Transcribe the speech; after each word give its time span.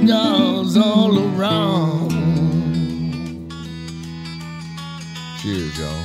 cigars 0.00 0.76
all 0.76 1.18
around. 1.18 2.10
Cheers, 5.40 5.78
y'all. 5.78 6.04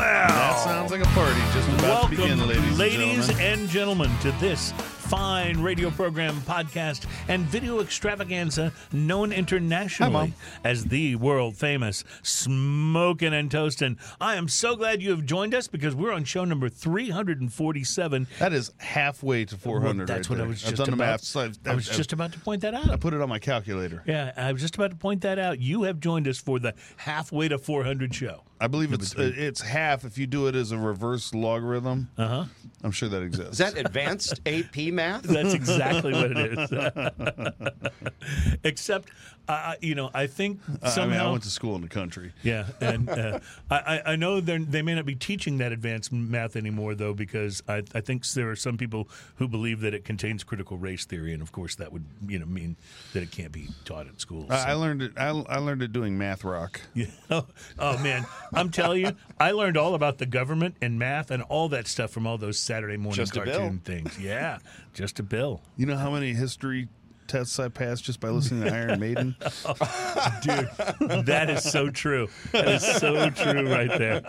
That 0.00 0.60
sounds 0.64 0.90
like 0.90 1.00
a 1.02 1.04
party 1.08 1.40
just 1.52 1.68
about 1.68 1.82
Welcome, 1.82 2.10
to 2.10 2.16
begin, 2.22 2.46
ladies, 2.48 2.78
ladies 2.78 3.28
and 3.28 3.36
gentlemen. 3.38 3.60
and 3.60 3.68
gentlemen, 3.68 4.10
to 4.20 4.30
this 4.40 4.72
fine 5.08 5.62
radio 5.62 5.90
program, 5.90 6.34
podcast, 6.42 7.06
and 7.28 7.44
video 7.46 7.80
extravaganza 7.80 8.72
known 8.92 9.32
internationally 9.32 10.34
as 10.64 10.84
the 10.84 11.16
world 11.16 11.56
famous 11.56 12.04
Smokin' 12.22 13.32
and 13.32 13.50
Toastin'. 13.50 13.96
I 14.20 14.34
am 14.36 14.48
so 14.48 14.76
glad 14.76 15.00
you 15.00 15.10
have 15.10 15.24
joined 15.24 15.54
us 15.54 15.66
because 15.66 15.94
we're 15.94 16.12
on 16.12 16.24
show 16.24 16.44
number 16.44 16.68
347. 16.68 18.26
That 18.38 18.52
is 18.52 18.70
halfway 18.78 19.46
to 19.46 19.56
400 19.56 20.06
That's 20.06 20.28
right 20.28 20.36
what 20.36 20.36
I 20.36 20.42
there. 20.42 20.48
was 20.48 20.64
I've 20.64 20.70
just 20.74 20.88
about. 20.88 20.98
math. 20.98 21.20
so 21.22 21.40
I've- 21.40 21.58
I 21.64 21.74
was 21.74 21.88
I've- 21.88 21.96
just 21.96 22.12
about 22.12 22.32
to 22.32 22.38
point 22.40 22.60
that 22.62 22.74
out. 22.74 22.90
I 22.90 22.96
put 22.96 23.14
it 23.14 23.20
on 23.22 23.30
my 23.30 23.38
calculator. 23.38 24.02
Yeah, 24.06 24.32
I 24.36 24.52
was 24.52 24.60
just 24.60 24.74
about 24.74 24.90
to 24.90 24.96
point 24.96 25.22
that 25.22 25.38
out. 25.38 25.58
You 25.58 25.84
have 25.84 26.00
joined 26.00 26.28
us 26.28 26.38
for 26.38 26.58
the 26.58 26.74
halfway 26.98 27.48
to 27.48 27.56
400 27.58 28.14
show. 28.14 28.42
I 28.60 28.66
believe 28.66 28.92
it's 28.92 29.14
uh, 29.16 29.32
it's 29.36 29.60
half 29.60 30.04
if 30.04 30.18
you 30.18 30.26
do 30.26 30.48
it 30.48 30.54
as 30.56 30.72
a 30.72 30.78
reverse 30.78 31.32
logarithm. 31.34 32.08
Uh 32.18 32.22
Uh-huh. 32.22 32.42
huh. 32.42 32.46
I'm 32.84 32.90
sure 32.92 33.08
that 33.08 33.22
exists. 33.22 33.52
Is 33.52 33.58
that 33.58 33.76
advanced 33.78 34.40
AP 34.46 34.92
math? 34.92 35.22
That's 35.22 35.54
exactly 35.54 36.12
what 36.12 36.30
it 36.32 36.58
is. 36.58 36.70
Except, 38.64 39.08
uh, 39.48 39.74
you 39.80 39.94
know, 39.94 40.10
I 40.14 40.26
think 40.26 40.60
Uh, 40.68 40.76
I 40.82 40.88
somehow. 40.90 41.18
mean, 41.18 41.26
I 41.26 41.30
went 41.30 41.42
to 41.44 41.50
school 41.50 41.74
in 41.76 41.82
the 41.82 41.88
country. 41.88 42.32
yeah, 42.42 42.66
and 42.80 43.08
uh, 43.08 43.40
I, 43.70 43.76
I- 43.76 44.02
I 44.12 44.16
know 44.16 44.40
they're- 44.40 44.58
they 44.58 44.82
may 44.82 44.94
not 44.94 45.06
be 45.06 45.14
teaching 45.14 45.58
that 45.58 45.72
advanced 45.72 46.12
math 46.12 46.56
anymore, 46.56 46.94
though, 46.94 47.14
because 47.14 47.62
I, 47.68 47.82
I 47.94 48.00
think 48.00 48.26
there 48.32 48.50
are 48.50 48.56
some 48.56 48.76
people 48.76 49.08
who 49.36 49.48
believe 49.48 49.80
that 49.80 49.94
it 49.94 50.04
contains 50.04 50.44
critical 50.44 50.76
race 50.78 51.04
theory, 51.06 51.32
and 51.32 51.40
of 51.42 51.52
course 51.52 51.74
that 51.76 51.92
would 51.92 52.04
you 52.26 52.38
know 52.38 52.46
mean 52.46 52.76
that 53.14 53.22
it 53.22 53.30
can't 53.30 53.52
be 53.52 53.68
taught 53.84 54.06
at 54.06 54.20
school. 54.20 54.46
I, 54.50 54.70
I 54.70 54.72
learned 54.74 55.02
it. 55.02 55.12
I, 55.16 55.28
I 55.30 55.58
learned 55.58 55.82
it 55.82 55.92
doing 55.92 56.18
math 56.18 56.44
rock. 56.44 56.80
Yeah. 56.94 57.06
Oh, 57.30 57.46
oh 57.78 57.98
man, 57.98 58.24
I'm 58.54 58.70
telling 58.70 59.04
you, 59.04 59.12
I 59.38 59.50
learned 59.52 59.76
all 59.76 59.94
about 59.94 60.16
the 60.18 60.24
government 60.26 60.76
and 60.80 60.98
math 60.98 61.30
and 61.30 61.42
all 61.44 61.68
that 61.70 61.86
stuff 61.86 62.10
from 62.10 62.26
all 62.26 62.38
those 62.38 62.58
Saturday 62.58 62.96
morning 62.96 63.16
Just 63.16 63.36
a 63.36 63.42
bill. 63.42 63.58
cartoon 63.58 63.78
things. 63.80 64.18
Yeah, 64.18 64.58
just 64.94 65.18
a 65.20 65.22
bill. 65.22 65.60
You 65.76 65.84
know 65.86 65.96
how 65.96 66.10
many 66.10 66.32
history 66.32 66.88
tests 67.28 67.58
I 67.58 67.68
passed 67.68 68.04
just 68.04 68.20
by 68.20 68.30
listening 68.30 68.64
to 68.64 68.74
Iron 68.74 68.98
Maiden? 68.98 69.36
dude. 70.42 71.26
That 71.26 71.50
is 71.50 71.62
so 71.62 71.90
true. 71.90 72.28
That 72.52 72.68
is 72.68 72.82
so 72.82 73.30
true 73.30 73.70
right 73.70 73.98
there. 73.98 74.22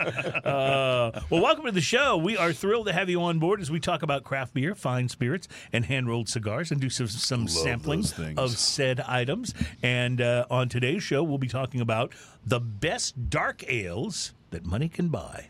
Uh, 0.44 1.20
well, 1.30 1.42
welcome 1.42 1.64
to 1.64 1.72
the 1.72 1.80
show. 1.80 2.16
We 2.16 2.36
are 2.36 2.52
thrilled 2.52 2.86
to 2.86 2.92
have 2.92 3.08
you 3.08 3.22
on 3.22 3.38
board 3.38 3.60
as 3.60 3.70
we 3.70 3.80
talk 3.80 4.02
about 4.02 4.24
craft 4.24 4.54
beer, 4.54 4.74
fine 4.74 5.08
spirits, 5.08 5.48
and 5.72 5.84
hand 5.86 6.08
rolled 6.08 6.28
cigars, 6.28 6.70
and 6.70 6.80
do 6.80 6.90
some, 6.90 7.08
some 7.08 7.48
sampling 7.48 8.04
of 8.36 8.58
said 8.58 9.00
items. 9.00 9.54
And 9.82 10.20
uh, 10.20 10.46
on 10.50 10.68
today's 10.68 11.02
show, 11.02 11.22
we'll 11.22 11.38
be 11.38 11.48
talking 11.48 11.80
about 11.80 12.14
the 12.44 12.60
best 12.60 13.30
dark 13.30 13.64
ales 13.68 14.34
that 14.50 14.64
money 14.64 14.88
can 14.88 15.08
buy. 15.08 15.48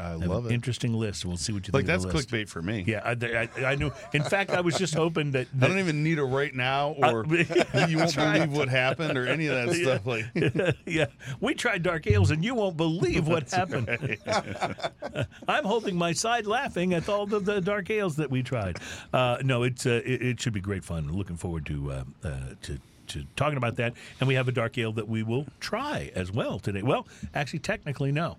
I 0.00 0.12
I 0.12 0.14
love 0.14 0.46
it. 0.46 0.52
Interesting 0.52 0.94
list. 0.94 1.24
We'll 1.24 1.36
see 1.36 1.52
what 1.52 1.66
you 1.68 1.72
Like 1.72 1.80
think. 1.80 1.88
that's 1.88 2.04
of 2.04 2.10
the 2.10 2.16
list. 2.16 2.28
clickbait 2.30 2.48
for 2.48 2.62
me. 2.62 2.84
Yeah, 2.86 3.00
I, 3.04 3.48
I, 3.60 3.64
I 3.72 3.74
knew. 3.74 3.90
In 4.12 4.22
fact, 4.22 4.50
I 4.50 4.60
was 4.60 4.76
just 4.76 4.94
hoping 4.94 5.30
that. 5.32 5.46
I 5.60 5.68
don't 5.68 5.78
even 5.78 6.02
need 6.02 6.18
it 6.18 6.24
right 6.24 6.54
now, 6.54 6.90
or 6.98 7.24
Uh, 7.24 7.86
you 7.88 7.98
won't 7.98 8.14
believe 8.16 8.52
what 8.52 8.68
happened, 8.68 9.16
or 9.18 9.26
any 9.26 9.46
of 9.46 9.54
that 9.66 9.74
stuff. 9.74 10.06
Like, 10.06 10.76
yeah, 10.86 11.06
we 11.40 11.54
tried 11.54 11.82
dark 11.82 12.06
ales, 12.06 12.30
and 12.30 12.44
you 12.44 12.54
won't 12.54 12.76
believe 12.76 13.28
what 13.28 13.50
happened. 13.50 13.88
I'm 15.48 15.64
holding 15.64 15.96
my 15.96 16.12
side, 16.12 16.46
laughing 16.46 16.94
at 16.94 17.08
all 17.08 17.26
the, 17.26 17.38
the 17.40 17.60
dark 17.60 17.90
ales 17.90 18.16
that 18.16 18.30
we 18.30 18.42
tried. 18.42 18.78
Uh, 19.12 19.38
no, 19.42 19.62
it's 19.62 19.86
uh, 19.86 20.00
it, 20.04 20.22
it 20.22 20.40
should 20.40 20.52
be 20.52 20.60
great 20.60 20.84
fun. 20.84 21.10
Looking 21.12 21.36
forward 21.36 21.66
to 21.66 21.92
uh, 21.92 22.04
uh, 22.24 22.30
to. 22.62 22.78
To 23.14 23.24
talking 23.34 23.56
about 23.56 23.74
that, 23.74 23.94
and 24.20 24.28
we 24.28 24.34
have 24.34 24.46
a 24.46 24.52
dark 24.52 24.78
ale 24.78 24.92
that 24.92 25.08
we 25.08 25.24
will 25.24 25.44
try 25.58 26.12
as 26.14 26.30
well 26.30 26.60
today. 26.60 26.82
Well, 26.82 27.08
actually, 27.34 27.58
technically, 27.58 28.12
no. 28.12 28.36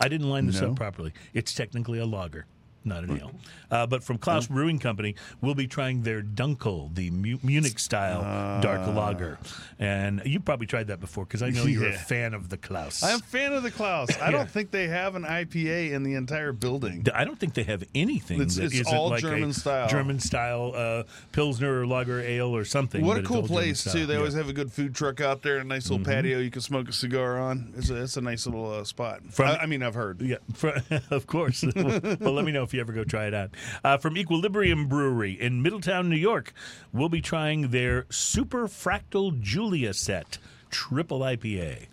I 0.00 0.08
didn't 0.08 0.30
line 0.30 0.46
this 0.46 0.60
No? 0.60 0.70
up 0.70 0.76
properly. 0.76 1.12
It's 1.34 1.52
technically 1.54 1.98
a 1.98 2.06
lager, 2.06 2.46
not 2.88 3.04
an 3.04 3.18
ale. 3.18 3.30
Uh, 3.70 3.86
but 3.86 4.02
from 4.02 4.16
Klaus 4.18 4.46
Brewing 4.46 4.78
Company, 4.78 5.14
we'll 5.42 5.54
be 5.54 5.66
trying 5.66 6.02
their 6.02 6.22
Dunkel, 6.22 6.94
the 6.94 7.10
Mu- 7.10 7.38
Munich 7.42 7.78
style 7.78 8.60
dark 8.62 8.86
lager. 8.94 9.38
And 9.78 10.22
you 10.24 10.40
probably 10.40 10.66
tried 10.66 10.86
that 10.88 11.00
before 11.00 11.24
because 11.24 11.42
I 11.42 11.50
know 11.50 11.64
you're 11.64 11.86
a 11.86 11.90
Yeah. 11.92 11.98
fan 11.98 12.34
of 12.34 12.48
the 12.48 12.56
Klaus. 12.56 13.02
I'm 13.02 13.18
a 13.20 13.22
fan 13.22 13.52
of 13.52 13.62
the 13.62 13.70
Klaus. 13.70 14.08
I 14.18 14.26
Yeah. 14.26 14.30
don't 14.30 14.50
think 14.50 14.70
they 14.70 14.88
have 14.88 15.14
an 15.16 15.24
IPA 15.24 15.92
in 15.92 16.02
the 16.02 16.14
entire 16.14 16.52
building. 16.52 17.06
I 17.14 17.24
don't 17.24 17.38
think 17.38 17.54
they 17.54 17.62
have 17.64 17.84
anything 17.94 18.40
It's- 18.40 18.56
that 18.56 18.64
it's 18.64 18.74
isn't 18.80 18.94
all 18.96 19.10
like 19.10 19.20
German 19.20 19.50
a 19.50 19.54
style. 19.54 19.88
German 19.88 20.18
style 20.18 20.72
uh, 20.74 21.02
Pilsner 21.32 21.82
or 21.82 21.86
lager 21.86 22.20
ale 22.20 22.56
or 22.56 22.64
something. 22.64 23.04
What 23.04 23.14
but 23.14 23.16
a 23.16 23.20
it's 23.20 23.28
cool 23.28 23.36
all 23.36 23.42
German 23.42 23.62
place 23.62 23.80
style. 23.80 23.92
too. 23.92 24.06
They 24.06 24.14
Yeah. 24.14 24.16
Mm-hmm. 24.16 24.18
always 24.20 24.34
have 24.34 24.48
a 24.48 24.52
good 24.54 24.72
food 24.72 24.94
truck 24.94 25.20
out 25.20 25.42
there, 25.42 25.58
and 25.58 25.70
a 25.70 25.74
nice 25.74 25.90
little 25.90 26.04
patio 26.04 26.38
you 26.38 26.50
can 26.50 26.62
smoke 26.62 26.88
a 26.88 26.92
cigar 26.92 27.38
on. 27.38 27.74
It's 27.76 27.90
a, 27.90 28.02
it's 28.02 28.16
a 28.16 28.20
nice 28.22 28.46
little 28.46 28.72
uh, 28.72 28.84
spot. 28.84 29.20
From- 29.30 29.48
I, 29.48 29.58
I 29.58 29.66
mean, 29.66 29.82
I've 29.82 29.94
heard. 29.94 30.20
Yeah, 30.22 30.36
fr- 30.54 30.70
of 31.10 31.26
course. 31.26 31.64
well, 31.76 32.32
let 32.32 32.44
me 32.44 32.52
know 32.52 32.62
if 32.62 32.72
you 32.72 32.77
ever 32.80 32.92
go 32.92 33.04
try 33.04 33.26
it 33.26 33.34
out. 33.34 33.50
Uh, 33.84 33.96
from 33.98 34.16
Equilibrium 34.16 34.88
Brewery 34.88 35.32
in 35.32 35.62
Middletown, 35.62 36.08
New 36.08 36.16
York, 36.16 36.52
we'll 36.92 37.08
be 37.08 37.20
trying 37.20 37.68
their 37.68 38.06
Super 38.10 38.66
Fractal 38.68 39.38
Julia 39.40 39.94
set 39.94 40.38
triple 40.70 41.20
IPA. 41.20 41.86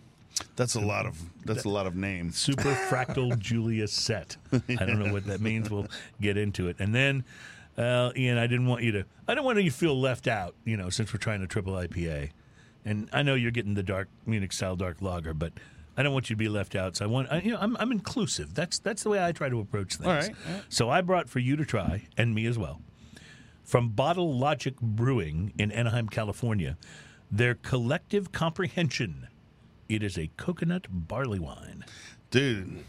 That's 0.55 0.75
a 0.75 0.79
lot 0.81 1.05
of 1.05 1.21
that's 1.45 1.63
a 1.63 1.69
lot 1.69 1.87
of 1.87 1.95
names. 1.95 2.37
Super 2.37 2.73
Fractal 2.73 3.37
Julia 3.39 3.87
set. 3.87 4.37
I 4.51 4.85
don't 4.85 4.99
know 4.99 5.11
what 5.11 5.25
that 5.27 5.41
means. 5.41 5.69
We'll 5.69 5.87
get 6.19 6.37
into 6.37 6.67
it. 6.67 6.77
And 6.79 6.93
then, 6.93 7.23
uh, 7.77 8.11
Ian, 8.15 8.37
I 8.37 8.47
didn't 8.47 8.67
want 8.67 8.83
you 8.83 8.91
to. 8.93 9.05
I 9.27 9.35
don't 9.35 9.45
want 9.45 9.57
you 9.61 9.69
to 9.69 9.75
feel 9.75 9.99
left 9.99 10.27
out. 10.27 10.55
You 10.65 10.77
know, 10.77 10.89
since 10.89 11.13
we're 11.13 11.19
trying 11.19 11.41
a 11.41 11.47
triple 11.47 11.73
IPA, 11.73 12.31
and 12.83 13.09
I 13.13 13.23
know 13.23 13.35
you're 13.35 13.51
getting 13.51 13.75
the 13.75 13.83
dark 13.83 14.09
Munich 14.25 14.53
style 14.53 14.75
dark 14.75 15.01
lager, 15.01 15.33
but. 15.33 15.53
I 15.97 16.03
don't 16.03 16.13
want 16.13 16.29
you 16.29 16.35
to 16.35 16.37
be 16.37 16.49
left 16.49 16.75
out, 16.75 16.97
so 16.97 17.05
I 17.05 17.07
want 17.07 17.31
I, 17.31 17.39
you 17.39 17.51
know 17.51 17.57
I'm, 17.59 17.75
I'm 17.77 17.91
inclusive. 17.91 18.53
That's 18.53 18.79
that's 18.79 19.03
the 19.03 19.09
way 19.09 19.23
I 19.23 19.31
try 19.31 19.49
to 19.49 19.59
approach 19.59 19.95
things. 19.95 20.07
All 20.07 20.13
right, 20.13 20.29
all 20.47 20.53
right. 20.53 20.63
So 20.69 20.89
I 20.89 21.01
brought 21.01 21.29
for 21.29 21.39
you 21.39 21.55
to 21.55 21.65
try, 21.65 22.03
and 22.17 22.35
me 22.35 22.45
as 22.45 22.57
well, 22.57 22.81
from 23.63 23.89
Bottle 23.89 24.37
Logic 24.37 24.75
Brewing 24.81 25.53
in 25.57 25.71
Anaheim, 25.71 26.09
California, 26.09 26.77
their 27.31 27.55
collective 27.55 28.31
comprehension. 28.31 29.27
It 29.87 30.01
is 30.01 30.17
a 30.17 30.31
coconut 30.35 30.87
barley 30.89 31.37
wine. 31.39 31.85
Dude, 32.31 32.83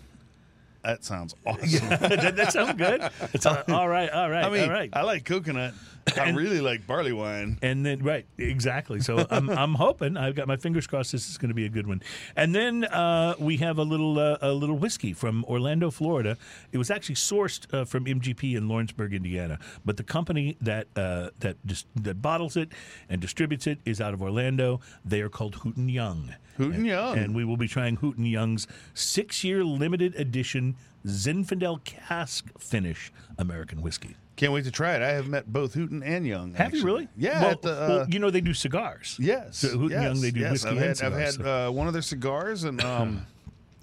that 0.82 1.04
sounds 1.04 1.34
awesome. 1.46 1.88
Doesn't 1.88 2.36
that 2.36 2.52
sound 2.52 2.78
good? 2.78 3.02
It's 3.34 3.44
all, 3.44 3.62
all 3.68 3.88
right, 3.88 4.08
all 4.10 4.30
right, 4.30 4.44
I 4.44 4.50
mean, 4.50 4.64
all 4.64 4.70
right. 4.70 4.88
I 4.92 5.02
like 5.02 5.24
coconut. 5.24 5.74
I 6.16 6.28
And- 6.28 6.36
really 6.36 6.60
like 6.60 6.86
barley 6.86 7.12
wine. 7.12 7.58
and 7.62 7.84
then 7.84 8.02
right, 8.02 8.26
exactly. 8.38 9.00
So 9.00 9.26
I'm 9.30 9.50
I'm 9.62 9.74
hoping 9.74 10.16
I've 10.16 10.34
got 10.36 10.46
my 10.46 10.56
fingers 10.56 10.86
crossed. 10.86 11.12
This 11.12 11.28
is 11.28 11.36
going 11.36 11.48
to 11.48 11.54
be 11.54 11.66
a 11.66 11.68
good 11.68 11.86
one. 11.86 12.00
And 12.36 12.54
then 12.54 12.84
uh, 12.84 13.34
we 13.38 13.56
have 13.58 13.78
a 13.78 13.82
little 13.82 14.18
uh, 14.18 14.38
a 14.40 14.52
little 14.52 14.76
whiskey 14.78 15.12
from 15.12 15.44
Orlando, 15.46 15.90
Florida. 15.90 16.36
It 16.72 16.78
was 16.78 16.90
actually 16.90 17.16
sourced 17.16 17.72
uh, 17.74 17.84
from 17.84 18.04
MGP 18.04 18.56
in 18.56 18.68
Lawrenceburg, 18.68 19.14
Indiana, 19.14 19.58
but 19.84 19.96
the 19.96 20.04
company 20.04 20.56
that 20.60 20.86
uh, 20.96 21.30
that 21.40 21.56
dis- 21.66 21.86
that 21.96 22.22
bottles 22.22 22.56
it 22.56 22.70
and 23.08 23.20
distributes 23.20 23.66
it 23.66 23.78
is 23.84 24.00
out 24.00 24.14
of 24.14 24.22
Orlando. 24.22 24.80
They 25.04 25.20
are 25.22 25.28
called 25.28 25.56
Hooten 25.56 25.88
Young. 25.92 26.34
Hooten 26.58 26.86
Young. 26.86 27.18
and 27.18 27.34
we 27.34 27.44
will 27.44 27.58
be 27.58 27.68
trying 27.68 27.98
Hooten 27.98 28.24
Young's 28.30 28.66
six-year 28.94 29.62
limited 29.64 30.14
edition 30.14 30.76
Zinfandel 31.06 31.84
cask 31.84 32.46
finish 32.58 33.12
American 33.38 33.82
whiskey. 33.82 34.16
Can't 34.36 34.52
wait 34.52 34.64
to 34.64 34.70
try 34.70 34.94
it. 34.94 35.02
I 35.02 35.12
have 35.12 35.28
met 35.28 35.50
both 35.50 35.74
Hooten 35.74 36.02
and 36.04 36.26
Young. 36.26 36.52
Have 36.54 36.74
you 36.74 36.84
really? 36.84 37.08
Yeah. 37.16 37.40
Well, 37.40 37.58
the, 37.62 37.72
uh, 37.72 37.88
well, 37.88 38.06
you 38.10 38.18
know 38.18 38.30
they 38.30 38.42
do 38.42 38.52
cigars. 38.52 39.16
Yes. 39.18 39.56
So 39.58 39.68
Hooten 39.68 39.90
yes, 39.90 40.02
Young, 40.02 40.20
they 40.20 40.30
do 40.30 40.40
yes. 40.40 40.52
whiskey 40.52 40.68
I've 40.68 40.76
and 40.76 40.98
had, 40.98 41.02
I've 41.02 41.38
had 41.38 41.46
uh, 41.46 41.70
one 41.70 41.86
of 41.86 41.94
their 41.94 42.02
cigars, 42.02 42.64
and 42.64 42.82
um, 42.82 43.26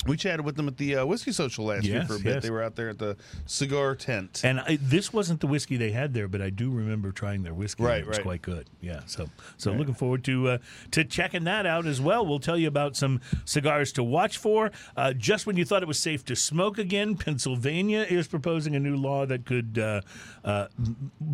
we 0.08 0.18
chatted 0.18 0.46
with 0.46 0.56
them 0.56 0.68
at 0.68 0.78
the 0.78 0.98
uh, 0.98 1.06
whiskey 1.06 1.32
social 1.32 1.66
last 1.66 1.86
year 1.86 2.04
for 2.06 2.16
a 2.16 2.20
bit. 2.20 2.36
yes. 2.36 2.44
They 2.44 2.50
were 2.50 2.64
out 2.64 2.76
there 2.76 2.90
at 2.90 3.00
the 3.00 3.18
cigar 3.46 3.96
tent. 3.96 4.42
And 4.44 4.60
I, 4.60 4.78
this 4.82 5.14
wasn't 5.14 5.40
the 5.40 5.48
whiskey 5.48 5.78
they 5.78 5.92
had 5.92 6.14
there, 6.14 6.28
but 6.28 6.42
I 6.42 6.50
do 6.50 6.72
remember 6.72 7.12
trying 7.12 7.44
their 7.44 7.54
whiskey. 7.54 7.84
Right, 7.84 8.02
it 8.02 8.08
was 8.08 8.18
right. 8.18 8.24
quite 8.24 8.42
good. 8.42 8.70
Yeah, 8.82 9.02
so 9.06 9.30
so 9.58 9.72
looking 9.72 9.94
forward 9.94 10.24
to 10.26 10.50
uh, 10.50 10.58
to 10.92 11.04
checking 11.04 11.46
that 11.46 11.66
out 11.66 11.86
as 11.86 12.02
well. 12.02 12.26
We'll 12.26 12.40
tell 12.40 12.58
you 12.58 12.68
about 12.68 12.96
some 12.96 13.22
cigars 13.46 13.92
to 13.94 14.04
watch 14.04 14.38
for. 14.38 14.72
Uh, 14.96 15.14
just 15.14 15.48
when 15.48 15.58
you 15.58 15.66
thought 15.66 15.82
it 15.82 15.88
was 15.88 16.00
safe 16.00 16.26
to 16.26 16.36
smoke 16.36 16.78
again, 16.78 17.16
Pennsylvania 17.16 18.06
is 18.10 18.28
proposing 18.28 18.76
a 18.76 18.80
new 18.80 18.96
law 18.96 19.26
that 19.26 19.46
could 19.46 19.78
uh, 19.78 20.02
uh, 20.44 20.68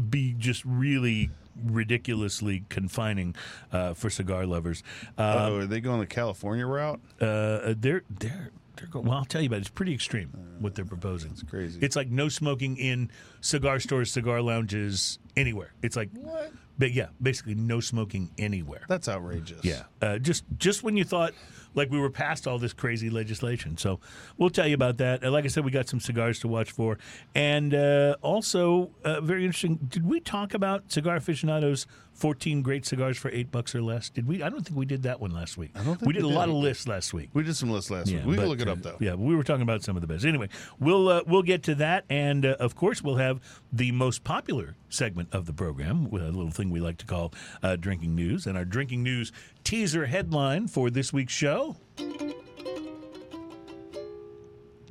be 0.10 0.34
just 0.38 0.64
really 0.66 1.30
ridiculously 1.66 2.64
confining 2.70 3.36
uh, 3.72 3.94
for 3.94 4.10
cigar 4.10 4.46
lovers. 4.46 4.84
Uh, 5.18 5.50
oh, 5.50 5.56
are 5.58 5.66
they 5.66 5.82
going 5.82 6.00
the 6.00 6.06
California 6.08 6.66
route? 6.66 7.00
uh, 7.22 7.74
they're 7.78 8.04
they're 8.10 8.52
they're. 8.76 8.90
Well, 8.94 9.12
I'll 9.12 9.26
tell 9.26 9.42
you 9.42 9.48
about. 9.48 9.58
it. 9.58 9.62
It's 9.62 9.70
pretty 9.70 9.94
extreme 9.94 10.30
what 10.60 10.74
they're 10.76 10.86
proposing. 10.86 11.32
It's 11.32 11.44
crazy. 11.44 11.80
It's 11.82 11.98
like 11.98 12.10
no 12.10 12.30
smoking 12.30 12.78
in 12.78 13.12
cigar 13.42 13.80
stores, 13.82 14.10
cigar 14.12 14.42
lounges, 14.42 15.20
anywhere. 15.36 15.74
It's 15.82 15.98
like 15.98 16.10
What? 16.14 16.54
But 16.80 16.94
yeah, 16.94 17.08
basically 17.22 17.56
no 17.56 17.82
smoking 17.82 18.32
anywhere. 18.38 18.86
That's 18.88 19.10
outrageous. 19.10 19.64
Yeah, 19.64 19.84
uh, 20.02 20.18
just 20.18 20.46
just 20.58 20.82
when 20.82 20.96
you 20.98 21.04
thought 21.04 21.34
like 21.76 21.92
we 21.92 22.00
were 22.00 22.10
past 22.10 22.48
all 22.48 22.58
this 22.58 22.74
crazy 22.74 23.10
legislation. 23.10 23.78
So 23.78 24.00
we'll 24.38 24.50
tell 24.50 24.66
you 24.66 24.76
about 24.76 24.98
that. 24.98 25.24
Uh, 25.24 25.30
like 25.30 25.46
I 25.46 25.50
said, 25.50 25.66
we 25.66 25.72
got 25.72 25.88
some 25.88 26.00
cigars 26.00 26.40
to 26.40 26.48
watch 26.48 26.72
for, 26.72 26.98
and 27.36 27.74
uh, 27.74 28.16
also 28.22 28.92
uh, 29.04 29.22
very 29.22 29.46
interesting. 29.46 29.76
Did 29.76 30.06
we 30.06 30.20
talk 30.20 30.54
about 30.54 30.92
Cigar 30.92 31.18
Aficionados? 31.18 31.86
14 32.20 32.62
great 32.62 32.86
cigars 32.86 33.18
for 33.18 33.32
eight 33.32 33.50
bucks 33.50 33.74
or 33.74 33.82
less. 33.82 34.10
Did 34.10 34.28
we? 34.28 34.44
I 34.44 34.50
don't 34.50 34.62
think 34.62 34.78
we 34.78 34.86
did 34.86 35.04
that 35.04 35.22
one 35.22 35.32
last 35.32 35.58
week. 35.58 35.72
I 35.74 35.84
don't 35.84 35.96
think 35.96 36.08
we 36.08 36.14
did 36.14 36.26
we 36.26 36.32
a 36.32 36.36
lot 36.36 36.50
of 36.50 36.56
lists 36.56 36.86
last 36.86 37.14
week. 37.14 37.30
We 37.34 37.44
did 37.44 37.56
some 37.56 37.72
lists 37.72 37.90
last 37.90 38.12
week. 38.12 38.26
We 38.26 38.36
but, 38.36 38.42
can 38.42 38.50
look 38.50 38.62
it 38.62 38.68
uh, 38.68 38.74
up 38.74 38.82
though. 38.82 38.98
Yeah, 39.00 39.16
we 39.16 39.36
were 39.36 39.44
talking 39.44 39.62
about 39.62 39.84
some 39.84 39.96
of 39.96 40.02
the 40.02 40.08
best. 40.08 40.26
Anyway, 40.26 40.50
we'll 40.80 41.08
uh, 41.08 41.22
we'll 41.26 41.44
get 41.44 41.64
to 41.64 41.76
that, 41.76 42.04
and 42.10 42.46
uh, 42.46 42.58
of 42.60 42.76
course, 42.76 43.02
we'll 43.02 43.16
have 43.16 43.40
the 43.72 43.94
most 43.94 44.26
popular 44.26 44.76
segment 44.90 45.30
of 45.32 45.46
the 45.46 45.54
program, 45.54 46.10
with 46.10 46.22
a 46.22 46.32
little 46.32 46.52
thing 46.52 46.69
we 46.70 46.80
like 46.80 46.98
to 46.98 47.06
call 47.06 47.34
uh, 47.64 47.76
drinking 47.76 48.16
news, 48.16 48.46
and 48.46 48.58
our 48.58 48.66
drinking 48.66 49.04
news 49.04 49.32
teaser 49.64 50.06
headline 50.06 50.68
for 50.68 50.90
this 50.90 51.14
week's 51.14 51.34
show. 51.34 51.76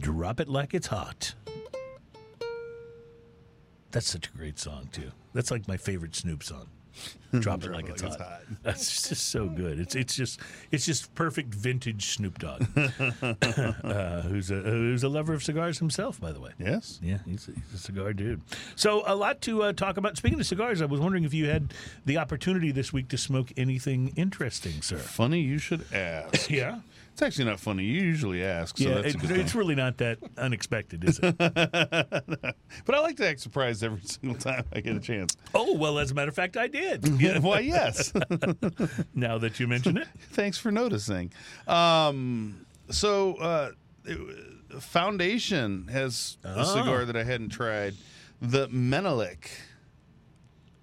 Drop 0.01 0.41
it 0.41 0.49
like 0.49 0.75
it's 0.75 0.87
hot. 0.89 1.35
That's 3.91 4.09
such 4.09 4.29
a 4.29 4.37
great 4.37 4.59
song 4.59 4.89
too. 4.93 5.13
That's 5.33 5.51
like 5.51 5.67
my 5.67 5.77
favorite 5.77 6.15
Snoop 6.15 6.43
song. 6.43 6.69
Drop 7.33 7.63
it 7.63 7.71
like, 7.73 7.89
it's, 7.91 8.03
like 8.03 8.13
it's 8.13 8.23
hot. 8.23 8.31
hot. 8.31 8.43
That's 8.63 9.09
just 9.09 9.29
so 9.29 9.49
good. 9.49 9.79
It's 9.79 9.95
it's 9.95 10.17
just 10.17 10.41
it's 10.73 10.87
just 10.87 11.15
perfect 11.15 11.53
vintage 11.55 12.07
Snoop 12.07 12.39
Dogg, 12.39 12.63
uh, 13.23 14.23
who's 14.23 14.51
a 14.51 14.55
who's 14.55 15.03
a 15.03 15.11
lover 15.11 15.35
of 15.35 15.43
cigars 15.43 15.79
himself, 15.79 16.19
by 16.19 16.33
the 16.33 16.41
way. 16.41 16.53
Yes. 16.59 16.99
Yeah, 17.03 17.19
he's 17.27 17.47
a, 17.49 17.53
he's 17.53 17.75
a 17.75 17.79
cigar 17.79 18.15
dude. 18.15 18.41
So 18.77 19.03
a 19.07 19.15
lot 19.15 19.43
to 19.43 19.65
uh, 19.65 19.73
talk 19.75 19.99
about. 19.99 20.17
Speaking 20.17 20.41
of 20.41 20.47
cigars, 20.47 20.81
I 20.81 20.87
was 20.87 21.01
wondering 21.01 21.25
if 21.25 21.35
you 21.35 21.47
had 21.51 21.75
the 22.07 22.17
opportunity 22.17 22.73
this 22.73 22.95
week 22.95 23.09
to 23.09 23.19
smoke 23.19 23.53
anything 23.59 24.15
interesting, 24.17 24.81
sir. 24.81 24.97
Funny 24.97 25.41
you 25.41 25.59
should 25.59 25.85
ask. 25.93 26.49
Yeah, 26.59 26.79
It's 27.19 27.23
actually 27.25 27.47
not 27.47 27.59
funny. 27.59 27.83
You 27.83 28.01
usually 28.01 28.45
ask, 28.45 28.79
so 28.79 28.85
yeah. 28.89 29.01
that's 29.01 29.17
a 29.17 29.19
It, 29.35 29.41
it's 29.41 29.53
really 29.57 29.75
not 29.75 29.97
that 29.97 30.19
unexpected, 30.37 31.03
is 31.03 31.19
it? 31.21 31.37
But 31.37 32.95
I 32.95 33.01
like 33.01 33.17
to 33.17 33.27
act 33.27 33.41
surprised 33.41 33.83
every 33.83 34.01
single 34.05 34.39
time 34.39 34.63
I 34.73 34.79
get 34.79 34.95
a 34.95 35.01
chance. 35.01 35.37
oh 35.53 35.75
well, 35.77 35.99
as 35.99 36.13
a 36.13 36.15
matter 36.15 36.29
of 36.29 36.37
fact, 36.37 36.57
I 36.57 36.69
did. 36.69 37.05
Yeah. 37.21 37.41
Why, 37.41 37.59
yes. 37.59 38.13
now 39.17 39.37
that 39.39 39.59
you 39.59 39.67
mention 39.67 39.97
it, 39.99 40.07
Thanks 40.31 40.59
for 40.59 40.71
noticing. 40.71 41.33
Um, 41.67 42.65
so, 42.89 43.35
uh, 43.35 43.71
it- 44.05 44.81
Foundation 44.81 45.89
has 45.89 46.39
a 46.45 46.55
Oh. 46.59 46.63
cigar 46.77 47.05
that 47.05 47.17
I 47.17 47.25
hadn't 47.25 47.49
tried. 47.49 47.95
The 48.41 48.69
Menelik. 48.69 49.51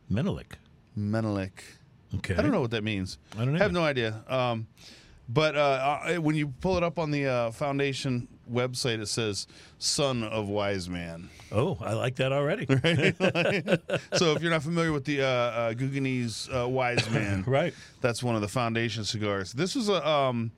Menelik. 0.09 0.57
Menelik. 0.97 1.63
Okay. 2.15 2.35
I 2.35 2.41
don't 2.41 2.51
know 2.51 2.59
what 2.59 2.71
that 2.71 2.83
means. 2.83 3.19
I 3.37 3.45
don't 3.45 3.55
have 3.55 3.71
no 3.71 3.83
idea. 3.85 4.21
Um, 4.27 4.67
but 5.27 5.55
uh, 5.55 6.15
when 6.15 6.35
you 6.35 6.47
pull 6.47 6.77
it 6.77 6.83
up 6.83 6.99
on 6.99 7.11
the 7.11 7.27
uh, 7.27 7.51
Foundation 7.51 8.27
website, 8.51 9.01
it 9.01 9.07
says 9.07 9.47
"Son 9.79 10.23
of 10.23 10.47
Wise 10.47 10.89
Man." 10.89 11.29
Oh, 11.51 11.77
I 11.81 11.93
like 11.93 12.15
that 12.17 12.31
already. 12.31 12.65
so 14.17 14.33
if 14.33 14.41
you're 14.41 14.51
not 14.51 14.63
familiar 14.63 14.91
with 14.91 15.05
the 15.05 15.21
uh, 15.21 15.25
uh, 15.25 16.63
uh, 16.63 16.67
Wise 16.67 17.09
Man, 17.09 17.43
Right. 17.47 17.73
That's 18.01 18.21
one 18.21 18.35
of 18.35 18.41
the 18.41 18.47
Foundation 18.47 19.03
cigars. 19.03 19.53
This 19.53 19.75
is 19.75 19.89
a 19.89 20.07
um, 20.07 20.51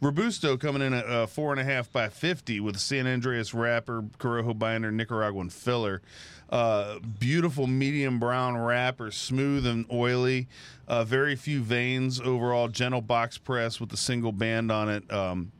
Robusto 0.00 0.56
coming 0.56 0.82
in 0.82 0.92
at 0.94 1.06
uh, 1.06 1.26
four 1.26 1.52
and 1.52 1.60
a 1.60 1.64
half 1.64 1.92
by 1.92 2.08
fifty 2.08 2.60
with 2.60 2.78
San 2.78 3.06
Andreas 3.06 3.54
wrapper, 3.54 4.02
Corojo 4.18 4.58
binder, 4.58 4.90
Nicaraguan 4.90 5.50
filler. 5.50 6.02
Uh, 6.50 6.98
beautiful 7.18 7.66
medium 7.66 8.18
brown 8.18 8.56
wrapper, 8.56 9.10
smooth 9.10 9.66
and 9.66 9.84
oily. 9.92 10.48
Uh, 10.86 11.04
very 11.04 11.36
few 11.36 11.60
veins 11.62 12.20
overall. 12.20 12.68
Gentle 12.68 13.02
box 13.02 13.36
press 13.36 13.80
with 13.80 13.92
a 13.92 13.96
single 13.96 14.32
band 14.32 14.72
on 14.72 14.88
it. 14.88 15.12
Um, 15.12 15.52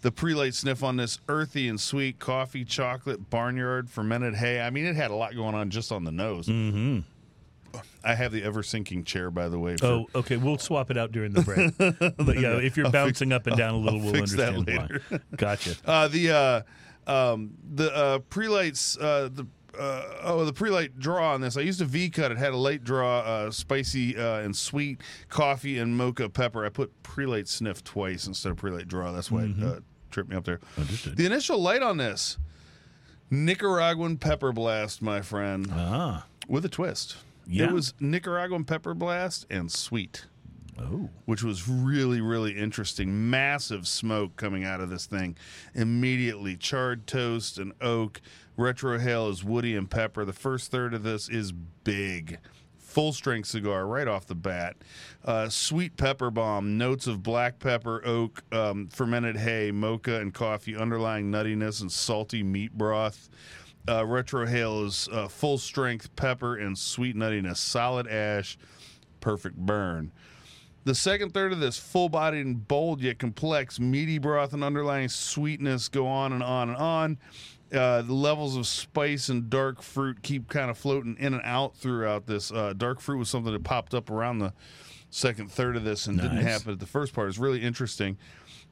the 0.00 0.12
pre-light 0.12 0.54
sniff 0.54 0.82
on 0.82 0.96
this 0.96 1.18
earthy 1.28 1.68
and 1.68 1.80
sweet 1.80 2.18
coffee, 2.18 2.64
chocolate, 2.64 3.28
barnyard, 3.28 3.90
fermented 3.90 4.34
hay. 4.36 4.60
I 4.60 4.70
mean, 4.70 4.86
it 4.86 4.96
had 4.96 5.10
a 5.10 5.14
lot 5.14 5.34
going 5.34 5.54
on 5.54 5.68
just 5.70 5.92
on 5.92 6.04
the 6.04 6.12
nose. 6.12 6.46
Mm-hmm. 6.46 7.00
I 8.04 8.14
have 8.14 8.32
the 8.32 8.42
ever 8.42 8.62
sinking 8.62 9.04
chair, 9.04 9.30
by 9.30 9.48
the 9.48 9.58
way. 9.58 9.76
For, 9.76 9.86
Oh, 9.86 10.06
okay. 10.14 10.36
We'll 10.36 10.58
swap 10.58 10.90
it 10.90 10.96
out 10.96 11.12
during 11.12 11.32
the 11.32 11.42
break. 11.42 11.76
but 12.16 12.38
yeah, 12.38 12.56
if 12.56 12.76
you're 12.76 12.90
bouncing 12.90 13.32
up 13.32 13.46
and 13.46 13.56
down 13.56 13.74
a 13.74 13.78
little, 13.78 13.98
I'll 13.98 14.04
we'll 14.04 14.14
fix 14.14 14.32
understand 14.38 15.10
why. 15.10 15.18
Gotcha. 15.36 15.74
Uh, 15.84 16.08
the 16.08 16.30
uh, 16.30 16.62
um, 17.10 17.54
the 17.74 17.94
uh, 17.94 18.18
pre-lights 18.30 18.96
uh, 18.98 19.28
the 19.32 19.46
uh, 19.78 20.18
oh 20.22 20.44
the 20.44 20.52
pre-light 20.52 20.98
draw 20.98 21.32
on 21.34 21.40
this. 21.40 21.56
I 21.56 21.60
used 21.62 21.80
a 21.80 21.84
V 21.84 22.10
cut. 22.10 22.30
It 22.32 22.38
had 22.38 22.52
a 22.52 22.56
late 22.56 22.84
draw, 22.84 23.20
uh, 23.20 23.50
spicy 23.50 24.16
uh, 24.16 24.38
and 24.40 24.54
sweet 24.56 25.00
coffee 25.28 25.78
and 25.78 25.96
mocha 25.96 26.28
pepper. 26.28 26.64
I 26.64 26.68
put 26.68 27.02
pre-light 27.02 27.48
sniff 27.48 27.82
twice 27.84 28.26
instead 28.26 28.52
of 28.52 28.58
pre-light 28.58 28.88
draw. 28.88 29.12
That's 29.12 29.30
why 29.30 29.44
it 29.44 29.62
uh, 29.62 29.80
tripped 30.10 30.30
me 30.30 30.36
up 30.36 30.44
there. 30.44 30.60
Understood. 30.78 31.16
The 31.16 31.26
initial 31.26 31.58
light 31.60 31.82
on 31.82 31.96
this 31.96 32.38
Nicaraguan 33.30 34.18
pepper 34.18 34.52
blast, 34.52 35.02
my 35.02 35.20
friend, 35.20 35.68
Ah. 35.72 36.26
with 36.48 36.64
a 36.64 36.68
twist. 36.68 37.16
Yeah. 37.46 37.66
It 37.66 37.72
was 37.72 37.94
Nicaraguan 38.00 38.64
pepper 38.64 38.94
blast 38.94 39.46
and 39.50 39.70
sweet 39.70 40.26
Oh. 40.78 41.08
which 41.24 41.42
was 41.42 41.68
really, 41.68 42.20
really 42.20 42.52
interesting. 42.56 43.30
Massive 43.30 43.86
smoke 43.86 44.36
coming 44.36 44.64
out 44.64 44.80
of 44.80 44.90
this 44.90 45.06
thing. 45.06 45.36
Immediately, 45.74 46.56
charred 46.56 47.06
toast 47.06 47.58
and 47.58 47.72
oak. 47.80 48.20
Retrohale 48.58 49.30
is 49.30 49.42
woody 49.42 49.74
and 49.74 49.90
pepper. 49.90 50.24
The 50.24 50.32
first 50.32 50.70
third 50.70 50.92
of 50.94 51.02
this 51.02 51.28
is 51.28 51.52
big. 51.52 52.38
Full 52.78 53.12
strength 53.12 53.48
cigar 53.48 53.86
right 53.86 54.08
off 54.08 54.26
the 54.26 54.34
bat. 54.34 54.76
Uh, 55.24 55.48
sweet 55.48 55.96
pepper 55.96 56.30
bomb, 56.30 56.78
notes 56.78 57.06
of 57.06 57.22
black 57.22 57.58
pepper, 57.58 58.02
oak, 58.06 58.42
um, 58.52 58.88
fermented 58.88 59.36
hay, 59.36 59.70
mocha, 59.70 60.20
and 60.20 60.32
coffee, 60.32 60.76
underlying 60.76 61.30
nuttiness 61.30 61.80
and 61.80 61.92
salty 61.92 62.42
meat 62.42 62.72
broth. 62.72 63.28
Uh, 63.88 64.02
Retrohale 64.02 64.84
is 64.86 65.08
uh, 65.12 65.28
full 65.28 65.58
strength 65.58 66.14
pepper 66.16 66.56
and 66.56 66.76
sweet 66.76 67.14
nuttiness, 67.16 67.58
solid 67.58 68.06
ash, 68.08 68.56
perfect 69.20 69.56
burn. 69.56 70.10
The 70.86 70.94
second 70.94 71.34
third 71.34 71.52
of 71.52 71.58
this 71.58 71.76
full 71.76 72.08
bodied 72.08 72.46
and 72.46 72.68
bold 72.68 73.00
yet 73.00 73.18
complex, 73.18 73.80
meaty 73.80 74.18
broth 74.18 74.52
and 74.52 74.62
underlying 74.62 75.08
sweetness 75.08 75.88
go 75.88 76.06
on 76.06 76.32
and 76.32 76.44
on 76.44 76.68
and 76.68 76.78
on. 76.78 77.18
Uh, 77.74 78.02
the 78.02 78.12
levels 78.12 78.54
of 78.54 78.68
spice 78.68 79.28
and 79.28 79.50
dark 79.50 79.82
fruit 79.82 80.22
keep 80.22 80.48
kind 80.48 80.70
of 80.70 80.78
floating 80.78 81.16
in 81.18 81.34
and 81.34 81.42
out 81.44 81.76
throughout 81.76 82.28
this. 82.28 82.52
Uh, 82.52 82.72
dark 82.72 83.00
fruit 83.00 83.18
was 83.18 83.28
something 83.28 83.52
that 83.52 83.64
popped 83.64 83.94
up 83.94 84.10
around 84.10 84.38
the 84.38 84.52
second 85.10 85.50
third 85.50 85.74
of 85.74 85.82
this 85.82 86.06
and 86.06 86.20
didn't 86.20 86.36
happen 86.36 86.70
at 86.70 86.78
the 86.78 86.86
first 86.86 87.12
part. 87.12 87.28
It's 87.30 87.38
really 87.38 87.62
interesting. 87.62 88.16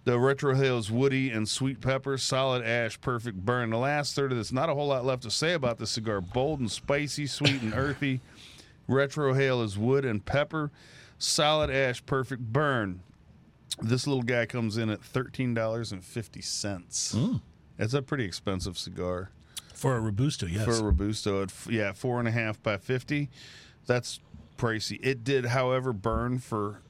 The 0.05 0.13
retrohale 0.13 0.79
is 0.79 0.93
woody 0.93 1.31
and 1.31 1.49
sweet 1.49 1.81
pepper, 1.81 2.17
solid 2.17 2.65
ash, 2.65 3.01
perfect 3.01 3.45
burn. 3.45 3.71
The 3.71 3.79
last 3.79 4.15
third 4.15 4.31
of 4.31 4.39
this, 4.39 4.53
not 4.53 4.69
a 4.69 4.75
whole 4.75 4.87
lot 4.87 5.05
left 5.05 5.25
to 5.25 5.33
say 5.33 5.55
about 5.55 5.79
this 5.79 5.91
cigar. 5.91 6.21
Bold 6.21 6.61
and 6.61 6.71
spicy, 6.71 7.27
sweet 7.27 7.61
and 7.61 7.75
earthy. 7.75 8.21
Retrohale 8.89 9.65
is 9.65 9.77
wood 9.77 10.05
and 10.05 10.25
pepper, 10.25 10.71
solid 11.19 11.71
ash, 11.71 12.05
perfect 12.07 12.43
burn. 12.53 13.01
This 13.83 14.07
little 14.07 14.23
guy 14.23 14.47
comes 14.47 14.77
in 14.77 14.89
at 14.91 15.03
thirteen 15.03 15.55
dollars 15.55 15.91
and 15.93 16.05
fifty 16.05 16.41
cents. 16.43 17.15
Mm. 17.17 17.41
It's 17.79 17.95
a 17.95 18.03
pretty 18.03 18.25
expensive 18.25 18.79
cigar 18.79 19.31
For 19.73 19.97
a 19.97 20.01
Robusto, 20.01 20.47
yes. 20.47 20.65
for 20.65 20.73
a 20.73 20.83
robusto. 20.83 21.43
At 21.43 21.53
yeah, 21.69 21.93
four 21.93 22.21
and 22.21 22.29
a 22.29 22.31
half 22.31 22.63
by 22.63 22.77
fifty. 22.77 23.31
That's 23.87 24.21
pricey. 24.57 25.01
It 25.03 25.25
did, 25.25 25.47
however, 25.47 25.93
burn 25.93 26.39
for 26.39 26.81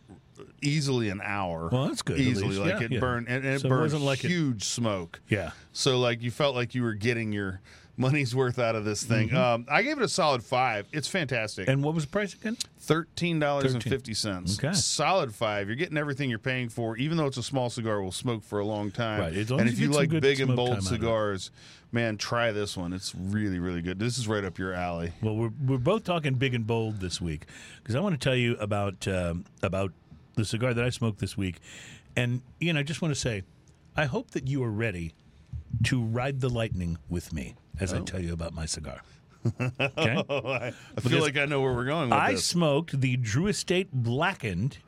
easily 0.63 1.09
an 1.09 1.21
hour. 1.25 1.69
Well, 1.73 1.87
that's 1.89 2.03
good, 2.03 2.19
Easily, 2.21 2.57
like 2.59 2.81
Yeah, 2.81 2.87
it 2.87 2.93
yeah. 2.93 3.01
burned, 3.01 3.29
and, 3.29 3.45
and 3.45 3.55
it 3.55 3.61
So 3.61 3.67
it 3.67 3.71
burned 3.71 3.83
wasn't 3.83 4.03
like 4.03 4.25
it- 4.25 4.29
huge 4.31 4.65
smoke. 4.65 5.21
yeah. 5.29 5.53
So 5.73 5.99
like 5.99 6.23
you 6.23 6.31
felt 6.31 6.55
like 6.55 6.75
you 6.75 6.83
were 6.83 6.95
getting 6.95 7.33
your 7.33 7.61
money's 7.97 8.35
worth 8.35 8.59
out 8.59 8.75
of 8.75 8.85
this 8.85 9.03
thing. 9.03 9.35
Um, 9.35 9.67
I 9.71 9.83
gave 9.83 9.99
it 9.99 10.05
a 10.05 10.09
solid 10.09 10.43
five. 10.43 10.87
It's 10.93 11.09
fantastic. 11.09 11.65
Mm-hmm. 11.65 11.71
And 11.73 11.85
what 11.85 11.95
was 11.95 12.05
the 12.05 12.11
price 12.11 12.35
again? 12.35 12.57
Thirteen 12.79 13.39
dollars 13.39 13.75
and 13.75 13.83
fifty 13.83 14.15
cents. 14.15 14.59
Okay. 14.59 14.75
Solid 14.75 15.35
five. 15.35 15.69
You're 15.69 15.77
getting 15.77 15.97
everything 15.97 16.31
you're 16.31 16.39
paying 16.39 16.69
for, 16.69 16.97
even 16.97 17.17
though 17.17 17.27
it's 17.27 17.37
a 17.37 17.43
small 17.43 17.71
cigar. 17.71 18.03
Will 18.03 18.13
smoke 18.13 18.43
for 18.43 18.59
a 18.59 18.65
long 18.65 18.91
time. 18.91 19.21
Right, 19.21 19.33
And 19.35 19.69
if 19.69 19.79
you 19.79 19.89
you 19.89 19.95
like 19.95 20.11
big 20.11 20.41
and 20.41 20.55
bold 20.55 20.71
out 20.71 20.79
of 20.79 20.85
it. 20.85 20.89
cigars, 20.89 21.51
man, 21.93 22.17
try 22.17 22.53
this 22.53 22.77
one. 22.77 22.93
It's 22.93 23.15
really, 23.15 23.59
really 23.59 23.83
good. 23.83 23.99
This 23.99 24.19
is 24.19 24.27
right 24.29 24.45
up 24.45 24.59
your 24.59 24.75
alley. 24.75 25.13
Well, 25.23 25.37
we're, 25.37 25.53
we're 25.67 25.79
both 25.79 26.05
talking 26.05 26.35
big 26.35 26.55
and 26.55 26.67
bold 26.67 27.01
this 27.01 27.21
week 27.21 27.47
because 27.83 27.95
I 27.95 28.01
want 28.01 28.19
to 28.21 28.23
tell 28.23 28.37
you 28.37 28.57
about 28.57 29.07
um, 29.09 29.45
about 29.63 29.93
the 30.35 30.45
cigar 30.45 30.75
that 30.75 30.85
I 30.85 30.91
smoked 30.91 31.21
this 31.21 31.37
week, 31.37 31.61
and 32.17 32.43
Ian, 32.61 32.77
I 32.77 32.83
just 32.83 33.01
want 33.01 33.15
to 33.15 33.21
say, 33.21 33.45
I 33.97 34.07
hope 34.07 34.33
that 34.33 34.49
you 34.49 34.63
are 34.65 34.71
ready 34.71 35.15
to 35.85 36.03
ride 36.03 36.41
the 36.41 36.49
lightning 36.49 36.99
with 37.09 37.33
me 37.33 37.55
as 37.81 37.93
I 37.93 38.01
tell 38.01 38.21
you 38.21 38.33
about 38.33 38.53
my 38.55 38.67
cigar. 38.67 39.01
Okay. 39.61 40.25
Oh, 40.31 40.49
I, 40.49 40.73
I 40.97 41.01
feel 41.03 41.21
like 41.21 41.37
I 41.37 41.45
know 41.45 41.61
where 41.61 41.75
we're 41.75 41.85
going 41.85 42.09
with 42.09 42.19
I 42.19 42.33
this. 42.33 42.47
smoked 42.47 42.99
the 42.99 43.19
Drew 43.19 43.47
Estate 43.47 43.89
Blackened 43.93 44.79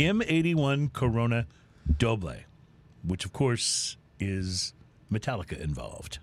M81 0.00 0.92
Corona 0.92 1.46
Doble, 1.98 2.34
which 3.04 3.24
of 3.24 3.32
course 3.32 3.96
is 4.18 4.74
Metallica 5.12 5.60
involved. 5.60 6.18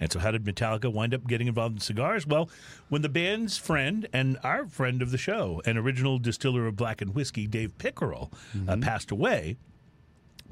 And 0.00 0.12
so, 0.12 0.18
how 0.18 0.32
did 0.32 0.44
Metallica 0.44 0.92
wind 0.92 1.14
up 1.14 1.26
getting 1.28 1.46
involved 1.46 1.76
in 1.76 1.80
cigars? 1.80 2.26
Well, 2.26 2.50
when 2.88 3.02
the 3.02 3.08
band's 3.08 3.56
friend 3.56 4.06
and 4.12 4.36
our 4.42 4.66
friend 4.66 5.00
of 5.00 5.12
the 5.12 5.18
show, 5.18 5.62
an 5.64 5.78
original 5.78 6.18
distiller 6.18 6.66
of 6.66 6.76
Blackened 6.76 7.14
whiskey, 7.14 7.46
Dave 7.46 7.78
Pickerell, 7.78 8.32
uh, 8.68 8.76
passed 8.78 9.10
away, 9.12 9.56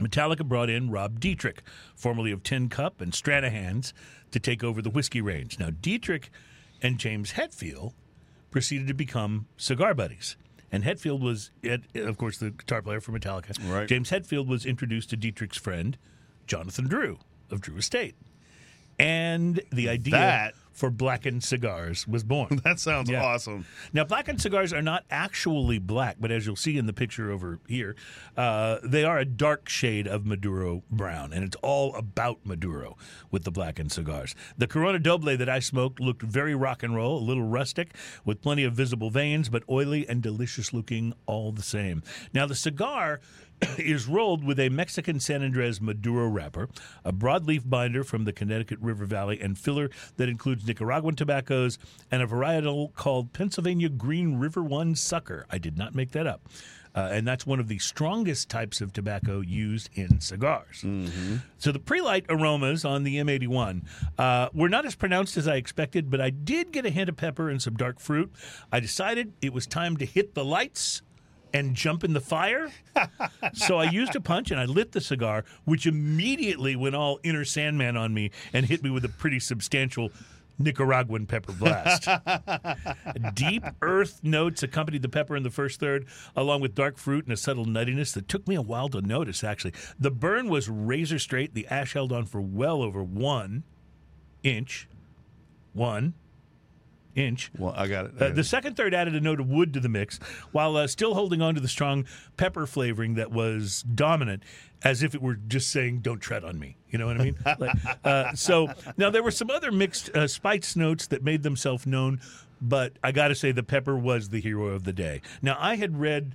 Metallica 0.01 0.45
brought 0.47 0.71
in 0.71 0.91
Rob 0.91 1.21
Dietrich, 1.21 1.63
formerly 1.95 2.33
of 2.33 2.43
Tin 2.43 2.69
Cup 2.69 3.01
and 3.01 3.13
Stranahan's, 3.13 3.93
to 4.31 4.41
take 4.41 4.65
over 4.65 4.81
the 4.83 4.91
whiskey 4.91 5.21
range. 5.21 5.59
Now, 5.59 5.71
Dietrich 5.71 6.31
and 6.83 6.99
James 6.99 7.33
Hetfield 7.33 7.93
proceeded 8.51 8.89
to 8.89 8.95
become 8.95 9.47
cigar 9.57 9.95
buddies. 9.95 10.37
And 10.73 10.85
Hetfield 10.85 11.21
was, 11.21 11.51
of 11.95 12.17
course, 12.17 12.39
the 12.39 12.51
guitar 12.51 12.81
player 12.81 13.01
for 13.01 13.13
Metallica. 13.13 13.59
Right. 13.71 13.89
James 13.89 14.11
Hetfield 14.11 14.47
was 14.47 14.65
introduced 14.65 15.11
to 15.11 15.17
Dietrich's 15.17 15.59
friend, 15.59 15.99
Jonathan 16.47 16.87
Drew 16.87 17.19
of 17.51 17.61
Drew 17.61 17.77
Estate. 17.77 18.15
And 18.99 19.61
the 19.73 19.89
idea 19.89 20.13
That- 20.13 20.55
for 20.73 20.91
blackened 20.91 21.43
cigars 21.45 22.07
was 22.07 22.23
born. 22.25 22.61
That 22.65 22.79
sounds 22.79 23.11
Yeah. 23.11 23.25
awesome. 23.25 23.67
Now, 23.93 24.05
blackened 24.05 24.41
cigars 24.41 24.73
are 24.73 24.83
not 24.83 25.05
actually 25.11 25.79
black, 25.79 26.17
but 26.21 26.31
as 26.31 26.47
you'll 26.47 26.57
see 26.57 26.79
in 26.79 26.87
the 26.87 26.93
picture 26.93 27.31
over 27.31 27.59
here, 27.69 27.97
uh, 28.37 28.79
they 28.85 29.03
are 29.05 29.19
a 29.19 29.25
dark 29.25 29.69
shade 29.69 30.07
of 30.07 30.25
Maduro 30.27 30.83
brown, 30.91 31.33
and 31.33 31.43
it's 31.45 31.57
all 31.63 31.95
about 31.97 32.39
Maduro 32.45 32.97
with 33.31 33.45
the 33.45 33.51
blackened 33.51 33.93
cigars. 33.93 34.35
The 34.57 34.67
Corona 34.67 34.99
Doble 34.99 35.37
that 35.37 35.49
I 35.49 35.59
smoked 35.59 36.01
looked 36.01 36.23
very 36.23 36.55
rock 36.55 36.83
and 36.83 36.95
roll, 36.95 37.19
a 37.19 37.25
little 37.25 37.45
rustic, 37.45 37.95
with 38.25 38.41
plenty 38.43 38.65
of 38.65 38.75
visible 38.75 39.11
veins, 39.11 39.49
but 39.49 39.63
oily 39.69 40.09
and 40.09 40.23
delicious 40.23 40.73
looking 40.73 41.13
all 41.27 41.53
the 41.53 41.63
same. 41.63 42.03
Now, 42.33 42.47
the 42.47 42.55
cigar 42.55 43.21
is 43.79 44.07
rolled 44.07 44.45
with 44.45 44.59
a 44.59 44.69
Mexican 44.69 45.21
San 45.21 45.43
Andres 45.43 45.81
Maduro 45.81 46.29
wrapper, 46.29 46.69
a 47.05 47.13
broadleaf 47.13 47.69
binder 47.69 48.05
from 48.05 48.25
the 48.25 48.33
Connecticut 48.33 48.79
River 48.81 49.05
Valley, 49.05 49.41
and 49.41 49.59
filler 49.59 49.91
that 50.17 50.29
includes 50.29 50.67
Nicaraguan 50.67 51.17
tobaccos 51.17 51.79
and 52.11 52.23
a 52.23 52.27
varietal 52.27 52.95
called 52.95 53.33
Pennsylvania 53.33 53.89
Green 53.89 54.39
River 54.39 54.63
One 54.63 54.95
Sucker. 54.95 55.47
I 55.51 55.59
did 55.59 55.77
not 55.77 55.95
make 55.95 56.13
that 56.13 56.27
up. 56.27 56.49
Uh, 56.93 57.09
and 57.13 57.27
that's 57.27 57.47
one 57.47 57.61
of 57.61 57.69
the 57.69 57.79
strongest 57.79 58.49
types 58.49 58.81
of 58.81 58.93
tobacco 58.93 59.41
used 59.41 59.89
in 59.95 60.21
cigars. 60.21 60.85
So 61.59 61.71
the 61.71 61.79
pre-light 61.79 62.27
aromas 62.29 62.85
on 62.85 63.05
the 63.05 63.17
M81 63.19 63.83
uh, 64.19 64.49
were 64.53 64.69
not 64.69 64.85
as 64.85 64.97
pronounced 64.97 65.37
as 65.37 65.47
I 65.47 65.55
expected, 65.55 66.11
but 66.11 66.21
I 66.21 66.31
did 66.31 66.73
get 66.73 66.85
a 66.85 66.91
hint 66.91 67.09
of 67.09 67.17
pepper 67.17 67.49
and 67.49 67.63
some 67.63 67.75
dark 67.75 68.01
fruit. 68.01 68.33
I 68.73 68.81
decided 68.81 69.35
it 69.41 69.53
was 69.53 69.69
time 69.69 69.99
to 69.99 70.05
hit 70.05 70.35
the 70.35 70.45
lights 70.45 71.03
and 71.53 71.75
jump 71.75 72.05
in 72.05 72.13
the 72.13 72.21
fire. 72.21 72.71
so 73.55 73.79
I 73.79 73.85
used 73.91 74.15
a 74.17 74.21
punch 74.21 74.51
and 74.51 74.61
I 74.61 74.65
lit 74.65 74.93
the 74.93 75.01
cigar, 75.01 75.45
which 75.65 75.87
immediately 75.87 76.77
went 76.77 76.95
all 76.95 77.19
inner 77.23 77.45
Sandman 77.45 77.97
on 77.97 78.15
me 78.15 78.31
and 78.53 78.67
hit 78.67 78.83
me 78.83 78.91
with 78.91 79.05
a 79.05 79.09
pretty 79.09 79.41
substantial 79.41 80.11
Nicaraguan 80.61 81.27
pepper 81.27 81.53
blast. 81.53 82.07
Deep 83.35 83.65
earth 83.83 84.21
notes 84.23 84.63
accompanied 84.63 85.03
the 85.03 85.09
pepper 85.09 85.37
in 85.37 85.43
the 85.43 85.51
first 85.51 85.81
third, 85.81 86.07
along 86.37 86.61
with 86.61 86.75
dark 86.75 86.99
fruit 86.99 87.25
and 87.25 87.33
a 87.33 87.37
subtle 87.37 87.65
nuttiness 87.65 88.13
that 88.13 88.29
took 88.29 88.47
me 88.47 88.55
a 88.55 88.63
while 88.63 88.89
to 88.91 89.01
notice, 89.01 89.43
actually. 89.43 89.73
The 89.99 90.11
burn 90.11 90.49
was 90.49 90.69
razor 90.69 91.19
straight. 91.19 91.55
The 91.55 91.67
ash 91.69 91.95
held 91.95 92.13
on 92.13 92.27
for 92.27 92.41
well 92.41 92.83
over 92.83 93.03
one 93.03 93.65
inch. 94.43 94.89
One 95.73 96.15
inch. 97.21 97.51
Well, 97.59 97.73
I 97.77 97.87
got 97.87 98.07
it. 98.07 98.13
I 98.21 98.27
Uh, 98.27 98.29
the 98.31 98.41
it. 98.41 98.45
second 98.45 98.77
third 98.77 98.95
added 98.95 99.15
a 99.15 99.21
note 99.21 99.39
of 99.41 99.49
wood 99.49 99.73
to 99.75 99.81
the 99.81 99.89
mix, 99.89 100.19
while 100.53 100.77
uh, 100.77 100.87
still 100.87 101.15
holding 101.15 101.41
on 101.43 101.55
to 101.55 101.61
the 101.61 101.69
strong 101.69 102.07
pepper 102.37 102.67
flavoring 102.67 103.15
that 103.15 103.31
was 103.31 103.83
dominant, 103.95 104.43
as 104.83 105.03
if 105.03 105.15
it 105.15 105.23
were 105.23 105.35
just 105.35 105.71
saying, 105.71 106.01
"Don't 106.01 106.21
tread 106.21 106.43
on 106.45 106.59
me." 106.59 106.77
You 106.91 106.99
know 106.99 107.07
what 107.07 107.21
I 107.21 107.25
mean? 107.25 107.37
Like, 107.59 107.77
uh, 108.05 108.35
so 108.35 108.73
now 108.97 109.11
there 109.11 109.23
were 109.23 109.31
some 109.31 109.51
other 109.51 109.71
mixed 109.71 110.09
uh, 110.17 110.27
spice 110.27 110.75
notes 110.75 111.07
that 111.09 111.23
made 111.23 111.43
themselves 111.43 111.87
known, 111.87 112.21
but 112.61 112.95
I 113.05 113.13
got 113.13 113.29
to 113.29 113.35
say 113.35 113.53
the 113.53 113.63
pepper 113.63 113.97
was 113.97 114.31
the 114.31 114.41
hero 114.41 114.67
of 114.69 114.85
the 114.85 114.93
day. 114.93 115.21
Now 115.43 115.57
I 115.61 115.77
had 115.77 116.01
read 116.01 116.35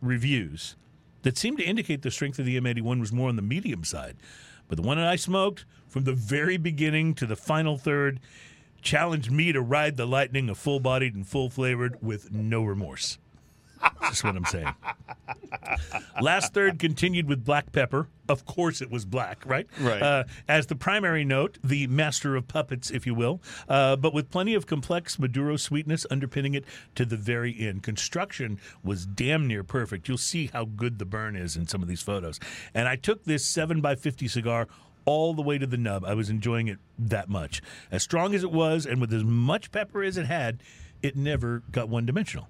reviews 0.00 0.76
that 1.22 1.38
seemed 1.38 1.58
to 1.58 1.64
indicate 1.64 2.02
the 2.02 2.10
strength 2.10 2.38
of 2.38 2.46
the 2.46 2.60
M81 2.60 2.98
was 3.00 3.12
more 3.12 3.28
on 3.28 3.36
the 3.36 3.42
medium 3.42 3.84
side, 3.84 4.16
but 4.68 4.76
the 4.76 4.82
one 4.82 4.96
that 4.98 5.06
I 5.06 5.16
smoked 5.16 5.64
from 5.88 6.04
the 6.04 6.12
very 6.12 6.56
beginning 6.56 7.14
to 7.16 7.26
the 7.26 7.36
final 7.36 7.78
third 7.78 8.18
challenged 8.82 9.30
me 9.30 9.52
to 9.52 9.60
ride 9.60 9.96
the 9.96 10.06
lightning 10.06 10.50
of 10.50 10.58
full 10.58 10.80
bodied 10.80 11.14
and 11.14 11.26
full 11.26 11.48
flavored 11.48 12.02
with 12.02 12.32
no 12.32 12.62
remorse. 12.62 13.18
That's 14.00 14.22
what 14.22 14.36
I'm 14.36 14.44
saying. 14.44 14.72
Last 16.20 16.54
third 16.54 16.78
continued 16.78 17.28
with 17.28 17.44
black 17.44 17.72
pepper. 17.72 18.08
Of 18.28 18.46
course, 18.46 18.80
it 18.80 18.90
was 18.90 19.04
black, 19.04 19.42
right? 19.44 19.66
Right. 19.80 20.00
Uh, 20.00 20.24
as 20.48 20.66
the 20.66 20.76
primary 20.76 21.24
note, 21.24 21.58
the 21.64 21.86
master 21.88 22.36
of 22.36 22.46
puppets, 22.46 22.90
if 22.90 23.06
you 23.06 23.14
will, 23.14 23.40
uh, 23.68 23.96
but 23.96 24.14
with 24.14 24.30
plenty 24.30 24.54
of 24.54 24.66
complex 24.66 25.18
Maduro 25.18 25.56
sweetness 25.56 26.06
underpinning 26.10 26.54
it 26.54 26.64
to 26.94 27.04
the 27.04 27.16
very 27.16 27.58
end. 27.58 27.82
Construction 27.82 28.58
was 28.84 29.06
damn 29.06 29.46
near 29.46 29.64
perfect. 29.64 30.08
You'll 30.08 30.18
see 30.18 30.48
how 30.52 30.64
good 30.64 30.98
the 30.98 31.04
burn 31.04 31.34
is 31.36 31.56
in 31.56 31.66
some 31.66 31.82
of 31.82 31.88
these 31.88 32.02
photos. 32.02 32.38
And 32.74 32.88
I 32.88 32.96
took 32.96 33.24
this 33.24 33.44
7 33.44 33.80
by 33.80 33.96
50 33.96 34.28
cigar 34.28 34.68
all 35.04 35.34
the 35.34 35.42
way 35.42 35.58
to 35.58 35.66
the 35.66 35.76
nub. 35.76 36.04
I 36.04 36.14
was 36.14 36.30
enjoying 36.30 36.68
it 36.68 36.78
that 36.98 37.28
much. 37.28 37.62
As 37.90 38.02
strong 38.02 38.34
as 38.34 38.44
it 38.44 38.52
was, 38.52 38.86
and 38.86 39.00
with 39.00 39.12
as 39.12 39.24
much 39.24 39.70
pepper 39.70 40.02
as 40.02 40.16
it 40.16 40.26
had, 40.26 40.62
it 41.02 41.16
never 41.16 41.62
got 41.70 41.88
one 41.88 42.06
dimensional. 42.06 42.48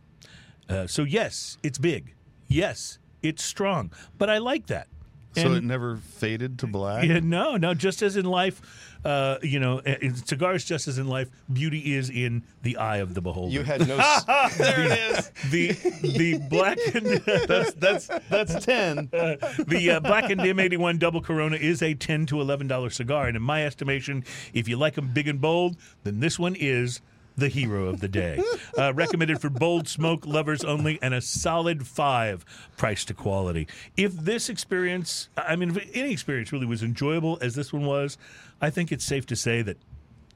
Uh, 0.69 0.87
so, 0.87 1.03
yes, 1.03 1.59
it's 1.63 1.79
big. 1.79 2.15
Yes, 2.49 2.99
it's 3.23 3.43
strong. 3.43 3.93
But 4.19 4.31
I 4.31 4.39
like 4.39 4.67
that. 4.67 4.89
So 5.35 5.47
And- 5.47 5.57
it 5.57 5.65
never 5.65 5.97
faded 5.97 6.59
to 6.61 6.67
black. 6.67 7.05
yeah, 7.05 7.21
no, 7.21 7.57
no. 7.57 7.75
Just 7.75 8.03
as 8.03 8.17
in 8.17 8.25
life, 8.25 8.61
uh, 9.05 9.39
you 9.43 9.59
know, 9.59 9.79
uh, 9.81 9.95
in 10.01 10.15
cigars, 10.15 10.65
just 10.65 10.87
as 10.89 10.99
in 10.99 11.09
life, 11.09 11.29
beauty 11.53 11.95
is 11.95 12.09
in 12.11 12.43
the 12.63 12.77
eye 12.77 12.99
of 12.99 13.15
the 13.15 13.21
beholder. 13.21 13.53
You 13.53 13.63
had 13.63 13.87
no. 13.89 13.97
s- 14.01 14.57
there 14.57 14.81
it 14.81 14.99
is. 15.17 15.31
the 15.51 15.73
the 16.03 16.39
blackened 16.49 17.07
That's 17.49 17.73
that's 17.75 18.07
that's 18.29 18.65
ten. 18.65 19.09
the 19.13 19.95
uh, 19.97 20.01
blackened 20.01 20.41
M81 20.41 20.99
Double 20.99 21.21
Corona 21.21 21.57
is 21.57 21.83
a 21.83 21.95
ten 21.95 22.27
to 22.27 22.41
eleven 22.41 22.69
dollar 22.69 22.91
cigar, 22.91 23.27
and 23.27 23.37
in 23.37 23.43
my 23.43 23.65
estimation, 23.67 24.25
if 24.55 24.69
you 24.69 24.77
like 24.77 24.95
them 24.95 25.13
big 25.13 25.27
and 25.29 25.41
bold, 25.41 25.77
then 26.05 26.21
this 26.21 26.39
one 26.39 26.55
is. 26.55 27.01
The 27.37 27.49
hero 27.49 27.87
of 27.87 28.01
the 28.01 28.09
day. 28.09 28.43
Uh, 28.79 28.91
recommended 28.95 29.39
for 29.39 29.51
bold 29.51 29.87
smoke 29.87 30.25
lovers 30.27 30.65
only 30.65 30.99
and 31.03 31.13
a 31.13 31.21
solid 31.21 31.87
five 31.87 32.43
price 32.79 33.05
to 33.05 33.13
quality. 33.13 33.69
If 33.99 34.13
this 34.17 34.49
experience, 34.49 35.29
I 35.37 35.57
mean, 35.57 35.77
if 35.77 35.91
any 35.95 36.11
experience 36.11 36.53
really 36.53 36.65
was 36.65 36.83
enjoyable 36.83 37.37
as 37.43 37.55
this 37.55 37.71
one 37.71 37.85
was, 37.85 38.17
I 38.63 38.71
think 38.71 38.91
it's 38.91 39.05
safe 39.05 39.27
to 39.27 39.37
say 39.37 39.61
that 39.61 39.77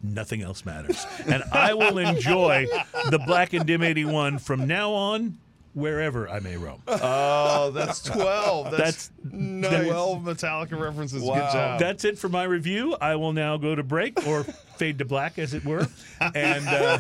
nothing 0.02 0.42
else 0.42 0.66
matters. 0.66 1.06
And 1.26 1.42
I 1.50 1.72
will 1.72 1.96
enjoy 1.96 2.66
the 3.10 3.18
Blackened 3.26 3.66
M81 3.66 4.38
from 4.42 4.66
now 4.66 4.92
on, 4.92 5.38
wherever 5.72 6.28
I 6.28 6.40
may 6.40 6.58
roam. 6.58 6.82
Oh, 6.86 7.70
that's 7.70 8.02
twelve. 8.02 8.70
That's 8.70 9.10
That's 9.24 9.86
twelve 9.86 10.22
Metallica 10.24 10.78
references. 10.78 11.22
Good 11.22 11.28
Wow. 11.30 11.52
job. 11.52 11.80
That's 11.80 12.04
it 12.04 12.18
for 12.18 12.28
my 12.28 12.44
review. 12.44 12.96
I 13.00 13.16
will 13.16 13.32
now 13.32 13.56
go 13.56 13.74
to 13.74 13.82
break 13.82 14.26
or 14.26 14.44
fade 14.76 14.99
to 14.99 15.04
black, 15.04 15.38
as 15.38 15.54
it 15.54 15.64
were. 15.64 15.87
And 16.21 16.66
uh, 16.68 16.99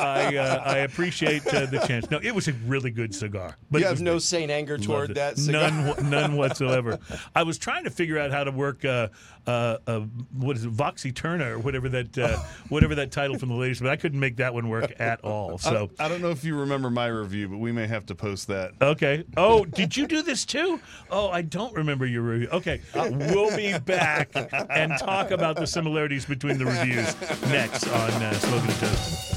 I, 0.00 0.36
uh, 0.36 0.62
I 0.64 0.78
appreciate 0.78 1.46
uh, 1.46 1.66
the 1.66 1.78
chance. 1.80 2.10
No, 2.10 2.20
it 2.22 2.34
was 2.34 2.48
a 2.48 2.52
really 2.66 2.90
good 2.90 3.14
cigar. 3.14 3.56
But 3.70 3.80
you 3.80 3.86
have 3.86 4.00
no 4.00 4.14
good. 4.14 4.22
saint 4.22 4.50
anger 4.50 4.78
toward 4.78 5.14
that 5.14 5.38
cigar. 5.38 5.70
None, 5.70 6.10
none 6.10 6.36
whatsoever. 6.36 6.98
I 7.34 7.42
was 7.42 7.58
trying 7.58 7.84
to 7.84 7.90
figure 7.90 8.18
out 8.18 8.30
how 8.30 8.44
to 8.44 8.50
work 8.50 8.84
uh, 8.84 9.08
uh, 9.46 9.78
uh, 9.86 10.00
what 10.32 10.56
is 10.56 10.64
it, 10.64 10.72
Voxy 10.72 11.14
Turner 11.14 11.56
or 11.56 11.58
whatever 11.58 11.88
that 11.88 12.16
uh, 12.16 12.38
whatever 12.68 12.94
that 12.94 13.10
title 13.10 13.38
from 13.38 13.48
the 13.48 13.54
ladies, 13.54 13.80
but 13.80 13.90
I 13.90 13.96
couldn't 13.96 14.20
make 14.20 14.36
that 14.36 14.54
one 14.54 14.68
work 14.68 14.92
at 15.00 15.24
all. 15.24 15.58
So 15.58 15.90
I 15.98 16.08
don't 16.08 16.22
know 16.22 16.30
if 16.30 16.44
you 16.44 16.58
remember 16.58 16.90
my 16.90 17.06
review, 17.06 17.48
but 17.48 17.58
we 17.58 17.72
may 17.72 17.86
have 17.86 18.06
to 18.06 18.14
post 18.14 18.46
that. 18.48 18.72
Okay. 18.80 19.24
Oh, 19.36 19.64
did 19.64 19.96
you 19.96 20.06
do 20.06 20.22
this 20.22 20.44
too? 20.44 20.80
Oh, 21.10 21.28
I 21.28 21.42
don't 21.42 21.74
remember 21.74 22.06
your 22.06 22.22
review. 22.22 22.48
Okay. 22.52 22.80
We'll 22.94 23.56
be 23.56 23.76
back 23.78 24.30
and 24.70 24.92
talk 24.98 25.30
about 25.30 25.56
the 25.56 25.66
similarities 25.66 26.24
between 26.24 26.58
the 26.58 26.66
reviews 26.66 27.11
next 27.48 27.88
on 27.88 28.10
uh, 28.10 28.32
Smoking 28.34 28.70
and 28.70 28.78
Toasting. 28.78 29.32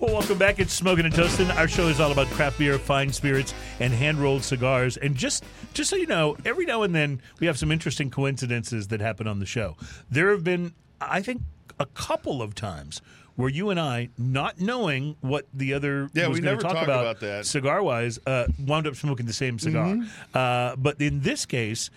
Well, 0.00 0.12
welcome 0.12 0.38
back. 0.38 0.60
It's 0.60 0.72
Smoking 0.72 1.06
and 1.06 1.14
Toasting. 1.14 1.50
Our 1.50 1.66
show 1.66 1.88
is 1.88 2.00
all 2.00 2.12
about 2.12 2.28
craft 2.28 2.58
beer, 2.58 2.78
fine 2.78 3.12
spirits, 3.12 3.52
and 3.80 3.92
hand 3.92 4.18
rolled 4.18 4.44
cigars. 4.44 4.96
And 4.96 5.16
just 5.16 5.44
just 5.74 5.90
so 5.90 5.96
you 5.96 6.06
know, 6.06 6.36
every 6.44 6.66
now 6.66 6.82
and 6.82 6.94
then 6.94 7.20
we 7.40 7.46
have 7.46 7.58
some 7.58 7.72
interesting 7.72 8.08
coincidences 8.08 8.88
that 8.88 9.00
happen 9.00 9.26
on 9.26 9.38
the 9.38 9.46
show. 9.46 9.76
There 10.10 10.30
have 10.30 10.44
been, 10.44 10.72
I 11.00 11.20
think, 11.20 11.42
a 11.80 11.86
couple 11.86 12.42
of 12.42 12.54
times 12.54 13.00
where 13.38 13.48
you 13.48 13.70
and 13.70 13.78
I, 13.78 14.08
not 14.18 14.60
knowing 14.60 15.14
what 15.20 15.46
the 15.54 15.72
other 15.72 16.10
Yeah, 16.12 16.26
was 16.26 16.40
we 16.40 16.44
never 16.44 16.60
talk 16.60 16.72
talk 16.72 16.82
about, 16.82 17.02
about 17.02 17.20
that. 17.20 17.46
cigar 17.46 17.80
wise, 17.84 18.18
uh, 18.26 18.48
wound 18.58 18.88
up 18.88 18.96
smoking 18.96 19.26
the 19.26 19.32
same 19.32 19.60
cigar. 19.60 19.86
Mm-hmm. 19.94 20.36
Uh, 20.36 20.74
but 20.74 21.00
in 21.00 21.20
this 21.20 21.46
case, 21.46 21.88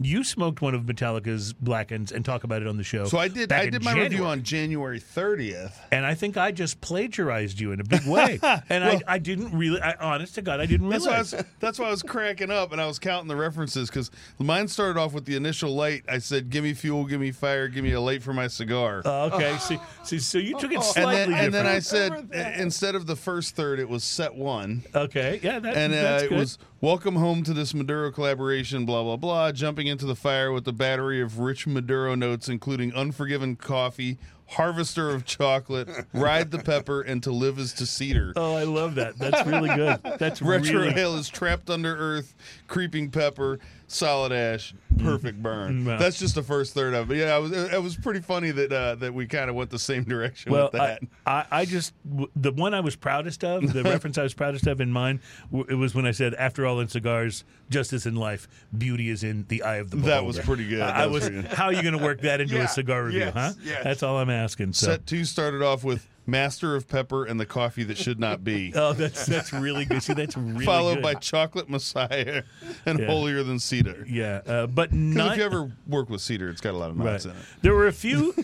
you 0.00 0.22
smoked 0.22 0.60
one 0.62 0.74
of 0.74 0.82
Metallica's 0.82 1.52
Blackens 1.52 2.12
and 2.12 2.24
talk 2.24 2.44
about 2.44 2.62
it 2.62 2.68
on 2.68 2.76
the 2.76 2.84
show. 2.84 3.06
So 3.06 3.18
I 3.18 3.28
did. 3.28 3.52
I 3.52 3.68
did 3.68 3.82
my 3.82 3.92
review 3.92 4.24
on 4.24 4.42
January 4.42 5.00
30th. 5.00 5.72
and 5.90 6.06
I 6.06 6.14
think 6.14 6.36
I 6.36 6.52
just 6.52 6.80
plagiarized 6.80 7.60
you 7.60 7.72
in 7.72 7.80
a 7.80 7.84
big 7.84 8.06
way. 8.06 8.38
and 8.68 8.84
I, 8.84 9.00
I 9.06 9.18
didn't 9.18 9.56
really. 9.56 9.80
I, 9.80 9.94
honest 9.94 10.36
to 10.36 10.42
God, 10.42 10.60
I 10.60 10.66
didn't 10.66 10.88
That's 10.88 11.06
why, 11.06 11.14
I 11.14 11.18
was, 11.18 11.34
that's 11.58 11.78
why 11.78 11.86
I 11.86 11.90
was 11.90 12.02
cracking 12.02 12.50
up 12.50 12.72
and 12.72 12.80
I 12.80 12.86
was 12.86 12.98
counting 12.98 13.28
the 13.28 13.36
references 13.36 13.88
because 13.88 14.10
mine 14.38 14.68
started 14.68 15.00
off 15.00 15.12
with 15.12 15.24
the 15.24 15.36
initial 15.36 15.74
light. 15.74 16.04
I 16.08 16.18
said, 16.18 16.50
"Give 16.50 16.62
me 16.62 16.74
fuel, 16.74 17.04
give 17.04 17.20
me 17.20 17.32
fire, 17.32 17.68
give 17.68 17.82
me 17.82 17.92
a 17.92 18.00
light 18.00 18.22
for 18.22 18.32
my 18.32 18.46
cigar." 18.46 19.02
Oh, 19.04 19.30
okay, 19.32 19.56
see, 19.58 19.78
see, 20.04 20.18
so 20.18 20.38
you 20.38 20.58
took 20.58 20.70
it 20.70 20.76
and 20.76 20.84
slightly 20.84 21.34
then, 21.34 21.44
and 21.44 21.54
then 21.54 21.66
I 21.66 21.80
said, 21.80 22.12
uh, 22.12 22.38
instead 22.56 22.94
of 22.94 23.06
the 23.06 23.16
first 23.16 23.56
third, 23.56 23.80
it 23.80 23.88
was 23.88 24.04
set 24.04 24.34
one. 24.34 24.84
okay, 24.94 25.40
yeah, 25.42 25.58
that, 25.58 25.76
and 25.76 25.92
uh, 25.92 26.02
that's 26.02 26.22
it 26.24 26.28
good. 26.28 26.38
was 26.38 26.58
welcome 26.80 27.16
home 27.16 27.42
to 27.42 27.52
this 27.52 27.74
Maduro 27.74 28.12
collaboration, 28.12 28.86
blah 28.86 29.02
blah 29.02 29.16
blah. 29.16 29.52
Jumping 29.52 29.86
into 29.86 30.06
the 30.06 30.14
fire 30.14 30.52
with 30.52 30.66
a 30.68 30.72
battery 30.72 31.20
of 31.20 31.38
rich 31.38 31.66
Maduro 31.66 32.14
notes, 32.14 32.48
including 32.48 32.94
"Unforgiven 32.94 33.56
Coffee," 33.56 34.18
"Harvester 34.48 35.10
of 35.10 35.24
Chocolate," 35.24 35.88
"Ride 36.12 36.50
the 36.50 36.58
Pepper," 36.58 37.00
and 37.02 37.22
"To 37.22 37.30
Live 37.32 37.58
Is 37.58 37.72
to 37.74 37.86
Cedar." 37.86 38.32
Oh, 38.36 38.54
I 38.54 38.64
love 38.64 38.94
that. 38.96 39.18
That's 39.18 39.46
really 39.46 39.68
good. 39.74 40.00
That's 40.18 40.42
Retro 40.42 40.80
really 40.80 40.92
Hail 40.92 41.16
is 41.16 41.28
trapped 41.28 41.70
under 41.70 41.94
earth, 41.96 42.34
creeping 42.66 43.10
pepper, 43.10 43.58
solid 43.86 44.32
ash, 44.32 44.74
perfect 44.98 45.42
burn. 45.42 45.84
Mm, 45.84 45.86
wow. 45.86 45.98
That's 45.98 46.18
just 46.18 46.34
the 46.34 46.42
first 46.42 46.74
third 46.74 46.94
of 46.94 47.10
it. 47.10 47.16
Yeah, 47.18 47.36
it 47.36 47.40
was, 47.40 47.52
it 47.52 47.82
was 47.82 47.96
pretty 47.96 48.20
funny 48.20 48.50
that 48.50 48.72
uh, 48.72 48.94
that 48.96 49.12
we 49.14 49.26
kind 49.26 49.48
of 49.50 49.56
went 49.56 49.70
the 49.70 49.78
same 49.78 50.04
direction 50.04 50.52
well. 50.52 50.64
with 50.72 50.80
that. 50.80 51.00
I, 51.26 51.32
I, 51.32 51.46
I 51.60 51.64
just 51.64 51.92
the 52.04 52.52
one 52.52 52.74
I 52.74 52.80
was 52.80 52.96
proudest 52.96 53.44
of, 53.44 53.72
the 53.72 53.82
reference 53.84 54.18
I 54.18 54.22
was 54.22 54.34
proudest 54.34 54.66
of 54.66 54.80
in 54.80 54.90
mine, 54.90 55.20
it 55.68 55.74
was 55.74 55.94
when 55.94 56.06
I 56.06 56.10
said, 56.12 56.34
"After 56.34 56.66
all, 56.66 56.80
in 56.80 56.88
cigars, 56.88 57.44
justice 57.70 58.06
in 58.06 58.16
life, 58.16 58.48
beauty 58.76 59.10
is 59.10 59.22
in 59.22 59.44
the 59.48 59.62
eye 59.62 59.76
of 59.76 59.90
the 59.90 59.96
beholder." 59.96 60.14
That 60.16 60.24
was 60.26 60.38
pretty 60.38 60.66
good. 60.68 60.80
I- 60.80 60.86
That 60.86 60.96
I 60.96 61.06
was 61.06 61.28
good. 61.28 61.44
How 61.46 61.66
are 61.66 61.72
you 61.72 61.82
going 61.82 61.96
to 61.98 62.02
work 62.02 62.22
that 62.22 62.40
into 62.40 62.54
Yeah, 62.58 62.64
a 62.64 62.68
cigar 62.68 63.04
review, 63.04 63.20
yes, 63.20 63.34
huh? 63.34 63.52
yes. 63.62 63.84
That's 63.84 64.02
all 64.02 64.16
I'm 64.16 64.30
asking. 64.38 64.72
So. 64.72 64.86
Set 64.86 65.06
two 65.06 65.24
started 65.24 65.62
off 65.62 65.84
with 65.84 66.06
Master 66.26 66.76
of 66.76 66.86
Pepper 66.88 67.24
and 67.24 67.40
the 67.40 67.46
Coffee 67.46 67.84
That 67.84 67.96
Should 67.98 68.20
Not 68.20 68.44
Be. 68.44 68.72
Oh, 68.78 68.92
that's 68.92 69.26
that's 69.26 69.52
really 69.52 69.84
good. 69.84 70.02
See, 70.02 70.12
that's 70.14 70.36
really 70.36 70.64
followed 70.64 70.96
good. 70.96 71.02
by 71.02 71.14
Chocolate 71.14 71.68
Messiah 71.68 72.42
and 72.86 72.98
Yeah. 72.98 73.06
Holier 73.06 73.42
Than 73.42 73.58
Cedar. 73.58 74.04
yeah, 74.08 74.40
uh, 74.46 74.66
but 74.66 74.92
not 74.92 75.32
if 75.32 75.38
you 75.38 75.44
ever 75.44 75.72
work 75.86 76.10
with 76.10 76.20
cedar, 76.20 76.48
it's 76.50 76.60
got 76.60 76.74
a 76.74 76.78
lot 76.78 76.90
of 76.90 76.98
right. 76.98 77.12
nuts 77.12 77.24
in 77.24 77.30
it. 77.32 77.36
There 77.62 77.74
were 77.74 77.86
a 77.86 77.92
few. 77.92 78.34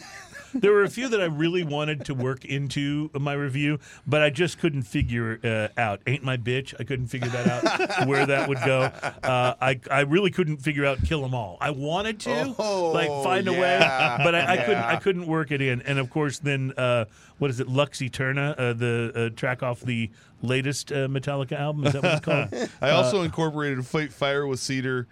There 0.55 0.73
were 0.73 0.83
a 0.85 0.89
few 0.91 1.09
that 1.09 1.21
I 1.21 1.25
really 1.27 1.65
wanted 1.65 2.05
to 2.07 2.15
work 2.15 2.45
into 2.45 3.11
my 3.19 3.33
review, 3.33 3.79
but 4.07 4.23
I 4.23 4.31
just 4.31 4.59
couldn't 4.59 4.83
figure 4.85 5.41
uh, 5.45 5.81
out. 5.81 6.01
Ain't 6.07 6.23
my 6.23 6.37
bitch? 6.37 6.75
I 6.79 6.85
couldn't 6.85 7.09
figure 7.09 7.29
that 7.31 7.47
out 7.47 8.07
where 8.09 8.25
that 8.27 8.49
would 8.49 8.59
go. 8.65 8.83
Uh, 8.83 9.55
I 9.61 9.81
I 9.91 10.01
really 10.01 10.31
couldn't 10.31 10.59
figure 10.59 10.87
out 10.87 10.99
kill 11.05 11.23
them 11.23 11.35
all. 11.35 11.59
I 11.61 11.71
wanted 11.71 12.21
to 12.21 12.55
Oh, 12.59 12.93
like 12.93 13.09
find 13.25 13.49
a 13.49 13.53
way, 13.53 13.79
but 13.81 14.35
I, 14.35 14.55
I 14.55 14.57
couldn't. 14.59 14.83
I 14.85 14.97
couldn't 14.97 15.27
work 15.27 15.51
it 15.51 15.61
in. 15.61 15.83
And 15.83 15.99
of 15.99 16.11
course, 16.11 16.39
then 16.39 16.73
uh, 16.77 17.07
what 17.39 17.51
is 17.51 17.61
it? 17.61 17.69
Lux 17.69 17.99
Æterna, 18.01 18.55
uh, 18.59 18.73
the 18.73 19.13
uh, 19.33 19.37
track 19.37 19.63
off 19.63 19.81
the 19.81 20.11
latest 20.43 20.93
uh, 20.93 21.09
Metallica 21.09 21.53
album. 21.59 21.87
Is 21.87 21.95
that 21.95 22.03
what 22.03 22.13
it's 22.13 22.25
called? 22.25 22.71
I 22.81 22.91
also 22.91 23.23
incorporated 23.23 23.85
Fight 23.87 24.13
Fire 24.13 24.47
with 24.47 24.61
Cedar 24.61 25.07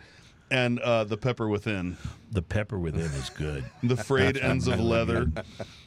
and 0.51 0.79
uh, 0.81 1.05
the 1.05 1.17
Pepper 1.17 1.49
Within. 1.49 1.97
The 2.33 2.43
pepper 2.43 2.79
within 2.79 3.03
is 3.03 3.31
good. 3.31 3.65
The 3.83 3.97
frayed 3.97 4.37
ends 4.43 4.67
of 4.67 4.81
leather. 4.81 5.31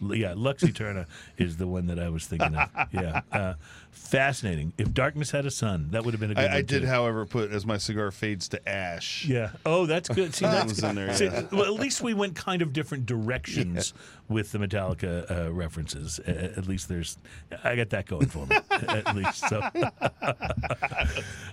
yeah, 0.01 0.33
Lux 0.37 0.63
Æterna 0.63 1.07
is 1.37 1.57
the 1.57 1.65
one 1.67 1.87
that 1.87 1.97
I 1.99 2.09
was 2.09 2.25
thinking 2.27 2.55
of. 2.55 2.69
Yeah, 2.93 3.21
uh, 3.31 3.53
fascinating. 3.91 4.71
If 4.77 4.93
darkness 4.93 5.31
had 5.31 5.45
a 5.47 5.51
sun, 5.51 5.87
that 5.91 6.05
would 6.05 6.13
have 6.13 6.21
been 6.21 6.31
a 6.31 6.35
good. 6.35 6.45
I, 6.51 6.57
I 6.57 6.61
did, 6.61 6.81
too. 6.83 6.87
however, 6.87 7.25
put 7.25 7.51
as 7.51 7.65
my 7.65 7.77
cigar 7.77 8.11
fades 8.11 8.47
to 8.49 8.69
ash. 8.69 9.25
Yeah. 9.25 9.51
Oh, 9.65 9.85
that's 9.87 10.07
good. 10.07 10.35
See, 10.35 10.45
That 10.45 10.67
that's 10.67 10.81
was 10.81 10.83
in 10.83 10.95
there, 10.95 11.13
see, 11.15 11.25
yeah. 11.25 11.43
well, 11.51 11.63
at 11.65 11.73
least 11.73 12.01
we 12.01 12.13
went 12.13 12.35
kind 12.35 12.61
of 12.61 12.71
different 12.73 13.05
directions 13.07 13.93
with 14.29 14.51
the 14.51 14.59
Metallica 14.59 15.29
uh, 15.47 15.51
references. 15.53 16.19
Uh, 16.19 16.51
at 16.57 16.67
least 16.67 16.87
there's, 16.89 17.17
I 17.63 17.75
got 17.75 17.89
that 17.89 18.05
going 18.05 18.27
for 18.27 18.45
me. 18.45 18.55
at 18.71 19.15
least 19.15 19.47
so. 19.49 19.61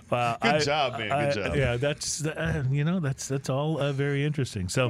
Wow, 0.09 0.37
Good 0.41 0.55
I- 0.55 0.59
job, 0.59 0.99
man. 0.99 1.07
Good 1.09 1.15
I- 1.43 1.47
job. 1.47 1.55
Yeah, 1.55 1.77
that's 1.77 2.25
uh, 2.25 2.63
you 2.69 2.83
know 2.83 2.99
that's 2.99 3.27
that's 3.27 3.49
all 3.49 3.79
uh, 3.79 3.91
very 3.93 4.23
interesting. 4.25 4.69
So, 4.69 4.82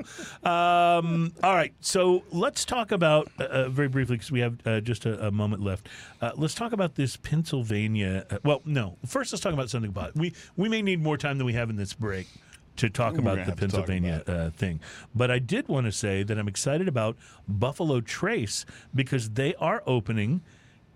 um, 0.44 1.34
all 1.44 1.56
right. 1.56 1.74
So 1.82 2.24
let's 2.32 2.66
talk 2.66 2.92
about 2.92 3.32
uh, 3.40 3.44
uh, 3.44 3.70
very 3.70 3.88
briefly 3.88 4.16
because 4.18 4.32
we 4.32 4.40
have 4.42 4.58
uh, 4.66 4.82
just 4.82 5.06
a, 5.06 5.28
a 5.28 5.32
moment 5.32 5.64
left. 5.64 5.90
Uh, 6.22 6.32
let's 6.36 6.54
talk 6.54 6.74
about 6.74 6.96
this 6.96 7.18
Pennsylvania. 7.18 8.26
Uh, 8.30 8.38
well, 8.44 8.62
no. 8.66 8.98
First, 9.06 9.34
let's 9.34 9.42
talk 9.42 9.54
about 9.54 9.70
something 9.70 9.90
about 9.90 10.16
we 10.16 10.34
we 10.56 10.70
may 10.70 10.82
need 10.82 11.02
more 11.02 11.18
time 11.18 11.38
than 11.38 11.46
we 11.46 11.54
have 11.54 11.70
in 11.70 11.76
this 11.76 11.94
break 11.94 12.28
to 12.76 12.90
talk 12.90 13.18
about 13.18 13.36
the 13.36 13.44
have 13.44 13.56
to 13.56 13.68
talk 13.68 13.86
Pennsylvania 13.86 14.24
uh, 14.28 14.50
thing. 14.50 14.80
But 15.14 15.30
I 15.30 15.40
did 15.40 15.68
want 15.68 15.86
to 15.86 15.92
say 15.92 16.24
that 16.24 16.38
I'm 16.40 16.48
excited 16.48 16.88
about 16.88 17.18
Buffalo 17.48 18.02
Trace 18.02 18.66
because 18.96 19.32
they 19.32 19.54
are 19.56 19.84
opening 19.86 20.42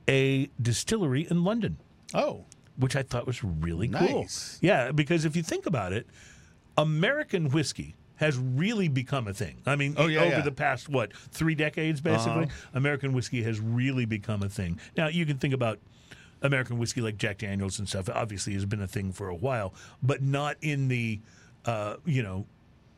a 0.10 0.50
distillery 0.62 1.28
in 1.30 1.44
London 1.44 1.78
Oh, 2.14 2.46
which 2.78 2.96
I 2.96 3.04
thought 3.04 3.26
was 3.28 3.44
really 3.44 3.88
cool. 3.88 4.22
Nice. 4.22 4.60
Yeah, 4.62 4.92
because 4.92 5.26
if 5.26 5.36
you 5.36 5.44
think 5.44 5.66
about 5.66 5.94
it, 5.94 6.08
American 6.78 7.50
whiskey 7.50 7.96
has 8.18 8.38
really 8.38 8.88
become 8.88 9.28
a 9.28 9.34
thing. 9.34 9.62
I 9.66 9.76
mean, 9.76 9.96
Oh, 9.98 10.08
yeah, 10.08 10.20
over 10.22 10.30
yeah. 10.30 10.42
the 10.42 10.52
past 10.52 10.90
what 10.90 11.16
three 11.16 11.56
decades, 11.56 12.02
basically, 12.02 12.50
American 12.74 13.14
whiskey 13.14 13.42
has 13.44 13.60
really 13.60 14.06
become 14.06 14.44
a 14.44 14.50
thing. 14.50 14.80
Now 14.96 15.08
you 15.08 15.26
can 15.26 15.38
think 15.38 15.54
about 15.54 15.80
American 16.42 16.78
whiskey 16.78 17.02
like 17.02 17.18
Jack 17.18 17.40
Daniels 17.40 17.80
and 17.80 17.88
stuff. 17.90 18.10
Obviously, 18.14 18.54
has 18.54 18.66
been 18.66 18.82
a 18.82 18.88
thing 18.88 19.12
for 19.12 19.28
a 19.30 19.36
while, 19.36 19.74
but 20.04 20.22
not 20.22 20.58
in 20.62 20.88
the 20.88 21.20
uh, 21.66 21.96
you 22.06 22.22
know 22.24 22.46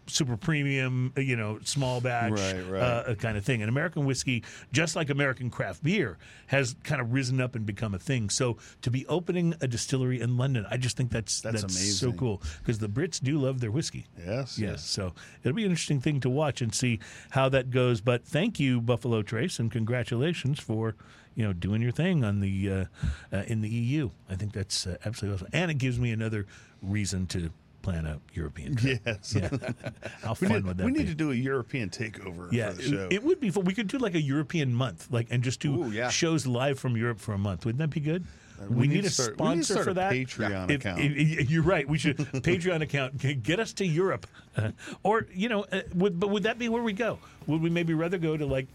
super 0.09 0.35
premium, 0.37 1.13
uh, 1.17 1.21
you 1.21 1.35
know, 1.35 1.59
small 1.63 2.01
batch 2.01 2.31
Right, 2.31 2.61
right. 2.69 2.81
Uh, 2.81 3.15
kind 3.15 3.37
of 3.37 3.45
thing. 3.45 3.61
And 3.61 3.69
American 3.69 4.05
whiskey, 4.05 4.43
just 4.71 4.95
like 4.95 5.09
American 5.09 5.49
craft 5.49 5.83
beer, 5.83 6.17
has 6.47 6.75
kind 6.83 6.99
of 7.01 7.13
risen 7.13 7.39
up 7.39 7.55
and 7.55 7.65
become 7.65 7.93
a 7.93 7.99
thing. 7.99 8.29
So 8.29 8.57
to 8.81 8.91
be 8.91 9.05
opening 9.07 9.55
a 9.61 9.67
distillery 9.67 10.19
in 10.21 10.37
London, 10.37 10.65
I 10.69 10.77
just 10.77 10.97
think 10.97 11.11
that's 11.11 11.41
That's 11.41 11.61
so 11.61 11.67
amazing. 11.67 12.17
cool 12.17 12.41
because 12.59 12.79
the 12.79 12.89
Brits 12.89 13.21
do 13.21 13.37
love 13.39 13.59
their 13.59 13.71
whiskey. 13.71 14.05
yes, 14.17 14.57
Yes, 14.59 14.83
so 14.85 15.13
it'll 15.43 15.55
be 15.55 15.63
an 15.65 15.71
interesting 15.71 16.01
thing 16.01 16.19
to 16.21 16.29
watch 16.29 16.61
and 16.61 16.73
see 16.73 16.99
how 17.31 17.49
that 17.49 17.69
goes. 17.71 18.01
But 18.01 18.25
thank 18.25 18.59
you, 18.59 18.81
Buffalo 18.81 19.21
Trace, 19.21 19.59
and 19.59 19.71
congratulations 19.71 20.59
for 20.59 20.95
you 21.35 21.43
know 21.45 21.53
doing 21.53 21.81
your 21.81 21.91
thing 21.91 22.23
on 22.23 22.39
the 22.39 22.69
uh, 22.71 22.85
uh, 23.31 23.43
in 23.47 23.61
the 23.61 23.69
EU. 23.69 24.09
I 24.29 24.35
think 24.35 24.53
that's 24.53 24.85
uh, 24.87 24.97
absolutely 25.05 25.35
awesome, 25.37 25.49
and 25.53 25.71
it 25.71 25.77
gives 25.77 25.99
me 25.99 26.11
another 26.11 26.45
reason 26.81 27.27
to 27.27 27.51
plan 27.89 28.05
a 28.05 28.19
European 28.33 28.75
trip. 28.75 29.01
Yes. 29.05 29.35
Yeah, 29.35 29.49
how 30.23 30.35
We, 30.39 30.47
fun 30.47 30.49
need, 30.57 30.65
would 30.65 30.77
that 30.77 30.85
we 30.85 30.91
be? 30.91 30.99
need 30.99 31.07
to 31.07 31.15
do 31.15 31.31
a 31.31 31.35
European 31.35 31.89
takeover 31.89 32.51
yeah, 32.51 32.69
for 32.71 32.75
the 32.77 32.83
show. 32.83 33.05
it, 33.09 33.13
it 33.13 33.23
would 33.23 33.39
be 33.39 33.49
fun. 33.49 33.65
We 33.65 33.73
could 33.73 33.87
do 33.87 33.97
like 33.97 34.15
a 34.15 34.21
European 34.21 34.73
month, 34.73 35.07
like 35.11 35.27
and 35.31 35.43
just 35.43 35.59
do 35.59 35.83
Ooh, 35.85 35.91
yeah. 35.91 36.09
shows 36.09 36.45
live 36.45 36.79
from 36.79 36.95
Europe 36.95 37.19
for 37.19 37.33
a 37.33 37.37
month. 37.37 37.65
Wouldn't 37.65 37.79
that 37.79 37.89
be 37.89 37.99
good? 37.99 38.25
we, 38.69 38.87
need, 38.89 39.01
to 39.03 39.07
a 39.07 39.09
start- 39.09 39.35
sponsor 39.35 39.73
we 39.75 39.79
need 39.79 39.83
for 39.85 39.93
that. 39.93 40.11
Patreon 40.13 40.69
If- 40.69 40.81
account. 40.81 40.99
if- 41.01 41.49
you're 41.49 41.63
right. 41.63 41.87
We 41.87 41.97
should 41.97 42.17
Patreon 42.51 42.81
account 42.81 43.17
get 43.43 43.57
us 43.59 43.71
to 43.73 43.85
Europe, 43.85 44.27
uh, 44.57 44.71
or 45.03 45.27
you 45.33 45.47
know, 45.49 45.63
uh, 45.71 45.81
would, 45.95 46.19
but 46.19 46.29
would 46.29 46.43
that 46.43 46.59
be 46.59 46.67
where 46.69 46.83
we 46.83 46.91
go? 46.93 47.19
Would 47.47 47.61
we 47.61 47.69
maybe 47.69 47.93
rather 47.93 48.17
go 48.17 48.35
to 48.35 48.45
like, 48.45 48.67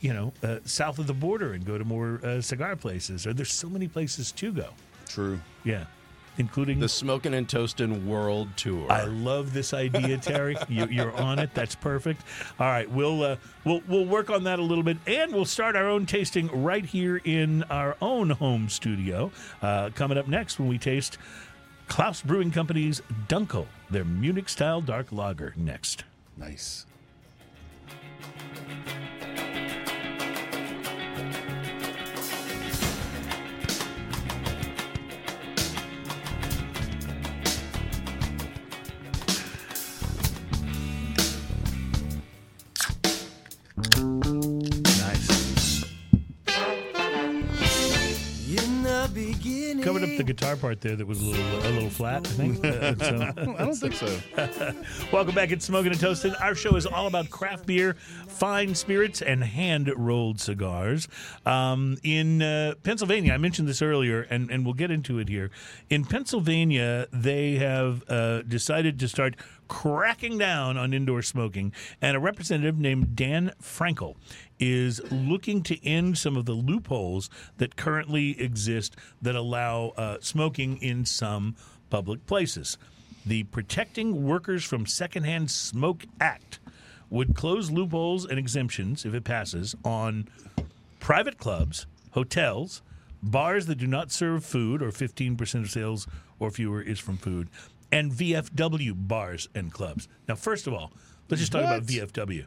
you 0.00 0.14
know, 0.14 0.32
uh, 0.44 0.58
south 0.64 0.98
of 1.00 1.08
the 1.08 1.12
border 1.14 1.54
and 1.54 1.64
go 1.66 1.76
to 1.76 1.84
more 1.84 2.20
uh, 2.24 2.40
cigar 2.40 2.76
places? 2.76 3.26
Or 3.26 3.32
there's 3.34 3.52
so 3.52 3.68
many 3.68 3.88
places 3.88 4.30
to 4.32 4.52
go. 4.52 4.68
True. 5.08 5.40
Yeah, 5.64 5.86
including 6.38 6.80
The 6.80 6.88
Smoking 6.88 7.34
and 7.34 7.48
Toasting 7.48 8.06
World 8.06 8.48
Tour. 8.56 8.90
I 8.90 9.04
love 9.04 9.52
this 9.52 9.72
idea, 9.74 10.18
Terry. 10.18 10.56
you, 10.68 10.86
you're 10.86 11.16
on 11.16 11.38
it. 11.38 11.50
That's 11.54 11.74
perfect. 11.74 12.22
All 12.58 12.66
right, 12.66 12.90
we'll 12.90 13.22
uh, 13.22 13.36
we'll 13.64 13.82
we'll 13.88 14.04
work 14.04 14.30
on 14.30 14.44
that 14.44 14.58
a 14.58 14.62
little 14.62 14.84
bit, 14.84 14.98
and 15.06 15.32
we'll 15.32 15.44
start 15.44 15.76
our 15.76 15.88
own 15.88 16.06
tasting 16.06 16.48
right 16.62 16.84
here 16.84 17.20
in 17.24 17.62
our 17.64 17.96
own 18.00 18.30
home 18.30 18.68
studio. 18.68 19.30
Uh, 19.62 19.90
coming 19.94 20.18
up 20.18 20.28
next, 20.28 20.58
when 20.58 20.68
we 20.68 20.78
taste 20.78 21.18
Klaus 21.88 22.22
Brewing 22.22 22.50
Company's 22.50 23.00
Dunkel, 23.28 23.66
their 23.90 24.04
Munich-style 24.04 24.82
dark 24.82 25.12
lager. 25.12 25.54
Next. 25.56 26.04
Nice. 26.36 26.86
Nice. 27.86 29.05
Guitar 50.26 50.56
part 50.56 50.80
there 50.80 50.96
that 50.96 51.06
was 51.06 51.20
a 51.20 51.24
little 51.24 51.58
a 51.58 51.70
little 51.70 51.90
flat. 51.90 52.26
I 52.26 52.30
think. 52.30 52.66
Uh, 52.76 52.94
so, 52.98 53.32
I 53.56 53.64
don't 53.64 53.74
think 53.76 53.94
so. 53.94 54.18
Welcome 55.12 55.34
back 55.34 55.52
at 55.52 55.62
Smoking 55.62 55.92
and 55.92 56.00
Toasting. 56.00 56.34
Our 56.40 56.54
show 56.54 56.74
is 56.74 56.84
all 56.84 57.06
about 57.06 57.30
craft 57.30 57.64
beer, 57.64 57.94
fine 58.26 58.74
spirits, 58.74 59.22
and 59.22 59.42
hand 59.44 59.90
rolled 59.96 60.40
cigars. 60.40 61.08
Um, 61.46 61.96
in 62.02 62.42
uh, 62.42 62.74
Pennsylvania, 62.82 63.32
I 63.32 63.38
mentioned 63.38 63.68
this 63.68 63.82
earlier, 63.82 64.22
and, 64.22 64.50
and 64.50 64.64
we'll 64.64 64.74
get 64.74 64.90
into 64.90 65.18
it 65.18 65.28
here. 65.28 65.50
In 65.90 66.04
Pennsylvania, 66.04 67.06
they 67.12 67.54
have 67.54 68.02
uh, 68.08 68.42
decided 68.42 68.98
to 69.00 69.08
start 69.08 69.36
cracking 69.68 70.38
down 70.38 70.76
on 70.76 70.92
indoor 70.92 71.22
smoking, 71.22 71.72
and 72.00 72.16
a 72.16 72.20
representative 72.20 72.78
named 72.78 73.16
Dan 73.16 73.52
Frankel 73.62 74.16
is 74.58 75.00
looking 75.10 75.62
to 75.64 75.84
end 75.86 76.18
some 76.18 76.36
of 76.36 76.46
the 76.46 76.52
loopholes 76.52 77.28
that 77.58 77.76
currently 77.76 78.40
exist 78.40 78.96
that 79.20 79.34
allow 79.34 79.88
uh, 79.96 80.18
smoking 80.20 80.76
in 80.78 81.04
some 81.04 81.56
public 81.90 82.26
places. 82.26 82.78
The 83.24 83.44
Protecting 83.44 84.24
Workers 84.24 84.64
from 84.64 84.86
Secondhand 84.86 85.50
Smoke 85.50 86.04
Act 86.20 86.58
would 87.10 87.34
close 87.34 87.70
loopholes 87.70 88.24
and 88.24 88.38
exemptions 88.38 89.04
if 89.04 89.14
it 89.14 89.24
passes 89.24 89.74
on 89.84 90.28
private 91.00 91.38
clubs, 91.38 91.86
hotels, 92.12 92.82
bars 93.22 93.66
that 93.66 93.78
do 93.78 93.86
not 93.86 94.10
serve 94.10 94.44
food 94.44 94.82
or 94.82 94.90
15% 94.90 95.62
of 95.62 95.70
sales 95.70 96.06
or 96.38 96.50
fewer 96.50 96.80
is 96.82 96.98
from 96.98 97.16
food, 97.16 97.48
and 97.92 98.12
VFW 98.12 98.94
bars 98.96 99.48
and 99.54 99.72
clubs. 99.72 100.08
Now, 100.28 100.34
first 100.34 100.66
of 100.66 100.74
all, 100.74 100.92
let's 101.28 101.40
just 101.40 101.52
talk 101.52 101.62
about 101.62 101.84
VFW. 101.84 102.46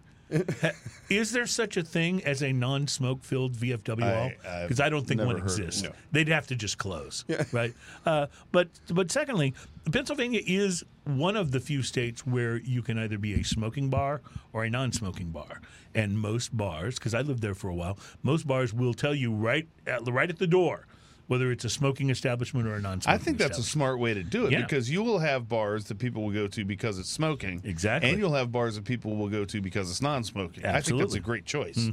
Is 1.09 1.31
there 1.31 1.47
such 1.47 1.77
a 1.77 1.83
thing 1.83 2.23
as 2.23 2.43
a 2.43 2.53
non-smoke 2.53 3.23
filled 3.23 3.53
VFW 3.53 4.03
hall? 4.03 4.31
Because 4.61 4.79
I, 4.79 4.89
don't 4.89 5.07
think 5.07 5.19
one 5.19 5.29
never 5.29 5.39
heard 5.39 5.49
of 5.49 5.59
exists. 5.59 5.83
one. 5.83 5.93
They'd 6.11 6.27
have 6.27 6.47
to 6.47 6.55
just 6.55 6.77
close, 6.77 7.25
right? 7.51 7.73
Uh, 8.05 8.27
but 8.51 8.67
but 8.91 9.11
secondly, 9.11 9.55
Pennsylvania 9.91 10.41
is 10.45 10.83
one 11.05 11.35
of 11.35 11.51
the 11.51 11.59
few 11.59 11.81
states 11.81 12.27
where 12.27 12.57
you 12.57 12.83
can 12.83 12.99
either 12.99 13.17
be 13.17 13.33
a 13.39 13.43
smoking 13.43 13.89
bar 13.89 14.21
or 14.53 14.63
a 14.65 14.69
non-smoking 14.69 15.31
bar. 15.31 15.61
And 15.95 16.19
most 16.19 16.55
bars, 16.55 16.99
because 16.99 17.15
I 17.15 17.21
lived 17.21 17.41
there 17.41 17.55
for 17.55 17.69
a 17.69 17.75
while, 17.75 17.97
most 18.21 18.45
bars 18.45 18.71
will 18.71 18.93
tell 18.93 19.15
you 19.15 19.33
right 19.33 19.67
at, 19.87 20.07
right 20.07 20.29
at 20.29 20.37
the 20.37 20.47
door 20.47 20.85
whether 21.29 21.51
it's 21.51 21.63
a 21.63 21.69
smoking 21.69 22.09
establishment 22.09 22.67
or 22.67 22.73
a 22.73 22.81
non-smoking. 22.81 23.13
I 23.21 23.23
think 23.23 23.37
that's 23.37 23.59
a 23.59 23.63
smart 23.63 23.99
way 23.99 24.15
to 24.15 24.23
do 24.23 24.47
it 24.47 24.51
Yeah. 24.51 24.61
because 24.61 24.89
you 24.89 25.03
will 25.03 25.19
have 25.19 25.47
bars 25.47 25.85
that 25.85 25.99
people 25.99 26.23
will 26.23 26.33
go 26.33 26.47
to 26.47 26.65
because 26.65 26.97
it's 26.97 27.09
smoking. 27.09 27.61
Exactly. 27.63 28.09
And 28.09 28.17
you'll 28.19 28.33
have 28.33 28.51
bars 28.51 28.75
that 28.75 28.83
people 28.83 29.15
will 29.15 29.29
go 29.29 29.45
to 29.45 29.61
because 29.61 29.91
it's 29.91 30.01
non 30.01 30.23
smoking. 30.23 30.65
I 30.65 30.81
think 30.81 30.99
that's 30.99 31.13
a 31.13 31.19
great 31.19 31.45
choice. 31.45 31.89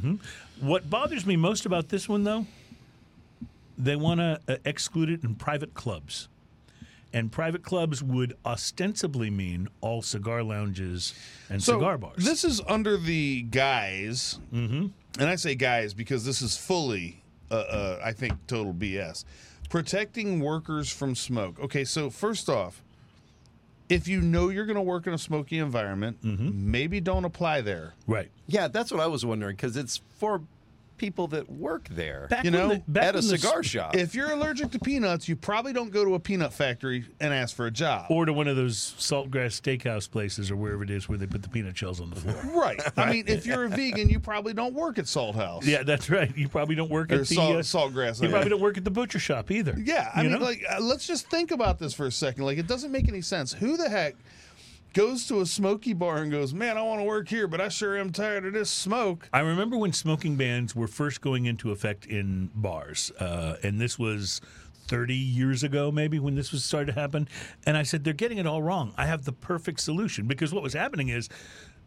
What 0.60 0.88
bothers 0.88 1.26
me 1.26 1.36
most 1.36 1.66
about 1.66 1.90
this 1.90 2.08
one, 2.08 2.24
though, 2.24 2.46
they 3.76 3.94
want 3.94 4.20
to 4.20 4.40
uh, 4.48 4.56
exclude 4.64 5.10
it 5.10 5.22
in 5.22 5.34
private 5.34 5.74
clubs. 5.74 6.28
And 7.12 7.30
private 7.30 7.62
clubs 7.62 8.02
would 8.02 8.34
ostensibly 8.44 9.28
mean 9.30 9.68
all 9.82 10.00
cigar 10.02 10.42
lounges 10.42 11.14
and 11.50 11.62
So 11.62 11.74
cigar 11.74 11.98
bars. 11.98 12.24
This 12.24 12.42
is 12.42 12.60
under 12.66 12.96
the 12.96 13.42
guise, 13.42 14.38
and 14.52 14.92
I 15.18 15.36
say 15.36 15.54
guys 15.54 15.92
because 15.94 16.24
this 16.24 16.40
is 16.42 16.56
fully, 16.56 17.22
uh, 17.50 17.54
uh, 17.54 18.00
I 18.04 18.12
think, 18.12 18.34
total 18.46 18.72
BS. 18.74 19.24
Protecting 19.68 20.40
workers 20.40 20.90
from 20.90 21.14
smoke. 21.14 21.58
Okay, 21.60 21.84
so 21.84 22.08
first 22.10 22.48
off, 22.48 22.82
if 23.88 24.08
you 24.08 24.20
know 24.20 24.48
you're 24.48 24.66
going 24.66 24.76
to 24.76 24.82
work 24.82 25.06
in 25.06 25.12
a 25.14 25.18
smoky 25.18 25.58
environment, 25.58 26.18
maybe 26.22 27.00
don't 27.00 27.24
apply 27.24 27.60
there. 27.60 27.94
right. 28.06 28.30
Yeah, 28.48 28.68
that's 28.68 28.92
what 28.92 29.00
I 29.00 29.06
was 29.06 29.24
wondering 29.24 29.56
because 29.56 29.76
it's 29.76 30.00
for 30.18 30.42
people 30.98 31.26
that 31.28 31.50
work 31.50 31.88
there 31.90 32.26
Back 32.30 32.44
You 32.44 32.50
know, 32.50 32.68
the- 32.68 32.82
back 32.88 33.04
at 33.04 33.14
a 33.14 33.18
when 33.18 33.28
the- 33.28 33.38
cigar 33.38 33.62
shop. 33.62 33.94
If 33.96 34.14
you're 34.14 34.30
allergic 34.30 34.70
to 34.72 34.78
peanuts, 34.78 35.28
you 35.28 35.36
probably 35.36 35.72
don't 35.72 35.90
go 35.90 36.04
to 36.04 36.14
a 36.14 36.20
peanut 36.20 36.52
factory 36.52 37.04
and 37.20 37.32
ask 37.34 37.54
for 37.54 37.66
a 37.66 37.70
job. 37.70 38.06
or 38.10 38.24
to 38.26 38.32
one 38.32 38.48
of 38.48 38.56
those 38.56 38.76
saltgrass 38.98 39.60
steakhouse 39.60 40.10
places 40.10 40.50
or 40.50 40.56
wherever 40.56 40.82
it 40.82 40.90
is 40.90 41.08
where 41.08 41.18
they 41.18 41.26
put 41.26 41.42
the 41.42 41.48
peanut 41.48 41.76
shells 41.76 42.00
on 42.00 42.10
the 42.10 42.16
floor. 42.16 42.40
right. 42.62 42.80
I 42.96 43.12
mean, 43.12 43.24
if 43.28 43.46
you're 43.46 43.64
a 43.64 43.68
vegan, 43.68 44.08
you 44.08 44.20
probably 44.20 44.52
don't 44.54 44.74
work 44.74 44.98
at 44.98 45.06
Salt 45.08 45.36
House. 45.36 45.66
yeah, 45.66 45.82
that's 45.82 46.08
right. 46.10 46.34
You 46.36 46.48
probably 46.48 46.74
don't 46.74 46.90
work 46.90 47.10
Or 47.12 47.16
at 47.16 47.20
the 47.26 47.34
salt, 47.34 47.56
uh, 47.56 47.58
saltgrass. 47.60 48.16
You 48.16 48.22
mean. 48.22 48.30
probably 48.32 48.50
don't 48.50 48.60
work 48.60 48.76
at 48.78 48.84
the 48.84 48.90
butcher 48.90 49.18
shop 49.18 49.50
either. 49.50 49.74
Yeah, 49.82 50.10
I 50.14 50.22
You 50.22 50.30
mean, 50.30 50.38
know? 50.38 50.44
like, 50.44 50.62
uh, 50.70 50.80
let's 50.80 51.06
just 51.06 51.28
think 51.30 51.50
about 51.50 51.78
this 51.78 51.92
for 51.94 52.06
a 52.06 52.12
second. 52.12 52.44
Like, 52.44 52.58
it 52.58 52.66
doesn't 52.66 52.90
make 52.92 53.08
any 53.08 53.20
sense. 53.20 53.52
Who 53.52 53.76
the 53.76 53.88
heck 53.88 54.14
goes 54.96 55.26
to 55.26 55.42
a 55.42 55.46
smoky 55.46 55.92
bar 55.92 56.22
and 56.22 56.32
goes, 56.32 56.54
"Man, 56.54 56.78
I 56.78 56.82
want 56.82 57.00
to 57.00 57.04
work 57.04 57.28
here, 57.28 57.46
but 57.46 57.60
I 57.60 57.68
sure 57.68 57.98
am 57.98 58.12
tired 58.12 58.46
of 58.46 58.54
this 58.54 58.70
smoke." 58.70 59.28
I 59.30 59.40
remember 59.40 59.76
when 59.76 59.92
smoking 59.92 60.36
bans 60.36 60.74
were 60.74 60.88
first 60.88 61.20
going 61.20 61.44
into 61.44 61.70
effect 61.70 62.06
in 62.06 62.50
bars, 62.54 63.10
uh, 63.20 63.56
and 63.62 63.78
this 63.78 63.98
was 63.98 64.40
30 64.88 65.14
years 65.14 65.62
ago, 65.62 65.92
maybe 65.92 66.18
when 66.18 66.34
this 66.34 66.50
was 66.50 66.64
started 66.64 66.94
to 66.94 67.00
happen. 67.00 67.28
And 67.66 67.76
I 67.76 67.82
said, 67.82 68.04
they're 68.04 68.14
getting 68.14 68.38
it 68.38 68.46
all 68.46 68.62
wrong. 68.62 68.94
I 68.96 69.06
have 69.06 69.24
the 69.24 69.32
perfect 69.32 69.80
solution 69.80 70.26
because 70.26 70.54
what 70.54 70.62
was 70.62 70.74
happening 70.74 71.08
is 71.08 71.28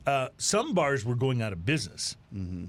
uh, 0.09 0.29
some 0.37 0.73
bars 0.73 1.05
were 1.05 1.13
going 1.13 1.39
out 1.43 1.53
of 1.53 1.63
business 1.67 2.17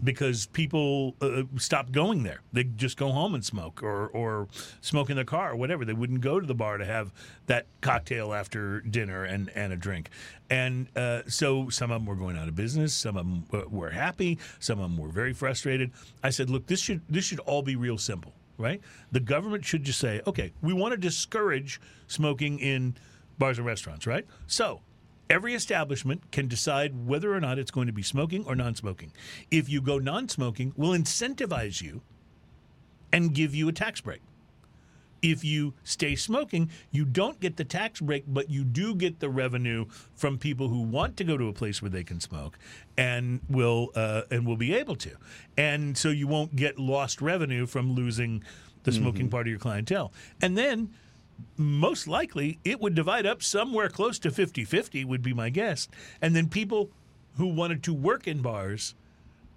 because 0.05 0.47
people 0.49 1.15
uh, 1.23 1.45
stopped 1.57 1.91
going 1.91 2.23
there. 2.23 2.41
They 2.53 2.65
just 2.65 2.99
go 2.99 3.11
home 3.13 3.35
and 3.35 3.43
smoke 3.43 3.83
or, 3.83 4.09
or 4.09 4.49
smoke 4.83 5.09
in 5.09 5.17
their 5.17 5.25
car 5.25 5.53
or 5.53 5.57
whatever. 5.57 5.87
They 5.87 5.95
wouldn't 5.95 6.21
go 6.21 6.39
to 6.39 6.47
the 6.47 6.55
bar 6.55 6.77
to 6.77 6.85
have 6.85 7.15
that 7.47 7.65
cocktail 7.81 8.35
after 8.35 8.83
dinner 8.83 9.25
and, 9.25 9.49
and 9.55 9.73
a 9.73 9.77
drink. 9.77 10.11
And 10.51 10.89
uh, 10.95 11.23
so 11.29 11.71
some 11.71 11.91
of 11.91 12.03
them 12.03 12.07
were 12.07 12.15
going 12.15 12.37
out 12.37 12.47
of 12.47 12.57
business. 12.57 12.93
Some 12.93 13.17
of 13.17 13.25
them 13.25 13.45
uh, 13.55 13.67
were 13.71 13.89
happy. 13.89 14.39
Some 14.59 14.79
of 14.79 14.91
them 14.91 14.99
were 14.99 15.09
very 15.09 15.33
frustrated. 15.33 15.93
I 16.23 16.29
said, 16.29 16.51
look, 16.51 16.67
this 16.67 16.81
should 16.81 17.01
this 17.09 17.25
should 17.25 17.41
all 17.41 17.63
be 17.63 17.75
real 17.75 17.97
simple, 17.97 18.35
right? 18.59 18.83
The 19.13 19.21
government 19.21 19.65
should 19.65 19.85
just 19.85 19.99
say, 19.99 20.21
okay, 20.27 20.53
we 20.61 20.75
want 20.75 20.93
to 20.93 20.99
discourage 20.99 21.81
smoking 22.07 22.59
in 22.59 22.97
bars 23.39 23.57
and 23.57 23.67
restaurants, 23.67 24.07
right? 24.07 24.27
So 24.47 24.83
Every 25.31 25.55
establishment 25.55 26.33
can 26.33 26.49
decide 26.49 27.07
whether 27.07 27.33
or 27.33 27.41
not 27.41 27.57
it's 27.57 27.71
going 27.71 27.87
to 27.87 27.93
be 27.93 28.03
smoking 28.03 28.45
or 28.47 28.57
non 28.57 28.75
smoking. 28.75 29.13
If 29.49 29.69
you 29.69 29.81
go 29.81 29.99
non 29.99 30.29
smoking, 30.29 30.75
we'll 30.77 30.91
incentivize 30.91 31.81
you 31.81 32.03
and 33.13 33.33
give 33.33 33.55
you 33.55 33.69
a 33.69 33.73
tax 33.73 34.01
break. 34.01 34.21
If 35.23 35.45
you 35.45 35.75
stay 35.85 36.17
smoking, 36.17 36.71
you 36.91 37.05
don't 37.05 37.39
get 37.41 37.59
the 37.59 37.65
tax 37.65 38.01
break, 38.01 38.25
but 38.27 38.51
you 38.51 38.65
do 38.65 38.95
get 38.95 39.21
the 39.21 39.29
revenue 39.29 39.85
from 40.17 40.39
people 40.39 40.69
who 40.69 40.81
want 40.81 41.17
to 41.19 41.25
go 41.25 41.37
to 41.37 41.47
a 41.47 41.53
place 41.53 41.81
where 41.81 41.91
they 41.91 42.03
can 42.03 42.21
smoke, 42.21 42.59
and 42.97 43.41
will 43.49 43.91
uh, 43.95 44.23
and 44.33 44.45
will 44.45 44.57
be 44.57 44.75
able 44.75 44.97
to. 44.97 45.13
And 45.57 45.97
so 45.97 46.09
you 46.09 46.27
won't 46.27 46.57
get 46.57 46.79
lost 46.79 47.21
revenue 47.21 47.67
from 47.67 47.93
losing 47.93 48.43
the 48.83 48.93
smoking 48.93 49.29
part 49.29 49.47
of 49.47 49.51
your 49.51 49.59
clientele. 49.59 50.11
And 50.41 50.57
then 50.57 50.91
most 51.57 52.07
likely 52.07 52.59
it 52.65 52.81
would 52.81 52.95
divide 52.95 53.27
up 53.27 53.43
somewhere 53.43 53.89
close 53.89 54.19
to 54.21 54.31
50-50 54.31 55.05
would 55.05 55.23
be 55.23 55.35
my 55.35 55.51
guess. 55.51 55.89
And 56.21 56.35
then 56.35 56.49
people 56.49 56.91
who 57.37 57.47
wanted 57.47 57.83
to 57.85 57.95
work 57.95 58.27
in 58.27 58.43
bars 58.43 58.95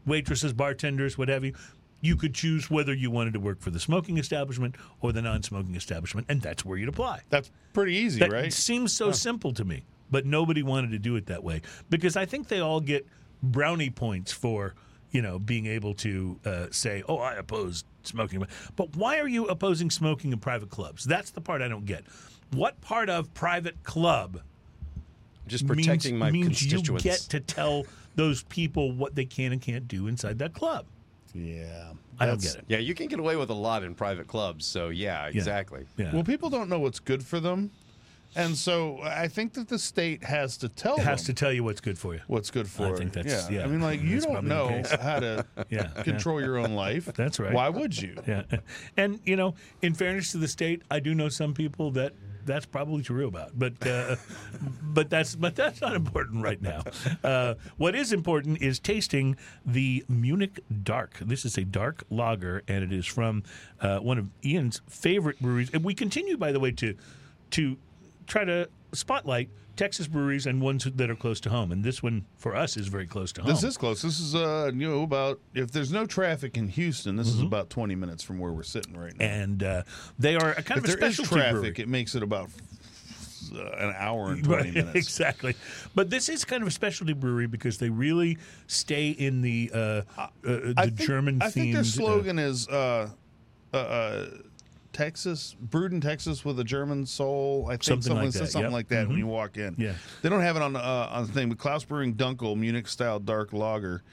waitresses 0.06 0.52
bartenders 0.52 1.18
what 1.18 1.30
have 1.30 1.46
you 1.46 1.54
you 2.02 2.18
could 2.18 2.34
choose 2.34 2.70
whether 2.70 2.94
you 2.94 3.10
wanted 3.10 3.32
to 3.32 3.40
work 3.40 3.62
for 3.62 3.70
the 3.70 3.80
smoking 3.80 4.18
establishment 4.18 4.76
or 5.00 5.14
the 5.14 5.22
non-smoking 5.22 5.74
establishment 5.76 6.28
and 6.30 6.42
that's 6.42 6.66
where 6.66 6.78
you'd 6.78 6.90
apply. 6.90 7.22
That's 7.30 7.50
pretty 7.72 7.96
easy, 7.96 8.20
that 8.20 8.32
right? 8.32 8.46
It 8.46 8.54
seems 8.54 8.92
so 8.92 9.12
simple 9.12 9.54
to 9.54 9.64
me 9.64 9.84
but 10.14 10.26
nobody 10.28 10.62
wanted 10.62 10.92
to 10.92 11.00
do 11.00 11.16
it 11.16 11.26
that 11.26 11.44
way 11.44 11.62
because 11.90 12.16
i 12.16 12.26
think 12.26 12.48
they 12.48 12.60
all 12.60 12.80
get 12.80 13.06
brownie 13.42 13.90
points 13.90 14.32
for 14.32 14.76
you 15.14 15.22
know 15.22 15.40
being 15.40 15.66
able 15.68 15.94
to 15.94 16.38
uh, 16.46 16.66
say 16.72 17.02
oh 17.08 17.18
i 17.18 17.36
oppose 17.36 17.86
smoking 18.04 18.46
but 18.76 18.94
why 18.98 19.20
are 19.20 19.28
you 19.30 19.46
opposing 19.46 19.90
smoking 19.90 20.34
in 20.34 20.40
private 20.40 20.70
clubs 20.70 21.06
that's 21.06 21.32
the 21.32 21.40
part 21.40 21.62
i 21.62 21.68
don't 21.70 21.86
get 21.86 22.04
what 22.52 22.80
part 22.82 23.10
of 23.10 23.34
private 23.34 23.82
club 23.84 24.42
Just 25.48 25.66
protecting 25.66 26.14
means, 26.14 26.20
my 26.20 26.32
means 26.32 26.62
you 26.62 26.70
constituents. 26.72 27.04
get 27.04 27.20
to 27.30 27.40
tell 27.40 27.86
those 28.16 28.44
people 28.44 28.92
what 28.92 29.16
they 29.16 29.26
can 29.26 29.54
and 29.54 29.62
can't 29.62 29.88
do 29.88 30.08
inside 30.08 30.38
that 30.40 30.54
club 30.54 30.86
yeah. 31.34 31.92
i 32.20 32.26
don't 32.26 32.42
get 32.42 32.56
it 32.56 32.66
yeah, 32.68 32.80
you 32.80 32.94
can 32.94 33.08
get 33.08 33.20
away 33.20 33.36
with 33.36 33.50
a 33.50 33.54
lot 33.56 33.84
in 33.84 33.96
private 33.96 34.28
clubs. 34.28 34.66
So 34.66 34.90
yeah, 34.90 35.28
exactly. 35.28 35.86
yeah 35.98 36.14
Well, 36.14 36.24
people 36.24 36.50
don't 36.50 36.70
know 36.70 36.80
what's 36.80 37.00
good 37.00 37.24
for 37.24 37.40
them. 37.40 37.72
And 38.36 38.58
so 38.58 39.00
I 39.04 39.28
think 39.28 39.54
that 39.54 39.68
the 39.68 39.78
state 39.80 40.24
has 40.24 40.58
to 40.58 40.70
tell 40.70 40.96
it 40.96 41.04
has 41.04 41.24
to 41.26 41.34
tell 41.34 41.52
you 41.54 41.64
what's 41.64 41.82
good 41.82 41.98
for 42.00 42.14
you 42.14 42.22
what's 42.28 42.50
good 42.52 42.68
for 42.70 42.94
I 42.94 42.96
think 42.98 43.14
that's- 43.14 43.50
yeah, 43.50 43.64
I 43.64 43.68
mean, 43.68 43.82
like, 43.82 44.02
you 44.02 44.16
that's 44.20 44.26
don't 44.26 44.34
probably 44.34 44.50
the 44.50 44.56
know 44.56 44.68
case. 44.84 45.02
how 45.02 45.20
to 45.20 45.46
yeah 45.70 45.88
control 46.04 46.42
your 46.42 46.58
own 46.58 46.74
life. 46.74 47.06
That's 47.16 47.40
right. 47.40 47.54
Why 47.54 47.70
would 47.70 48.00
you? 48.02 48.16
Yeah, 48.28 48.44
and 48.98 49.20
you 49.26 49.36
know, 49.36 49.56
in 49.82 49.94
fairness 49.94 50.32
to 50.32 50.38
the 50.38 50.48
state, 50.48 50.82
I 50.90 51.00
do 51.00 51.14
know 51.14 51.30
some 51.30 51.54
people 51.54 51.92
that 51.92 52.14
that's 52.46 52.66
probably 52.66 53.04
true 53.04 53.28
about, 53.28 53.58
but 53.58 53.74
uh, 53.86 54.16
but 54.82 55.10
that's 55.10 55.36
but 55.36 55.56
that's 55.56 55.80
not 55.82 55.96
important 55.96 56.44
right 56.44 56.62
now. 56.62 56.82
Uh, 57.24 57.54
what 57.78 57.96
is 57.96 58.12
important 58.12 58.62
is 58.62 58.80
tasting 58.80 59.36
the 59.66 60.04
Munich 60.10 60.60
Dark. 60.84 61.20
This 61.22 61.46
is 61.46 61.58
a 61.58 61.64
dark 61.64 62.04
lager, 62.10 62.64
and 62.68 62.84
it 62.84 62.92
is 62.92 63.06
from 63.06 63.44
uh, 63.82 64.00
one 64.00 64.18
of 64.18 64.28
Ian's 64.44 64.82
favorite 64.90 65.40
breweries. 65.42 65.70
And 65.74 65.84
we 65.84 65.94
continue, 65.94 66.36
by 66.38 66.52
the 66.52 66.60
way, 66.60 66.72
to 66.72 66.96
to 67.52 67.78
try 68.28 68.46
to 68.46 68.68
spotlight 68.94 69.50
Texas 69.76 70.08
breweries 70.08 70.46
and 70.46 70.62
ones 70.62 70.84
that 70.84 71.10
are 71.10 71.16
close 71.16 71.40
to 71.42 71.50
home. 71.50 71.72
And 71.72 71.84
this 71.84 72.04
one 72.04 72.26
for 72.38 72.56
us 72.56 72.78
is 72.78 72.88
very 72.90 73.08
close 73.08 73.32
to 73.34 73.42
home. 73.42 73.50
This 73.52 73.64
is 73.64 73.76
close. 73.76 74.02
This 74.04 74.20
is 74.20 74.36
uh, 74.36 74.70
you 74.74 74.88
know, 74.88 75.02
about 75.02 75.40
if 75.56 75.72
there's 75.72 75.92
no 75.92 76.06
traffic 76.06 76.58
in 76.58 76.68
Houston, 76.68 77.16
this 77.16 77.30
Mm-hmm. 77.30 77.38
is 77.40 77.44
about 77.44 77.70
20 77.72 77.96
minutes 77.96 78.24
from 78.24 78.38
where 78.38 78.52
we're 78.52 78.62
sitting 78.64 78.96
right 78.96 79.18
now. 79.18 79.26
and 79.26 79.64
uh, 79.64 79.82
they 80.20 80.36
are 80.36 80.52
a 80.52 80.62
kind 80.62 80.78
if 80.78 80.84
of 80.84 80.84
a 80.84 80.88
there 80.98 81.10
is 81.10 81.16
specialty 81.16 81.30
brewery. 81.36 81.52
traffic, 81.62 81.80
it 81.80 81.88
makes 81.88 82.14
it 82.14 82.22
about 82.22 82.50
uh, 83.56 83.62
an 83.78 83.96
hour 83.98 84.32
and 84.32 84.44
20 84.46 84.64
Right, 84.64 84.74
minutes. 84.76 84.96
exactly. 84.96 85.56
But 85.96 86.10
this 86.12 86.30
is 86.30 86.46
kind 86.46 86.62
of 86.62 86.68
a 86.68 86.72
specialty 86.72 87.14
brewery 87.14 87.48
because 87.48 87.80
they 87.80 87.90
really 87.90 88.38
stay 88.68 89.10
in 89.10 89.42
the 89.42 89.72
uh, 89.74 89.78
uh, 90.18 90.28
the 90.44 90.74
I 90.78 90.86
think- 90.86 91.00
German 91.00 91.42
I 91.42 91.50
think 91.50 91.72
their 91.74 91.82
uh, 91.82 91.84
slogan 91.86 92.38
is 92.38 92.68
uh, 92.68 93.10
uh, 93.74 94.26
Texas, 94.94 95.56
brewed 95.60 95.92
in 95.92 96.00
Texas 96.00 96.46
with 96.46 96.60
a 96.60 96.64
German 96.64 97.06
soul. 97.06 97.66
I 97.68 97.72
think 97.72 97.84
Something 97.84 98.14
like 98.16 98.30
it 98.30 98.34
that, 98.34 98.48
something 98.48 98.62
yep. 98.62 98.68
Mm-hmm. 98.68 98.74
like 98.74 98.88
that 98.90 99.08
when 99.08 99.18
you 99.18 99.28
walk 99.28 99.58
in. 99.58 99.76
Yeah. 99.78 99.94
they 100.22 100.30
don't 100.30 100.42
have 100.42 100.56
it 100.56 100.62
on 100.62 100.74
the 100.74 100.80
uh, 100.80 101.10
on 101.12 101.26
the 101.28 101.34
thing, 101.34 101.50
but 101.50 101.58
Klaus 101.58 101.84
Brewing 101.84 102.16
Dunkel 102.16 102.56
Munich 102.56 102.88
style 102.88 103.20
dark 103.20 103.52
lager 103.52 104.04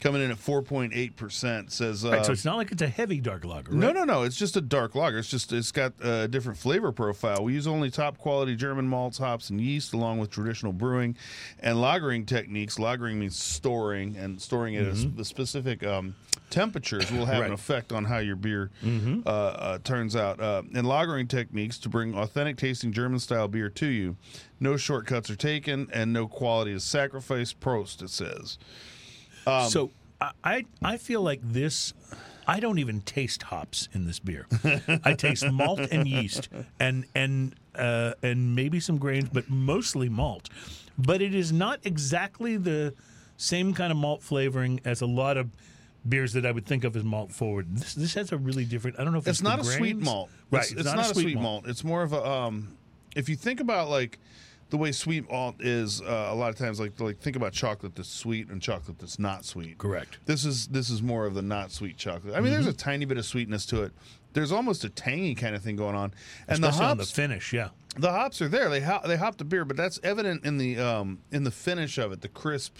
coming 0.00 0.22
in 0.22 0.30
at 0.30 0.38
four 0.38 0.62
point 0.62 0.92
eight 0.94 1.16
percent 1.16 1.72
says. 1.72 2.04
Uh, 2.04 2.10
Right, 2.10 2.26
so 2.26 2.32
it's 2.32 2.44
not 2.44 2.56
like 2.56 2.72
it's 2.72 2.82
a 2.82 2.88
heavy 2.88 3.20
dark 3.20 3.44
lager. 3.44 3.72
Right? 3.72 3.80
no, 3.80 3.92
no, 3.92 4.04
no. 4.04 4.22
It's 4.22 4.36
just 4.36 4.56
a 4.56 4.60
dark 4.60 4.94
lager. 4.94 5.18
It's 5.18 5.28
just 5.28 5.52
it's 5.52 5.72
got 5.72 5.92
a 6.00 6.28
different 6.28 6.58
flavor 6.58 6.92
profile. 6.92 7.42
We 7.44 7.54
use 7.54 7.66
only 7.66 7.90
top 7.90 8.18
quality 8.18 8.56
German 8.56 8.86
malts, 8.88 9.18
hops, 9.18 9.50
and 9.50 9.60
yeast, 9.60 9.92
along 9.94 10.18
with 10.18 10.30
traditional 10.30 10.72
brewing 10.72 11.16
and 11.60 11.78
lagering 11.78 12.26
techniques. 12.26 12.76
Lagering 12.76 13.16
means 13.16 13.36
storing, 13.36 14.16
and 14.16 14.40
storing 14.40 14.74
it 14.74 14.86
at 14.86 15.16
the 15.16 15.24
specific 15.24 15.84
um, 15.84 16.14
temperatures 16.50 17.10
will 17.10 17.26
have 17.26 17.40
Right. 17.40 17.46
an 17.46 17.52
effect 17.52 17.92
on 17.92 18.04
how 18.04 18.18
your 18.18 18.36
beer 18.36 18.70
uh, 19.26 19.28
uh, 19.28 19.78
turns 19.84 20.14
out. 20.16 20.40
Uh, 20.40 20.62
and 20.74 20.86
lagering 20.86 21.28
techniques 21.28 21.78
to 21.78 21.88
bring 21.88 22.14
authentic 22.16 22.56
tasting 22.56 22.92
German 22.92 23.18
style 23.18 23.48
beer 23.48 23.68
to 23.70 23.86
you. 23.86 24.16
No 24.60 24.76
shortcuts 24.76 25.28
are 25.30 25.36
taken, 25.36 25.88
and 25.92 26.12
no 26.12 26.26
quality 26.26 26.72
is 26.72 26.82
sacrificed. 26.84 27.60
Prost, 27.60 28.02
it 28.02 28.10
says. 28.10 28.58
Um, 29.46 29.70
so 29.70 29.90
I, 30.44 30.64
I 30.82 30.96
feel 30.96 31.22
like 31.22 31.40
this. 31.42 31.94
I 32.48 32.60
don't 32.60 32.78
even 32.78 33.00
taste 33.00 33.42
hops 33.42 33.88
in 33.92 34.06
this 34.06 34.20
beer. 34.20 34.46
I 35.04 35.14
taste 35.14 35.50
malt 35.50 35.80
and 35.90 36.06
yeast, 36.06 36.48
and 36.78 37.04
and 37.14 37.54
uh, 37.74 38.14
and 38.22 38.54
maybe 38.54 38.78
some 38.80 38.98
grains, 38.98 39.28
but 39.32 39.50
mostly 39.50 40.08
malt. 40.08 40.48
But 40.96 41.20
it 41.20 41.34
is 41.34 41.52
not 41.52 41.80
exactly 41.84 42.56
the 42.56 42.94
same 43.36 43.74
kind 43.74 43.90
of 43.90 43.98
malt 43.98 44.22
flavoring 44.22 44.80
as 44.84 45.00
a 45.00 45.06
lot 45.06 45.36
of 45.36 45.50
beers 46.08 46.32
that 46.34 46.46
I 46.46 46.52
would 46.52 46.66
think 46.66 46.84
of 46.84 46.96
as 46.96 47.04
malt 47.04 47.32
forward. 47.32 47.76
This 47.76 47.94
this 47.94 48.14
has 48.14 48.32
a 48.32 48.38
really 48.38 48.64
different. 48.64 48.98
I 48.98 49.04
don't 49.04 49.12
know 49.12 49.18
if 49.18 49.26
it's, 49.26 49.40
it's 49.40 49.42
not 49.42 49.60
a 49.60 49.64
sweet 49.64 49.96
malt. 49.96 50.30
right? 50.50 50.62
It's, 50.62 50.72
it's 50.72 50.84
not, 50.84 51.10
a 51.10 51.14
sweet, 51.14 51.38
malt. 51.38 51.66
It's 51.66 51.84
more 51.84 52.02
of 52.02 52.12
a 52.12 52.24
um. 52.24 52.76
If 53.14 53.28
you 53.28 53.36
think 53.36 53.60
about 53.60 53.88
like 53.88 54.18
the 54.70 54.76
way 54.76 54.90
sweet 54.92 55.30
malt 55.30 55.56
is, 55.60 56.00
uh, 56.02 56.28
a 56.30 56.34
lot 56.34 56.50
of 56.50 56.56
times 56.56 56.80
like 56.80 56.98
like 57.00 57.18
think 57.18 57.36
about 57.36 57.52
chocolate 57.52 57.94
that's 57.94 58.08
sweet 58.08 58.48
and 58.48 58.60
chocolate 58.60 58.98
that's 58.98 59.18
not 59.18 59.44
sweet. 59.44 59.78
Correct. 59.78 60.18
This 60.26 60.44
is 60.44 60.66
this 60.68 60.90
is 60.90 61.02
more 61.02 61.26
of 61.26 61.34
the 61.34 61.42
not 61.42 61.70
sweet 61.70 61.96
chocolate. 61.96 62.34
I 62.34 62.40
mean, 62.40 62.52
there's 62.52 62.66
a 62.66 62.70
Mm-hmm. 62.70 62.76
tiny 62.78 63.04
bit 63.04 63.18
of 63.18 63.24
sweetness 63.24 63.66
to 63.66 63.82
it. 63.84 63.92
There's 64.32 64.52
almost 64.52 64.84
a 64.84 64.90
tangy 64.90 65.34
kind 65.34 65.54
of 65.56 65.62
thing 65.62 65.76
going 65.76 65.94
on, 65.94 66.12
and 66.46 66.62
the 66.62 66.70
hops, 66.70 66.80
on 66.80 66.98
the 66.98 67.04
finish, 67.06 67.52
yeah. 67.54 67.70
the 67.96 68.10
hops 68.10 68.42
are 68.42 68.48
there. 68.48 68.68
They 68.68 68.80
hop, 68.80 69.06
they 69.06 69.16
hop 69.16 69.38
the 69.38 69.44
beer, 69.44 69.64
but 69.64 69.76
that's 69.78 69.98
evident 70.02 70.44
in 70.44 70.58
the 70.58 70.78
um 70.78 71.20
in 71.30 71.44
the 71.44 71.50
finish 71.50 71.96
of 71.96 72.12
it. 72.12 72.20
The 72.20 72.28
crisp 72.28 72.78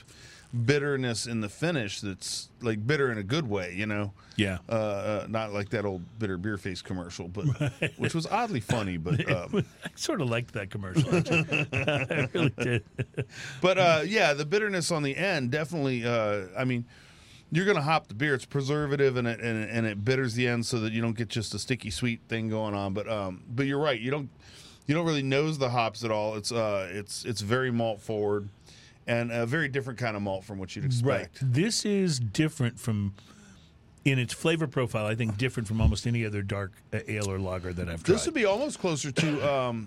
bitterness 0.64 1.26
in 1.26 1.40
the 1.40 1.48
finish. 1.48 2.00
That's 2.00 2.48
like 2.60 2.86
bitter 2.86 3.10
in 3.12 3.18
a 3.18 3.22
good 3.22 3.48
way. 3.48 3.74
You 3.74 3.86
know. 3.86 4.12
Yeah. 4.36 4.58
Uh, 4.68 4.72
uh, 4.72 5.26
not 5.28 5.52
like 5.52 5.70
that 5.70 5.84
old 5.84 6.02
bitter 6.18 6.36
beer 6.36 6.58
face 6.58 6.82
commercial, 6.82 7.28
but 7.28 7.44
which 7.96 8.14
was 8.14 8.26
oddly 8.26 8.60
funny. 8.60 8.96
But 8.96 9.28
um, 9.32 9.64
I 9.84 9.88
sort 9.94 10.20
of 10.20 10.28
liked 10.28 10.54
that 10.54 10.70
commercial. 10.70 11.14
Actually. 11.14 11.66
I 11.72 12.28
really 12.32 12.54
did. 12.58 12.84
but 13.60 13.78
uh, 13.78 14.02
yeah, 14.06 14.34
the 14.34 14.44
bitterness 14.44 14.90
on 14.90 15.02
the 15.02 15.16
end 15.16 15.50
definitely. 15.50 16.04
Uh, 16.04 16.46
I 16.56 16.64
mean, 16.64 16.84
you're 17.50 17.66
gonna 17.66 17.82
hop 17.82 18.08
the 18.08 18.14
beer. 18.14 18.34
It's 18.34 18.44
preservative 18.44 19.16
and 19.16 19.26
it 19.26 19.40
and 19.40 19.64
it, 19.64 19.70
and 19.70 19.86
it 19.86 20.04
bitters 20.04 20.34
the 20.34 20.46
end 20.46 20.66
so 20.66 20.80
that 20.80 20.92
you 20.92 21.00
don't 21.00 21.16
get 21.16 21.28
just 21.28 21.54
a 21.54 21.58
sticky 21.58 21.90
sweet 21.90 22.20
thing 22.28 22.48
going 22.48 22.74
on. 22.74 22.94
But 22.94 23.08
um, 23.08 23.42
but 23.48 23.66
you're 23.66 23.80
right. 23.80 24.00
You 24.00 24.10
don't 24.10 24.30
you 24.86 24.94
don't 24.94 25.06
really 25.06 25.22
nose 25.22 25.58
the 25.58 25.70
hops 25.70 26.04
at 26.04 26.10
all. 26.10 26.36
It's 26.36 26.52
uh, 26.52 26.88
it's 26.90 27.24
it's 27.24 27.40
very 27.40 27.70
malt 27.70 28.00
forward. 28.00 28.48
And 29.06 29.30
a 29.30 29.46
very 29.46 29.68
different 29.68 29.98
kind 29.98 30.16
of 30.16 30.22
malt 30.22 30.44
from 30.44 30.58
what 30.58 30.74
you'd 30.74 30.84
expect. 30.84 31.06
Right. 31.42 31.52
This 31.52 31.84
is 31.84 32.18
different 32.18 32.80
from, 32.80 33.14
in 34.04 34.18
its 34.18 34.34
flavor 34.34 34.66
profile, 34.66 35.06
I 35.06 35.14
think 35.14 35.36
different 35.38 35.68
from 35.68 35.80
almost 35.80 36.06
any 36.08 36.24
other 36.26 36.42
dark 36.42 36.72
uh, 36.92 36.98
ale 37.06 37.30
or 37.30 37.38
lager 37.38 37.72
that 37.72 37.88
I've 37.88 38.02
tried. 38.02 38.14
This 38.16 38.26
would 38.26 38.34
be 38.34 38.44
almost 38.46 38.80
closer 38.80 39.12
to 39.12 39.48
um, 39.52 39.86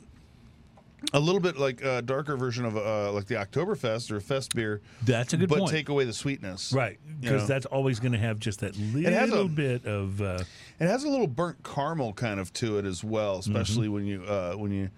a 1.13 1.19
little 1.19 1.41
bit 1.41 1.57
like 1.57 1.81
a 1.81 2.01
darker 2.01 2.37
version 2.37 2.63
of 2.63 2.77
uh, 2.77 3.11
like 3.11 3.25
the 3.25 3.35
Oktoberfest 3.35 4.09
or 4.09 4.17
a 4.17 4.21
fest 4.21 4.55
beer. 4.55 4.79
That's 5.03 5.33
a 5.33 5.37
good 5.37 5.49
but 5.49 5.59
point. 5.59 5.71
take 5.71 5.89
away 5.89 6.05
the 6.05 6.13
sweetness. 6.13 6.71
right, 6.71 6.97
because 7.19 7.45
that's 7.47 7.65
always 7.65 7.99
going 7.99 8.11
to 8.13 8.17
have 8.17 8.39
just 8.39 8.61
that 8.61 8.75
has 8.75 9.29
a- 9.29 9.31
little 9.33 9.47
bit 9.49 9.85
of. 9.85 10.21
Uh, 10.21 10.43
It 10.79 10.87
has 10.87 11.03
a 11.03 11.09
little 11.09 11.27
burnt 11.27 11.61
caramel 11.63 12.13
kind 12.13 12.39
of 12.39 12.53
to 12.53 12.77
it 12.79 12.85
as 12.85 13.03
well, 13.03 13.39
especially 13.39 13.87
Mm-hmm. 13.87 13.93
when 13.93 14.05
you 14.05 14.23
uh, 14.23 14.53
when 14.53 14.71
you 14.71 14.89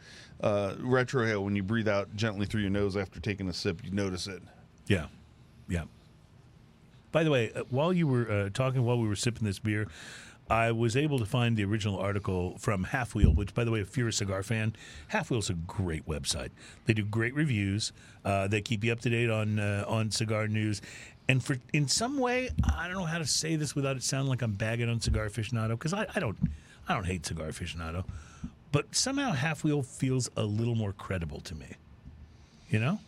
uh, 0.41 0.75
retrohale 0.79 1.43
when 1.43 1.55
you 1.55 1.63
breathe 1.63 1.87
out 1.87 2.15
gently 2.15 2.45
through 2.45 2.61
your 2.61 2.69
nose 2.69 2.97
after 2.97 3.19
taking 3.19 3.47
a 3.47 3.53
sip, 3.53 3.83
you 3.83 3.91
notice 3.91 4.27
it. 4.27 4.41
yeah, 4.87 5.07
yeah. 5.69 5.83
By 7.11 7.23
the 7.23 7.31
way, 7.31 7.51
uh, 7.53 7.63
while 7.69 7.91
you 7.91 8.07
were 8.07 8.29
uh, 8.31 8.49
talking, 8.53 8.83
while 8.83 8.97
we 8.97 9.07
were 9.07 9.15
sipping 9.15 9.45
this 9.45 9.59
beer, 9.59 9.87
I 10.49 10.71
was 10.71 10.97
able 10.97 11.19
to 11.19 11.25
find 11.25 11.55
the 11.55 11.63
original 11.63 11.97
article 11.97 12.57
from 12.57 12.83
Half 12.83 13.15
Wheel, 13.15 13.33
which, 13.33 13.53
by 13.53 13.63
the 13.63 13.71
way, 13.71 13.79
if 13.79 13.97
you're 13.97 14.09
a 14.09 14.13
cigar 14.13 14.43
fan, 14.43 14.75
Half 15.09 15.29
Wheel's 15.29 15.49
a 15.49 15.53
great 15.53 16.05
website. 16.07 16.49
They 16.85 16.93
do 16.93 17.05
great 17.05 17.33
reviews. 17.33 17.93
Uh, 18.25 18.47
they 18.47 18.61
keep 18.61 18.83
you 18.83 18.91
up 18.91 18.99
to 19.01 19.09
date 19.09 19.29
on 19.29 19.59
uh, 19.59 19.85
on 19.87 20.11
cigar 20.11 20.47
news. 20.47 20.81
And 21.29 21.43
for 21.43 21.57
in 21.71 21.87
some 21.87 22.17
way, 22.17 22.49
I 22.77 22.87
don't 22.87 22.97
know 22.97 23.05
how 23.05 23.19
to 23.19 23.25
say 23.25 23.55
this 23.55 23.75
without 23.75 23.95
it 23.95 24.03
sounding 24.03 24.29
like 24.29 24.41
I'm 24.41 24.53
bagging 24.53 24.89
on 24.89 24.99
Cigar 24.99 25.27
Aficionado 25.29 25.69
because 25.69 25.93
I, 25.93 26.05
I 26.15 26.19
don't 26.19 26.37
I 26.89 26.93
don't 26.95 27.05
hate 27.05 27.25
Cigar 27.25 27.47
Aficionado, 27.47 28.03
but 28.71 28.95
somehow 28.95 29.31
Half 29.31 29.63
Wheel 29.63 29.81
feels 29.81 30.29
a 30.37 30.43
little 30.43 30.75
more 30.75 30.93
credible 30.93 31.41
to 31.41 31.55
me. 31.55 31.67
You 32.69 32.79
know. 32.79 32.99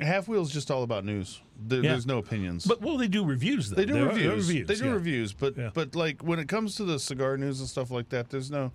Half 0.00 0.26
Wheel's 0.26 0.52
just 0.52 0.70
all 0.72 0.82
about 0.82 1.04
news. 1.04 1.40
There, 1.68 1.80
Yeah. 1.82 1.90
There's 1.92 2.06
no 2.06 2.18
opinions. 2.18 2.66
But 2.66 2.80
well, 2.80 2.96
they 2.96 3.06
do 3.06 3.24
reviews 3.24 3.70
though. 3.70 3.76
they 3.76 3.86
do 3.86 4.04
reviews. 4.04 4.48
reviews. 4.48 4.66
They 4.66 4.74
do 4.74 4.86
yeah. 4.86 4.92
reviews, 4.92 5.32
but 5.32 5.56
Yeah. 5.56 5.70
but 5.72 5.94
like 5.94 6.22
when 6.22 6.38
it 6.40 6.48
comes 6.48 6.74
to 6.76 6.84
the 6.84 6.98
cigar 6.98 7.36
news 7.36 7.60
and 7.60 7.68
stuff 7.68 7.90
like 7.90 8.08
that, 8.08 8.30
there's 8.30 8.50
no. 8.50 8.72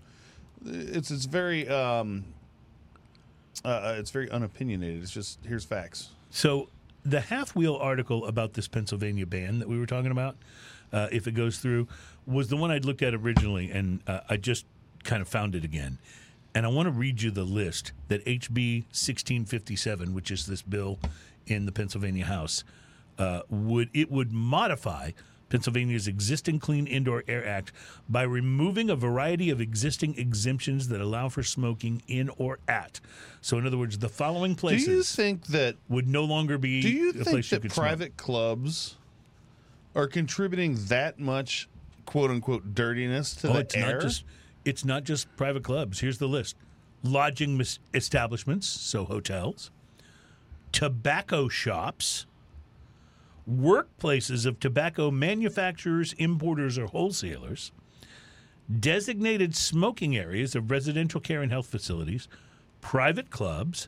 It's 0.65 1.11
it's 1.11 1.25
very 1.25 1.67
um. 1.67 2.25
Uh, 3.65 3.95
it's 3.97 4.11
very 4.11 4.29
unopinionated. 4.29 5.01
It's 5.03 5.11
just 5.11 5.39
here's 5.45 5.65
facts. 5.65 6.09
So 6.29 6.69
the 7.03 7.19
half 7.19 7.55
wheel 7.55 7.75
article 7.75 8.25
about 8.25 8.53
this 8.53 8.67
Pennsylvania 8.69 9.25
ban 9.25 9.59
that 9.59 9.67
we 9.67 9.77
were 9.77 9.85
talking 9.85 10.11
about, 10.11 10.37
uh, 10.93 11.07
if 11.11 11.27
it 11.27 11.33
goes 11.33 11.57
through, 11.57 11.87
was 12.25 12.47
the 12.47 12.55
one 12.55 12.71
I'd 12.71 12.85
looked 12.85 13.01
at 13.01 13.13
originally, 13.13 13.71
and 13.71 13.99
uh, 14.07 14.21
I 14.29 14.37
just 14.37 14.65
kind 15.03 15.21
of 15.21 15.27
found 15.27 15.55
it 15.55 15.65
again. 15.65 15.97
And 16.55 16.65
I 16.65 16.69
want 16.69 16.87
to 16.87 16.91
read 16.91 17.21
you 17.21 17.31
the 17.31 17.43
list 17.43 17.91
that 18.07 18.25
HB 18.25 18.83
1657, 18.85 20.13
which 20.13 20.31
is 20.31 20.45
this 20.45 20.61
bill 20.61 20.99
in 21.45 21.65
the 21.65 21.71
Pennsylvania 21.71 22.25
House, 22.25 22.63
uh, 23.17 23.41
would 23.49 23.89
it 23.93 24.09
would 24.11 24.31
modify 24.31 25.11
Pennsylvania's 25.49 26.07
existing 26.07 26.59
Clean 26.59 26.85
Indoor 26.87 27.23
Air 27.27 27.45
Act 27.45 27.71
by 28.07 28.21
removing 28.23 28.89
a 28.89 28.95
variety 28.95 29.49
of 29.49 29.59
existing 29.59 30.17
exemptions 30.17 30.87
that 30.89 31.01
allow 31.01 31.27
for 31.29 31.41
smoking 31.43 32.03
in 32.07 32.29
or 32.37 32.59
at. 32.67 32.99
So, 33.41 33.57
in 33.57 33.65
other 33.65 33.77
words, 33.77 33.97
the 33.97 34.09
following 34.09 34.55
places. 34.55 34.85
Do 34.85 34.91
you 34.93 35.03
think 35.03 35.47
that 35.47 35.75
would 35.87 36.07
no 36.07 36.23
longer 36.23 36.57
be 36.57 36.81
Do 36.81 36.89
you 36.89 37.11
think 37.13 37.25
place 37.27 37.51
you 37.51 37.59
that 37.59 37.71
smoke. 37.71 37.85
private 37.85 38.17
clubs 38.17 38.95
are 39.95 40.07
contributing 40.07 40.77
that 40.87 41.19
much 41.19 41.67
"quote 42.05 42.29
unquote" 42.31 42.73
dirtiness 42.75 43.33
to 43.35 43.49
Oh, 43.49 43.53
the 43.63 43.77
air? 43.77 43.99
just 43.99 44.23
it's 44.65 44.85
not 44.85 45.03
just 45.03 45.33
private 45.35 45.63
clubs. 45.63 45.99
Here's 45.99 46.17
the 46.17 46.27
list: 46.27 46.55
lodging 47.03 47.57
mis- 47.57 47.79
establishments, 47.93 48.67
so 48.67 49.05
hotels, 49.05 49.71
tobacco 50.71 51.47
shops, 51.47 52.25
workplaces 53.49 54.45
of 54.45 54.59
tobacco 54.59 55.09
manufacturers, 55.11 56.13
importers, 56.13 56.77
or 56.77 56.87
wholesalers, 56.87 57.71
designated 58.79 59.55
smoking 59.55 60.15
areas 60.15 60.55
of 60.55 60.69
residential 60.69 61.19
care 61.19 61.41
and 61.41 61.51
health 61.51 61.67
facilities, 61.67 62.27
private 62.81 63.29
clubs, 63.29 63.87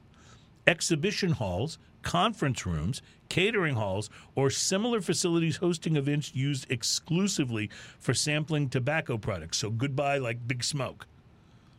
exhibition 0.65 1.31
halls, 1.31 1.77
conference 2.01 2.65
rooms, 2.65 3.01
catering 3.29 3.75
halls, 3.75 4.09
or 4.35 4.49
similar 4.49 5.01
facilities 5.01 5.57
hosting 5.57 5.95
events 5.95 6.33
used 6.35 6.69
exclusively 6.71 7.69
for 7.99 8.13
sampling 8.13 8.69
tobacco 8.69 9.17
products. 9.17 9.57
So 9.57 9.69
goodbye, 9.69 10.17
like 10.17 10.47
Big 10.47 10.63
Smoke 10.63 11.07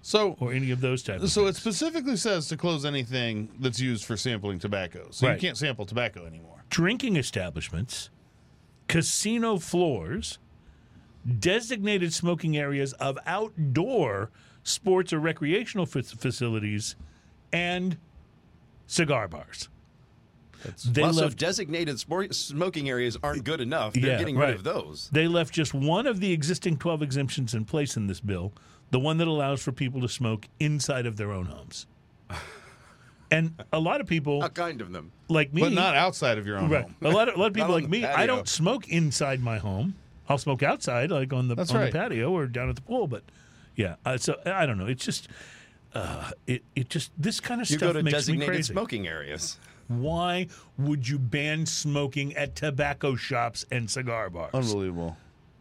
so. 0.00 0.36
or 0.40 0.52
any 0.52 0.70
of 0.70 0.80
those 0.80 1.02
types. 1.02 1.22
Of 1.22 1.30
So 1.30 1.46
it 1.46 1.56
specifically 1.56 2.16
says 2.16 2.48
to 2.48 2.56
close 2.56 2.84
anything 2.84 3.48
that's 3.60 3.78
used 3.80 4.04
for 4.04 4.16
sampling 4.16 4.58
tobacco. 4.58 5.08
So 5.10 5.26
Right. 5.28 5.34
you 5.34 5.40
can't 5.40 5.56
sample 5.56 5.84
tobacco 5.86 6.26
anymore. 6.26 6.64
drinking 6.70 7.16
establishments, 7.16 8.08
casino 8.88 9.58
floors, 9.58 10.38
designated 11.38 12.12
smoking 12.12 12.56
areas 12.56 12.92
of 12.94 13.18
outdoor 13.26 14.30
sports 14.64 15.12
or 15.12 15.18
recreational 15.18 15.86
fac- 15.86 16.04
facilities, 16.04 16.96
and 17.52 17.96
cigar 18.86 19.28
bars. 19.28 19.68
They 20.86 21.02
well, 21.02 21.12
so 21.12 21.28
designated 21.28 21.98
sport, 21.98 22.34
smoking 22.34 22.88
areas 22.88 23.16
aren't 23.22 23.44
good 23.44 23.60
enough, 23.60 23.92
they're 23.94 24.12
Yeah, 24.12 24.18
getting 24.18 24.36
right. 24.36 24.48
rid 24.48 24.56
of 24.56 24.64
those. 24.64 25.08
They 25.12 25.28
left 25.28 25.52
just 25.54 25.74
one 25.74 26.06
of 26.06 26.20
the 26.20 26.32
existing 26.32 26.76
12 26.78 27.02
exemptions 27.02 27.54
in 27.54 27.64
place 27.64 27.96
in 27.96 28.06
this 28.06 28.20
bill, 28.20 28.52
the 28.90 28.98
one 29.00 29.18
that 29.18 29.28
allows 29.28 29.62
for 29.62 29.72
people 29.72 30.00
to 30.02 30.08
smoke 30.08 30.46
inside 30.60 31.06
of 31.06 31.16
their 31.16 31.32
own 31.32 31.46
homes. 31.46 31.86
And 33.30 33.54
a 33.72 33.80
lot 33.80 34.02
of 34.02 34.06
people 34.06 34.42
How 34.42 34.48
kind 34.48 34.82
of 34.82 34.92
them. 34.92 35.10
like 35.30 35.54
me, 35.54 35.62
But 35.62 35.72
not 35.72 35.96
outside 35.96 36.36
of 36.36 36.46
your 36.46 36.58
own 36.58 36.68
right? 36.70 36.82
home. 36.82 36.96
A 37.00 37.08
lot 37.08 37.30
of 37.30 37.36
a 37.36 37.38
lot 37.38 37.46
of 37.46 37.54
people 37.54 37.70
like 37.72 37.84
the 37.84 37.88
me, 37.88 38.04
I 38.04 38.26
don't 38.26 38.46
smoke 38.46 38.88
inside 38.88 39.40
my 39.40 39.56
home. 39.56 39.94
I'll 40.28 40.36
smoke 40.36 40.62
outside, 40.62 41.10
like 41.10 41.32
on 41.32 41.48
the 41.48 41.54
That's 41.54 41.70
on 41.70 41.78
right. 41.78 41.92
the 41.92 41.98
patio 41.98 42.30
or 42.30 42.46
down 42.46 42.68
at 42.68 42.76
the 42.76 42.82
pool. 42.82 43.06
But 43.06 43.22
Yeah. 43.74 43.96
Uh, 44.04 44.18
so 44.18 44.38
I 44.44 44.66
don't 44.66 44.76
know. 44.78 44.86
It's 44.86 45.04
just. 45.04 45.28
Uh, 45.94 46.30
it 46.46 46.62
it 46.76 46.88
just 46.90 47.10
this 47.18 47.38
kind 47.40 47.60
of 47.62 47.68
You 47.70 47.76
stuff 47.78 47.88
go 47.88 47.92
to 47.94 48.02
makes 48.02 48.28
me 48.28 48.38
crazy. 48.44 48.72
smoking 48.74 49.06
areas. 49.06 49.58
Why 50.00 50.46
would 50.78 51.08
you 51.08 51.18
ban 51.18 51.66
smoking 51.66 52.34
at 52.36 52.56
tobacco 52.56 53.16
shops 53.16 53.64
and 53.70 53.90
cigar 53.90 54.30
bars? 54.30 54.54
Unbelievable. 54.54 55.16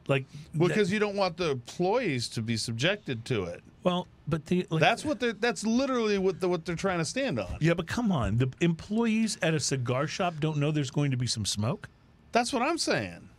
Like, 0.07 0.25
Well, 0.55 0.67
because 0.67 0.91
you 0.91 0.99
don't 0.99 1.15
want 1.15 1.37
the 1.37 1.51
employees 1.51 2.27
to 2.29 2.41
be 2.41 2.57
subjected 2.57 3.23
to 3.25 3.43
it. 3.43 3.63
well, 3.83 4.07
but 4.27 4.45
the 4.47 4.65
like, 4.69 4.79
That's 4.79 5.03
what 5.05 5.19
they're. 5.19 5.33
That's 5.33 5.65
literally 5.65 6.17
what 6.17 6.39
the, 6.39 6.47
what 6.49 6.65
they're 6.65 6.75
trying 6.75 6.99
to 6.99 7.05
stand 7.05 7.39
on. 7.39 7.57
yeah, 7.59 7.73
but 7.73 7.87
come 7.87 8.11
on, 8.11 8.37
the 8.37 8.49
employees 8.61 9.37
at 9.41 9.53
a 9.53 9.59
cigar 9.59 10.07
shop 10.07 10.35
don't 10.39 10.57
know 10.57 10.71
there's 10.71 10.91
going 10.91 11.11
to 11.11 11.17
be 11.17 11.27
some 11.27 11.45
smoke. 11.45 11.89
That's 12.31 12.53
what 12.53 12.61
I'm 12.61 12.77
saying. 12.77 13.29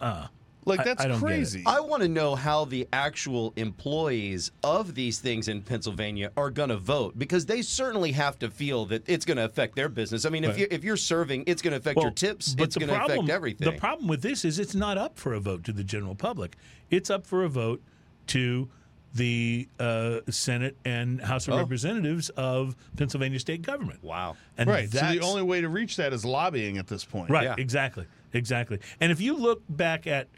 Uh, 0.00 0.28
Like 0.68 0.84
that's 0.84 1.02
I 1.04 1.08
don't 1.08 1.20
get 1.20 1.26
it. 1.26 1.34
crazy. 1.34 1.62
I 1.66 1.80
want 1.80 2.02
to 2.02 2.08
know 2.08 2.34
how 2.34 2.64
the 2.64 2.86
actual 2.92 3.52
employees 3.56 4.50
of 4.62 4.94
these 4.94 5.18
things 5.18 5.48
in 5.48 5.62
Pennsylvania 5.62 6.30
are 6.36 6.50
going 6.50 6.68
to 6.68 6.76
vote 6.76 7.18
because 7.18 7.46
they 7.46 7.62
certainly 7.62 8.12
have 8.12 8.38
to 8.40 8.50
feel 8.50 8.84
that 8.86 9.08
it's 9.08 9.24
going 9.24 9.36
to 9.38 9.44
affect 9.44 9.76
their 9.76 9.88
business. 9.88 10.24
I 10.24 10.30
mean, 10.30 10.44
if 10.44 10.58
you 10.58 10.66
if 10.70 10.84
you're 10.84 10.96
serving, 10.96 11.44
it's 11.46 11.62
going 11.62 11.72
to 11.72 11.78
affect 11.78 12.00
your 12.00 12.10
tips. 12.10 12.54
but 12.54 12.64
It's 12.64 12.74
the 12.74 12.80
going 12.80 12.90
to 12.90 12.96
problem- 12.96 13.18
affect 13.20 13.30
everything. 13.30 13.70
The 13.72 13.78
problem 13.78 14.08
with 14.08 14.22
this 14.22 14.44
is 14.44 14.58
it's 14.58 14.74
not 14.74 14.98
up 14.98 15.18
for 15.18 15.32
a 15.34 15.40
vote 15.40 15.64
to 15.64 15.72
the 15.72 15.84
general 15.84 16.14
public. 16.14 16.56
It's 16.90 17.10
up 17.10 17.26
for 17.26 17.44
a 17.44 17.48
vote 17.48 17.82
to 18.28 18.68
the 19.14 19.66
uh, 19.80 20.20
Senate 20.28 20.76
and 20.84 21.20
House 21.22 21.48
of 21.48 21.54
Oh. 21.54 21.58
Representatives 21.58 22.28
of 22.30 22.76
Pennsylvania 22.96 23.38
state 23.40 23.62
government. 23.62 24.04
wow. 24.04 24.36
And 24.58 24.68
right. 24.68 24.88
So 24.90 24.98
the 24.98 25.20
only 25.20 25.42
way 25.42 25.62
to 25.62 25.68
reach 25.68 25.96
that 25.96 26.12
is 26.12 26.24
lobbying 26.26 26.76
at 26.76 26.86
this 26.88 27.04
point. 27.06 27.30
Right, 27.30 27.44
Yeah. 27.44 27.54
exactly. 27.56 28.04
Exactly. 28.34 28.78
And 29.00 29.10
if 29.10 29.20
you 29.22 29.34
look 29.34 29.62
back 29.70 30.06
at 30.06 30.28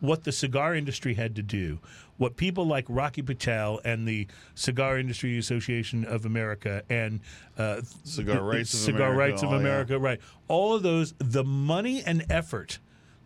what 0.00 0.24
the 0.24 0.32
cigar 0.32 0.74
industry 0.74 1.14
had 1.14 1.36
to 1.36 1.42
do, 1.42 1.78
what 2.16 2.36
people 2.36 2.66
like 2.66 2.84
Rocky 2.88 3.22
Patel 3.22 3.80
and 3.84 4.06
the 4.06 4.26
Cigar 4.54 4.98
Industry 4.98 5.38
Association 5.38 6.04
of 6.04 6.26
America 6.26 6.82
and 6.90 7.20
uh, 7.58 7.80
Cigar 8.04 8.42
Rights 8.42 8.74
of 8.74 8.80
Cigar 8.80 9.12
America, 9.12 9.18
Rights 9.18 9.42
of 9.42 9.48
all, 9.52 9.62
yeah. 9.62 9.96
Right? 9.98 10.20
All 10.48 10.74
of 10.74 10.82
those, 10.82 11.14
the 11.18 11.44
money 11.44 12.02
and 12.04 12.24
effort 12.30 12.78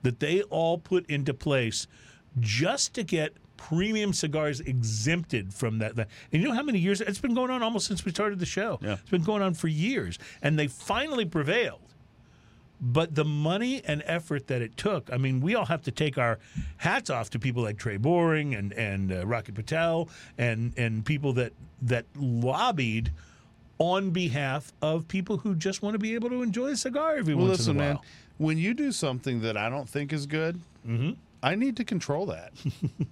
that 0.03 0.21
they 0.21 0.43
all 0.43 0.79
put 0.79 1.07
into 1.07 1.33
place 1.33 1.87
just 2.41 2.95
to 2.95 3.03
get 3.05 3.35
premium 3.57 4.13
cigars 4.13 4.61
exempted 4.61 5.55
from 5.55 5.79
that. 5.79 5.95
that- 5.97 6.09
And 6.33 6.43
you 6.43 6.49
know 6.49 6.55
how 6.55 6.63
many 6.63 6.79
years 6.81 7.01
it's 7.01 7.21
been 7.21 7.35
going 7.35 7.51
on 7.51 7.63
almost 7.63 7.87
since 7.87 8.05
we 8.05 8.11
started 8.11 8.39
the 8.41 8.47
show. 8.47 8.79
Yeah. 8.83 8.95
It's 8.95 9.11
been 9.11 9.23
going 9.23 9.43
on 9.43 9.55
for 9.55 9.69
years, 9.69 10.19
and 10.43 10.59
they 10.59 10.67
finally 10.67 11.25
prevailed 11.25 11.94
but 12.81 13.15
the 13.15 13.25
money 13.25 13.83
and 13.85 14.03
effort 14.07 14.47
that 14.49 14.61
it 14.61 14.77
took 14.77 15.11
i 15.13 15.17
mean 15.17 15.41
we 15.41 15.55
all 15.55 15.65
have 15.67 15.83
to 15.83 15.91
take 15.91 16.19
our 16.19 16.39
hats 16.79 17.09
off 17.09 17.31
to 17.31 17.39
people 17.39 17.63
like 17.63 17.79
trey 17.79 17.97
boring 17.97 18.55
and 18.55 18.73
and 18.73 19.13
uh, 19.13 19.27
rocky 19.27 19.53
patel 19.53 20.09
and 20.39 20.73
and 20.77 21.05
people 21.07 21.33
that 21.33 21.53
that 21.81 22.05
lobbied 22.17 23.13
on 23.79 24.11
behalf 24.11 24.73
of 24.83 25.07
people 25.09 25.37
who 25.39 25.55
just 25.55 25.83
want 25.83 25.95
to 25.95 25.99
be 25.99 26.15
able 26.15 26.29
to 26.29 26.43
enjoy 26.43 26.69
a 26.69 26.77
cigar 26.77 27.17
every 27.17 27.35
Well, 27.35 27.47
once 27.47 27.59
listen, 27.61 27.77
in 27.77 27.83
a 27.83 27.85
man. 27.85 27.95
while 27.97 28.05
When 28.39 28.59
you 28.59 28.73
do 28.75 28.93
something 28.93 29.41
that 29.43 29.57
I 29.57 29.69
don't 29.69 29.89
think 29.89 30.13
is 30.13 30.27
good, 30.27 30.61
Mm-hmm. 30.87 31.13
I 31.43 31.55
need 31.57 31.77
to 31.79 31.85
control 31.85 32.27
that. 32.27 32.53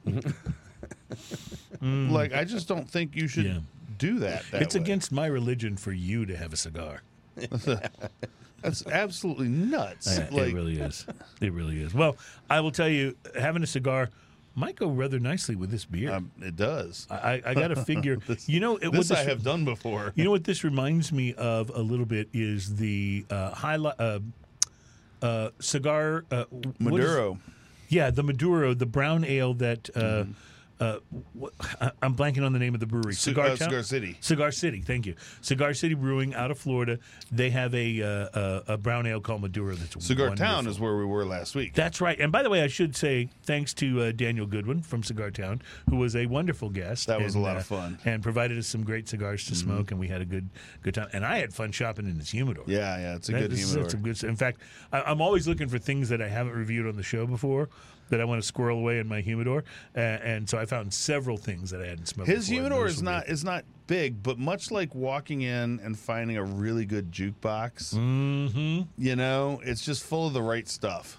like 1.81 2.33
I 2.33 2.45
just 2.45 2.69
don't 2.69 2.89
think 2.89 3.17
you 3.17 3.27
should 3.29 3.45
Yeah. 3.47 3.59
do 3.99 4.19
that. 4.21 4.45
that 4.51 4.63
it's 4.63 4.75
way. 4.75 4.81
against 4.81 5.13
my 5.13 5.27
religion 5.27 5.77
for 5.77 5.93
you 5.93 6.27
to 6.27 6.37
have 6.37 6.53
a 6.53 6.57
cigar 6.57 7.03
That's 8.63 8.87
absolutely 8.87 9.49
nuts. 9.49 10.07
Yeah, 10.19 10.29
like 10.31 10.49
it 10.49 10.55
really 10.55 10.79
is 10.81 11.07
it 11.41 11.53
really 11.53 11.83
is 11.83 11.93
well 11.95 12.17
i 12.49 12.61
will 12.61 12.71
tell 12.71 12.89
you 12.89 13.17
having 13.39 13.63
a 13.63 13.67
cigar 13.67 14.09
might 14.55 14.77
go 14.77 14.89
rather 14.89 15.19
nicely 15.19 15.57
with 15.57 15.71
this 15.71 15.85
beer 15.87 16.13
um, 16.13 16.31
it 16.41 16.57
does. 16.57 17.07
I, 17.11 17.41
I 17.45 17.55
got 17.55 17.69
to 17.69 17.77
figure 17.85 18.17
This- 18.27 18.49
you 18.49 18.61
know 18.61 18.77
it, 18.77 18.93
this 18.93 19.09
what 19.11 19.19
I 19.19 19.23
have 19.25 19.43
done 19.43 19.65
before. 19.65 20.13
You 20.15 20.25
know 20.25 20.31
what 20.31 20.45
this 20.45 20.63
reminds 20.63 21.11
me 21.11 21.33
of 21.35 21.71
a 21.71 21.81
little 21.81 22.05
bit 22.05 22.29
is 22.35 22.77
the 22.77 23.25
uh, 23.31 23.51
highlight 23.53 23.99
uh, 23.99 24.21
uh, 25.23 25.51
cigar 25.59 26.25
uh, 26.31 26.45
Maduro. 26.79 27.39
yeah, 27.89 28.11
the 28.11 28.23
Maduro, 28.23 28.75
the 28.75 28.87
brown 28.87 29.25
ale 29.25 29.55
that. 29.55 29.89
Uh, 29.95 30.01
Mm-hmm. 30.01 30.33
Uh, 30.83 30.99
I'm 32.03 32.17
blanking 32.17 32.45
on 32.45 32.53
the 32.53 32.59
name 32.59 32.75
of 32.75 32.81
the 32.81 32.87
brewery. 32.87 33.15
Cigar 33.15 33.47
uh, 33.47 33.57
Cigar 33.57 33.83
City. 33.83 34.17
Cigar 34.21 34.51
City. 34.51 34.81
Thank 34.81 35.07
you. 35.07 35.15
Cigar 35.41 35.75
City 35.75 35.95
Brewing 35.95 36.35
out 36.35 36.51
of 36.51 36.59
Florida. 36.59 36.99
They 37.31 37.51
have 37.51 37.75
a 37.75 38.03
uh, 38.03 38.07
a, 38.69 38.73
a 38.75 38.79
brown 38.79 39.07
ale 39.07 39.21
called 39.21 39.43
Maduro. 39.43 39.75
That's 39.75 40.05
Cigar 40.05 40.29
wonderful. 40.29 40.47
Town 40.55 40.67
is 40.67 40.81
where 40.81 40.97
we 40.97 41.05
were 41.05 41.25
last 41.25 41.55
week. 41.55 41.75
That's 41.75 42.01
right. 42.01 42.19
And 42.19 42.33
by 42.33 42.43
the 42.43 42.51
way, 42.51 42.63
I 42.63 42.67
should 42.67 42.97
say 42.97 43.29
thanks 43.45 43.75
to 43.75 44.01
uh, 44.03 44.13
Daniel 44.13 44.47
Goodwin 44.47 44.83
from 44.83 45.03
Cigar 45.03 45.31
Town, 45.31 45.63
who 45.89 45.97
was 45.97 46.17
a 46.17 46.27
wonderful 46.27 46.69
guest. 46.69 47.07
That 47.07 47.21
was 47.23 47.35
a 47.35 47.39
and, 47.39 47.45
lot 47.45 47.57
of 47.57 47.63
uh, 47.73 47.77
fun. 47.77 47.99
and 48.05 48.23
provided 48.23 48.59
us 48.59 48.67
some 48.67 48.83
great 48.83 49.09
cigars 49.09 49.47
to 49.47 49.55
smoke, 49.55 49.91
and 49.91 50.01
we 50.01 50.09
had 50.09 50.21
a 50.21 50.27
good 50.27 50.49
good 50.83 50.95
time. 50.95 51.09
And 51.13 51.25
I 51.25 51.39
had 51.39 51.55
fun 51.55 51.71
shopping 51.73 52.07
in 52.09 52.17
his 52.19 52.31
humidor. 52.31 52.65
yeah, 52.67 52.99
yeah, 52.99 53.17
it's 53.17 53.29
a 53.29 53.33
That- 53.33 53.41
good 53.43 53.51
this 53.53 53.61
is- 53.61 53.67
humidor. 53.67 53.83
that's 53.85 53.93
some 53.93 54.03
good. 54.03 54.25
In 54.25 54.37
fact, 54.37 54.61
I, 54.93 55.03
I'm 55.03 55.21
always 55.21 55.47
looking 55.47 55.69
for 55.69 55.79
things 55.79 56.09
that 56.09 56.21
I 56.21 56.29
haven't 56.29 56.55
reviewed 56.55 56.87
on 56.87 56.97
the 56.97 57.03
show 57.03 57.27
before 57.27 57.69
that 58.11 58.21
I 58.21 58.25
want 58.25 58.41
to 58.43 58.47
squirrel 58.47 58.79
away 58.79 58.99
in 58.99 59.09
my 59.09 59.21
humidor, 59.21 59.65
uh, 59.97 59.99
and 60.01 60.49
so 60.49 60.59
I 60.59 60.67
found 60.67 60.93
several 60.93 61.37
things 61.37 61.71
that 61.71 61.81
I 61.81 61.87
hadn't 61.87 62.07
smoked. 62.07 62.29
His 62.29 62.49
before, 62.49 62.63
humidor 62.65 62.87
is 62.87 63.03
not 63.03 63.29
is 63.29 63.45
not 63.45 63.65
big, 63.87 64.23
but 64.23 64.39
much 64.39 64.71
like 64.71 64.95
walking 64.95 65.43
in 65.43 65.81
and 65.83 65.99
finding 65.99 66.37
a 66.37 66.45
really 66.45 66.85
good 66.87 67.11
jukebox, 67.13 67.95
Mm-hmm. 67.95 68.83
you 68.99 69.17
know, 69.17 69.61
it's 69.65 69.85
just 69.85 70.03
full 70.05 70.27
of 70.27 70.33
the 70.33 70.43
right 70.43 70.69
stuff. 70.69 71.19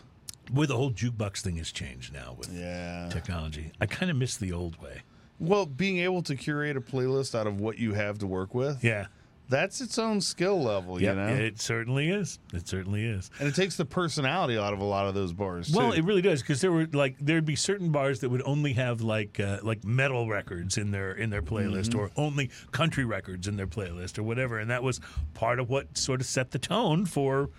Well, 0.53 0.67
the 0.67 0.75
whole 0.75 0.91
jukebox 0.91 1.41
thing 1.41 1.55
has 1.57 1.71
changed 1.71 2.13
now 2.13 2.35
with 2.37 2.51
Yeah. 2.53 3.09
technology. 3.09 3.71
I 3.79 3.85
kind 3.85 4.11
of 4.11 4.17
miss 4.17 4.35
the 4.37 4.51
old 4.51 4.81
way. 4.81 5.01
Well, 5.39 5.65
being 5.65 5.97
able 5.99 6.21
to 6.23 6.35
curate 6.35 6.77
a 6.77 6.81
playlist 6.81 7.33
out 7.37 7.47
of 7.47 7.59
what 7.59 7.77
you 7.79 7.93
have 7.93 8.17
to 8.19 8.27
work 8.27 8.53
with, 8.53 8.83
Yeah. 8.83 9.07
That's 9.49 9.81
its 9.81 9.99
own 9.99 10.21
skill 10.21 10.61
level, 10.63 11.01
you 11.01 11.13
know. 11.13 11.27
it 11.27 11.59
certainly 11.61 12.09
is. 12.09 12.39
It 12.53 12.67
certainly 12.67 13.05
is. 13.05 13.29
and 13.39 13.47
it 13.47 13.55
takes 13.55 13.75
the 13.77 13.85
personality 13.85 14.57
out 14.57 14.73
of 14.73 14.79
a 14.79 14.83
lot 14.85 15.07
of 15.07 15.13
those 15.13 15.33
bars 15.33 15.69
Well, 15.71 15.91
too. 15.91 15.97
it 15.99 16.03
really 16.05 16.21
does 16.21 16.41
because 16.41 16.61
there 16.61 16.71
were 16.71 16.87
like 16.93 17.15
there'd 17.19 17.45
be 17.45 17.55
certain 17.55 17.91
bars 17.91 18.21
that 18.21 18.29
would 18.29 18.41
only 18.45 18.73
have 18.73 19.01
like 19.01 19.39
uh, 19.39 19.57
like 19.63 19.83
metal 19.83 20.27
records 20.27 20.77
in 20.77 20.91
their 20.91 21.11
in 21.13 21.29
their 21.29 21.41
playlist 21.41 21.89
Mm-hmm. 21.89 21.99
or 21.99 22.11
only 22.15 22.49
country 22.71 23.05
records 23.05 23.47
in 23.47 23.55
their 23.57 23.67
playlist 23.67 24.17
or 24.17 24.23
whatever, 24.23 24.59
and 24.59 24.69
that 24.71 24.81
was 24.83 24.99
part 25.33 25.59
of 25.59 25.69
what 25.69 25.97
sort 25.97 26.21
of 26.21 26.25
set 26.27 26.51
the 26.51 26.59
tone 26.59 27.05
for 27.05 27.49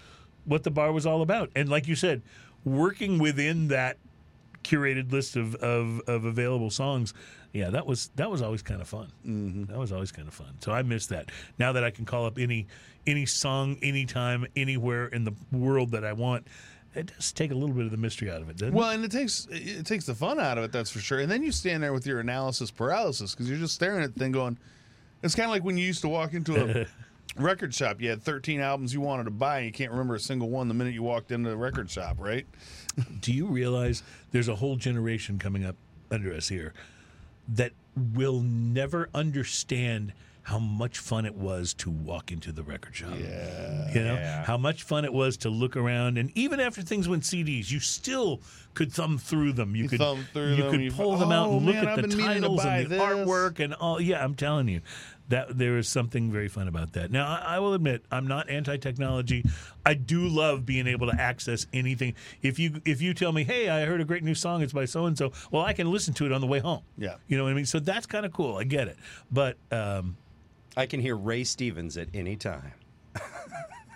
what 0.44 0.62
the 0.64 0.70
bar 0.70 0.90
was 0.92 1.06
all 1.06 1.22
about. 1.22 1.50
And 1.54 1.68
like 1.68 1.86
you 1.86 1.94
said, 1.94 2.22
working 2.64 3.18
within 3.18 3.68
that 3.68 3.98
curated 4.64 5.12
list 5.12 5.36
of, 5.36 5.54
of, 5.56 6.00
of 6.06 6.24
available 6.24 6.70
songs, 6.70 7.14
yeah, 7.52 7.70
that 7.70 7.86
was 7.86 8.08
that 8.16 8.28
was 8.28 8.42
always 8.42 8.62
kind 8.62 8.80
of 8.80 8.88
fun. 8.88 9.12
Mm-hmm. 9.24 9.64
That 9.66 9.78
was 9.78 9.92
always 9.92 10.10
kind 10.10 10.26
of 10.26 10.34
fun. 10.34 10.54
So 10.60 10.72
I 10.72 10.82
miss 10.82 11.06
that. 11.06 11.30
Now 11.56 11.72
that 11.72 11.84
I 11.84 11.90
can 11.90 12.04
call 12.04 12.26
up 12.26 12.38
any 12.38 12.66
any 13.06 13.26
song 13.26 13.78
anytime 13.80 14.46
anywhere 14.56 15.06
in 15.06 15.24
the 15.24 15.34
world 15.52 15.92
that 15.92 16.04
I 16.04 16.14
want, 16.14 16.48
it 16.96 17.12
does 17.14 17.32
take 17.32 17.52
a 17.52 17.54
little 17.54 17.74
bit 17.74 17.84
of 17.84 17.92
the 17.92 17.96
mystery 17.96 18.28
out 18.28 18.42
of 18.42 18.48
it, 18.48 18.56
doesn't 18.56 18.74
it? 18.74 18.76
well, 18.76 18.90
and 18.90 19.04
it 19.04 19.12
takes 19.12 19.46
it 19.52 19.86
takes 19.86 20.06
the 20.06 20.14
fun 20.16 20.40
out 20.40 20.58
of 20.58 20.64
it, 20.64 20.72
that's 20.72 20.90
for 20.90 20.98
sure. 20.98 21.20
And 21.20 21.30
then 21.30 21.44
you 21.44 21.52
stand 21.52 21.80
there 21.80 21.92
with 21.92 22.06
your 22.06 22.18
analysis 22.18 22.72
paralysis 22.72 23.32
because 23.32 23.48
you're 23.48 23.58
just 23.58 23.74
staring 23.74 24.02
at 24.02 24.14
the 24.14 24.18
thing, 24.18 24.32
going. 24.32 24.58
It's 25.22 25.36
kind 25.36 25.46
of 25.46 25.52
like 25.52 25.64
when 25.64 25.78
you 25.78 25.86
used 25.86 26.02
to 26.02 26.08
walk 26.08 26.34
into 26.34 26.82
a 26.82 26.86
record 27.36 27.74
shop. 27.74 28.00
You 28.00 28.10
had 28.10 28.22
13 28.22 28.60
albums 28.60 28.92
you 28.92 29.00
wanted 29.00 29.24
to 29.24 29.30
buy, 29.30 29.58
and 29.58 29.66
you 29.66 29.72
can't 29.72 29.90
remember 29.90 30.14
a 30.14 30.20
single 30.20 30.50
one 30.50 30.68
the 30.68 30.74
minute 30.74 30.94
you 30.94 31.02
walked 31.02 31.32
into 31.32 31.50
the 31.50 31.56
record 31.56 31.90
shop, 31.90 32.16
right? 32.18 32.46
Do 33.20 33.32
you 33.32 33.46
realize 33.46 34.02
there's 34.32 34.48
a 34.48 34.56
whole 34.56 34.76
generation 34.76 35.38
coming 35.38 35.64
up 35.64 35.76
under 36.10 36.32
us 36.34 36.48
here 36.48 36.72
that 37.48 37.72
will 37.96 38.40
never 38.40 39.08
understand 39.14 40.12
how 40.42 40.58
much 40.58 40.98
fun 40.98 41.24
it 41.24 41.34
was 41.34 41.72
to 41.72 41.88
walk 41.88 42.30
into 42.30 42.52
the 42.52 42.62
record 42.62 42.94
shop. 42.94 43.14
Yeah. 43.18 43.94
You 43.94 44.02
know, 44.02 44.14
Yeah. 44.14 44.44
how 44.44 44.58
much 44.58 44.82
fun 44.82 45.06
it 45.06 45.12
was 45.14 45.38
to 45.38 45.48
look 45.48 45.74
around 45.74 46.18
and 46.18 46.30
even 46.34 46.60
after 46.60 46.82
things 46.82 47.08
went 47.08 47.24
CDs, 47.24 47.70
you 47.70 47.80
still 47.80 48.42
could 48.74 48.92
thumb 48.92 49.16
through 49.16 49.54
them. 49.54 49.74
You, 49.74 49.84
You 49.84 49.88
could 49.88 50.00
thumb 50.00 50.26
through 50.34 50.50
you 50.56 50.62
them, 50.64 50.70
could 50.70 50.80
you- 50.82 50.90
pull 50.92 51.16
them 51.16 51.32
out 51.32 51.48
"Oh, 51.48 51.56
and 51.56 51.64
look 51.66 51.74
man, 51.76 51.84
at 51.88 51.90
I've 51.98 52.02
the 52.02 52.08
been 52.08 52.16
meaning 52.18 52.34
to 52.34 52.40
titles 52.42 52.64
and 52.64 52.84
the 52.84 52.88
this." 52.90 53.00
artwork 53.02 53.58
and 53.60 53.72
all. 53.74 53.98
Yeah, 54.02 54.22
I'm 54.22 54.34
telling 54.34 54.68
you. 54.68 54.82
That 55.28 55.56
there 55.56 55.78
is 55.78 55.88
something 55.88 56.30
very 56.30 56.48
fun 56.48 56.68
about 56.68 56.92
that. 56.92 57.10
Now, 57.10 57.26
I, 57.26 57.56
I 57.56 57.58
will 57.58 57.72
admit, 57.72 58.04
I'm 58.10 58.26
not 58.26 58.50
anti-technology. 58.50 59.44
I 59.86 59.94
do 59.94 60.28
love 60.28 60.66
being 60.66 60.86
able 60.86 61.10
to 61.10 61.18
access 61.18 61.66
anything. 61.72 62.14
If 62.42 62.58
you 62.58 62.82
if 62.84 63.00
you 63.00 63.14
tell 63.14 63.32
me, 63.32 63.42
"Hey, 63.42 63.70
I 63.70 63.86
heard 63.86 64.02
a 64.02 64.04
great 64.04 64.22
new 64.22 64.34
song. 64.34 64.60
It's 64.60 64.74
by 64.74 64.84
so 64.84 65.06
and 65.06 65.16
so," 65.16 65.32
well, 65.50 65.62
I 65.62 65.72
can 65.72 65.90
listen 65.90 66.12
to 66.14 66.26
it 66.26 66.32
on 66.32 66.42
the 66.42 66.46
way 66.46 66.58
home. 66.58 66.82
Yeah. 66.98 67.14
you 67.26 67.38
know 67.38 67.44
what 67.44 67.50
I 67.50 67.54
mean. 67.54 67.64
So 67.64 67.78
that's 67.78 68.06
kind 68.06 68.26
of 68.26 68.32
cool. 68.32 68.56
I 68.56 68.64
get 68.64 68.86
it, 68.88 68.98
but 69.30 69.56
um, 69.70 70.16
I 70.76 70.84
can 70.86 71.00
hear 71.00 71.16
Ray 71.16 71.44
Stevens 71.44 71.96
at 71.96 72.08
any 72.12 72.36
time. 72.36 72.72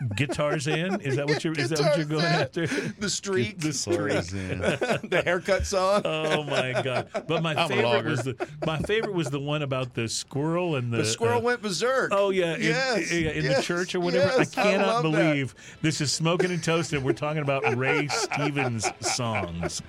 Guitarzan? 0.02 1.02
Is 1.02 1.16
that 1.16 1.26
what 1.26 1.42
you're? 1.44 1.54
Is 1.54 1.70
that 1.70 1.80
what 1.80 1.96
you're 1.96 2.06
going 2.06 2.24
after? 2.24 2.66
The 2.66 3.10
streak, 3.10 3.58
The 3.58 3.72
streak. 3.72 4.24
the 4.28 5.22
haircut 5.24 5.66
song. 5.66 6.02
Oh 6.04 6.42
my 6.44 6.80
god! 6.82 7.08
But 7.26 7.42
my 7.42 7.54
I'm 7.54 7.68
favorite 7.68 8.04
was 8.04 8.22
the 8.22 8.48
my 8.66 8.78
favorite 8.80 9.14
was 9.14 9.30
the 9.30 9.40
one 9.40 9.62
about 9.62 9.94
the 9.94 10.08
squirrel 10.08 10.76
and 10.76 10.92
the, 10.92 10.98
the 10.98 11.04
squirrel 11.04 11.38
uh, 11.38 11.42
went 11.42 11.62
berserk. 11.62 12.12
Oh 12.14 12.30
yeah, 12.30 12.54
in, 12.54 12.62
yes, 12.62 13.10
in, 13.10 13.26
in 13.26 13.46
the 13.46 13.60
church 13.62 13.94
or 13.94 14.00
whatever. 14.00 14.38
yes, 14.38 14.56
I 14.56 14.62
cannot 14.62 15.04
love 15.04 15.12
that. 15.12 15.18
believe 15.18 15.54
this 15.82 16.00
is 16.00 16.12
smoking 16.12 16.50
and 16.50 16.62
toasting. 16.62 17.02
We're 17.02 17.12
talking 17.12 17.42
about 17.42 17.76
Ray 17.76 18.08
Stevens 18.08 18.86
songs. 19.00 19.82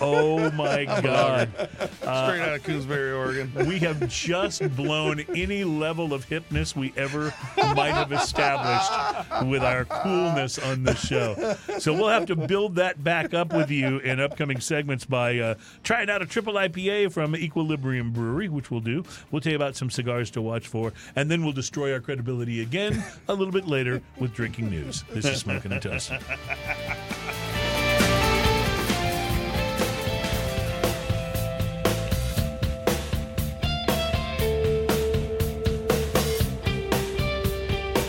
Oh 0.00 0.50
my 0.52 0.84
god! 0.84 1.50
Straight 2.00 2.40
out 2.40 2.54
of 2.54 2.62
Coonsbury, 2.62 3.16
Oregon. 3.16 3.52
We 3.66 3.78
have 3.80 4.08
just 4.08 4.74
blown 4.76 5.20
any 5.34 5.64
level 5.64 6.12
of 6.12 6.28
hipness 6.28 6.74
we 6.74 6.92
ever 6.96 7.32
might 7.56 7.92
have 7.92 8.12
established 8.12 9.51
with 9.52 9.62
our 9.62 9.84
coolness 9.84 10.58
on 10.58 10.82
the 10.82 10.94
show. 10.94 11.34
So 11.78 11.92
we'll 11.92 12.08
have 12.08 12.24
to 12.26 12.34
build 12.34 12.76
that 12.76 13.04
back 13.04 13.34
up 13.34 13.52
with 13.52 13.70
you 13.70 13.98
in 13.98 14.18
upcoming 14.18 14.60
segments 14.60 15.04
by 15.04 15.38
uh, 15.38 15.54
trying 15.82 16.08
out 16.08 16.22
a 16.22 16.26
triple 16.26 16.54
IPA 16.54 17.12
from 17.12 17.36
Equilibrium 17.36 18.12
Brewery, 18.12 18.48
which 18.48 18.70
we'll 18.70 18.80
do. 18.80 19.04
We'll 19.30 19.42
tell 19.42 19.52
you 19.52 19.56
about 19.56 19.76
some 19.76 19.90
cigars 19.90 20.30
to 20.30 20.40
watch 20.40 20.68
for, 20.68 20.94
and 21.16 21.30
then 21.30 21.44
we'll 21.44 21.52
destroy 21.52 21.92
our 21.92 22.00
credibility 22.00 22.62
again 22.62 23.04
a 23.28 23.34
little 23.34 23.52
bit 23.52 23.66
later 23.66 24.00
with 24.18 24.32
drinking 24.32 24.70
news. 24.70 25.04
This 25.10 25.26
is 25.26 25.40
Smoking 25.40 25.72
and. 25.72 25.82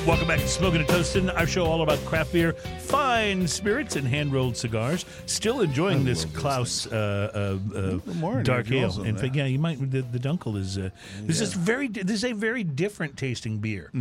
Welcome 0.06 0.28
back 0.28 0.40
to 0.40 0.48
Smoking 0.50 0.82
and 0.82 0.90
Toasting, 0.90 1.30
our 1.30 1.48
show 1.48 1.66
all 1.66 1.82
about 1.82 1.98
craft 2.04 2.34
beer, 2.34 2.52
fine 2.52 3.48
spirits, 3.48 3.96
and 3.96 4.06
hand 4.06 4.34
rolled 4.34 4.58
cigars. 4.58 5.06
Still 5.28 5.62
enjoying 5.62 6.04
this 6.04 6.26
Klaus 6.26 6.88
uh, 6.88 7.58
uh, 7.74 7.78
uh, 7.78 8.14
more 8.16 8.44
dark 8.44 8.66
there 8.68 8.86
if 8.86 8.96
you 8.98 9.02
ale. 9.02 9.04
In 9.06 9.16
fact, 9.16 9.34
yeah. 9.34 9.44
yeah, 9.44 9.48
you 9.48 9.60
might. 9.60 9.80
The, 9.80 10.02
the 10.02 10.20
Dunkel 10.20 10.58
is 10.58 10.78
uh, 10.78 10.90
this 11.22 11.40
is 11.40 11.54
very. 11.54 11.88
This 11.88 12.18
is 12.18 12.26
a 12.26 12.34
very 12.34 12.66
different 12.66 13.16
tasting 13.16 13.60
beer. 13.60 13.92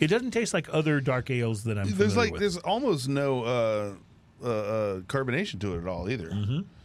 It 0.00 0.08
doesn't 0.08 0.32
taste 0.32 0.52
like 0.52 0.66
other 0.72 1.00
dark 1.00 1.30
ales 1.30 1.62
that 1.62 1.78
I'm. 1.78 1.86
Mm-hmm. 1.86 1.96
There's 1.96 2.14
familiar 2.14 2.26
like 2.26 2.32
with. 2.32 2.40
there's 2.40 2.56
almost 2.58 3.08
no 3.08 3.96
uh, 4.42 4.46
uh, 4.48 5.00
carbonation 5.02 5.60
to 5.60 5.74
it 5.74 5.78
at 5.82 5.86
all 5.86 6.10
either. 6.10 6.32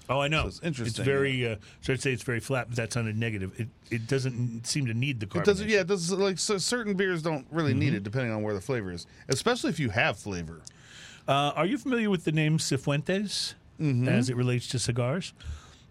Oh, 0.09 0.21
I 0.21 0.29
know. 0.29 0.43
So 0.43 0.47
it's 0.47 0.59
interesting. 0.63 1.01
It's 1.01 1.05
very. 1.05 1.45
Uh, 1.51 1.55
so 1.81 1.91
I'd 1.93 2.01
say 2.01 2.13
it's 2.13 2.23
very 2.23 2.39
flat, 2.39 2.67
but 2.69 2.77
that 2.77 2.93
sounded 2.93 3.17
negative. 3.17 3.51
It 3.59 3.67
it 3.91 4.07
doesn't 4.07 4.65
seem 4.65 4.85
to 4.85 4.93
need 4.93 5.19
the 5.19 5.25
It 5.25 5.29
carbonation. 5.31 5.43
doesn't. 5.45 5.69
Yeah, 5.69 5.81
it 5.81 5.87
does. 5.87 6.11
Like 6.11 6.39
so 6.39 6.57
certain 6.57 6.93
beers 6.93 7.21
don't 7.21 7.45
really 7.51 7.73
need 7.73 7.87
Mm-hmm. 7.87 7.95
it, 7.97 8.03
depending 8.03 8.31
on 8.31 8.41
where 8.41 8.53
the 8.53 8.61
flavor 8.61 8.91
is. 8.91 9.05
Especially 9.27 9.69
if 9.69 9.79
you 9.79 9.89
have 9.89 10.17
flavor. 10.17 10.61
Uh, 11.27 11.51
are 11.55 11.65
you 11.65 11.77
familiar 11.77 12.09
with 12.09 12.23
the 12.23 12.31
name 12.31 12.57
Cifuentes 12.57 13.53
Mm-hmm. 13.81 14.07
as 14.07 14.29
it 14.29 14.35
relates 14.37 14.67
to 14.69 14.79
cigars? 14.79 15.33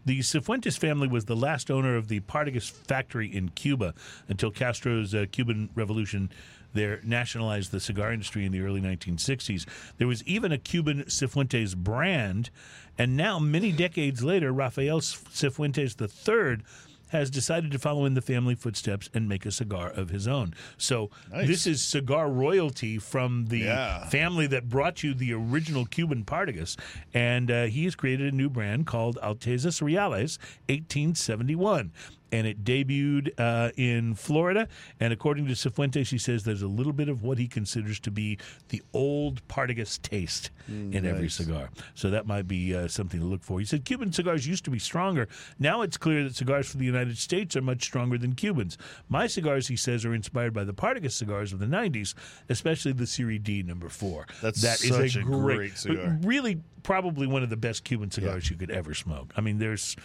The 0.07 0.21
Cifuentes 0.21 0.79
family 0.79 1.09
was 1.09 1.25
the 1.27 1.35
last 1.37 1.69
owner 1.71 1.97
of 1.97 2.07
the 2.09 2.21
Partagas 2.21 2.71
factory 2.71 3.27
in 3.27 3.49
Cuba 3.51 3.93
until 4.29 4.51
Castro's 4.53 5.15
uh, 5.15 5.27
Cuban 5.33 5.69
Revolution 5.75 6.31
there 6.77 7.01
nationalized 7.03 7.73
the 7.73 7.81
cigar 7.81 8.13
industry 8.13 8.45
in 8.47 8.53
the 8.53 8.61
early 8.61 8.81
1960s. 8.81 9.67
There 9.99 10.07
was 10.07 10.23
even 10.25 10.53
a 10.53 10.59
Cuban 10.59 11.05
Cifuentes 11.05 11.77
brand, 11.77 12.51
and 12.99 13.17
now, 13.17 13.39
many 13.39 13.73
decades 13.73 14.23
later, 14.23 14.53
Rafael 14.53 15.01
Cifuentes 15.01 16.01
III 16.01 16.63
has 17.11 17.31
decided 17.31 17.71
to 17.71 17.79
follow 17.79 18.05
in 18.05 18.15
the 18.15 18.21
family 18.21 18.57
footsteps 18.57 19.09
and 19.15 19.29
make 19.29 19.47
a 19.47 19.51
cigar 19.53 19.91
of 19.91 20.09
his 20.11 20.27
own. 20.27 20.53
So 20.77 21.09
Nice. 21.31 21.47
this 21.47 21.67
is 21.67 21.81
cigar 21.81 22.29
royalty 22.29 22.99
from 22.99 23.47
the 23.47 23.61
Yeah. 23.61 24.09
family 24.09 24.49
that 24.49 24.69
brought 24.69 25.05
you 25.05 25.15
the 25.15 25.33
original 25.33 25.87
Cuban 25.87 26.25
Partagas, 26.25 26.77
and 27.15 27.49
uh, 27.49 27.65
he 27.67 27.85
has 27.85 27.95
created 27.95 28.33
a 28.33 28.37
new 28.37 28.49
brand 28.51 28.87
called 28.87 29.19
Altezas 29.23 29.81
Reales 29.81 30.39
1871. 30.69 31.93
And 32.33 32.47
it 32.47 32.65
debuted 32.65 33.31
uh, 33.39 33.71
in 33.77 34.15
Florida. 34.15 34.69
And 34.99 35.13
according 35.13 35.47
to 35.47 35.53
Cifuentes, 35.53 36.09
he 36.09 36.19
says 36.19 36.45
there's 36.45 36.63
a 36.63 36.67
little 36.69 36.93
bit 36.93 37.09
of 37.09 37.23
what 37.23 37.39
he 37.39 37.47
considers 37.47 38.01
to 38.01 38.11
be 38.11 38.39
the 38.69 38.83
old 38.93 39.47
Partagas 39.49 40.01
taste 40.03 40.51
in 40.69 41.07
every 41.07 41.29
cigar. 41.29 41.71
So 41.95 42.11
that 42.11 42.27
might 42.27 42.49
be 42.49 42.75
uh, 42.75 42.89
something 42.89 43.21
to 43.21 43.27
look 43.27 43.45
for. 43.45 43.61
He 43.61 43.65
said 43.65 43.85
Cuban 43.85 44.13
cigars 44.13 44.47
used 44.47 44.65
to 44.65 44.71
be 44.71 44.79
stronger. 44.81 45.29
Now 45.61 45.83
it's 45.83 45.97
clear 45.97 46.25
that 46.25 46.35
cigars 46.35 46.69
from 46.69 46.81
the 46.81 46.87
United 46.87 47.17
States 47.19 47.55
are 47.57 47.63
much 47.63 47.85
stronger 47.85 48.19
than 48.19 48.35
Cubans. 48.35 48.77
My 49.09 49.27
cigars, 49.29 49.69
he 49.69 49.77
says, 49.77 50.05
are 50.05 50.15
inspired 50.15 50.53
by 50.53 50.65
the 50.65 50.75
Partagas 50.75 51.13
cigars 51.13 51.53
of 51.53 51.61
the 51.61 51.67
90s, 51.67 52.15
especially 52.49 52.93
the 52.93 53.07
Serie 53.07 53.39
D 53.39 53.63
number 53.63 53.89
four. 53.89 54.27
That's 54.43 54.61
That 54.63 54.83
is 54.83 54.91
such 54.91 55.17
a 55.17 55.25
great 55.25 55.79
cigar. 55.79 56.19
Really, 56.23 56.61
probably 56.83 57.27
one 57.27 57.43
of 57.43 57.51
the 57.51 57.57
best 57.57 57.85
Cuban 57.85 58.11
cigars 58.11 58.51
you 58.51 58.57
could 58.57 58.71
ever 58.71 58.95
smoke. 58.95 59.33
I 59.37 59.41
mean, 59.41 59.59
there's 59.59 59.97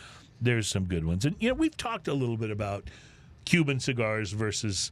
there's 0.41 0.67
some 0.67 0.85
good 0.85 1.05
ones, 1.05 1.25
and 1.25 1.35
you 1.39 1.49
know 1.49 1.55
we've 1.55 1.77
talked 1.77 2.07
a 2.07 2.13
little 2.13 2.37
bit 2.37 2.51
about 2.51 2.89
Cuban 3.45 3.79
cigars 3.79 4.31
versus 4.31 4.91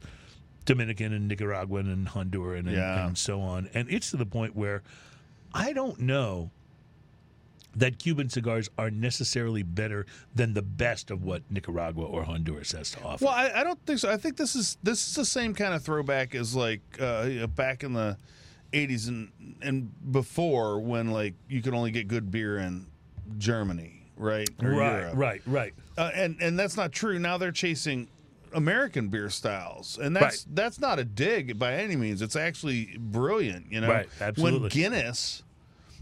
Dominican 0.64 1.12
and 1.12 1.28
Nicaraguan 1.28 1.90
and 1.90 2.06
Honduran 2.08 2.60
and, 2.60 2.72
Yeah. 2.72 3.06
and 3.06 3.18
so 3.18 3.40
on, 3.40 3.68
and 3.74 3.90
it's 3.90 4.10
to 4.10 4.16
the 4.16 4.26
point 4.26 4.54
where 4.54 4.82
I 5.54 5.72
don't 5.72 5.98
know 6.00 6.50
that 7.76 7.98
Cuban 8.00 8.28
cigars 8.28 8.68
are 8.78 8.90
necessarily 8.90 9.62
better 9.62 10.04
than 10.34 10.54
the 10.54 10.62
best 10.62 11.10
of 11.10 11.22
what 11.22 11.42
Nicaragua 11.50 12.04
or 12.04 12.24
Honduras 12.24 12.72
has 12.72 12.90
to 12.92 13.02
offer. 13.04 13.24
Well, 13.26 13.34
I, 13.34 13.60
I 13.60 13.64
don't 13.64 13.78
think 13.86 14.00
so. 14.00 14.10
I 14.10 14.16
think 14.16 14.36
this 14.36 14.56
is 14.56 14.76
this 14.82 15.06
is 15.08 15.14
the 15.14 15.24
same 15.24 15.54
kind 15.54 15.72
of 15.74 15.82
throwback 15.82 16.34
as 16.34 16.54
like 16.56 16.80
uh, 17.00 17.46
back 17.48 17.84
in 17.84 17.92
the 17.92 18.16
'80s 18.72 19.08
and 19.08 19.30
and 19.62 20.12
before 20.12 20.80
when 20.80 21.10
like 21.12 21.34
you 21.48 21.62
could 21.62 21.74
only 21.74 21.90
get 21.92 22.08
good 22.08 22.30
beer 22.32 22.58
in 22.58 22.86
Germany, 23.38 23.99
right? 24.20 24.48
Or 24.62 24.70
right, 24.70 25.00
Europe. 25.00 25.12
right, 25.16 25.42
right. 25.46 25.74
Uh, 25.98 26.10
and 26.14 26.36
and 26.40 26.58
that's 26.58 26.76
not 26.76 26.92
true. 26.92 27.18
Now 27.18 27.36
they're 27.38 27.50
chasing 27.52 28.08
American 28.52 29.08
beer 29.08 29.30
styles, 29.30 29.98
and 29.98 30.14
that's 30.14 30.46
Right. 30.46 30.54
that's 30.54 30.78
not 30.80 30.98
a 30.98 31.04
dig 31.04 31.58
by 31.58 31.74
any 31.74 31.96
means. 31.96 32.22
It's 32.22 32.36
actually 32.36 32.96
brilliant. 32.98 33.70
You 33.72 33.80
know, 33.80 33.88
Right, 33.88 34.08
absolutely. 34.20 34.60
When 34.60 34.68
Guinness 34.70 35.42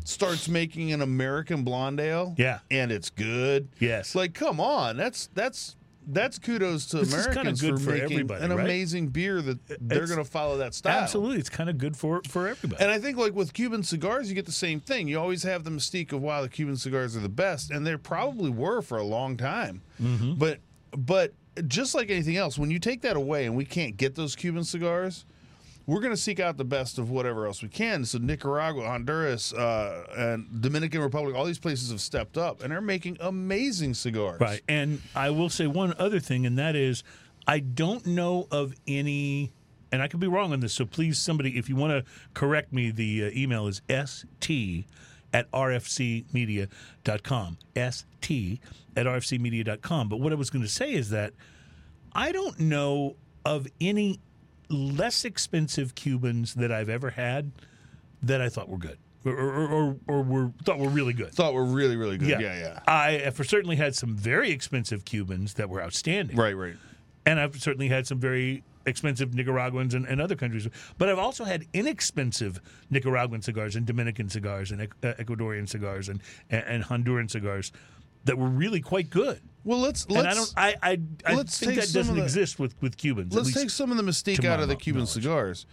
starts 0.04 0.48
making 0.48 0.92
an 0.92 1.02
American 1.02 1.62
blonde 1.64 2.00
ale, 2.00 2.34
Yeah. 2.38 2.60
and 2.70 2.90
it's 2.90 3.10
good. 3.10 3.68
Yes. 3.78 4.14
like 4.14 4.34
come 4.34 4.60
on, 4.60 4.96
that's 4.96 5.28
that's. 5.34 5.76
That's 6.10 6.38
kudos 6.38 6.86
to 6.86 7.00
This 7.00 7.12
Americans 7.12 7.60
for, 7.60 7.76
for 7.76 7.90
making 7.90 8.20
an 8.20 8.28
right? 8.28 8.50
amazing 8.50 9.08
beer 9.08 9.42
that 9.42 9.58
they're 9.80 10.06
going 10.06 10.18
to 10.18 10.24
follow 10.24 10.56
that 10.56 10.74
style. 10.74 11.02
Absolutely, 11.02 11.38
it's 11.38 11.50
kind 11.50 11.68
of 11.68 11.76
good 11.76 11.96
for 11.96 12.22
for 12.26 12.48
everybody. 12.48 12.82
And 12.82 12.90
I 12.90 12.98
think 12.98 13.18
like 13.18 13.34
with 13.34 13.52
Cuban 13.52 13.82
cigars, 13.82 14.30
you 14.30 14.34
get 14.34 14.46
the 14.46 14.52
same 14.52 14.80
thing. 14.80 15.06
You 15.06 15.20
always 15.20 15.42
have 15.42 15.64
the 15.64 15.70
mystique 15.70 16.12
of 16.12 16.22
wow, 16.22 16.40
the 16.40 16.48
Cuban 16.48 16.76
cigars 16.78 17.14
are 17.14 17.20
the 17.20 17.28
best, 17.28 17.70
and 17.70 17.86
they 17.86 17.94
probably 17.98 18.50
were 18.50 18.80
for 18.80 18.96
a 18.96 19.04
long 19.04 19.36
time. 19.36 19.82
Mm-hmm. 20.02 20.34
But 20.34 20.60
but 20.96 21.34
just 21.66 21.94
like 21.94 22.10
anything 22.10 22.36
else, 22.36 22.58
when 22.58 22.70
you 22.70 22.78
take 22.78 23.02
that 23.02 23.16
away 23.16 23.44
and 23.44 23.54
we 23.54 23.66
can't 23.66 23.96
get 23.96 24.14
those 24.14 24.34
Cuban 24.34 24.64
cigars, 24.64 25.26
we're 25.88 26.00
going 26.00 26.12
to 26.12 26.20
seek 26.20 26.38
out 26.38 26.58
the 26.58 26.66
best 26.66 26.98
of 26.98 27.10
whatever 27.10 27.46
else 27.46 27.62
we 27.62 27.70
can. 27.70 28.04
So 28.04 28.18
Nicaragua, 28.18 28.84
Honduras, 28.84 29.54
uh, 29.54 30.04
and 30.14 30.60
Dominican 30.60 31.00
Republic, 31.00 31.34
all 31.34 31.46
these 31.46 31.58
places 31.58 31.90
have 31.90 32.02
stepped 32.02 32.36
up 32.36 32.62
and 32.62 32.70
they're 32.70 32.82
making 32.82 33.16
amazing 33.20 33.94
cigars. 33.94 34.38
Right. 34.38 34.60
And 34.68 35.00
I 35.14 35.30
will 35.30 35.48
say 35.48 35.66
one 35.66 35.94
other 35.98 36.20
thing, 36.20 36.44
and 36.44 36.58
that 36.58 36.76
is 36.76 37.04
I 37.46 37.60
don't 37.60 38.04
know 38.04 38.46
of 38.50 38.74
any, 38.86 39.50
and 39.90 40.02
I 40.02 40.08
could 40.08 40.20
be 40.20 40.26
wrong 40.26 40.52
on 40.52 40.60
this, 40.60 40.74
so 40.74 40.84
please, 40.84 41.18
somebody, 41.18 41.56
if 41.56 41.70
you 41.70 41.76
want 41.76 41.92
to 41.92 42.04
correct 42.34 42.70
me, 42.70 42.90
the 42.90 43.24
uh, 43.24 43.30
email 43.34 43.66
is 43.66 43.80
st 43.88 44.84
at 45.32 45.50
rfcmedia.com. 45.52 47.58
st 47.74 48.60
at 48.94 49.06
rfcmedia.com. 49.06 50.08
But 50.10 50.20
what 50.20 50.32
I 50.32 50.34
was 50.34 50.50
going 50.50 50.64
to 50.64 50.70
say 50.70 50.92
is 50.92 51.08
that 51.08 51.32
I 52.12 52.30
don't 52.30 52.60
know 52.60 53.16
of 53.46 53.66
any 53.80 54.20
less 54.68 55.24
expensive 55.24 55.94
Cubans 55.94 56.54
that 56.54 56.72
I've 56.72 56.88
ever 56.88 57.10
had 57.10 57.52
that 58.22 58.40
I 58.40 58.48
thought 58.48 58.68
were 58.68 58.78
good. 58.78 58.98
Or, 59.24 59.32
or, 59.32 59.68
or, 59.68 59.96
or 60.06 60.22
were 60.22 60.52
thought 60.64 60.78
were 60.78 60.88
really 60.88 61.12
good. 61.12 61.32
Thought 61.32 61.52
were 61.54 61.64
really, 61.64 61.96
really 61.96 62.18
good. 62.18 62.28
Yeah, 62.28 62.38
yeah. 62.38 62.80
I 62.86 63.12
have 63.24 63.36
for 63.36 63.44
certainly 63.44 63.76
had 63.76 63.94
some 63.94 64.16
very 64.16 64.50
expensive 64.50 65.04
Cubans 65.04 65.54
that 65.54 65.68
were 65.68 65.82
outstanding. 65.82 66.36
Right, 66.36 66.56
right. 66.56 66.76
And 67.26 67.40
I've 67.40 67.60
certainly 67.60 67.88
had 67.88 68.06
some 68.06 68.18
very 68.18 68.62
expensive 68.86 69.34
Nicaraguans 69.34 69.92
and, 69.94 70.06
and 70.06 70.20
other 70.20 70.34
countries. 70.34 70.66
But 70.96 71.08
I've 71.08 71.18
also 71.18 71.44
had 71.44 71.66
inexpensive 71.72 72.60
Nicaraguan 72.90 73.42
cigars 73.42 73.76
and 73.76 73.86
Dominican 73.86 74.28
cigars 74.28 74.70
and 74.72 74.82
uh, 74.82 74.86
Ecuadorian 75.02 75.68
cigars 75.68 76.08
and, 76.08 76.22
and, 76.48 76.64
and 76.64 76.84
Honduran 76.84 77.30
cigars 77.30 77.72
that 78.28 78.38
were 78.38 78.48
really 78.48 78.80
quite 78.80 79.10
good. 79.10 79.40
Well, 79.64 79.80
let's 79.80 80.08
let's 80.08 80.20
and 80.20 80.28
I 80.28 80.34
don't 80.34 80.54
I 80.56 80.74
I, 80.82 81.00
I 81.26 81.34
let's 81.34 81.58
think 81.58 81.74
that 81.74 81.92
doesn't 81.92 82.16
the- 82.16 82.22
exist 82.22 82.58
with, 82.58 82.74
with 82.80 82.96
Cubans. 82.96 83.34
Let's 83.34 83.52
take 83.52 83.68
some 83.70 83.90
of 83.90 83.96
the 83.98 84.02
mystique 84.04 84.44
out 84.44 84.60
of 84.60 84.68
the 84.68 84.76
Cuban 84.76 85.00
knowledge. 85.00 85.10
cigars. 85.12 85.66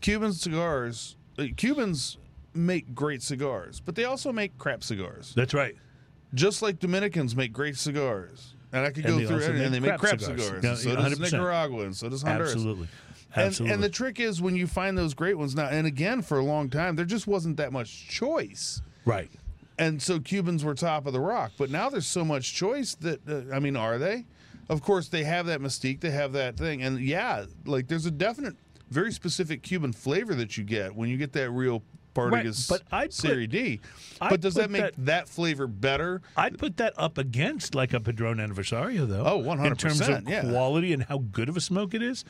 Cuban 0.00 0.32
cigars, 0.32 1.16
uh, 1.38 1.44
Cubans 1.56 2.18
make 2.54 2.94
great 2.94 3.22
cigars, 3.22 3.80
but 3.80 3.94
they 3.94 4.04
also 4.04 4.32
make 4.32 4.58
crap 4.58 4.84
cigars. 4.84 5.32
That's 5.34 5.54
right. 5.54 5.74
Just 6.34 6.60
like 6.62 6.78
Dominicans 6.78 7.34
make 7.34 7.52
great 7.52 7.76
cigars. 7.76 8.54
And 8.72 8.86
I 8.86 8.90
could 8.90 9.04
And 9.04 9.20
go 9.20 9.26
through 9.26 9.44
and 9.44 9.58
make 9.58 9.70
they 9.72 9.80
make 9.80 9.98
crap 9.98 10.20
cigars. 10.20 10.44
cigars. 10.46 10.82
So 10.82 10.94
does 10.96 11.18
100%. 11.18 11.32
Nicaragua, 11.32 11.84
and 11.84 11.96
so 11.96 12.08
does 12.08 12.22
Honduras. 12.22 12.52
Absolutely. 12.54 12.88
And, 13.34 13.46
Absolutely. 13.46 13.74
and 13.74 13.82
the 13.82 13.88
trick 13.88 14.18
is 14.20 14.40
when 14.42 14.56
you 14.56 14.66
find 14.66 14.96
those 14.96 15.14
great 15.14 15.36
ones 15.38 15.54
now, 15.54 15.66
and 15.68 15.86
again, 15.86 16.20
for 16.22 16.38
a 16.38 16.44
long 16.44 16.68
time, 16.70 16.96
there 16.96 17.04
just 17.06 17.26
wasn't 17.26 17.56
that 17.58 17.72
much 17.72 18.08
choice. 18.08 18.82
right. 19.04 19.30
And 19.86 20.00
so 20.02 20.20
Cubans 20.20 20.64
were 20.64 20.74
top 20.74 21.06
of 21.06 21.12
the 21.12 21.20
rock. 21.20 21.52
But 21.58 21.70
now 21.70 21.88
there's 21.90 22.06
so 22.06 22.24
much 22.24 22.54
choice 22.54 22.94
that, 22.96 23.20
uh, 23.28 23.54
I 23.54 23.58
mean, 23.58 23.76
are 23.76 23.98
they? 23.98 24.26
Of 24.68 24.80
course, 24.82 25.08
they 25.08 25.24
have 25.24 25.46
that 25.46 25.60
mystique, 25.60 26.00
they 26.00 26.10
have 26.10 26.32
that 26.34 26.56
thing. 26.56 26.82
And 26.82 27.00
yeah, 27.00 27.44
like 27.66 27.88
there's 27.88 28.06
a 28.06 28.10
definite, 28.10 28.56
very 28.90 29.12
specific 29.12 29.62
Cuban 29.62 29.92
flavor 29.92 30.34
that 30.36 30.56
you 30.56 30.64
get 30.64 30.94
when 30.94 31.08
you 31.08 31.16
get 31.16 31.32
that 31.32 31.50
real 31.50 31.82
Partagas 32.14 32.68
but 32.68 32.82
I'd 32.92 33.04
put- 33.06 33.14
Serie 33.14 33.46
D. 33.46 33.80
I'd 34.20 34.28
But 34.28 34.40
does 34.42 34.52
that 34.54 34.70
make 34.70 34.82
that- 34.82 35.06
that, 35.06 35.28
flavor 35.30 35.66
better? 35.66 36.20
I'd 36.36 36.58
put 36.58 36.76
that 36.76 36.92
up 36.98 37.16
against 37.16 37.74
like 37.74 37.94
a 37.94 38.00
Padron 38.00 38.36
Anniversario, 38.36 39.08
though. 39.08 39.24
Oh, 39.24 39.38
100%, 39.42 39.66
In 39.70 39.76
terms 39.76 40.00
of 40.02 40.28
yeah. 40.28 40.42
quality 40.42 40.92
and 40.92 41.02
how 41.04 41.18
good 41.32 41.48
of 41.48 41.56
a 41.56 41.60
smoke 41.62 41.94
it 41.94 42.02
is. 42.02 42.24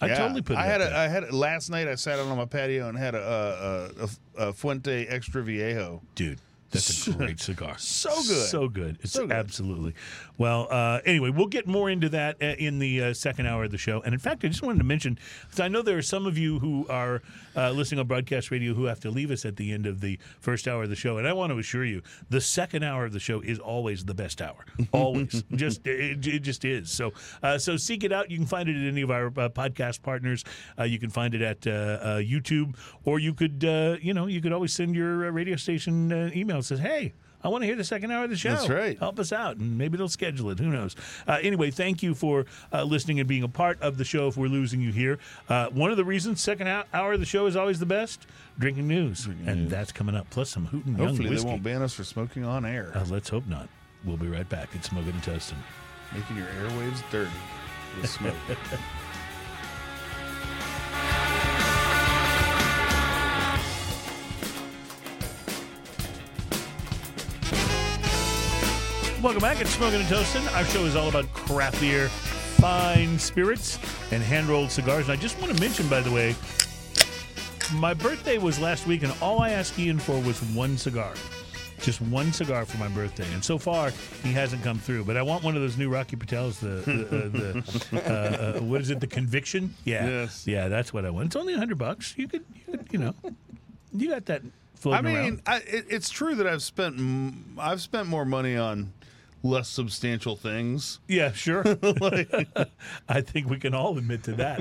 I 0.00 0.08
Yeah. 0.08 0.18
totally 0.18 0.42
put 0.42 0.54
it 0.54 0.58
I 0.58 0.66
had 0.66 0.80
there. 0.80 0.92
a, 0.92 0.98
I 0.98 1.06
had 1.06 1.22
a, 1.22 1.36
last 1.36 1.70
night. 1.70 1.86
I 1.86 1.94
sat 1.94 2.18
out 2.18 2.26
on 2.26 2.36
my 2.36 2.46
patio 2.46 2.88
and 2.88 2.98
had 2.98 3.14
a, 3.14 3.92
a, 4.36 4.42
a, 4.42 4.48
a 4.48 4.52
Fuente 4.52 5.06
Extra 5.06 5.40
Viejo. 5.44 6.02
Dude, 6.16 6.40
that's 6.72 7.06
a 7.06 7.12
great 7.12 7.40
cigar. 7.40 7.76
So 7.78 8.10
good. 8.14 8.46
So 8.48 8.68
good. 8.68 8.98
It's 9.02 9.12
So 9.12 9.26
good. 9.26 9.32
absolutely. 9.36 9.94
Well, 10.38 10.66
uh, 10.70 11.00
anyway, 11.04 11.30
we'll 11.30 11.46
get 11.46 11.66
more 11.66 11.88
into 11.90 12.08
that 12.10 12.36
uh, 12.42 12.46
in 12.58 12.78
the 12.78 13.02
uh, 13.02 13.14
second 13.14 13.46
hour 13.46 13.64
of 13.64 13.70
the 13.70 13.78
show. 13.78 14.00
And 14.00 14.12
in 14.14 14.18
fact, 14.18 14.44
I 14.44 14.48
just 14.48 14.62
wanted 14.62 14.78
to 14.78 14.84
mention, 14.84 15.18
because 15.42 15.60
I 15.60 15.68
know 15.68 15.82
there 15.82 15.98
are 15.98 16.02
some 16.02 16.26
of 16.26 16.36
you 16.38 16.58
who 16.58 16.86
are 16.88 17.22
uh, 17.54 17.70
listening 17.70 18.00
on 18.00 18.06
broadcast 18.06 18.50
radio 18.50 18.74
who 18.74 18.84
have 18.86 19.00
to 19.00 19.10
leave 19.10 19.30
us 19.30 19.44
at 19.44 19.56
the 19.56 19.72
end 19.72 19.86
of 19.86 20.00
the 20.00 20.18
first 20.40 20.66
hour 20.66 20.82
of 20.84 20.88
the 20.88 20.96
show. 20.96 21.18
And 21.18 21.28
I 21.28 21.32
want 21.32 21.52
to 21.52 21.58
assure 21.58 21.84
you, 21.84 22.02
the 22.30 22.40
second 22.40 22.82
hour 22.82 23.04
of 23.04 23.12
the 23.12 23.20
show 23.20 23.40
is 23.40 23.58
always 23.58 24.04
the 24.04 24.14
best 24.14 24.40
hour. 24.40 24.64
Always. 24.92 25.44
just 25.54 25.86
it, 25.86 26.26
it 26.26 26.38
just 26.40 26.64
is. 26.64 26.90
So 26.90 27.12
uh, 27.42 27.58
so 27.58 27.76
seek 27.76 28.02
it 28.04 28.12
out. 28.12 28.30
You 28.30 28.38
can 28.38 28.46
find 28.46 28.68
it 28.68 28.76
at 28.76 28.86
any 28.88 29.02
of 29.02 29.10
our 29.10 29.26
uh, 29.26 29.48
podcast 29.48 30.02
partners. 30.02 30.44
Uh, 30.78 30.84
you 30.84 30.98
can 30.98 31.10
find 31.10 31.34
it 31.34 31.42
at 31.42 31.60
YouTube, 31.60 32.76
or 33.04 33.18
you 33.18 33.34
could, 33.34 33.64
uh, 33.64 33.96
you 34.00 34.14
know, 34.14 34.26
you 34.26 34.40
could 34.40 34.52
always 34.52 34.72
send 34.72 34.94
your 34.94 35.26
uh, 35.26 35.30
radio 35.30 35.56
station 35.56 36.12
uh, 36.12 36.30
email 36.34 36.61
that 36.68 36.76
says, 36.76 36.80
hey, 36.80 37.12
I 37.44 37.48
want 37.48 37.62
to 37.62 37.66
hear 37.66 37.74
the 37.74 37.82
second 37.84 38.12
hour 38.12 38.22
of 38.24 38.30
the 38.30 38.36
show. 38.36 38.50
That's 38.50 38.68
right. 38.68 38.96
Help 38.98 39.18
us 39.18 39.32
out, 39.32 39.56
and 39.56 39.76
maybe 39.76 39.96
they'll 39.98 40.08
schedule 40.08 40.50
it. 40.50 40.60
Who 40.60 40.66
knows? 40.70 40.94
Uh, 41.26 41.38
anyway, 41.42 41.72
thank 41.72 42.00
you 42.00 42.14
for 42.14 42.46
uh, 42.72 42.84
listening 42.84 43.18
and 43.18 43.28
being 43.28 43.42
a 43.42 43.48
part 43.48 43.80
of 43.82 43.98
the 43.98 44.04
show. 44.04 44.28
If 44.28 44.36
we're 44.36 44.46
losing 44.46 44.80
you 44.80 44.92
here, 44.92 45.18
uh, 45.48 45.68
one 45.70 45.90
of 45.90 45.96
the 45.96 46.04
reasons 46.04 46.40
second 46.40 46.68
hour 46.68 47.14
of 47.14 47.18
the 47.20 47.26
show 47.26 47.46
is 47.46 47.56
always 47.56 47.80
the 47.80 47.86
best: 47.86 48.26
drinking 48.60 48.86
news, 48.86 49.26
and 49.26 49.68
that's 49.68 49.90
coming 49.90 50.14
up. 50.14 50.30
Plus 50.30 50.50
some 50.50 50.66
Hooten 50.68 50.96
Young 50.96 51.08
Hopefully, 51.08 51.34
they 51.34 51.42
won't 51.44 51.64
ban 51.64 51.82
us 51.82 51.92
for 51.94 52.04
smoking 52.04 52.44
on 52.44 52.64
air, 52.64 52.92
Uh, 52.94 53.04
let's 53.10 53.28
hope 53.28 53.46
not. 53.48 53.68
We'll 54.04 54.16
be 54.16 54.28
right 54.28 54.48
back. 54.48 54.68
It's 54.74 54.88
Smoking 54.88 55.10
and 55.12 55.22
Toasting. 55.22 55.58
making 56.14 56.36
your 56.36 56.46
airwaves 56.46 57.02
dirty 57.10 57.30
with 58.00 58.08
smoke. 58.10 58.34
Welcome 69.22 69.40
back. 69.40 69.60
It's 69.60 69.70
Smoking 69.70 70.00
and 70.00 70.08
Toasting. 70.08 70.46
Our 70.48 70.64
show 70.64 70.84
is 70.84 70.96
all 70.96 71.08
about 71.08 71.32
craft 71.32 71.80
beer, 71.80 72.08
fine 72.08 73.18
spirits, 73.18 73.78
and 74.10 74.20
hand 74.22 74.48
rolled 74.48 74.70
cigars. 74.70 75.08
And 75.08 75.16
I 75.16 75.20
just 75.20 75.40
want 75.40 75.54
to 75.54 75.60
mention, 75.60 75.86
by 75.88 76.00
the 76.00 76.10
way, 76.10 76.34
my 77.78 77.94
birthday 77.94 78.38
was 78.38 78.58
last 78.58 78.86
week, 78.86 79.04
and 79.04 79.14
all 79.22 79.40
I 79.40 79.50
asked 79.50 79.78
Ian 79.78 80.00
for 80.00 80.18
was 80.20 80.42
one 80.54 80.76
cigar. 80.76 81.14
Just 81.80 82.00
one 82.00 82.32
cigar 82.32 82.64
for 82.64 82.78
my 82.78 82.88
birthday, 82.88 83.26
and 83.32 83.44
so 83.44 83.58
far 83.58 83.92
he 84.24 84.32
hasn't 84.32 84.62
come 84.64 84.78
through. 84.78 85.04
But 85.04 85.16
I 85.16 85.22
want 85.22 85.44
one 85.44 85.54
of 85.54 85.62
those 85.62 85.76
new 85.78 85.88
Rocky 85.88 86.16
Patels. 86.16 86.58
The, 86.58 86.90
the, 86.90 87.06
uh, 87.06 87.28
the 87.92 88.10
uh, 88.10 88.58
uh, 88.58 88.60
what 88.62 88.80
is 88.80 88.90
it? 88.90 88.98
The 89.00 89.06
Conviction. 89.06 89.74
Yeah, 89.84 90.06
Yes. 90.08 90.46
yeah, 90.46 90.66
that's 90.68 90.92
what 90.92 91.04
I 91.04 91.10
want. 91.10 91.26
It's 91.26 91.36
only 91.36 91.54
a 91.54 91.58
hundred 91.58 91.78
bucks. 91.78 92.14
You 92.16 92.26
could, 92.28 92.44
you, 92.54 92.76
could, 92.78 92.88
you 92.92 92.98
know, 92.98 93.14
you 93.92 94.10
got 94.10 94.26
that 94.26 94.42
I 94.90 95.00
mean. 95.00 95.40
I, 95.46 95.58
it, 95.58 95.86
it's 95.88 96.10
true 96.10 96.34
that 96.36 96.46
I've 96.46 96.62
spent 96.62 96.98
m- 96.98 97.56
I've 97.58 97.80
spent 97.80 98.08
more 98.08 98.24
money 98.24 98.56
on 98.56 98.92
less 99.42 99.68
substantial 99.68 100.36
things. 100.36 101.00
Yeah, 101.08 101.32
sure. 101.32 101.62
I 103.08 103.20
think 103.20 103.48
we 103.48 103.58
can 103.58 103.74
all 103.74 103.98
admit 103.98 104.22
to 104.24 104.32
that. 104.34 104.60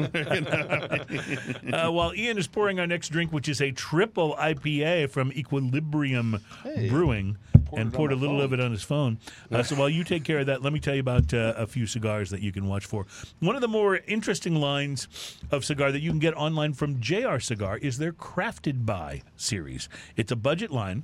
uh, 1.73 1.91
while 1.91 2.13
Ian 2.15 2.37
is 2.37 2.47
pouring 2.47 2.79
our 2.79 2.87
next 2.87 3.09
drink, 3.09 3.31
which 3.31 3.47
is 3.49 3.61
a 3.61 3.71
triple 3.71 4.35
IPA 4.35 5.09
from 5.09 5.31
Equilibrium 5.33 6.39
Brewing, 6.89 7.37
and 7.73 7.93
poured 7.93 8.11
a 8.11 8.15
little 8.15 8.37
phone. 8.37 8.45
of 8.45 8.53
it 8.53 8.59
on 8.59 8.71
his 8.71 8.83
phone. 8.83 9.17
Uh, 9.51 9.63
so 9.63 9.75
while 9.75 9.89
you 9.89 10.03
take 10.03 10.23
care 10.23 10.39
of 10.39 10.47
that, 10.47 10.61
let 10.61 10.73
me 10.73 10.79
tell 10.79 10.93
you 10.93 10.99
about 10.99 11.33
uh, 11.33 11.53
a 11.57 11.67
few 11.67 11.85
cigars 11.85 12.29
that 12.29 12.41
you 12.41 12.51
can 12.51 12.67
watch 12.67 12.85
for. 12.85 13.05
One 13.39 13.55
of 13.55 13.61
the 13.61 13.67
more 13.67 13.97
interesting 14.07 14.55
lines 14.55 15.07
of 15.51 15.63
cigar 15.65 15.91
that 15.91 16.01
you 16.01 16.09
can 16.09 16.19
get 16.19 16.35
online 16.35 16.73
from 16.73 16.99
JR 16.99 17.39
Cigar 17.39 17.77
is 17.77 17.97
their 17.97 18.11
Crafted 18.11 18.85
By 18.85 19.21
series. 19.37 19.89
It's 20.15 20.31
a 20.31 20.35
budget 20.35 20.71
line. 20.71 21.03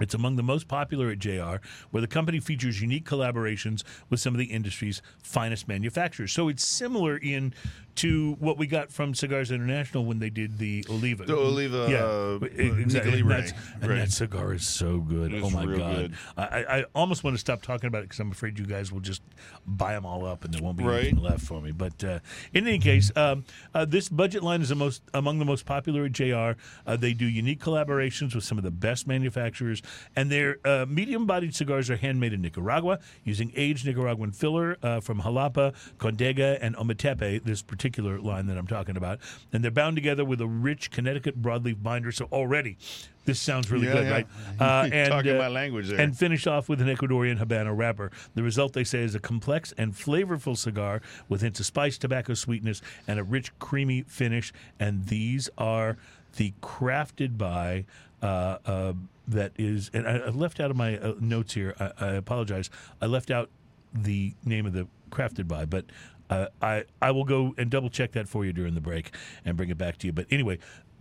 It's 0.00 0.14
among 0.14 0.36
the 0.36 0.42
most 0.42 0.68
popular 0.68 1.10
at 1.10 1.18
JR, 1.18 1.56
where 1.90 2.00
the 2.00 2.06
company 2.06 2.40
features 2.40 2.80
unique 2.80 3.04
collaborations 3.04 3.82
with 4.08 4.20
some 4.20 4.34
of 4.34 4.38
the 4.38 4.46
industry's 4.46 5.02
finest 5.22 5.68
manufacturers. 5.68 6.32
So 6.32 6.48
it's 6.48 6.64
similar 6.64 7.16
in 7.18 7.52
to 7.96 8.36
what 8.40 8.56
we 8.58 8.66
got 8.66 8.90
from 8.90 9.14
Cigars 9.14 9.50
International 9.50 10.04
when 10.04 10.18
they 10.18 10.30
did 10.30 10.58
the 10.58 10.84
Oliva. 10.88 11.24
The 11.24 11.36
Oliva, 11.36 11.86
yeah, 11.90 12.04
uh, 12.04 12.38
exactly. 12.80 13.20
And, 13.20 13.30
that's- 13.30 13.52
and 13.80 13.90
Right. 13.90 13.98
that 13.98 14.10
cigar 14.12 14.54
is 14.54 14.66
so 14.66 14.98
good. 14.98 15.32
It's 15.34 15.44
oh 15.46 15.50
my 15.50 15.66
god! 15.76 16.14
I, 16.36 16.64
I 16.78 16.84
almost 16.94 17.22
want 17.22 17.34
to 17.34 17.38
stop 17.38 17.60
talking 17.62 17.86
about 17.88 17.98
it 18.00 18.04
because 18.04 18.20
I'm 18.20 18.30
afraid 18.30 18.58
you 18.58 18.64
guys 18.64 18.90
will 18.90 19.00
just 19.00 19.20
buy 19.66 19.92
them 19.92 20.06
all 20.06 20.24
up 20.24 20.44
and 20.44 20.54
there 20.54 20.62
won't 20.62 20.78
be 20.78 20.84
Right. 20.84 21.00
anything 21.00 21.18
left 21.22 21.42
for 21.44 21.60
me. 21.60 21.70
But 21.72 22.02
uh, 22.02 22.20
in 22.54 22.66
any 22.66 22.78
case, 22.78 23.12
um, 23.14 23.44
uh, 23.74 23.84
this 23.84 24.08
budget 24.08 24.42
line 24.42 24.62
is 24.62 24.70
the 24.70 24.74
most 24.74 25.02
among 25.12 25.38
the 25.38 25.44
most 25.44 25.66
popular 25.66 26.04
at 26.06 26.12
JR. 26.12 26.52
Uh, 26.86 26.96
they 26.96 27.12
do 27.12 27.26
unique 27.26 27.60
collaborations 27.60 28.34
with 28.34 28.44
some 28.44 28.56
of 28.56 28.64
the 28.64 28.70
best 28.70 29.06
manufacturers, 29.06 29.82
and 30.16 30.30
their 30.30 30.58
uh, 30.64 30.86
medium-bodied 30.88 31.54
cigars 31.54 31.90
are 31.90 31.96
handmade 31.96 32.32
in 32.32 32.40
Nicaragua 32.40 32.98
using 33.24 33.52
aged 33.54 33.84
Nicaraguan 33.86 34.32
filler 34.32 34.76
uh, 34.82 35.00
from 35.00 35.20
Jalapa, 35.20 35.74
Condega, 35.98 36.58
and 36.62 36.74
Ometepe. 36.76 37.44
This 37.44 37.60
particular 37.60 37.81
line 37.90 38.46
that 38.46 38.56
I'm 38.58 38.66
talking 38.66 38.96
about, 38.96 39.18
and 39.52 39.62
they're 39.64 39.70
bound 39.70 39.96
together 39.96 40.24
with 40.24 40.40
a 40.40 40.46
rich 40.46 40.90
Connecticut 40.90 41.40
broadleaf 41.40 41.82
binder. 41.82 42.12
So 42.12 42.26
already. 42.32 42.76
This 43.24 43.38
sounds 43.38 43.70
really 43.70 43.86
Yeah, 43.86 43.92
good, 43.92 44.04
yeah. 44.04 44.10
right? 44.12 44.26
Uh, 44.60 44.88
and 44.92 45.08
talking 45.10 45.36
uh, 45.36 45.38
my 45.38 45.46
language 45.48 45.88
there. 45.88 46.00
And 46.00 46.16
finish 46.18 46.46
off 46.48 46.68
with 46.68 46.80
an 46.80 46.88
Ecuadorian 46.88 47.38
Habano 47.38 47.76
wrapper. 47.76 48.10
The 48.34 48.42
result, 48.42 48.72
they 48.72 48.82
say, 48.82 49.02
is 49.02 49.14
a 49.14 49.20
complex 49.20 49.72
and 49.78 49.92
flavorful 49.94 50.56
cigar 50.56 51.00
with 51.28 51.40
hints 51.40 51.60
of 51.60 51.66
spice, 51.66 51.98
tobacco 51.98 52.34
sweetness, 52.34 52.82
and 53.06 53.20
a 53.20 53.24
rich, 53.24 53.56
creamy 53.60 54.02
finish. 54.02 54.52
And 54.80 55.06
these 55.06 55.48
are 55.56 55.96
the 56.36 56.52
crafted 56.62 57.38
by. 57.38 57.84
Uh, 58.20 58.58
uh, 58.66 58.92
that 59.28 59.52
is, 59.56 59.88
and 59.94 60.06
I, 60.06 60.16
I 60.18 60.28
left 60.30 60.58
out 60.58 60.70
of 60.72 60.76
my 60.76 60.98
uh, 60.98 61.14
notes 61.20 61.54
here. 61.54 61.74
I, 61.78 61.92
I 62.00 62.08
apologize. 62.14 62.70
I 63.00 63.06
left 63.06 63.30
out 63.30 63.50
the 63.94 64.34
name 64.44 64.66
of 64.66 64.72
the 64.72 64.88
crafted 65.10 65.46
by, 65.46 65.64
but 65.64 65.84
uh, 66.32 66.46
I 66.60 66.84
I 67.00 67.10
will 67.10 67.24
go 67.24 67.54
and 67.58 67.70
double 67.70 67.90
check 67.90 68.12
that 68.12 68.28
for 68.28 68.44
you 68.44 68.52
during 68.52 68.74
the 68.74 68.80
break 68.80 69.14
and 69.44 69.56
bring 69.56 69.70
it 69.70 69.78
back 69.78 69.98
to 69.98 70.06
you. 70.06 70.12
But 70.12 70.26
anyway, 70.30 70.58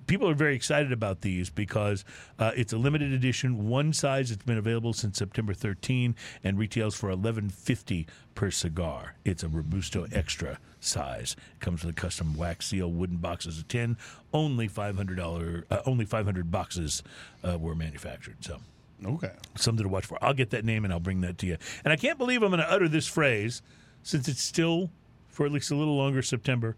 people 0.08 0.28
are 0.30 0.34
very 0.34 0.56
excited 0.56 0.92
about 0.92 1.22
these 1.22 1.50
because 1.50 2.04
uh, 2.40 2.52
it's 2.56 2.74
a 2.74 2.78
limited 2.78 3.14
edition, 3.14 3.68
one 3.70 3.94
size. 3.94 4.32
It's 4.32 4.44
been 4.44 4.58
available 4.58 4.94
since 4.94 5.18
September 5.18 5.54
13 5.54 6.16
and 6.44 6.58
retails 6.60 6.96
for 6.96 7.10
11.50 7.10 8.08
per 8.36 8.52
cigar. 8.52 9.16
It's 9.24 9.44
a 9.44 9.48
Robusto 9.48 10.08
Extra 10.12 10.60
size. 10.80 11.36
It 11.54 11.60
comes 11.60 11.84
with 11.86 11.96
a 11.96 12.00
custom 12.00 12.36
wax 12.36 12.68
seal, 12.68 12.92
wooden 12.92 13.18
boxes 13.18 13.60
of 13.60 13.68
10. 13.68 13.98
Only 14.34 14.68
$500. 14.68 15.64
Uh, 15.70 15.82
only 15.86 16.06
500 16.06 16.52
boxes 16.52 17.04
uh, 17.44 17.58
were 17.58 17.76
manufactured. 17.76 18.38
So 18.42 18.60
Okay. 19.06 19.32
something 19.56 19.84
to 19.84 19.90
watch 19.90 20.06
for. 20.06 20.18
I'll 20.24 20.34
get 20.34 20.50
that 20.52 20.66
name 20.66 20.84
and 20.84 20.94
I'll 20.94 21.00
bring 21.00 21.22
that 21.22 21.38
to 21.40 21.48
you. 21.48 21.58
And 21.84 21.92
I 21.92 21.96
can't 21.96 22.18
believe 22.18 22.44
I'm 22.44 22.50
going 22.52 22.60
to 22.62 22.72
utter 22.72 22.88
this 22.88 23.08
phrase 23.08 23.62
since 24.04 24.28
it's 24.28 24.44
still 24.44 24.90
for 25.32 25.46
at 25.46 25.52
least 25.52 25.72
a 25.72 25.76
little 25.76 25.96
longer 25.96 26.22
September. 26.22 26.76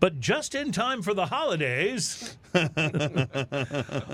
But 0.00 0.18
just 0.18 0.54
in 0.54 0.72
time 0.72 1.02
for 1.02 1.12
the 1.12 1.26
holidays, 1.26 2.38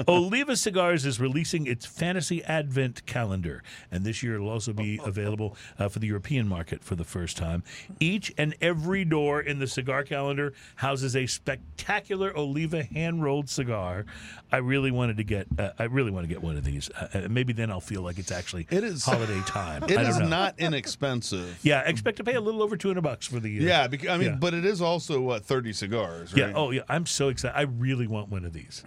Oliva 0.09 0.57
Cigars 0.57 1.07
is 1.07 1.21
releasing 1.21 1.67
its 1.69 1.87
Fantasy 1.87 2.43
Advent 2.45 3.07
calendar. 3.07 3.63
And 3.93 4.05
this 4.05 4.21
year 4.23 4.35
it'll 4.35 4.49
also 4.49 4.73
be 4.73 5.01
available 5.05 5.57
uh, 5.79 5.89
for 5.89 6.01
the 6.01 6.09
European 6.09 6.49
market 6.49 6.83
for 6.83 6.97
the 6.97 7.05
first 7.05 7.37
time. 7.37 7.63
Each 8.01 8.33
and 8.37 8.55
every 8.61 9.05
door 9.05 9.41
in 9.41 9.61
the 9.61 9.67
cigar 9.69 10.03
calendar 10.03 10.55
houses 10.75 11.15
a 11.15 11.27
spectacular 11.27 12.37
Oliva 12.37 12.83
hand 12.83 13.23
rolled 13.23 13.49
cigar. 13.49 14.07
I 14.51 14.57
really 14.59 14.91
wanted 14.91 15.17
to 15.19 15.25
get, 15.25 15.47
uh, 15.59 15.71
I 15.79 15.85
really 15.85 16.11
want 16.11 16.25
to 16.25 16.29
get 16.29 16.43
one 16.43 16.57
of 16.57 16.65
these. 16.65 16.91
Uh, 16.91 17.09
uh, 17.15 17.29
maybe 17.31 17.53
then 17.53 17.71
I'll 17.71 17.81
feel 17.81 18.03
like 18.03 18.19
it's 18.19 18.33
actually 18.33 18.67
It 18.71 18.83
is- 18.85 19.05
holiday 19.07 19.41
time. 19.47 19.85
It 19.85 19.97
I 19.99 20.03
don't 20.03 20.19
know. 20.19 20.29
not 20.29 20.59
inexpensive. 20.59 21.61
Yeah, 21.63 21.83
expect 21.89 22.17
to 22.17 22.25
pay 22.25 22.35
a 22.35 22.41
little 22.41 22.63
over 22.63 22.77
200 22.77 23.01
bucks 23.03 23.27
for 23.29 23.39
the 23.39 23.49
year. 23.51 23.63
Yeah, 23.63 23.87
because, 23.87 24.09
I 24.09 24.17
mean, 24.19 24.31
Yeah. 24.31 24.37
but 24.41 24.53
it 24.53 24.65
is 24.65 24.83
also 24.83 25.21
what 25.21 25.45
thirty 25.45 25.73
cigars, 25.77 26.33
right? 26.33 26.49
Yeah. 26.49 26.53
Oh, 26.57 26.71
yeah. 26.71 26.83
I'm 26.89 27.07
so 27.07 27.29
excited. 27.29 27.57
I 27.57 27.63
really 27.63 28.07
want 28.07 28.29
one 28.31 28.45
of 28.45 28.53
these. 28.53 28.83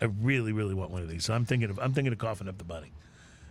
I 0.00 0.06
really, 0.06 0.52
really 0.52 0.74
want 0.74 0.90
one 0.90 1.02
of 1.02 1.08
these. 1.08 1.24
So 1.24 1.34
I'm 1.34 1.44
thinking 1.44 1.70
of 1.70 1.78
I'm 1.78 1.92
thinking 1.92 2.12
of 2.12 2.18
coughing 2.18 2.48
up 2.48 2.56
the 2.58 2.64
money. 2.64 2.92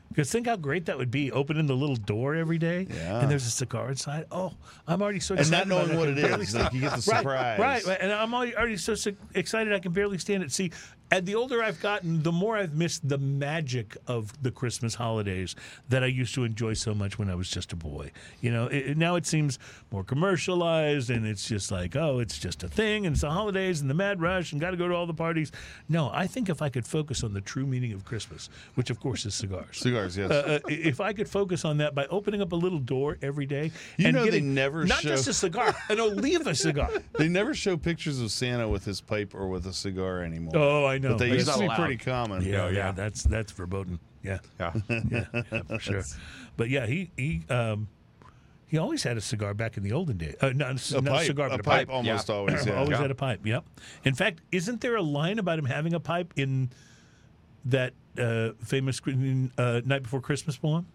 Because 0.09 0.31
think 0.31 0.47
how 0.47 0.55
great 0.55 0.85
that 0.85 0.97
would 0.97 1.11
be, 1.11 1.33
opening 1.33 1.65
the 1.67 1.75
little 1.75 1.97
door 1.97 2.33
every 2.33 2.57
day, 2.57 2.87
Yeah. 2.89 3.19
and 3.19 3.29
there's 3.29 3.45
a 3.45 3.49
cigar 3.51 3.89
inside. 3.89 4.25
Oh, 4.31 4.53
I'm 4.87 5.01
already 5.01 5.19
so 5.19 5.33
And 5.33 5.41
excited. 5.41 5.67
not 5.67 5.85
knowing 5.85 5.97
what 5.99 6.07
it 6.07 6.17
is, 6.17 6.55
like 6.55 6.71
you 6.73 6.79
get 6.79 6.91
the 6.91 6.95
Right, 7.11 7.19
surprise. 7.19 7.59
Right, 7.59 7.85
right, 7.85 7.97
and 7.99 8.13
I'm 8.13 8.33
already, 8.33 8.77
so 8.77 8.95
excited 9.35 9.73
I 9.73 9.79
can 9.79 9.91
barely 9.91 10.17
stand 10.17 10.43
it. 10.43 10.51
See, 10.53 10.71
and 11.11 11.25
the 11.25 11.35
older 11.35 11.63
I've 11.63 11.79
gotten, 11.81 12.23
the 12.23 12.31
more 12.31 12.57
I've 12.57 12.75
missed 12.75 13.07
the 13.07 13.17
magic 13.17 13.95
of 14.07 14.31
the 14.43 14.51
Christmas 14.51 14.95
holidays 14.95 15.55
that 15.89 16.03
I 16.03 16.07
used 16.07 16.33
to 16.35 16.43
enjoy 16.43 16.73
so 16.73 16.93
much 16.93 17.17
when 17.17 17.29
I 17.29 17.35
was 17.35 17.49
just 17.49 17.71
a 17.73 17.75
boy. 17.75 18.11
You 18.41 18.51
know, 18.51 18.67
it, 18.67 18.97
now 18.97 19.15
it 19.15 19.25
seems 19.25 19.57
more 19.91 20.03
commercialized, 20.03 21.09
and 21.09 21.25
it's 21.25 21.47
just 21.47 21.71
like, 21.71 21.95
oh, 21.95 22.19
it's 22.19 22.37
just 22.37 22.63
a 22.63 22.67
thing, 22.69 23.05
and 23.05 23.13
it's 23.15 23.21
the 23.21 23.31
holidays 23.31 23.81
and 23.81 23.89
the 23.89 23.93
mad 23.93 24.21
rush, 24.21 24.51
and 24.51 24.61
got 24.61 24.71
to 24.71 24.77
go 24.77 24.87
to 24.87 24.93
all 24.93 25.05
the 25.07 25.13
parties. 25.13 25.51
No, 25.89 26.09
I 26.13 26.27
think 26.27 26.49
if 26.49 26.61
I 26.61 26.69
could 26.69 26.85
focus 26.85 27.23
on 27.23 27.33
the 27.33 27.41
true 27.41 27.65
meaning 27.65 27.93
of 27.93 28.05
Christmas, 28.05 28.49
which 28.75 28.89
of 28.89 28.99
course 28.99 29.25
is 29.25 29.33
cigars. 29.35 29.77
Cigars, 29.77 30.17
yes. 30.17 30.29
Uh, 30.31 30.59
uh, 30.63 30.67
if 30.69 30.99
I 31.01 31.13
could 31.13 31.27
focus 31.29 31.65
on 31.65 31.77
that 31.77 31.95
by 31.95 32.05
opening 32.07 32.41
up 32.41 32.51
a 32.51 32.55
little 32.55 32.79
door 32.79 33.17
every 33.21 33.45
day, 33.45 33.71
You 33.97 34.07
and 34.07 34.15
know 34.15 34.23
they 34.25 34.31
getting 34.31 34.53
never 34.53 34.85
not 34.85 34.99
show- 35.01 35.09
just 35.09 35.27
a 35.27 35.33
cigar, 35.33 35.75
an 35.89 35.99
Oliva 35.99 36.53
cigar. 36.53 36.89
they 37.17 37.27
never 37.27 37.53
show 37.53 37.77
pictures 37.77 38.19
of 38.21 38.31
Santa 38.31 38.67
with 38.67 38.85
his 38.85 39.01
pipe 39.01 39.33
or 39.33 39.47
with 39.47 39.65
a 39.65 39.73
cigar 39.73 40.21
anymore. 40.21 40.53
Oh, 40.55 40.85
I 40.85 40.96
know. 40.99 41.09
but 41.09 41.19
they 41.19 41.29
used 41.31 41.51
to 41.51 41.59
be 41.59 41.67
not 41.67 41.77
pretty 41.79 41.97
common. 41.97 42.41
Yeah, 42.43 42.67
yeah, 42.67 42.69
yeah. 42.69 42.91
that's 42.91 43.23
that's 43.23 43.51
verboten. 43.51 43.99
Yeah, 44.23 44.39
Yeah. 44.59 44.73
yeah, 44.89 44.99
yeah, 45.33 45.61
for 45.67 45.79
sure. 45.79 46.03
But 46.57 46.69
yeah, 46.69 46.85
he 46.85 47.11
he 47.17 47.43
um 47.49 47.87
he 48.67 48.77
always 48.77 49.03
had 49.03 49.15
a 49.17 49.21
cigar 49.21 49.53
back 49.53 49.77
in 49.77 49.83
the 49.83 49.93
olden 49.93 50.17
days. 50.17 50.35
Uh, 50.41 50.49
not, 50.49 50.91
A 50.91 50.93
not 51.01 51.05
pipe, 51.05 51.21
a 51.21 51.25
cigar, 51.25 51.47
a 51.47 51.49
but 51.51 51.59
a 51.59 51.63
pipe, 51.63 51.87
pipe. 51.87 51.95
almost 51.95 52.27
Yeah. 52.29 52.35
always. 52.35 52.65
Yeah. 52.67 52.73
always 52.75 52.91
Yeah. 52.91 53.01
had 53.01 53.11
a 53.11 53.15
pipe. 53.15 53.45
Yep. 53.45 53.65
In 54.03 54.13
fact, 54.13 54.41
isn't 54.51 54.81
there 54.81 54.95
a 54.97 55.01
line 55.01 55.39
about 55.39 55.57
him 55.59 55.65
having 55.65 55.93
a 55.93 55.99
pipe 56.01 56.33
in 56.35 56.69
that 57.65 57.93
uh, 58.17 58.49
famous 58.65 58.99
uh, 59.57 59.81
night 59.85 60.03
before 60.03 60.19
Christmas 60.21 60.57
poem? 60.57 60.85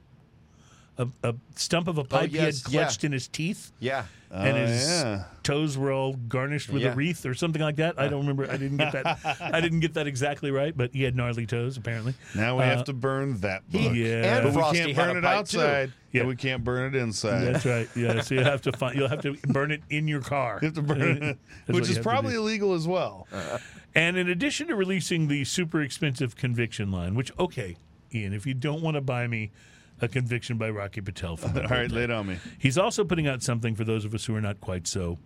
A, 0.99 1.09
a 1.23 1.35
stump 1.57 1.89
of 1.89 1.97
a 1.97 2.05
pipe 2.05 2.31
he 2.31 2.37
yes, 2.37 2.63
had 2.65 2.73
yeah. 2.73 2.83
clutched 2.83 3.03
in 3.05 3.13
his 3.13 3.27
teeth. 3.27 3.73
Yeah. 3.81 4.05
and 4.31 4.57
Oh, 4.59 4.67
his 4.67 4.87
yeah. 4.87 5.25
toes 5.43 5.77
were 5.79 5.91
all 5.91 6.13
garnished 6.15 6.69
with 6.69 6.83
Yeah. 6.83 6.93
a 6.93 6.95
wreath 6.95 7.25
or 7.25 7.33
something 7.35 7.63
like 7.63 7.77
that. 7.77 7.99
I 7.99 8.09
don't 8.09 8.21
remember. 8.21 8.45
I 8.51 8.59
didn't 8.59 8.77
get 8.77 8.93
that. 8.93 9.19
I 9.41 9.61
didn't 9.63 9.81
get 9.81 9.95
that 9.95 10.07
exactly 10.07 10.51
right, 10.51 10.77
but 10.77 10.93
he 10.93 11.03
had 11.03 11.17
gnarly 11.17 11.47
toes 11.47 11.79
apparently. 11.79 12.15
Now 12.35 12.59
we 12.59 12.65
Uh, 12.65 12.67
have 12.67 12.85
to 12.85 12.93
burn 12.93 13.39
that 13.41 13.67
book. 13.71 13.95
Yeah. 13.95 14.45
And 14.45 14.55
But 14.55 14.73
we 14.73 14.79
can't 14.79 14.95
burn 14.97 15.17
it 15.17 15.25
outside. 15.25 15.87
too. 15.89 15.93
Yeah. 16.13 16.23
Yeah. 16.23 16.29
we 16.29 16.37
can't 16.37 16.63
burn 16.63 16.95
it 16.95 16.99
inside. 17.01 17.41
That's 17.47 17.65
right. 17.65 17.89
Yeah, 17.97 18.21
so 18.21 18.35
you 18.35 18.43
have 18.45 18.61
to 18.63 18.73
find. 18.73 18.95
You'll 18.99 19.09
have 19.09 19.23
to 19.23 19.35
burn 19.49 19.71
it 19.71 19.81
in 19.89 20.07
your 20.07 20.21
car. 20.21 20.59
You 20.61 20.67
have 20.67 20.75
to 20.75 20.83
burn 20.83 21.01
it, 21.23 21.39
which 21.67 21.75
what 21.75 21.83
is 21.85 21.89
you 21.89 21.95
have 21.95 22.03
to 22.05 22.09
probably 22.09 22.35
illegal 22.35 22.75
as 22.75 22.87
well. 22.87 23.27
And 23.95 24.17
in 24.19 24.29
addition 24.29 24.69
to 24.69 24.77
releasing 24.77 25.29
the 25.29 25.45
super 25.45 25.81
expensive 25.81 26.37
conviction 26.37 26.91
line, 26.93 27.15
which 27.15 27.33
okay, 27.39 27.77
Ian, 28.15 28.35
if 28.35 28.47
you 28.47 28.53
don't 28.55 28.83
want 28.83 28.97
to 28.97 29.01
buy 29.01 29.27
me 29.27 29.51
a 30.03 30.09
conviction 30.09 30.59
by 30.59 30.69
Rocky 30.69 31.01
Patel 31.01 31.37
for 31.37 31.47
All 31.63 31.69
right, 31.69 31.91
lay 31.91 32.05
it 32.05 32.11
on 32.11 32.27
me. 32.27 32.39
He's 32.59 32.77
also 32.77 33.05
putting 33.05 33.27
out 33.27 33.43
something 33.43 33.75
for 33.75 33.85
those 33.85 34.05
of 34.05 34.15
us 34.15 34.25
who 34.25 34.35
are 34.35 34.41
not 34.41 34.61
quite 34.61 34.87
so 34.87 35.19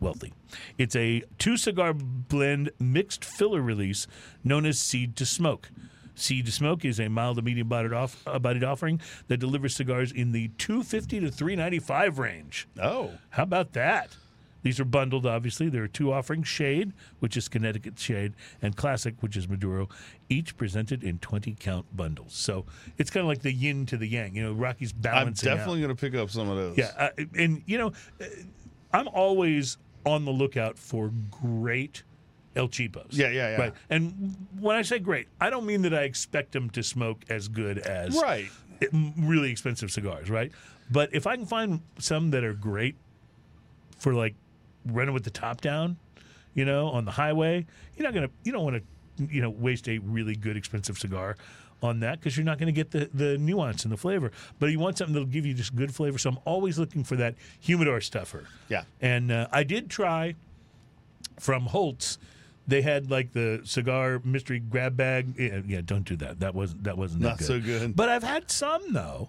wealthy. 0.00 0.32
It's 0.78 0.96
a 0.96 1.22
two 1.38 1.56
cigar 1.56 1.92
blend 1.94 2.70
mixed 2.78 3.24
filler 3.24 3.60
release 3.60 4.06
known 4.42 4.66
as 4.66 4.80
Seed 4.80 5.16
to 5.16 5.26
Smoke. 5.26 5.70
Seed 6.14 6.46
to 6.46 6.52
Smoke 6.52 6.84
is 6.84 6.98
a 7.00 7.08
mild 7.08 7.36
to 7.36 7.42
medium 7.42 7.68
bodied, 7.68 7.92
off, 7.92 8.22
uh, 8.26 8.38
bodied 8.38 8.64
offering 8.64 9.00
that 9.28 9.38
delivers 9.38 9.74
cigars 9.74 10.12
in 10.12 10.32
the 10.32 10.48
250 10.58 11.20
to 11.20 11.30
395 11.30 12.18
range. 12.18 12.68
Oh, 12.80 13.12
How 13.30 13.44
about 13.44 13.72
that? 13.72 14.16
These 14.62 14.78
are 14.80 14.84
bundled, 14.84 15.26
obviously. 15.26 15.68
There 15.68 15.82
are 15.82 15.88
two 15.88 16.12
offerings 16.12 16.48
Shade, 16.48 16.92
which 17.18 17.36
is 17.36 17.48
Connecticut 17.48 17.98
Shade, 17.98 18.34
and 18.60 18.76
Classic, 18.76 19.14
which 19.20 19.36
is 19.36 19.48
Maduro, 19.48 19.88
each 20.28 20.56
presented 20.56 21.02
in 21.02 21.18
20 21.18 21.56
count 21.58 21.86
bundles. 21.96 22.32
So 22.34 22.64
it's 22.98 23.10
kind 23.10 23.22
of 23.22 23.28
like 23.28 23.42
the 23.42 23.52
yin 23.52 23.86
to 23.86 23.96
the 23.96 24.06
yang. 24.06 24.36
You 24.36 24.44
know, 24.44 24.52
Rocky's 24.52 24.92
balancing. 24.92 25.50
I'm 25.50 25.56
definitely 25.56 25.80
going 25.82 25.94
to 25.96 26.00
pick 26.00 26.14
up 26.14 26.30
some 26.30 26.48
of 26.48 26.56
those. 26.56 26.78
Yeah, 26.78 26.92
uh, 26.96 27.08
and 27.36 27.62
you 27.66 27.78
know, 27.78 27.92
uh, 28.20 28.24
I'm 28.92 29.08
always 29.08 29.78
on 30.06 30.24
the 30.24 30.32
lookout 30.32 30.78
for 30.78 31.12
great 31.30 32.02
El 32.54 32.68
Cheapos. 32.68 33.08
Yeah, 33.10 33.28
yeah, 33.28 33.50
yeah. 33.50 33.56
Right, 33.56 33.74
and 33.90 34.36
when 34.58 34.76
I 34.76 34.82
say 34.82 34.98
great, 34.98 35.28
I 35.40 35.50
don't 35.50 35.66
mean 35.66 35.82
that 35.82 35.94
I 35.94 36.02
expect 36.02 36.52
them 36.52 36.70
to 36.70 36.82
smoke 36.82 37.24
as 37.28 37.48
good 37.48 37.78
as 37.78 38.14
Right. 38.20 38.50
really 39.16 39.50
expensive 39.50 39.90
cigars, 39.90 40.28
right? 40.28 40.52
But 40.90 41.10
if 41.14 41.26
I 41.26 41.36
can 41.36 41.46
find 41.46 41.80
some 41.98 42.30
that 42.30 42.44
are 42.44 42.52
great 42.52 42.96
for 43.98 44.12
like 44.12 44.34
running 44.86 45.14
with 45.14 45.24
the 45.24 45.30
top 45.30 45.60
down, 45.60 45.96
you 46.54 46.64
know, 46.64 46.88
on 46.88 47.04
the 47.04 47.10
highway, 47.10 47.66
you're 47.96 48.04
not 48.04 48.14
gonna, 48.14 48.30
you 48.44 48.52
don't 48.52 48.64
want 48.64 48.76
to, 48.76 49.24
you 49.26 49.40
know, 49.40 49.50
waste 49.50 49.88
a 49.88 49.98
really 49.98 50.34
good 50.34 50.56
expensive 50.56 50.98
cigar 50.98 51.36
on 51.82 52.00
that 52.00 52.20
because 52.20 52.36
you're 52.36 52.46
not 52.46 52.58
going 52.58 52.66
to 52.66 52.72
get 52.72 52.90
the 52.90 53.10
the 53.12 53.36
nuance 53.38 53.84
and 53.84 53.92
the 53.92 53.96
flavor. 53.96 54.30
But 54.58 54.70
you 54.70 54.78
want 54.78 54.98
something 54.98 55.12
that'll 55.12 55.26
give 55.26 55.44
you 55.44 55.54
just 55.54 55.74
good 55.74 55.94
flavor. 55.94 56.18
So 56.18 56.30
I'm 56.30 56.38
always 56.44 56.78
looking 56.78 57.04
for 57.04 57.16
that 57.16 57.34
humidor 57.60 58.00
stuffer. 58.00 58.46
Yeah. 58.68 58.84
And 59.00 59.32
uh, 59.32 59.48
I 59.50 59.64
did 59.64 59.90
try 59.90 60.34
from 61.38 61.66
Holt's. 61.66 62.18
They 62.68 62.82
had 62.82 63.10
like 63.10 63.32
the 63.32 63.60
cigar 63.64 64.20
mystery 64.24 64.60
grab 64.60 64.96
bag. 64.96 65.34
Yeah, 65.36 65.60
yeah, 65.66 65.80
don't 65.84 66.04
do 66.04 66.16
that. 66.16 66.40
That 66.40 66.54
wasn't 66.54 66.84
that 66.84 66.96
wasn't 66.96 67.22
that 67.22 67.28
Not 67.28 67.40
so 67.40 67.60
good. 67.60 67.96
But 67.96 68.08
I've 68.08 68.22
had 68.22 68.50
some 68.50 68.92
though 68.92 69.28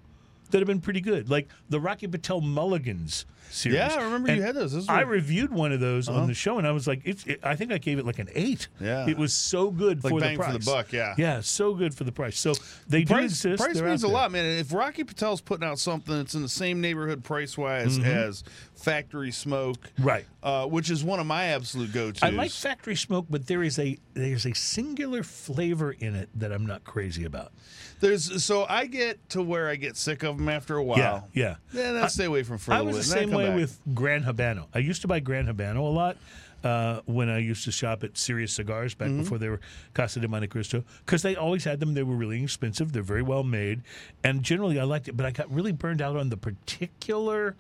that 0.52 0.60
have 0.60 0.68
been 0.68 0.82
pretty 0.82 1.02
good, 1.02 1.30
like 1.30 1.50
the 1.70 1.80
Rocky 1.80 2.06
Patel 2.06 2.42
Mulligans 2.42 3.26
series. 3.50 3.78
Yeah, 3.78 3.96
I 4.00 4.04
remember 4.04 4.34
you 4.34 4.42
had 4.42 4.56
those. 4.56 4.74
Those 4.74 4.90
I 4.90 5.02
reviewed 5.02 5.52
one 5.52 5.72
of 5.72 5.80
those 5.80 6.08
on 6.10 6.28
the 6.28 6.34
show, 6.34 6.58
and 6.58 6.68
I 6.68 6.72
was 6.72 6.88
like, 6.88 7.02
it's. 7.06 7.26
It, 7.26 7.40
I 7.44 7.56
think 7.56 7.72
I 7.72 7.78
gave 7.78 8.00
it 8.00 8.06
like 8.06 8.20
an 8.20 8.30
eight. 8.34 8.68
Yeah. 8.80 9.08
it 9.08 9.18
was 9.18 9.34
so 9.34 9.70
good 9.72 10.04
Like 10.04 10.12
for 10.12 10.20
bang 10.20 10.38
the 10.38 10.44
for 10.44 10.50
price. 10.52 10.66
the 10.66 10.72
buck, 10.72 10.92
yeah. 10.94 11.16
yeah, 11.18 11.42
so 11.42 11.74
good 11.74 11.94
for 11.96 12.04
the 12.04 12.12
price. 12.12 12.38
So 12.40 12.54
they 12.88 13.04
do 13.04 13.14
Price, 13.14 13.32
exist. 13.32 13.64
price 13.64 13.76
They're 13.76 13.88
means 13.88 14.04
a 14.04 14.08
lot, 14.08 14.32
man. 14.32 14.46
If 14.46 14.74
Rocky 14.74 15.04
Patel's 15.04 15.42
putting 15.42 15.68
out 15.68 15.80
something 15.80 16.16
that's 16.16 16.36
in 16.36 16.42
the 16.42 16.50
same 16.50 16.82
neighborhood 16.82 17.24
price 17.24 17.58
wise 17.58 17.98
Mm-hmm. 17.98 18.06
as 18.10 18.44
Factory 18.76 19.32
Smoke, 19.32 19.78
Right. 20.00 20.26
uh, 20.42 20.66
which 20.66 20.90
is 20.90 21.04
one 21.04 21.20
of 21.20 21.26
my 21.26 21.46
absolute 21.46 21.94
go 21.94 22.12
tos. 22.12 22.24
I 22.24 22.30
like 22.30 22.52
factory 22.52 22.96
smoke, 22.96 23.28
but 23.30 23.48
there 23.48 23.64
is 23.64 23.80
a 23.80 23.98
there's 24.14 24.46
a 24.46 24.54
singular 24.54 25.24
flavor 25.24 25.92
in 25.92 26.16
it 26.16 26.30
that 26.36 26.52
I'm 26.52 26.66
not 26.66 26.84
crazy 26.84 27.24
about. 27.24 27.52
There's 28.00 28.44
so 28.44 28.66
I 28.68 28.86
get 28.88 29.30
to 29.30 29.42
where 29.42 29.70
I 29.70 29.76
get 29.78 29.96
sick 29.96 30.24
of 30.24 30.38
them 30.38 30.50
after 30.50 30.76
a 30.76 30.84
while. 30.84 30.98
Yeah, 30.98 31.22
yeah. 31.34 31.56
Then 31.72 31.96
I 31.96 32.08
stay 32.08 32.26
away 32.26 32.44
from 32.44 32.58
for 32.58 32.72
a 32.72 32.76
I 32.76 32.82
was 32.82 32.98
the 32.98 33.04
same 33.04 33.30
way 33.38 33.48
back. 33.48 33.56
with 33.56 33.80
Gran 33.94 34.24
Habano. 34.24 34.68
I 34.74 34.80
used 34.80 35.02
to 35.02 35.08
buy 35.08 35.20
Gran 35.20 35.48
Habano 35.48 35.78
a 35.78 35.82
lot 35.94 36.18
uh, 36.64 37.02
when 37.06 37.30
I 37.30 37.40
used 37.40 37.66
to 37.66 37.72
shop 37.72 38.04
at 38.04 38.18
Serious 38.18 38.54
Cigars 38.54 38.94
back 38.94 39.10
Mm-hmm. 39.10 39.20
before 39.24 39.38
they 39.38 39.50
were 39.50 39.60
Casa 39.94 40.20
de 40.20 40.28
Montecristo 40.28 40.84
because 41.06 41.22
they 41.22 41.36
always 41.36 41.64
had 41.64 41.80
them. 41.80 41.94
They 41.94 42.04
were 42.04 42.16
really 42.16 42.42
expensive. 42.44 42.92
They're 42.94 43.04
very 43.04 43.22
well 43.24 43.44
made, 43.44 43.82
and 44.24 44.44
generally 44.44 44.80
I 44.80 44.84
liked 44.84 45.08
it. 45.08 45.18
But 45.18 45.26
I 45.26 45.32
got 45.32 45.52
really 45.54 45.72
burned 45.74 46.02
out 46.02 46.16
on 46.16 46.30
the 46.30 46.38
particular 46.38 47.56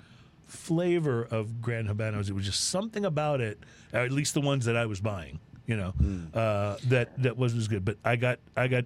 flavor 0.48 1.24
of 1.32 1.62
Gran 1.62 1.88
Habanos. 1.88 2.30
It 2.30 2.34
was 2.34 2.46
just 2.46 2.70
something 2.70 3.06
about 3.06 3.42
it, 3.42 3.60
or 3.94 4.00
at 4.02 4.12
least 4.12 4.34
the 4.34 4.42
ones 4.42 4.66
that 4.66 4.78
I 4.78 4.86
was 4.86 5.00
buying. 5.02 5.40
You 5.66 5.78
know, 5.78 5.94
Mm. 6.02 6.36
uh, 6.36 6.76
that 6.90 7.22
that 7.24 7.38
wasn't 7.38 7.62
as 7.62 7.68
good. 7.70 7.86
But 7.86 7.98
I 8.04 8.16
got 8.18 8.40
I 8.56 8.68
got. 8.68 8.86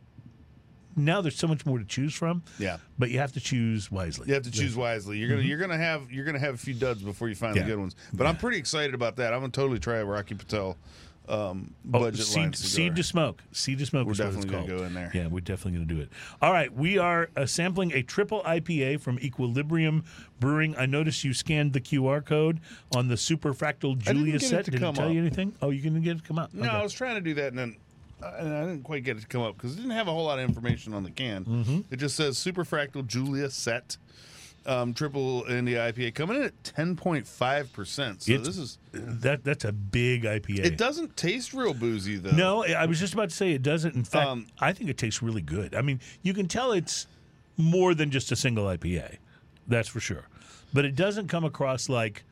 Now 0.98 1.22
there's 1.22 1.38
so 1.38 1.48
much 1.48 1.66
more 1.66 1.78
to 1.80 1.86
choose 1.86 2.14
from. 2.14 2.44
Yeah. 2.60 2.78
But 3.00 3.12
you 3.12 3.20
have 3.20 3.32
to 3.34 3.40
choose 3.40 3.90
wisely. 3.92 4.28
You 4.28 4.34
have 4.34 4.44
to 4.44 4.52
choose 4.52 4.76
wisely. 4.76 5.18
You're 5.20 5.30
gonna 5.30 5.44
you're 5.44 5.60
gonna 5.60 5.78
have 5.78 6.12
you're 6.12 6.26
gonna 6.26 6.40
have 6.40 6.56
a 6.56 6.58
few 6.58 6.74
duds 6.74 7.02
before 7.02 7.30
you 7.30 7.36
find 7.36 7.52
Mm-hmm. 7.56 7.60
Yeah. 7.60 7.64
the 7.64 7.72
good 7.72 7.80
ones. 7.80 7.96
But 8.14 8.28
I'm 8.28 8.36
pretty 8.38 8.58
excited 8.58 8.94
about 8.96 9.16
that. 9.18 9.34
I'm 9.34 9.40
gonna 9.40 9.52
totally 9.52 9.80
try 9.80 9.98
a 9.98 10.06
Rocky 10.06 10.36
Patel 10.36 10.76
um, 11.30 11.74
Oh, 11.94 12.00
budget 12.00 12.20
line 12.38 12.54
seed, 12.54 12.56
seed 12.56 12.96
to 12.96 13.04
smoke. 13.04 13.44
Seed 13.52 13.80
to 13.80 13.86
smoke. 13.86 14.08
We're 14.08 14.14
is 14.14 14.20
what 14.20 14.28
it's 14.28 14.36
definitely 14.38 14.58
gonna 14.66 14.68
called. 14.70 14.80
go 14.80 14.86
in 14.88 14.94
there. 14.94 15.12
Yeah, 15.14 15.28
we're 15.28 15.42
definitely 15.42 15.74
going 15.74 15.88
to 15.90 15.94
do 15.96 16.00
it. 16.00 16.10
All 16.42 16.54
right, 16.54 16.74
we 16.74 16.98
are 17.00 17.30
uh, 17.36 17.46
sampling 17.46 17.92
a 17.92 18.02
triple 18.02 18.42
IPA 18.44 19.02
from 19.02 19.20
Equilibrium 19.20 20.06
Brewing. 20.40 20.74
I 20.78 20.86
noticed 20.86 21.26
you 21.26 21.34
scanned 21.34 21.74
the 21.74 21.82
QR 21.82 22.26
code 22.26 22.62
on 22.96 23.10
the 23.10 23.16
Superfractal 23.16 24.02
didn't 24.02 24.04
Julia 24.20 24.40
set. 24.40 24.64
to 24.66 24.72
Did 24.72 24.82
it 24.82 24.96
tell 24.96 25.12
you 25.12 25.20
anything? 25.20 25.54
Oh, 25.62 25.70
you 25.72 25.82
can 25.82 26.00
get 26.02 26.16
it 26.16 26.22
to 26.22 26.26
come 26.26 26.40
up. 26.40 26.54
No, 26.54 26.66
Okay. 26.66 26.74
I 26.78 26.82
was 26.82 26.94
trying 26.94 27.16
to 27.16 27.22
do 27.22 27.34
that 27.34 27.48
and 27.50 27.58
then 27.60 27.76
and 28.22 28.54
I 28.56 28.62
didn't 28.62 28.84
quite 28.84 29.04
get 29.04 29.18
it 29.18 29.22
to 29.22 29.28
come 29.28 29.42
up 29.42 29.56
because 29.56 29.74
it 29.74 29.78
didn't 29.78 29.92
have 29.92 30.08
a 30.08 30.12
whole 30.12 30.26
lot 30.26 30.40
of 30.40 30.46
information 30.48 30.94
on 30.94 31.04
the 31.04 31.12
can. 31.12 31.46
Mm-hmm. 31.46 31.80
It 31.92 31.98
just 31.98 32.16
says 32.16 32.38
Superfractal 32.38 33.06
Julia 33.08 33.50
Set. 33.50 33.98
Um, 34.66 34.94
triple 34.94 35.46
India 35.48 35.80
IPA 35.94 36.14
coming 36.14 36.36
in 36.38 36.44
at 36.44 36.64
ten 36.66 36.98
point 36.98 37.26
five 37.26 37.72
percent. 37.72 38.24
So 38.24 38.34
It's- 38.34 38.46
this 38.48 38.58
is 38.58 38.78
that 38.92 39.46
that's 39.46 39.64
a 39.64 39.72
big 39.72 40.24
IPA. 40.24 40.66
it 40.66 40.78
doesn't 40.78 41.16
taste 41.16 41.54
real 41.54 41.74
boozy 41.74 42.18
though. 42.18 42.32
No, 42.32 42.66
I 42.66 42.86
was 42.86 43.00
just 43.00 43.14
about 43.14 43.30
to 43.30 43.36
say 43.36 43.52
it 43.54 43.64
doesn't. 43.64 43.96
In 43.96 44.04
fact, 44.04 44.28
Um, 44.28 44.48
I 44.60 44.74
think 44.74 44.90
it 44.90 44.98
tastes 44.98 45.22
really 45.22 45.42
good. 45.42 45.74
I 45.74 45.82
mean, 45.82 46.02
you 46.22 46.34
can 46.34 46.50
tell 46.50 46.74
it's 46.74 47.08
more 47.56 47.94
than 47.96 48.12
just 48.12 48.30
a 48.34 48.36
single 48.36 48.66
IPA. 48.66 49.20
That's 49.70 49.88
for 49.88 50.02
sure. 50.02 50.26
But 50.74 50.84
it 50.84 50.96
doesn't 50.96 51.30
come 51.30 51.46
across 51.46 51.88
like 51.88 52.26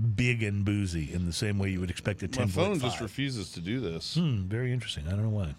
big 0.00 0.42
and 0.42 0.64
boozy 0.64 1.12
in 1.12 1.26
the 1.26 1.32
same 1.32 1.58
way 1.58 1.70
you 1.70 1.80
would 1.80 1.90
expect 1.90 2.22
a 2.22 2.26
my 2.26 2.32
10 2.32 2.48
phone 2.48 2.80
just 2.80 3.00
refuses 3.00 3.52
to 3.52 3.60
do 3.60 3.80
this. 3.80 4.14
Hmm, 4.14 4.42
very 4.44 4.72
interesting. 4.72 5.06
I 5.06 5.10
don't 5.10 5.22
know 5.22 5.28
why. 5.28 5.54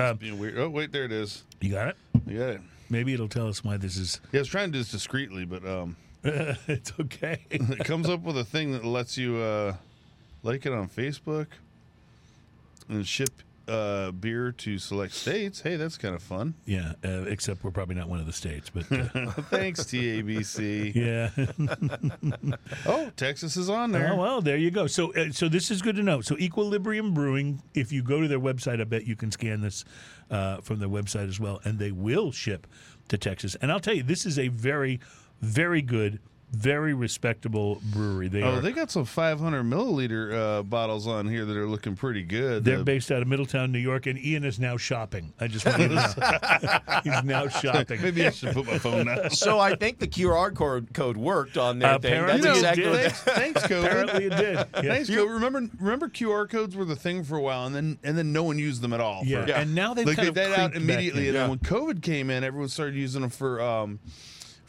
Um, 0.00 0.16
Being 0.16 0.38
weird. 0.38 0.58
Oh 0.58 0.68
wait, 0.68 0.92
there 0.92 1.04
it 1.04 1.12
is. 1.12 1.44
you 1.60 1.70
got 1.70 1.88
it? 1.88 1.96
You 2.26 2.38
got 2.38 2.48
it. 2.50 2.60
Maybe 2.88 3.12
it'll 3.12 3.28
tell 3.28 3.48
us 3.48 3.64
why 3.64 3.76
this 3.76 3.96
is. 3.96 4.20
Yeah, 4.32 4.38
I 4.38 4.42
was 4.42 4.48
trying 4.48 4.68
to 4.68 4.72
do 4.72 4.78
this 4.78 4.90
discreetly, 4.90 5.44
but 5.44 5.64
um, 5.64 5.96
it's 6.24 6.92
okay. 7.00 7.44
it 7.50 7.84
comes 7.84 8.08
up 8.08 8.22
with 8.22 8.38
a 8.38 8.44
thing 8.44 8.72
that 8.72 8.84
lets 8.84 9.16
you 9.16 9.36
uh, 9.36 9.74
like 10.42 10.66
it 10.66 10.72
on 10.72 10.88
Facebook 10.88 11.46
and 12.88 13.06
ship 13.06 13.30
uh, 13.70 14.10
beer 14.10 14.52
to 14.52 14.78
select 14.78 15.14
states. 15.14 15.60
Hey, 15.60 15.76
that's 15.76 15.96
kind 15.96 16.14
of 16.14 16.22
fun. 16.22 16.54
Yeah, 16.64 16.94
uh, 17.04 17.22
except 17.22 17.62
we're 17.62 17.70
probably 17.70 17.94
not 17.94 18.08
one 18.08 18.18
of 18.18 18.26
the 18.26 18.32
states, 18.32 18.68
but 18.70 18.90
uh, 18.90 19.30
Thanks, 19.50 19.84
TABC. 19.84 20.94
yeah. 20.94 21.30
Oh, 22.86 23.10
Texas 23.16 23.56
is 23.56 23.68
on 23.68 23.92
there. 23.92 24.12
Oh 24.12 24.16
well, 24.16 24.40
there 24.40 24.56
you 24.56 24.70
go. 24.70 24.86
So, 24.86 25.12
uh, 25.14 25.30
so 25.30 25.48
this 25.48 25.70
is 25.70 25.82
good 25.82 25.96
to 25.96 26.02
know. 26.02 26.20
So, 26.20 26.36
Equilibrium 26.38 27.12
Brewing. 27.14 27.62
If 27.74 27.92
you 27.92 28.02
go 28.02 28.20
to 28.20 28.28
their 28.28 28.40
website, 28.40 28.80
I 28.80 28.84
bet 28.84 29.06
you 29.06 29.16
can 29.16 29.30
scan 29.30 29.60
this 29.60 29.84
uh, 30.30 30.58
from 30.58 30.78
their 30.78 30.88
website 30.88 31.28
as 31.28 31.38
well, 31.38 31.60
and 31.64 31.78
they 31.78 31.92
will 31.92 32.32
ship 32.32 32.66
to 33.08 33.18
Texas. 33.18 33.56
And 33.60 33.70
I'll 33.70 33.80
tell 33.80 33.94
you, 33.94 34.02
this 34.02 34.24
is 34.26 34.38
a 34.38 34.48
very, 34.48 35.00
very 35.40 35.82
good, 35.82 36.20
very 36.52 36.94
respectable 36.94 37.80
brewery. 37.92 38.28
They 38.28 38.42
Oh, 38.42 38.56
are. 38.56 38.60
they 38.60 38.72
got 38.72 38.90
some 38.90 39.04
500 39.04 39.62
milliliter 39.62 40.32
uh, 40.34 40.62
bottles 40.64 41.06
on 41.06 41.28
here 41.28 41.44
that 41.44 41.56
are 41.56 41.66
looking 41.66 41.94
pretty 41.96 42.22
good. 42.22 42.64
They're 42.64 42.78
The- 42.78 42.84
based 42.84 43.12
out 43.12 43.22
of 43.22 43.28
Middletown, 43.28 43.70
New 43.70 43.78
York, 43.78 44.06
and 44.06 44.18
Ian 44.18 44.44
is 44.44 44.58
now 44.58 44.76
shopping. 44.76 45.32
I 45.40 45.46
just 45.46 45.64
want 45.64 45.78
you 45.80 45.88
to 45.88 45.94
know. 46.92 47.00
He's 47.04 47.22
now 47.24 47.46
shopping. 47.48 48.02
Maybe 48.02 48.26
I 48.26 48.30
should 48.30 48.52
put 48.52 48.66
my 48.66 48.78
phone 48.78 49.06
down. 49.06 49.30
So 49.30 49.58
I 49.60 49.74
think 49.76 49.98
the 50.00 50.08
QR 50.08 50.54
code 50.54 50.92
code 50.92 51.16
worked 51.16 51.56
on 51.56 51.78
their 51.78 51.98
thing. 51.98 52.12
Apparently 52.12 52.40
That's 52.42 52.58
it 52.58 52.60
exactly 52.60 52.84
did. 52.84 53.12
thanks, 53.12 53.20
thanks, 53.22 53.62
COVID. 53.62 53.84
Apparently, 53.86 54.24
it 54.24 54.30
did. 54.30 54.54
Yeah. 54.56 54.66
Thanks, 54.82 55.08
COVID. 55.10 55.34
Remember, 55.34 55.68
remember 55.78 56.08
QR 56.08 56.48
codes 56.50 56.74
were 56.76 56.84
the 56.84 56.96
thing 56.96 57.22
for 57.24 57.36
a 57.36 57.40
while, 57.40 57.66
and 57.66 57.74
then 57.74 57.98
and 58.02 58.18
then 58.18 58.32
no 58.32 58.42
one 58.42 58.58
used 58.58 58.82
them 58.82 58.92
at 58.92 59.00
all. 59.00 59.22
Yeah. 59.24 59.46
for- 59.46 59.52
and 59.52 59.74
now 59.74 59.94
they've 59.94 60.06
like 60.06 60.16
kind 60.16 60.26
they 60.34 60.44
of 60.44 60.50
did 60.50 60.58
out 60.58 60.74
immediately, 60.74 61.28
in. 61.28 61.36
and 61.36 61.36
then 61.36 61.48
when 61.50 61.58
COVID 61.60 62.02
came 62.02 62.28
in, 62.30 62.42
everyone 62.44 62.68
started 62.68 62.96
using 62.96 63.20
them 63.22 63.30
for 63.30 63.60
um, 63.60 63.98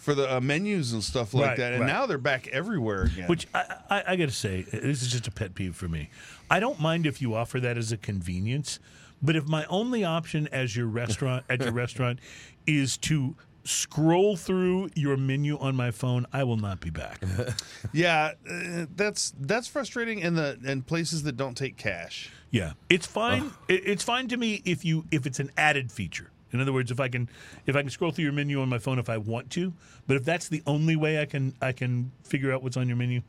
for 0.02 0.16
the 0.16 0.38
uh, 0.38 0.41
menus 0.41 0.93
and 0.93 1.04
stuff 1.04 1.34
like 1.34 1.49
Right, 1.49 1.58
that. 1.58 1.74
And 1.74 1.82
right. 1.82 1.88
now 1.88 2.08
they're 2.08 2.18
back 2.18 2.47
everywhere 2.47 3.04
again. 3.04 3.28
Which 3.28 3.47
I, 3.54 3.76
I, 3.89 4.04
I 4.08 4.16
got 4.16 4.30
to 4.30 4.36
say, 4.36 4.64
this 4.64 5.04
is 5.04 5.12
just 5.12 5.28
a 5.28 5.32
pet 5.32 5.54
peeve 5.54 5.76
for 5.76 5.88
me. 5.88 6.10
I 6.49 6.60
don't 6.60 6.80
mind 6.80 7.06
if 7.06 7.22
you 7.22 7.36
offer 7.36 7.60
that 7.60 7.78
as 7.78 7.91
a 7.91 7.97
convenience, 7.97 8.80
but 9.22 9.36
if 9.36 9.47
my 9.47 9.64
only 9.66 10.04
option 10.04 10.47
as 10.52 10.76
your 10.76 10.88
restaurant 10.88 11.45
at 11.49 11.62
your 11.62 11.72
restaurant 11.84 12.18
is 12.66 12.97
to 12.97 13.36
scroll 13.64 14.36
through 14.36 14.89
your 14.95 15.16
menu 15.18 15.56
on 15.60 15.76
my 15.76 15.91
phone, 15.91 16.26
I 16.34 16.45
will 16.45 16.58
not 16.58 16.80
be 16.80 16.89
back. 16.89 17.22
yeah, 17.93 18.32
uh, 18.49 18.88
that's 18.95 19.36
that's 19.39 19.68
frustrating 19.68 20.18
in 20.18 20.34
the 20.34 20.58
in 20.66 20.82
places 20.82 21.22
that 21.24 21.38
don't 21.38 21.56
take 21.56 21.78
cash. 21.78 22.32
Yeah, 22.49 22.74
it's 22.89 23.06
fine. 23.06 23.52
It, 23.68 23.84
it's 23.86 24.04
fine 24.04 24.28
to 24.30 24.38
me 24.38 24.64
if 24.66 24.84
you 24.84 25.06
if 25.12 25.28
it's 25.28 25.39
an 25.39 25.52
added 25.58 25.91
feature. 25.91 26.30
In 26.54 26.60
other 26.62 26.74
words, 26.74 26.91
if 26.91 26.99
I 26.99 27.08
can 27.08 27.30
if 27.66 27.76
I 27.76 27.82
can 27.82 27.89
scroll 27.89 28.12
through 28.12 28.24
your 28.26 28.34
menu 28.34 28.62
on 28.62 28.70
my 28.70 28.78
phone 28.80 28.99
if 28.99 29.10
I 29.10 29.18
want 29.18 29.49
to, 29.52 29.74
but 30.08 30.18
if 30.18 30.26
that's 30.26 30.47
the 30.49 30.62
only 30.68 30.95
way 30.95 31.22
I 31.22 31.26
can 31.26 31.54
I 31.62 31.72
can 31.72 32.12
figure 32.24 32.52
out 32.54 32.62
what's 32.64 32.78
on 32.78 32.88
your 32.88 32.97
menu, 32.97 33.22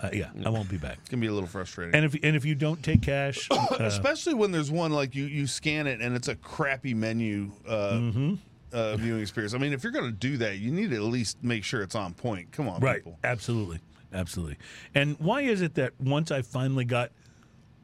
uh, 0.00 0.10
yeah, 0.12 0.30
I 0.44 0.50
won't 0.50 0.68
be 0.68 0.76
back. 0.76 0.98
It's 1.02 1.10
gonna 1.10 1.20
be 1.20 1.28
a 1.28 1.32
little 1.32 1.48
frustrating. 1.48 1.94
And 1.94 2.04
if 2.04 2.14
and 2.22 2.34
if 2.36 2.44
you 2.44 2.54
don't 2.54 2.82
take 2.82 3.02
cash, 3.02 3.48
uh, 3.50 3.76
Especially 3.80 4.34
when 4.34 4.50
there's 4.50 4.70
one 4.70 4.90
like 4.92 5.14
you 5.14 5.24
you 5.24 5.46
scan 5.46 5.86
it 5.86 6.00
and 6.00 6.16
it's 6.16 6.28
a 6.28 6.34
crappy 6.36 6.94
menu 6.94 7.50
uh, 7.68 7.92
Mm-hmm. 7.92 8.34
uh, 8.72 8.96
viewing 8.96 9.20
experience. 9.22 9.54
I 9.54 9.58
mean, 9.58 9.72
if 9.72 9.82
you're 9.84 9.92
going 9.92 10.06
to 10.06 10.10
do 10.10 10.36
that, 10.38 10.58
you 10.58 10.72
need 10.72 10.90
to 10.90 10.96
at 10.96 11.02
least 11.02 11.42
make 11.44 11.62
sure 11.62 11.80
it's 11.82 11.94
on 11.94 12.12
point. 12.14 12.50
Come 12.50 12.68
on, 12.68 12.80
right, 12.80 12.96
people. 13.04 13.18
absolutely, 13.22 13.78
absolutely. 14.12 14.56
And 14.96 15.16
why 15.20 15.42
is 15.42 15.62
it 15.62 15.74
that 15.76 15.92
once 16.00 16.32
I 16.32 16.42
finally 16.42 16.84
got 16.84 17.12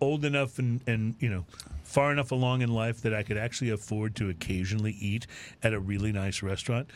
old 0.01 0.25
enough 0.25 0.59
and 0.59 0.81
and 0.89 1.15
you 1.21 1.29
know 1.29 1.45
far 1.91 2.13
enough 2.13 2.31
along 2.31 2.63
in 2.63 2.73
life 2.73 3.03
that 3.03 3.13
I 3.13 3.25
could 3.25 3.37
actually 3.37 3.71
afford 3.71 4.15
to 4.17 4.31
occasionally 4.31 4.93
eat 4.93 5.27
at 5.61 5.75
a 5.75 5.81
really 5.81 6.13
nice 6.13 6.41
restaurant? 6.41 6.89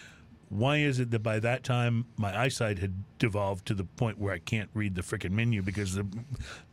Why 0.49 0.79
is 0.79 1.01
it 1.01 1.11
that 1.11 1.21
by 1.21 1.39
that 1.41 1.65
time 1.65 2.07
my 2.17 2.39
eyesight 2.39 2.79
had 2.79 3.05
devolved 3.19 3.67
to 3.67 3.75
the 3.75 3.85
point 3.85 4.19
where 4.19 4.33
I 4.35 4.39
can't 4.39 4.69
read 4.75 4.95
the 4.95 5.03
freaking 5.03 5.31
menu 5.31 5.63
because 5.63 5.95
the 5.95 6.07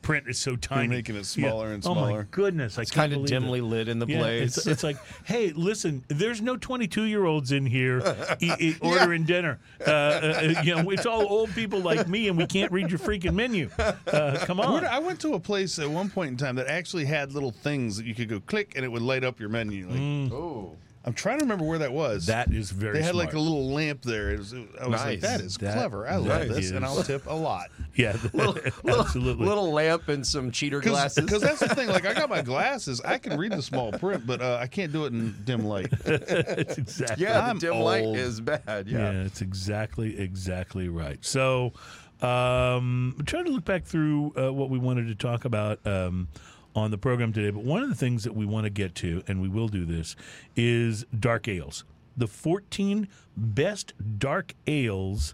print 0.01 0.27
is 0.27 0.37
so 0.39 0.55
tiny? 0.55 0.87
making 0.89 1.15
it 1.15 1.25
smaller 1.25 1.71
and 1.71 1.83
smaller. 1.83 1.97
Oh 1.97 2.01
my 2.01 2.07
smaller. 2.09 2.27
goodness! 2.31 2.77
I 2.77 2.81
It's 2.83 2.91
can't 2.91 3.11
kind 3.11 3.13
of 3.13 3.17
believe 3.19 3.31
it. 3.31 3.39
dimly 3.39 3.61
lit 3.61 3.87
in 3.87 3.99
the 3.99 4.05
Yeah, 4.07 4.19
place. 4.19 4.57
it's, 4.57 4.67
it's 4.67 4.83
like, 4.83 4.97
hey, 5.25 5.51
listen, 5.51 6.03
there's 6.09 6.41
no 6.41 6.57
22 6.57 7.03
year 7.03 7.25
olds 7.25 7.51
in 7.51 7.65
here 7.65 8.01
e- 8.41 8.51
e- 8.59 8.75
ordering 8.81 9.23
dinner. 9.23 9.59
Uh, 9.85 9.89
uh, 9.91 10.53
you 10.63 10.75
know, 10.75 10.89
it's 10.89 11.05
all 11.05 11.25
old 11.27 11.51
people 11.55 11.79
like 11.79 12.07
me, 12.07 12.27
and 12.27 12.37
we 12.37 12.45
can't 12.47 12.71
read 12.71 12.89
your 12.89 12.99
freaking 12.99 13.33
menu. 13.33 13.69
Uh, 13.79 14.37
come 14.45 14.59
on. 14.59 14.81
did- 14.81 14.89
I 14.89 14.99
went 14.99 15.19
to 15.21 15.33
a 15.35 15.39
place 15.39 15.79
at 15.79 15.89
one 15.89 16.09
point 16.09 16.31
in 16.31 16.37
time 16.37 16.55
that 16.55 16.67
actually 16.67 17.05
had 17.05 17.31
little 17.33 17.51
things 17.51 17.97
that 17.97 18.05
you 18.05 18.13
could 18.15 18.29
go 18.29 18.39
click 18.39 18.73
and 18.75 18.83
it 18.85 18.89
would 18.89 19.01
light 19.01 19.23
up 19.23 19.39
your 19.39 19.49
menu. 19.49 19.87
Like, 19.87 20.31
oh. 20.33 20.75
I'm 21.03 21.13
trying 21.13 21.39
to 21.39 21.45
remember 21.45 21.65
where 21.65 21.79
that 21.79 21.91
was. 21.93 22.27
That 22.27 22.53
is 22.53 22.69
very. 22.69 22.93
they 22.99 23.01
had 23.01 23.13
smart. 23.13 23.25
like 23.27 23.33
a 23.33 23.39
little 23.39 23.71
lamp 23.71 24.03
there. 24.03 24.29
It 24.31 24.37
was, 24.39 24.53
I 24.53 24.87
was 24.87 25.01
like, 25.01 25.21
that 25.21 25.41
is 25.41 25.57
That- 25.57 25.73
clever. 25.73 26.07
I 26.07 26.17
love 26.17 26.47
that 26.47 26.49
this, 26.49 26.69
and 26.71 26.85
I'll 26.85 27.01
tip 27.01 27.25
a 27.25 27.33
lot. 27.33 27.69
yeah, 27.95 28.15
absolutely. 28.87 29.45
Little 29.45 29.71
lamp 29.71 30.09
and 30.09 30.25
some 30.25 30.51
cheater 30.51 30.79
glasses. 30.79 31.25
Because 31.25 31.41
that's 31.41 31.59
the 31.59 31.69
thing. 31.69 31.87
Like, 31.87 32.05
I 32.05 32.13
got 32.13 32.29
my 32.29 32.41
glasses. 32.43 33.01
I 33.01 33.17
can 33.17 33.37
read 33.39 33.51
the 33.51 33.61
small 33.63 33.91
print, 33.91 34.27
but 34.27 34.41
uh, 34.41 34.59
I 34.61 34.67
can't 34.67 34.91
do 34.91 35.05
it 35.05 35.13
in 35.13 35.35
dim 35.43 35.65
light. 35.65 35.89
That's 36.03 36.77
exactly. 36.77 37.25
yeah, 37.25 37.47
I'm 37.47 37.57
the 37.57 37.67
dim 37.67 37.79
light 37.79 38.03
is 38.05 38.39
bad. 38.39 38.87
Yeah, 38.87 39.11
Yeah. 39.11 39.23
it's 39.23 39.41
exactly 39.41 40.19
exactly 40.19 40.87
right. 40.87 41.17
So, 41.25 41.73
um, 42.21 43.15
I'm 43.17 43.25
trying 43.25 43.45
to 43.45 43.51
look 43.51 43.65
back 43.65 43.85
through 43.85 44.33
uh, 44.37 44.53
what 44.53 44.69
we 44.69 44.77
wanted 44.77 45.07
to 45.07 45.15
talk 45.15 45.45
about 45.45 45.79
um, 45.87 46.27
on 46.75 46.91
the 46.91 46.97
program 46.97 47.33
today. 47.33 47.49
But 47.49 47.63
one 47.63 47.83
of 47.83 47.89
the 47.89 47.95
things 47.95 48.23
that 48.23 48.35
we 48.35 48.45
want 48.45 48.65
to 48.65 48.69
get 48.69 48.95
to, 48.95 49.23
and 49.27 49.41
we 49.41 49.49
will 49.49 49.67
do 49.67 49.85
this, 49.85 50.15
is 50.55 51.05
dark 51.17 51.47
ales. 51.47 51.83
The 52.17 52.27
14 52.27 53.07
best 53.35 53.93
dark 54.19 54.53
ales 54.67 55.33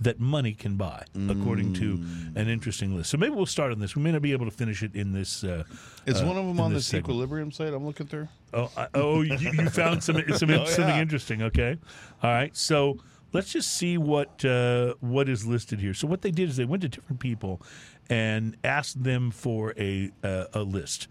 that 0.00 0.20
money 0.20 0.54
can 0.54 0.76
buy, 0.76 1.02
according 1.28 1.74
to 1.74 1.94
an 2.36 2.48
interesting 2.48 2.96
list. 2.96 3.10
So 3.10 3.18
maybe 3.18 3.34
we'll 3.34 3.46
start 3.46 3.72
on 3.72 3.80
this. 3.80 3.96
We 3.96 4.02
may 4.02 4.12
not 4.12 4.22
be 4.22 4.30
able 4.30 4.44
to 4.44 4.52
finish 4.52 4.82
it 4.84 4.94
in 4.94 5.12
this. 5.12 5.42
Uh, 5.42 5.64
Is 6.06 6.22
uh, 6.22 6.24
one 6.24 6.36
of 6.36 6.46
them 6.46 6.60
on 6.60 6.72
this 6.72 6.88
this 6.90 7.00
equilibrium 7.00 7.50
site 7.50 7.74
I'm 7.74 7.84
looking 7.84 8.06
through? 8.06 8.28
Oh, 8.54 8.70
I, 8.76 8.86
oh, 8.94 9.22
you, 9.22 9.36
you 9.36 9.68
found 9.70 10.02
some, 10.04 10.16
some 10.36 10.50
Oh, 10.50 10.64
something 10.66 10.94
yeah. 10.94 11.00
interesting. 11.00 11.42
Okay, 11.42 11.76
all 12.22 12.30
right. 12.30 12.56
So 12.56 12.98
let's 13.32 13.52
just 13.52 13.76
see 13.76 13.98
what 13.98 14.44
uh, 14.44 14.94
what 15.00 15.28
is 15.28 15.44
listed 15.46 15.80
here. 15.80 15.94
So 15.94 16.06
what 16.06 16.22
they 16.22 16.30
did 16.30 16.48
is 16.48 16.56
they 16.56 16.64
went 16.64 16.82
to 16.82 16.88
different 16.88 17.18
people 17.18 17.60
and 18.08 18.56
asked 18.64 19.02
them 19.02 19.30
for 19.30 19.74
a 19.78 20.10
uh, 20.22 20.46
a 20.52 20.62
list. 20.62 21.08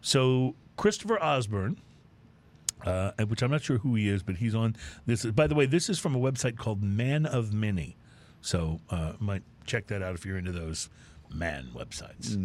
So 0.00 0.54
Christopher 0.76 1.22
Osborne. 1.22 1.78
Uh, 2.82 3.12
which 3.26 3.42
I'm 3.42 3.50
not 3.50 3.62
sure 3.62 3.76
who 3.76 3.94
he 3.94 4.08
is, 4.08 4.22
but 4.22 4.36
he's 4.36 4.54
on 4.54 4.74
this. 5.04 5.26
By 5.26 5.46
the 5.46 5.54
way, 5.54 5.66
this 5.66 5.90
is 5.90 5.98
from 5.98 6.14
a 6.14 6.18
website 6.18 6.56
called 6.56 6.82
Man 6.82 7.26
of 7.26 7.52
Many, 7.52 7.94
so 8.40 8.80
uh, 8.88 9.12
might 9.18 9.42
check 9.66 9.86
that 9.88 10.00
out 10.00 10.14
if 10.14 10.24
you're 10.24 10.38
into 10.38 10.52
those 10.52 10.88
man 11.34 11.68
websites. 11.74 12.36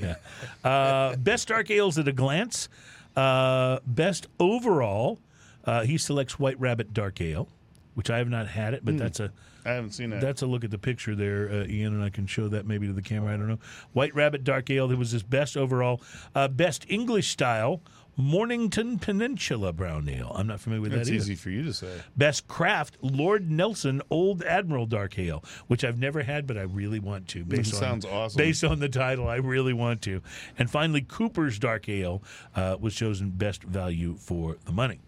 yeah. 0.00 0.68
Uh, 0.68 1.16
best 1.16 1.48
dark 1.48 1.70
ales 1.70 1.98
at 1.98 2.06
a 2.08 2.12
glance. 2.12 2.68
Uh, 3.14 3.78
best 3.86 4.26
overall, 4.38 5.18
uh, 5.64 5.82
he 5.82 5.98
selects 5.98 6.38
White 6.38 6.58
Rabbit 6.60 6.92
Dark 6.92 7.20
Ale, 7.20 7.48
which 7.96 8.10
I 8.10 8.18
have 8.18 8.28
not 8.28 8.46
had 8.46 8.74
it, 8.74 8.84
but 8.84 8.98
that's 8.98 9.20
a 9.20 9.32
I 9.64 9.70
haven't 9.70 9.92
seen 9.92 10.10
that. 10.10 10.20
that's 10.20 10.42
a 10.42 10.46
look 10.46 10.64
at 10.64 10.70
the 10.70 10.78
picture 10.78 11.14
there, 11.16 11.48
uh, 11.50 11.66
Ian, 11.66 11.94
and 11.94 12.04
I 12.04 12.10
can 12.10 12.26
show 12.26 12.46
that 12.48 12.66
maybe 12.66 12.86
to 12.86 12.92
the 12.92 13.00
camera. 13.02 13.32
I 13.32 13.38
don't 13.38 13.48
know. 13.48 13.58
White 13.94 14.14
Rabbit 14.14 14.44
Dark 14.44 14.68
Ale. 14.70 14.86
That 14.86 14.98
was 14.98 15.12
his 15.12 15.22
best 15.22 15.56
overall. 15.56 16.02
Uh, 16.34 16.46
best 16.46 16.84
English 16.88 17.30
style. 17.30 17.80
Mornington 18.18 18.98
Peninsula 18.98 19.74
Brown 19.74 20.08
Ale. 20.08 20.32
I'm 20.34 20.46
not 20.46 20.60
familiar 20.60 20.82
with 20.82 20.92
That's 20.92 21.08
that 21.08 21.14
either. 21.14 21.18
That's 21.18 21.30
easy 21.30 21.34
for 21.34 21.50
you 21.50 21.62
to 21.64 21.72
say. 21.74 21.92
Best 22.16 22.48
craft, 22.48 22.96
Lord 23.02 23.50
Nelson 23.50 24.00
Old 24.08 24.42
Admiral 24.42 24.86
Dark 24.86 25.18
Ale, 25.18 25.44
which 25.66 25.84
I've 25.84 25.98
never 25.98 26.22
had, 26.22 26.46
but 26.46 26.56
I 26.56 26.62
really 26.62 26.98
want 26.98 27.28
to. 27.28 27.44
Based 27.44 27.74
on, 27.74 27.80
sounds 27.80 28.06
awesome. 28.06 28.38
Based 28.38 28.64
on 28.64 28.78
the 28.78 28.88
title, 28.88 29.28
I 29.28 29.36
really 29.36 29.74
want 29.74 30.00
to. 30.02 30.22
And 30.58 30.70
finally, 30.70 31.02
Cooper's 31.02 31.58
Dark 31.58 31.90
Ale 31.90 32.22
uh, 32.54 32.78
was 32.80 32.94
chosen 32.94 33.30
best 33.30 33.62
value 33.62 34.14
for 34.14 34.56
the 34.64 34.72
money. 34.72 35.00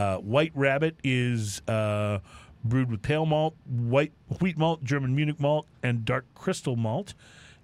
Uh, 0.00 0.16
White 0.16 0.52
Rabbit 0.54 0.96
is 1.04 1.60
uh, 1.68 2.20
brewed 2.64 2.90
with 2.90 3.02
pale 3.02 3.26
malt, 3.26 3.54
white 3.66 4.12
wheat 4.40 4.56
malt, 4.56 4.82
German 4.82 5.14
Munich 5.14 5.38
malt, 5.38 5.66
and 5.82 6.06
dark 6.06 6.24
crystal 6.34 6.74
malt. 6.74 7.12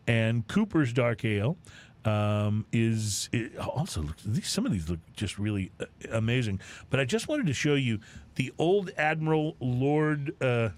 And 0.07 0.47
Cooper's 0.47 0.93
Dark 0.93 1.25
Ale 1.25 1.57
um, 2.05 2.67
is 2.73 3.31
also 3.59 4.03
looks- 4.03 4.23
these 4.23 4.49
some 4.49 4.67
of 4.67 4.73
these 4.73 4.91
look 4.91 5.01
just 5.15 5.39
really 5.39 5.73
uh, 5.81 5.87
amazing. 6.13 6.61
But 6.91 7.01
I 7.01 7.07
just 7.07 7.27
wanted 7.27 7.47
to 7.47 7.55
show 7.55 7.75
you 7.75 8.01
the 8.35 8.53
old 8.59 8.91
Admiral 8.99 9.57
Lord. 9.59 10.35
Uh, 10.43 10.69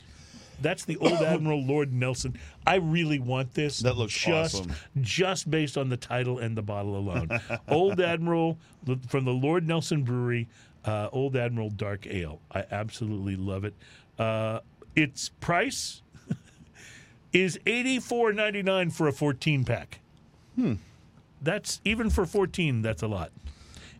that's 0.62 0.84
the 0.84 0.96
old 0.98 1.12
Admiral 1.22 1.64
Lord 1.64 1.92
Nelson. 1.92 2.38
I 2.68 2.76
really 2.76 3.18
want 3.18 3.54
this. 3.54 3.80
That 3.80 3.96
looks 3.96 4.12
just 4.12 4.54
awesome. 4.54 4.72
just 5.00 5.50
based 5.50 5.76
on 5.76 5.88
the 5.88 5.96
title 5.96 6.38
and 6.38 6.56
the 6.56 6.62
bottle 6.62 6.96
alone. 6.96 7.40
old 7.68 8.00
Admiral 8.00 8.58
from 9.08 9.24
the 9.24 9.32
Lord 9.32 9.66
Nelson 9.66 10.04
Brewery. 10.04 10.46
Uh, 10.88 11.10
old 11.12 11.36
Admiral 11.36 11.68
Dark 11.68 12.06
Ale. 12.06 12.40
I 12.50 12.64
absolutely 12.70 13.36
love 13.36 13.64
it. 13.64 13.74
Uh, 14.18 14.60
its 14.96 15.28
price 15.28 16.00
is 17.32 17.60
eighty 17.66 17.98
four 18.00 18.32
ninety 18.32 18.62
nine 18.62 18.88
for 18.88 19.06
a 19.06 19.12
fourteen 19.12 19.66
pack. 19.66 20.00
That's 21.42 21.80
even 21.84 22.08
for 22.10 22.24
14, 22.26 22.80
that's 22.82 23.02
a 23.02 23.06
lot. 23.06 23.30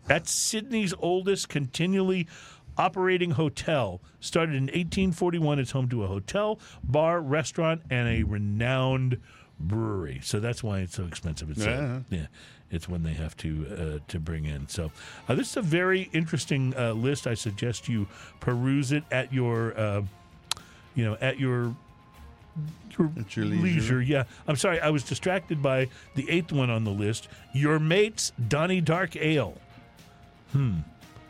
That's 0.07 0.31
Sydney's 0.31 0.93
oldest 0.99 1.47
continually 1.47 2.27
operating 2.77 3.31
hotel. 3.31 4.01
Started 4.19 4.55
in 4.55 4.63
1841, 4.63 5.59
it's 5.59 5.71
home 5.71 5.89
to 5.89 6.03
a 6.03 6.07
hotel, 6.07 6.59
bar, 6.83 7.21
restaurant, 7.21 7.83
and 7.89 8.07
a 8.09 8.23
renowned 8.23 9.21
brewery. 9.59 10.19
So 10.23 10.39
that's 10.39 10.63
why 10.63 10.79
it's 10.79 10.95
so 10.95 11.05
expensive. 11.05 11.49
It's 11.51 11.65
uh, 11.65 12.01
Yeah. 12.09 12.17
yeah, 12.19 12.25
it's 12.71 12.87
when 12.87 13.03
they 13.03 13.13
have 13.13 13.35
to 13.37 13.99
uh, 14.01 14.11
to 14.11 14.19
bring 14.19 14.45
in. 14.45 14.67
So 14.67 14.91
uh, 15.27 15.35
this 15.35 15.51
is 15.51 15.57
a 15.57 15.61
very 15.61 16.09
interesting 16.13 16.73
uh, 16.77 16.93
list. 16.93 17.27
I 17.27 17.33
suggest 17.33 17.87
you 17.89 18.07
peruse 18.39 18.91
it 18.91 19.03
at 19.11 19.33
your, 19.33 19.77
uh, 19.77 20.01
you 20.95 21.05
know, 21.05 21.17
at 21.21 21.39
your 21.39 21.75
your, 22.97 23.11
At 23.17 23.37
your 23.37 23.45
leisure. 23.45 24.01
Yeah, 24.01 24.23
I'm 24.47 24.55
sorry, 24.57 24.81
I 24.81 24.89
was 24.89 25.03
distracted 25.03 25.61
by 25.61 25.87
the 26.15 26.29
eighth 26.29 26.51
one 26.51 26.69
on 26.69 26.83
the 26.83 26.91
list. 26.91 27.29
Your 27.53 27.79
mate's 27.79 28.33
Donnie 28.49 28.81
Dark 28.81 29.15
Ale. 29.15 29.57
Hmm. 30.51 30.79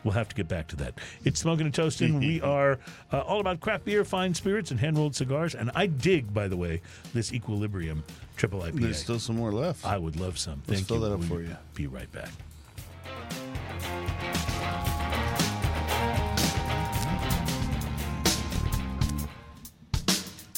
We'll 0.04 0.14
have 0.14 0.28
to 0.28 0.34
get 0.34 0.48
back 0.48 0.68
to 0.68 0.76
that. 0.76 0.94
It's 1.24 1.40
Smoking 1.40 1.66
and 1.66 1.74
Toasting. 1.74 2.18
we 2.18 2.40
are 2.42 2.78
uh, 3.12 3.20
all 3.20 3.40
about 3.40 3.60
craft 3.60 3.84
beer, 3.84 4.04
fine 4.04 4.34
spirits, 4.34 4.70
and 4.70 4.80
hand 4.80 4.96
rolled 4.96 5.14
cigars. 5.14 5.54
And 5.54 5.70
I 5.74 5.86
dig, 5.86 6.32
by 6.32 6.48
the 6.48 6.56
way, 6.56 6.80
this 7.12 7.32
Equilibrium 7.32 8.02
Triple 8.36 8.60
IPA. 8.60 8.80
There's 8.80 8.98
still 8.98 9.18
some 9.18 9.36
more 9.36 9.52
left. 9.52 9.84
I 9.84 9.98
would 9.98 10.18
love 10.18 10.38
some. 10.38 10.62
Let's 10.66 10.80
Thank 10.80 10.88
fill 10.88 10.98
you. 10.98 11.02
that 11.04 11.12
up 11.12 11.18
We'll 11.20 11.28
for 11.28 11.42
you. 11.42 11.56
Be 11.74 11.86
right 11.86 12.10
back. 12.12 12.30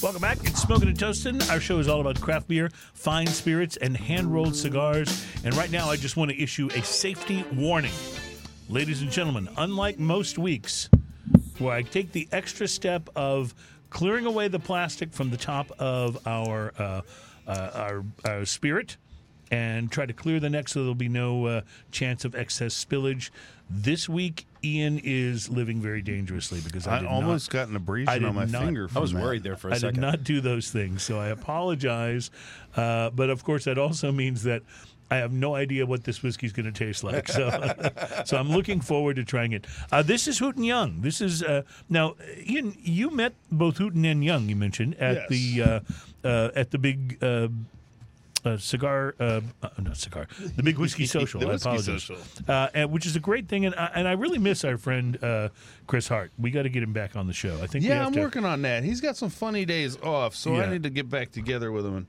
Welcome 0.02 0.20
back. 0.20 0.38
It's 0.42 0.60
Smoking 0.60 0.88
and 0.88 0.98
Toasting. 0.98 1.40
Our 1.48 1.60
show 1.60 1.78
is 1.78 1.86
all 1.88 2.00
about 2.00 2.20
craft 2.20 2.48
beer, 2.48 2.70
fine 2.92 3.28
spirits, 3.28 3.76
and 3.76 3.96
hand 3.96 4.32
rolled 4.32 4.56
cigars. 4.56 5.24
And 5.44 5.54
right 5.54 5.70
now, 5.70 5.88
I 5.90 5.96
just 5.96 6.16
want 6.16 6.32
to 6.32 6.42
issue 6.42 6.68
a 6.74 6.82
safety 6.82 7.44
warning. 7.54 7.92
Ladies 8.72 9.02
and 9.02 9.10
gentlemen, 9.10 9.50
unlike 9.58 9.98
most 9.98 10.38
weeks 10.38 10.88
where 11.58 11.74
I 11.74 11.82
take 11.82 12.12
the 12.12 12.26
extra 12.32 12.66
step 12.66 13.06
of 13.14 13.54
clearing 13.90 14.24
away 14.24 14.48
the 14.48 14.58
plastic 14.58 15.12
from 15.12 15.28
the 15.28 15.36
top 15.36 15.70
of 15.78 16.26
our, 16.26 16.72
uh, 16.78 17.02
uh, 17.46 17.70
our, 17.74 18.04
our 18.24 18.46
spirit 18.46 18.96
and 19.50 19.92
try 19.92 20.06
to 20.06 20.14
clear 20.14 20.40
the 20.40 20.48
neck 20.48 20.70
so 20.70 20.80
there'll 20.80 20.94
be 20.94 21.10
no 21.10 21.44
uh, 21.44 21.60
chance 21.90 22.24
of 22.24 22.34
excess 22.34 22.82
spillage. 22.82 23.28
This 23.68 24.08
week, 24.08 24.46
Ian 24.64 25.02
is 25.04 25.50
living 25.50 25.82
very 25.82 26.00
dangerously 26.00 26.62
because 26.62 26.86
I, 26.86 27.00
I 27.00 27.06
almost 27.06 27.52
not, 27.52 27.60
got 27.60 27.68
an 27.68 27.76
abrasion 27.76 28.24
on 28.24 28.34
my 28.34 28.46
not- 28.46 28.64
finger. 28.64 28.88
I 28.96 29.00
was 29.00 29.12
that. 29.12 29.22
worried 29.22 29.42
there 29.42 29.56
for 29.56 29.68
a 29.68 29.72
I 29.72 29.78
second. 29.78 30.02
I 30.02 30.12
did 30.12 30.18
not 30.18 30.24
do 30.24 30.40
those 30.40 30.70
things, 30.70 31.02
so 31.02 31.18
I 31.18 31.28
apologize. 31.28 32.30
Uh, 32.74 33.10
but 33.10 33.28
of 33.28 33.44
course, 33.44 33.64
that 33.64 33.76
also 33.76 34.10
means 34.12 34.44
that 34.44 34.62
I 35.12 35.16
have 35.16 35.32
no 35.32 35.54
idea 35.54 35.84
what 35.84 36.04
this 36.04 36.22
whiskey 36.22 36.46
is 36.46 36.52
going 36.52 36.72
to 36.72 36.72
taste 36.72 37.04
like. 37.04 37.28
So, 37.28 37.50
so 38.24 38.36
I'm 38.38 38.48
looking 38.48 38.80
forward 38.80 39.16
to 39.16 39.24
trying 39.24 39.52
it. 39.52 39.66
Uh, 39.90 40.02
this 40.02 40.26
is 40.26 40.38
Hooten 40.38 40.64
Young. 40.64 41.02
This 41.02 41.20
is 41.20 41.42
uh, 41.42 41.62
now, 41.90 42.14
Ian. 42.48 42.74
You 42.80 43.10
met 43.10 43.34
both 43.50 43.76
Hooten 43.78 44.04
and 44.10 44.24
Young. 44.24 44.48
You 44.48 44.56
mentioned 44.56 44.94
at 44.94 45.14
Yes. 45.16 45.28
the 45.28 45.62
uh, 45.62 45.80
uh, 46.26 46.50
at 46.56 46.70
the 46.70 46.78
big. 46.78 47.18
Uh, 47.22 47.48
uh, 48.44 48.56
cigar, 48.56 49.14
uh, 49.20 49.40
uh, 49.62 49.68
not 49.78 49.96
cigar, 49.96 50.26
the 50.56 50.64
big 50.64 50.76
whiskey 50.76 51.06
social. 51.18 51.38
The 51.38 51.46
I 51.46 51.50
Whiskey 51.52 51.68
apologize. 51.68 52.02
Social. 52.02 52.16
Uh, 52.48 52.68
and, 52.74 52.90
which 52.90 53.06
is 53.06 53.14
a 53.14 53.20
great 53.20 53.46
thing, 53.46 53.66
and 53.66 53.74
I, 53.76 53.90
and 53.94 54.08
I 54.08 54.12
really 54.12 54.38
miss 54.38 54.64
our 54.64 54.76
friend 54.78 55.16
uh, 55.22 55.50
Chris 55.86 56.08
Hart. 56.08 56.32
We 56.38 56.50
got 56.50 56.62
to 56.62 56.68
get 56.68 56.82
him 56.82 56.92
back 56.92 57.14
on 57.14 57.28
the 57.28 57.32
show. 57.32 57.54
I 57.62 57.68
think. 57.68 57.84
we 57.84 57.90
Yeah, 57.90 58.04
I'm 58.04 58.12
to, 58.14 58.20
working 58.20 58.44
on 58.44 58.62
that. 58.62 58.82
He's 58.82 59.00
got 59.00 59.16
some 59.16 59.30
funny 59.30 59.64
days 59.64 59.96
off, 60.02 60.34
so 60.34 60.56
Yeah. 60.56 60.62
I 60.62 60.70
need 60.72 60.82
to 60.82 60.90
get 60.90 61.08
back 61.08 61.30
together 61.30 61.70
with 61.70 61.86
him 61.86 61.96
and 61.98 62.06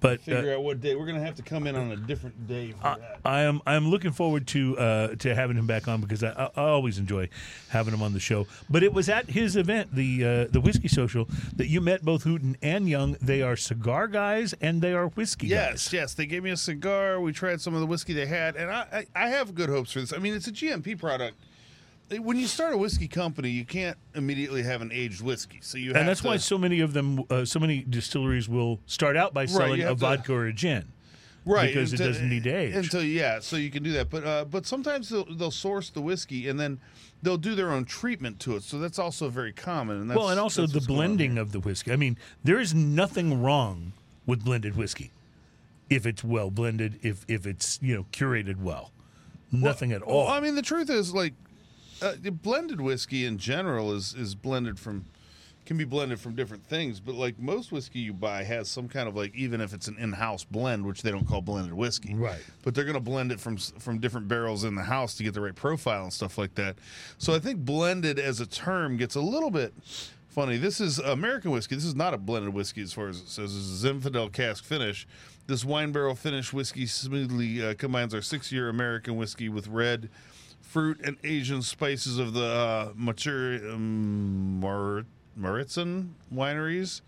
but 0.00 0.20
uh, 0.20 0.22
figure 0.22 0.54
out 0.54 0.62
what 0.62 0.80
day. 0.80 0.94
We're 0.94 1.06
gonna 1.06 1.24
have 1.24 1.34
to 1.36 1.42
come 1.42 1.66
in 1.66 1.76
on 1.76 1.90
a 1.92 1.96
different 1.96 2.46
day 2.46 2.72
for 2.72 2.86
I, 2.86 2.98
that. 2.98 3.20
I 3.24 3.40
am 3.42 3.60
I'm 3.66 3.88
looking 3.88 4.12
forward 4.12 4.46
to 4.48 4.78
uh, 4.78 5.14
to 5.16 5.34
having 5.34 5.56
him 5.56 5.66
back 5.66 5.88
on 5.88 6.00
because 6.00 6.22
I, 6.22 6.30
I, 6.30 6.44
I 6.56 6.68
always 6.68 6.98
enjoy 6.98 7.28
having 7.68 7.94
him 7.94 8.02
on 8.02 8.12
the 8.12 8.20
show. 8.20 8.46
But 8.68 8.82
it 8.82 8.92
was 8.92 9.08
at 9.08 9.30
his 9.30 9.56
event, 9.56 9.94
the 9.94 10.24
uh, 10.24 10.44
the 10.50 10.60
whiskey 10.60 10.88
social, 10.88 11.28
that 11.56 11.68
you 11.68 11.80
met 11.80 12.04
both 12.04 12.24
Hooten 12.24 12.56
and 12.62 12.88
Young. 12.88 13.16
They 13.20 13.42
are 13.42 13.56
cigar 13.56 14.08
guys 14.08 14.54
and 14.60 14.82
they 14.82 14.92
are 14.92 15.08
whiskey 15.08 15.46
Yes, 15.48 15.84
guys. 15.88 15.92
yes. 15.92 16.14
They 16.14 16.26
gave 16.26 16.42
me 16.42 16.50
a 16.50 16.56
cigar. 16.56 17.20
We 17.20 17.32
tried 17.32 17.60
some 17.60 17.74
of 17.74 17.80
the 17.80 17.86
whiskey 17.86 18.12
they 18.12 18.26
had, 18.26 18.56
and 18.56 18.70
I, 18.70 19.06
I, 19.14 19.24
I 19.24 19.28
have 19.28 19.54
good 19.54 19.68
hopes 19.68 19.92
for 19.92 20.00
this. 20.00 20.12
I 20.12 20.18
mean, 20.18 20.34
it's 20.34 20.46
a 20.46 20.52
GMP 20.52 20.98
product. 20.98 21.36
When 22.10 22.36
you 22.36 22.46
start 22.46 22.74
a 22.74 22.78
whiskey 22.78 23.08
company, 23.08 23.50
you 23.50 23.64
can't 23.64 23.96
immediately 24.14 24.62
have 24.62 24.82
an 24.82 24.90
aged 24.92 25.22
whiskey, 25.22 25.58
so 25.62 25.78
you 25.78 25.88
have 25.88 25.96
And 25.96 26.08
that's 26.08 26.20
to, 26.20 26.26
why 26.28 26.36
so 26.36 26.58
many 26.58 26.80
of 26.80 26.92
them, 26.92 27.24
uh, 27.30 27.44
so 27.44 27.58
many 27.58 27.82
distilleries 27.88 28.48
will 28.48 28.78
start 28.86 29.16
out 29.16 29.32
by 29.32 29.46
selling 29.46 29.80
you 29.80 29.86
a 29.86 29.90
to- 29.90 29.94
vodka 29.94 30.32
or 30.34 30.46
a 30.46 30.52
gin. 30.52 30.92
right 31.46 31.68
because 31.68 31.92
it 31.94 31.96
doesn't 31.96 32.28
need 32.28 32.44
to 32.44 32.50
age. 32.50 32.74
until 32.74 33.02
yeah, 33.02 33.40
so 33.40 33.56
you 33.56 33.70
can 33.70 33.82
do 33.82 33.92
that. 33.92 34.10
But 34.10 34.24
uh, 34.24 34.44
but 34.44 34.66
sometimes 34.66 35.08
they'll, 35.08 35.24
they'll 35.34 35.50
source 35.50 35.88
the 35.90 36.02
whiskey 36.02 36.48
and 36.48 36.60
then 36.60 36.78
they'll 37.22 37.38
do 37.38 37.54
their 37.54 37.70
own 37.72 37.84
treatment 37.86 38.38
to 38.40 38.56
it. 38.56 38.62
So 38.64 38.78
that's 38.78 38.98
also 38.98 39.28
very 39.30 39.52
common. 39.52 40.00
And 40.02 40.10
that's, 40.10 40.18
well, 40.18 40.28
and 40.28 40.38
also 40.38 40.66
the 40.66 40.74
what's 40.74 40.86
going 40.86 41.00
on 41.00 41.06
blending 41.06 41.38
of 41.38 41.52
the 41.52 41.60
whiskey. 41.60 41.90
I 41.92 41.96
mean, 41.96 42.18
there 42.44 42.60
is 42.60 42.74
nothing 42.74 43.42
wrong 43.42 43.92
with 44.26 44.44
blended 44.44 44.76
whiskey 44.76 45.10
if 45.90 46.06
it's 46.06 46.22
well 46.22 46.50
blended, 46.50 46.98
if 47.02 47.24
if 47.28 47.46
it's 47.46 47.78
you 47.82 47.94
know 47.96 48.06
curated 48.12 48.58
well. 48.60 48.90
Nothing 49.52 49.92
at 49.92 50.02
all. 50.02 50.24
Well, 50.24 50.32
I 50.34 50.40
mean, 50.40 50.56
the 50.56 50.62
truth 50.62 50.90
is, 50.90 51.14
like, 51.14 51.32
uh, 52.02 52.14
blended 52.42 52.80
whiskey 52.80 53.24
in 53.24 53.38
general 53.38 53.92
is 53.92 54.14
is 54.14 54.34
blended 54.34 54.78
from 54.78 55.04
can 55.64 55.76
be 55.78 55.84
blended 55.84 56.20
from 56.20 56.34
different 56.34 56.64
things, 56.66 57.00
but 57.00 57.14
like 57.14 57.38
most 57.38 57.72
whiskey 57.72 57.98
you 58.00 58.12
buy 58.12 58.44
has 58.44 58.68
some 58.68 58.88
kind 58.88 59.08
of 59.08 59.16
like 59.16 59.34
even 59.34 59.60
if 59.60 59.72
it's 59.72 59.88
an 59.88 59.96
in-house 59.98 60.44
blend, 60.44 60.84
which 60.84 61.02
they 61.02 61.10
don't 61.10 61.26
call 61.26 61.40
blended 61.40 61.72
whiskey, 61.72 62.14
Right. 62.14 62.40
But 62.62 62.74
they're 62.74 62.84
going 62.84 62.94
to 62.94 63.00
blend 63.00 63.32
it 63.32 63.40
from 63.40 63.56
from 63.56 63.98
different 63.98 64.28
barrels 64.28 64.64
in 64.64 64.74
the 64.74 64.82
house 64.82 65.14
to 65.14 65.22
get 65.22 65.34
the 65.34 65.40
right 65.40 65.54
profile 65.54 66.02
and 66.04 66.12
stuff 66.12 66.38
like 66.38 66.54
that. 66.56 66.76
So 67.18 67.34
I 67.34 67.38
think 67.38 67.60
blended 67.60 68.18
as 68.18 68.40
a 68.40 68.46
term 68.46 68.96
gets 68.96 69.14
a 69.14 69.20
little 69.20 69.50
bit 69.50 69.72
funny. 70.28 70.56
This 70.56 70.80
is 70.80 70.98
American 70.98 71.50
whiskey. 71.52 71.76
This 71.76 71.84
is 71.84 71.94
not 71.94 72.12
a 72.12 72.18
blended 72.18 72.52
whiskey 72.52 72.82
as 72.82 72.92
far 72.92 73.08
as 73.08 73.20
it 73.20 73.28
says. 73.28 73.54
This 73.54 73.64
is 73.64 73.84
Zinfandel 73.84 74.32
cask 74.32 74.64
finish. 74.64 75.06
This 75.46 75.64
wine 75.64 75.92
barrel 75.92 76.14
finish 76.14 76.52
whiskey 76.52 76.86
smoothly 76.86 77.64
uh, 77.64 77.74
combines 77.74 78.14
our 78.14 78.22
six-year 78.22 78.68
American 78.68 79.16
whiskey 79.16 79.48
with 79.48 79.68
red 79.68 80.08
fruit 80.74 81.00
and 81.04 81.16
Asian 81.22 81.62
spices 81.62 82.18
of 82.18 82.32
the 82.32 82.44
uh, 82.44 82.92
mature 82.96 83.54
um, 83.70 84.58
Mar- 84.58 85.06
Mauritson 85.36 86.16
wineries, 86.34 87.00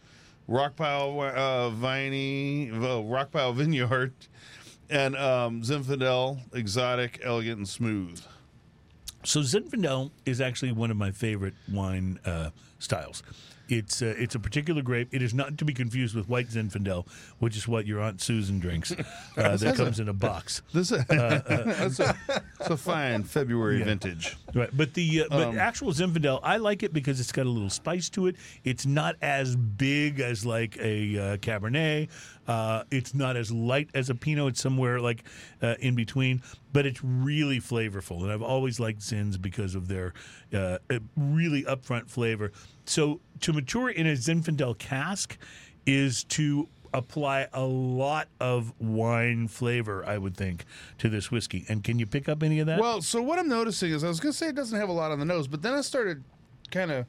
Rockpile 0.49 1.35
uh, 1.35 1.71
Viney, 1.71 2.71
well, 2.71 3.03
Rockpile 3.03 3.53
Vineyard, 3.57 4.13
and 4.89 5.17
um, 5.17 5.63
Zinfandel, 5.63 6.39
exotic, 6.55 7.19
elegant, 7.25 7.59
and 7.59 7.69
smooth. 7.69 8.23
So 9.25 9.41
Zinfandel 9.41 10.13
is 10.25 10.41
actually 10.41 10.71
one 10.71 10.93
of 10.93 10.97
my 10.97 11.11
favorite 11.11 11.55
wine 11.69 12.21
uh, 12.25 12.51
styles. 12.79 13.25
It's 13.69 14.01
uh, 14.03 14.15
it's 14.17 14.35
a 14.35 14.39
particular 14.39 14.81
grape. 14.83 15.09
It 15.13 15.23
is 15.23 15.35
not 15.35 15.59
to 15.59 15.65
be 15.65 15.73
confused 15.75 16.15
with 16.15 16.29
white 16.29 16.49
Zinfandel, 16.49 17.07
which 17.39 17.57
is 17.57 17.67
what 17.67 17.87
your 17.87 18.01
aunt 18.01 18.21
Susan 18.21 18.59
drinks. 18.59 18.95
Uh, 19.37 19.55
that 19.55 19.77
comes 19.77 20.01
in 20.01 20.09
a 20.09 20.15
box. 20.15 20.63
This 20.73 20.89
that's 21.09 22.01
a, 22.01 22.17
it's 22.59 22.71
a 22.71 22.77
fine 22.77 23.23
February 23.23 23.79
Yeah. 23.81 23.85
vintage. 23.85 24.35
Right, 24.55 24.71
but 24.75 24.95
the 24.95 25.23
uh, 25.23 25.27
but 25.29 25.49
Um, 25.49 25.59
actual 25.59 25.93
Zinfandel, 25.93 26.41
I 26.43 26.57
like 26.57 26.83
it 26.83 26.93
because 26.95 27.21
it's 27.21 27.33
got 27.33 27.45
a 27.45 27.51
little 27.51 27.69
spice 27.69 28.09
to 28.11 28.29
it. 28.29 28.37
It's 28.65 28.87
not 28.87 29.17
as 29.21 29.55
big 29.57 30.21
as 30.21 30.47
like 30.47 30.79
a 30.79 31.19
uh, 31.19 31.37
Cabernet. 31.37 32.09
Uh, 32.49 32.85
it's 32.91 33.13
not 33.15 33.37
as 33.37 33.51
light 33.53 33.91
as 33.95 34.09
a 34.09 34.15
Pinot. 34.15 34.49
It's 34.49 34.61
somewhere 34.63 35.01
like 35.01 35.25
uh, 35.61 35.75
in 35.81 35.95
between, 35.95 36.43
but 36.73 36.87
it's 36.87 37.03
really 37.05 37.61
flavorful. 37.61 38.23
And 38.23 38.33
I've 38.33 38.43
always 38.43 38.81
liked 38.81 39.01
Zins 39.01 39.41
because 39.41 39.75
of 39.75 39.89
their 39.89 40.15
uh, 40.55 40.79
uh, 40.89 40.99
really 41.17 41.65
upfront 41.65 42.09
flavor. 42.09 42.53
So 42.87 43.21
to 43.41 43.53
mature 43.53 43.91
in 43.91 44.07
a 44.07 44.13
Zinfandel 44.13 44.79
cask 44.79 45.37
is 45.85 46.25
to 46.25 46.69
apply 46.95 47.49
a 47.53 47.63
lot 47.63 48.29
of 48.41 48.73
wine 48.81 49.49
flavor, 49.49 50.05
I 50.07 50.19
would 50.19 50.37
think, 50.37 50.65
to 50.99 51.09
this 51.09 51.31
whiskey. 51.31 51.65
And 51.69 51.85
can 51.85 51.99
you 51.99 52.07
pick 52.07 52.29
up 52.29 52.43
any 52.43 52.61
of 52.61 52.67
that? 52.67 52.81
Well, 52.81 53.03
so 53.03 53.21
what 53.21 53.39
I'm 53.39 53.49
noticing 53.49 53.93
is 53.93 54.03
I 54.03 54.09
was 54.09 54.21
going 54.21 54.33
to 54.33 54.39
say 54.39 54.49
it 54.49 54.55
doesn't 54.55 54.79
have 54.79 54.89
a 54.89 54.93
lot 54.93 55.13
on 55.13 55.19
the 55.19 55.25
nose, 55.25 55.47
but 55.47 55.63
then 55.63 55.75
I 55.75 55.83
started 55.83 56.25
kind 56.71 56.91
of 56.91 57.07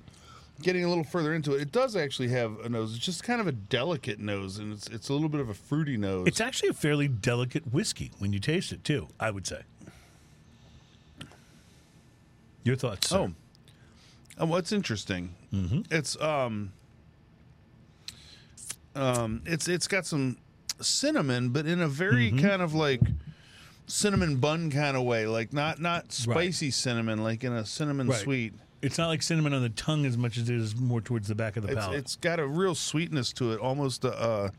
getting 0.61 0.83
a 0.83 0.89
little 0.89 1.03
further 1.03 1.33
into 1.33 1.55
it. 1.55 1.61
It 1.61 1.71
does 1.71 1.95
actually 1.95 2.29
have 2.29 2.59
a 2.59 2.69
nose. 2.69 2.95
It's 2.95 3.05
just 3.05 3.23
kind 3.23 3.39
of 3.39 3.47
a 3.47 3.51
delicate 3.51 4.19
nose, 4.19 4.57
and 4.57 4.73
it's 4.73 4.87
it's 4.87 5.09
a 5.09 5.13
little 5.13 5.29
bit 5.29 5.39
of 5.41 5.49
a 5.49 5.53
fruity 5.53 5.97
nose. 5.97 6.27
It's 6.27 6.41
actually 6.41 6.69
a 6.69 6.73
fairly 6.73 7.07
delicate 7.07 7.71
whiskey 7.71 8.11
when 8.19 8.33
you 8.33 8.39
taste 8.39 8.71
it 8.71 8.83
too. 8.83 9.07
I 9.19 9.31
would 9.31 9.47
say. 9.47 9.61
Your 12.63 12.75
thoughts? 12.75 13.09
Sir? 13.09 13.17
Oh, 13.17 13.33
um, 14.37 14.49
what's 14.49 14.71
interesting? 14.71 15.35
Mm-hmm. 15.53 15.81
It's 15.91 16.19
um, 16.21 16.71
um, 18.95 19.41
it's 19.45 19.67
it's 19.67 19.87
got 19.87 20.05
some 20.05 20.37
cinnamon, 20.81 21.49
but 21.49 21.65
in 21.65 21.81
a 21.81 21.87
very 21.87 22.31
Mm-hmm. 22.31 22.45
kind 22.47 22.61
of 22.61 22.73
like 22.73 23.01
cinnamon 23.87 24.37
bun 24.37 24.69
kind 24.71 24.97
of 24.97 25.03
way, 25.03 25.27
like 25.27 25.53
not 25.53 25.79
not 25.79 26.11
spicy 26.11 26.71
cinnamon, 26.71 27.23
like 27.23 27.43
in 27.43 27.53
a 27.53 27.65
cinnamon 27.65 28.07
Right. 28.07 28.19
sweet. 28.19 28.53
it's 28.81 28.97
not 28.97 29.07
like 29.07 29.21
cinnamon 29.23 29.53
on 29.53 29.61
the 29.61 29.69
tongue 29.69 30.05
as 30.05 30.17
much 30.17 30.37
as 30.37 30.49
it 30.49 30.55
is 30.55 30.75
more 30.75 31.01
towards 31.01 31.27
the 31.27 31.35
back 31.35 31.57
of 31.57 31.63
the 31.63 31.69
It's 31.71 31.79
palate. 31.81 31.97
it's 31.99 32.15
got 32.15 32.39
a 32.39 32.45
real 32.45 32.75
sweetness 32.75 33.33
to 33.33 33.51
it, 33.53 33.59
almost 33.59 34.03
a, 34.05 34.11
uh 34.13 34.49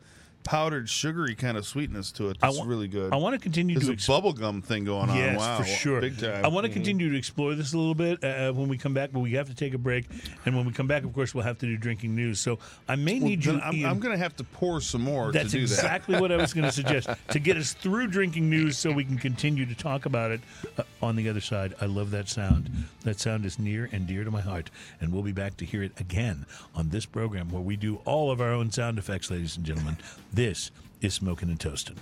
powdered 0.49 0.89
sugary 0.89 1.35
kind 1.35 1.57
of 1.57 1.63
sweetness 1.63 2.11
to 2.11 2.29
it. 2.29 2.39
That's 2.39 2.57
wa- 2.57 2.65
really 2.65 2.87
good. 2.87 3.13
I 3.13 3.17
want 3.17 3.35
to 3.35 3.39
continue 3.39 3.77
There's 3.77 4.03
to 4.03 4.11
a 4.11 4.15
bubble 4.15 4.33
gum 4.33 4.63
thing 4.63 4.83
going 4.83 5.07
on. 5.07 5.15
Yes, 5.15 5.37
wow, 5.37 5.59
for 5.59 5.63
sure. 5.63 6.01
big 6.01 6.17
time. 6.17 6.43
I 6.43 6.47
want 6.47 6.65
to 6.65 6.73
continue 6.73 7.07
to 7.11 7.15
explore 7.15 7.53
this 7.53 7.73
a 7.73 7.77
little 7.77 7.93
bit 7.93 8.23
uh, 8.23 8.51
when 8.53 8.67
we 8.67 8.75
come 8.75 8.95
back, 8.95 9.11
but 9.13 9.19
we 9.19 9.33
have 9.33 9.47
to 9.49 9.53
take 9.53 9.75
a 9.75 9.77
break. 9.77 10.05
And 10.47 10.55
when 10.57 10.65
we 10.65 10.73
come 10.73 10.87
back, 10.87 11.03
of 11.03 11.13
course, 11.13 11.35
we'll 11.35 11.43
have 11.43 11.59
to 11.59 11.67
do 11.67 11.77
drinking 11.77 12.15
news. 12.15 12.39
So 12.39 12.57
I 12.87 12.95
may 12.95 13.19
well, 13.19 13.29
need 13.29 13.45
you. 13.45 13.61
I'm, 13.61 13.85
I'm 13.85 13.99
going 13.99 14.11
to 14.11 14.17
have 14.17 14.35
to 14.37 14.43
pour 14.43 14.81
some 14.81 15.03
more 15.03 15.31
That's 15.31 15.51
to 15.51 15.59
do 15.59 15.67
that. 15.67 15.73
Exactly 15.75 16.19
what 16.19 16.31
I 16.31 16.37
was 16.37 16.51
going 16.51 16.65
to 16.65 16.71
suggest 16.71 17.09
to 17.29 17.37
get 17.37 17.55
us 17.55 17.73
through 17.73 18.07
drinking 18.07 18.49
news 18.49 18.75
so 18.75 18.91
we 18.91 19.05
can 19.05 19.19
continue 19.19 19.67
to 19.67 19.75
talk 19.75 20.07
about 20.07 20.31
it 20.31 20.41
uh, 20.79 20.83
on 20.99 21.15
the 21.15 21.29
other 21.29 21.41
side. 21.41 21.75
I 21.79 21.85
love 21.85 22.09
that 22.09 22.27
sound. 22.27 22.71
That 23.03 23.19
sound 23.19 23.45
is 23.45 23.59
near 23.59 23.87
and 23.91 24.07
dear 24.07 24.23
to 24.23 24.31
my 24.31 24.41
heart. 24.41 24.71
And 24.99 25.13
we'll 25.13 25.21
be 25.21 25.31
back 25.31 25.57
to 25.57 25.65
hear 25.65 25.83
it 25.83 25.91
again 25.99 26.47
on 26.73 26.89
this 26.89 27.05
program 27.05 27.51
where 27.51 27.61
we 27.61 27.75
do 27.75 27.97
all 28.05 28.31
of 28.31 28.41
our 28.41 28.51
own 28.51 28.71
sound 28.71 28.97
effects, 28.97 29.29
ladies 29.29 29.55
and 29.55 29.63
gentlemen. 29.63 29.95
This 30.39 30.71
is 31.01 31.13
Smoking 31.13 31.49
and 31.49 31.59
Toasting. 31.59 31.97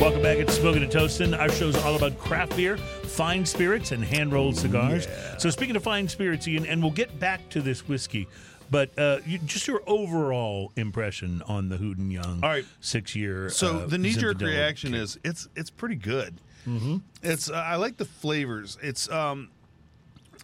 Welcome 0.00 0.22
back. 0.22 0.38
It's 0.38 0.54
Smoking 0.54 0.84
and 0.84 0.92
Toasting. 0.92 1.34
Our 1.34 1.48
show 1.48 1.66
is 1.66 1.74
all 1.78 1.96
about 1.96 2.16
craft 2.16 2.56
beer, 2.56 2.76
fine 2.76 3.44
spirits, 3.44 3.90
and 3.90 4.04
hand 4.04 4.32
rolled 4.32 4.56
cigars. 4.56 5.08
So, 5.38 5.50
speaking 5.50 5.74
of 5.74 5.82
fine 5.82 6.06
spirits, 6.06 6.46
Ian, 6.46 6.64
and 6.64 6.80
we'll 6.80 6.92
get 6.92 7.18
back 7.18 7.48
to 7.48 7.60
this 7.60 7.88
whiskey, 7.88 8.28
but 8.70 8.96
uh, 8.96 9.18
you, 9.26 9.38
just 9.38 9.66
your 9.66 9.82
overall 9.88 10.70
impression 10.76 11.42
on 11.48 11.68
the 11.68 11.76
Hooten 11.76 12.12
Young 12.12 12.38
All 12.44 12.50
right. 12.50 12.64
six 12.80 13.16
year. 13.16 13.50
So 13.50 13.78
uh, 13.78 13.86
the 13.86 13.98
knee 13.98 14.12
jerk 14.12 14.40
reaction 14.40 14.94
is 14.94 15.18
it's 15.24 15.48
it's 15.56 15.70
pretty 15.70 15.96
good. 15.96 16.36
Mm-hmm. 16.66 16.98
It's 17.22 17.50
uh, 17.50 17.54
I 17.54 17.76
like 17.76 17.96
the 17.96 18.04
flavors. 18.04 18.78
It's 18.82 19.10
um, 19.10 19.50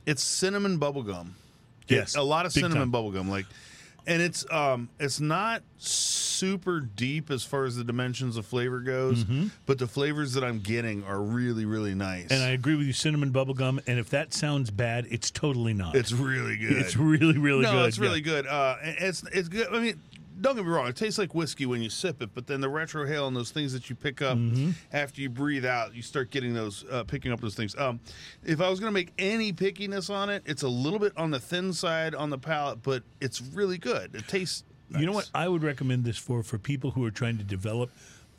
it's 0.05 0.23
cinnamon 0.23 0.79
bubblegum. 0.79 1.31
Yes, 1.89 2.17
a 2.17 2.23
lot 2.23 2.47
of 2.47 2.55
big 2.55 2.65
cinnamon 2.65 2.91
bubblegum. 2.91 3.29
Like, 3.29 3.47
and 4.07 4.21
it's 4.21 4.45
um, 4.51 4.89
it's 4.99 5.21
not 5.21 5.63
super 5.79 6.81
deep 6.81 7.31
as 7.31 7.45
far 7.45 7.65
as 7.65 7.77
the 7.77 7.85
dimensions 7.85 8.37
of 8.37 8.47
flavor 8.47 8.81
goes, 8.81 9.25
but 9.67 9.79
the 9.79 9.87
flavors 9.87 10.33
that 10.35 10.45
I'm 10.45 10.61
getting 10.61 11.05
are 11.05 11.21
really 11.21 11.65
really 11.65 11.95
nice. 11.95 12.25
Mm-hmm. 12.25 12.35
And 12.35 12.43
I 12.43 12.51
agree 12.51 12.77
with 12.77 12.87
you, 12.87 12.93
cinnamon 12.93 13.33
bubblegum. 13.33 13.81
And 13.87 13.99
if 13.99 14.11
that 14.11 14.33
sounds 14.35 14.71
bad, 14.71 15.07
it's 15.11 15.31
totally 15.31 15.75
not. 15.75 15.95
it's 15.95 16.13
really 16.13 16.57
good. 16.57 16.73
It's 16.73 16.97
really, 16.97 17.39
really 17.39 17.63
no, 17.63 17.73
good. 17.73 17.87
it's 17.87 17.99
really 17.99 18.19
yeah. 18.19 18.25
good. 18.25 18.47
Uh, 18.47 18.77
it's 18.83 19.23
it's 19.33 19.49
good. 19.49 19.69
I 19.73 19.81
mean, 19.81 20.01
don't 20.41 20.57
get 20.57 20.65
me 20.65 20.71
wrong. 20.71 20.87
It 20.89 20.97
tastes 20.97 21.19
like 21.19 21.35
whiskey 21.35 21.67
when 21.67 21.81
you 21.83 21.89
sip 21.91 22.21
it, 22.23 22.31
but 22.35 22.47
then 22.47 22.61
the 22.61 22.69
retrohale 22.69 23.27
and 23.29 23.37
those 23.37 23.51
things 23.51 23.73
that 23.73 23.89
you 23.89 23.97
pick 23.97 24.21
up 24.23 24.37
Mm-hmm. 24.37 24.71
after 24.93 25.21
you 25.23 25.31
breathe 25.31 25.65
out, 25.65 25.95
you 25.95 26.03
start 26.03 26.31
getting 26.31 26.53
those 26.55 26.85
uh, 26.91 27.05
picking 27.05 27.33
up 27.33 27.41
those 27.41 27.55
things. 27.55 27.75
Um, 27.79 28.01
if 28.45 28.61
I 28.61 28.69
was 28.69 28.79
going 28.81 28.89
to 28.91 28.95
make 28.95 29.13
any 29.19 29.53
pickiness 29.53 30.11
on 30.11 30.29
it, 30.31 30.43
it's 30.47 30.63
a 30.63 30.69
little 30.69 30.99
bit 30.99 31.13
on 31.17 31.31
the 31.31 31.41
thin 31.41 31.73
side 31.73 32.15
on 32.15 32.31
the 32.31 32.39
palate, 32.39 32.83
but 32.83 33.03
it's 33.21 33.41
really 33.41 33.79
good. 33.79 34.15
It 34.15 34.29
tastes. 34.29 34.65
You 34.97 35.05
know 35.05 35.13
what 35.13 35.29
I 35.35 35.49
would 35.49 35.65
recommend 35.65 36.05
this 36.05 36.17
for 36.17 36.45
for 36.45 36.59
people 36.59 36.93
who 36.93 37.05
are 37.05 37.11
trying 37.11 37.39
to 37.39 37.45
develop 37.45 37.91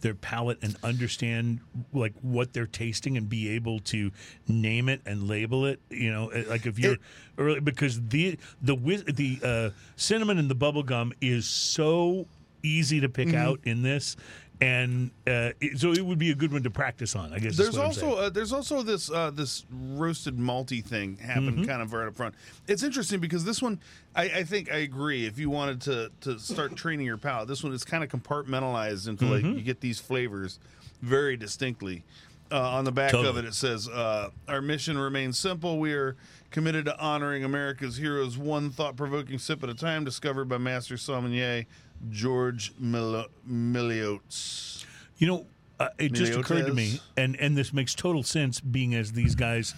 their 0.01 0.13
palate 0.15 0.57
and 0.61 0.75
understand 0.83 1.59
like 1.93 2.13
what 2.21 2.53
they're 2.53 2.67
tasting 2.67 3.17
and 3.17 3.27
be 3.29 3.49
able 3.49 3.79
to 3.79 4.11
name 4.47 4.89
it 4.89 5.01
and 5.05 5.27
label 5.27 5.65
it. 5.65 5.79
You 5.89 6.11
know, 6.11 6.31
uh, 6.31 6.43
like 6.47 6.65
if 6.65 6.77
you're 6.79 6.93
It- 6.93 6.99
early 7.37 7.59
because 7.59 8.01
the 8.07 8.37
the 8.61 8.75
the 8.75 9.39
uh, 9.43 9.69
cinnamon 9.95 10.37
and 10.37 10.49
the 10.49 10.55
bubble 10.55 10.83
gum 10.83 11.13
is 11.21 11.45
so 11.47 12.27
easy 12.63 12.99
to 12.99 13.07
Mm-hmm. 13.07 13.31
pick 13.31 13.35
out 13.35 13.59
in 13.63 13.81
this. 13.83 14.15
And 14.59 15.11
uh, 15.27 15.51
it, 15.61 15.77
so 15.79 15.91
it 15.91 16.03
would 16.03 16.17
be 16.17 16.31
a 16.31 16.35
good 16.35 16.51
one 16.51 16.63
to 16.63 16.71
practice 16.71 17.15
on. 17.15 17.31
I 17.31 17.37
guess. 17.39 17.55
There's 17.57 17.77
also 17.77 18.15
uh, 18.15 18.29
there's 18.29 18.51
also 18.51 18.81
this 18.81 19.11
uh, 19.11 19.29
this 19.29 19.65
roasted 19.71 20.37
malty 20.37 20.83
thing 20.83 21.17
happened 21.17 21.59
Mm-hmm. 21.59 21.65
kind 21.65 21.81
of 21.83 21.93
right 21.93 22.07
up 22.07 22.15
front. 22.15 22.33
It's 22.67 22.81
interesting 22.81 23.19
because 23.19 23.45
this 23.45 23.61
one, 23.61 23.79
I, 24.15 24.23
I 24.23 24.43
think 24.43 24.71
I 24.71 24.77
agree. 24.77 25.27
If 25.27 25.37
you 25.37 25.51
wanted 25.51 25.81
to 25.81 26.11
to 26.21 26.39
start 26.39 26.75
training 26.75 27.05
your 27.05 27.17
palate, 27.17 27.47
this 27.47 27.63
one 27.63 27.71
is 27.71 27.83
kind 27.83 28.03
of 28.03 28.09
compartmentalized 28.09 29.07
into 29.07 29.25
Mm-hmm. 29.25 29.33
like 29.47 29.57
you 29.57 29.61
get 29.61 29.79
these 29.81 29.99
flavors 29.99 30.57
very 31.03 31.37
distinctly. 31.37 32.03
Uh, 32.49 32.59
on 32.61 32.85
the 32.85 32.91
back 32.91 33.13
of 33.13 33.37
it, 33.37 33.45
it 33.45 33.53
says, 33.53 33.89
uh, 33.89 34.29
"Our 34.47 34.61
mission 34.61 34.97
remains 34.97 35.37
simple. 35.37 35.79
We 35.79 35.93
are 35.93 36.15
committed 36.49 36.85
to 36.85 36.97
honoring 36.99 37.43
America's 37.43 37.97
heroes, 37.97 38.37
one 38.37 38.69
thought-provoking 38.69 39.39
sip 39.39 39.63
at 39.63 39.69
a 39.69 39.73
time." 39.73 40.05
Discovered 40.05 40.45
by 40.45 40.57
Master 40.57 40.95
Sommelier 40.97 41.65
George 42.09 42.71
Mil- 42.79 43.27
Miliotes. 43.49 44.85
You 45.17 45.27
know, 45.27 45.45
uh, 45.79 45.89
it 45.97 46.13
just 46.13 46.33
occurred 46.33 46.67
to 46.67 46.73
me, 46.73 46.99
and 47.17 47.35
and 47.35 47.57
this 47.57 47.73
makes 47.73 47.93
total 47.93 48.23
sense, 48.23 48.59
being 48.59 48.95
as 48.95 49.11
these 49.11 49.35
guys 49.35 49.73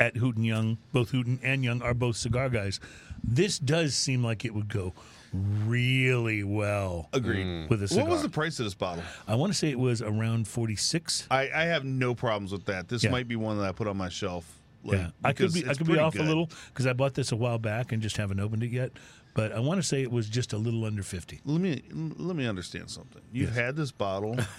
at 0.00 0.14
Hooten 0.16 0.44
Young, 0.44 0.78
both 0.92 1.10
Hooten 1.10 1.38
and 1.42 1.64
Young, 1.64 1.82
are 1.82 1.94
both 1.94 2.16
cigar 2.16 2.48
guys. 2.48 2.80
This 3.22 3.58
does 3.58 3.94
seem 3.96 4.22
like 4.22 4.44
it 4.44 4.54
would 4.54 4.68
go 4.68 4.94
really 5.32 6.42
well. 6.44 7.08
Agreed. 7.12 7.46
Mm. 7.46 7.68
With 7.70 7.82
a 7.82 7.88
cigar, 7.88 8.04
What 8.04 8.12
was 8.12 8.22
the 8.22 8.28
price 8.28 8.58
of 8.58 8.66
this 8.66 8.74
bottle? 8.74 9.04
I 9.26 9.34
want 9.34 9.52
to 9.52 9.58
say 9.58 9.70
it 9.70 9.78
was 9.78 10.02
around 10.02 10.48
forty 10.48 10.76
six. 10.76 11.26
I, 11.30 11.50
I 11.54 11.62
have 11.64 11.84
no 11.84 12.14
problems 12.14 12.52
with 12.52 12.64
that. 12.66 12.88
This 12.88 13.04
Yeah. 13.04 13.10
might 13.10 13.28
be 13.28 13.36
one 13.36 13.58
that 13.58 13.64
I 13.68 13.72
put 13.72 13.86
on 13.86 13.96
my 13.96 14.08
shelf. 14.08 14.44
like, 14.84 14.98
Yeah, 14.98 15.10
I 15.24 15.32
could 15.32 15.48
because 15.48 15.54
be 15.54 15.66
I 15.66 15.70
it's 15.70 15.78
could 15.78 15.86
be 15.86 15.92
pretty 15.94 16.04
off 16.04 16.14
a 16.14 16.18
good. 16.18 16.26
little 16.28 16.50
because 16.72 16.86
I 16.86 16.92
bought 16.92 17.14
this 17.14 17.32
a 17.32 17.36
while 17.36 17.58
back 17.58 17.92
and 17.92 18.00
just 18.02 18.16
haven't 18.16 18.40
opened 18.40 18.62
it 18.62 18.70
yet. 18.70 18.92
But 19.38 19.52
I 19.52 19.60
want 19.60 19.78
to 19.78 19.84
say 19.86 20.02
it 20.02 20.10
was 20.10 20.28
just 20.28 20.52
a 20.52 20.56
little 20.58 20.84
under 20.84 21.04
fifty. 21.04 21.38
Let 21.44 21.60
me 21.60 21.80
let 21.92 22.34
me 22.34 22.44
understand 22.48 22.90
something. 22.90 23.22
You've 23.32 23.54
had 23.54 23.76
this 23.76 23.92
bottle 23.92 24.32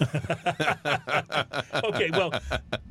Okay, 1.84 2.10
well, 2.10 2.32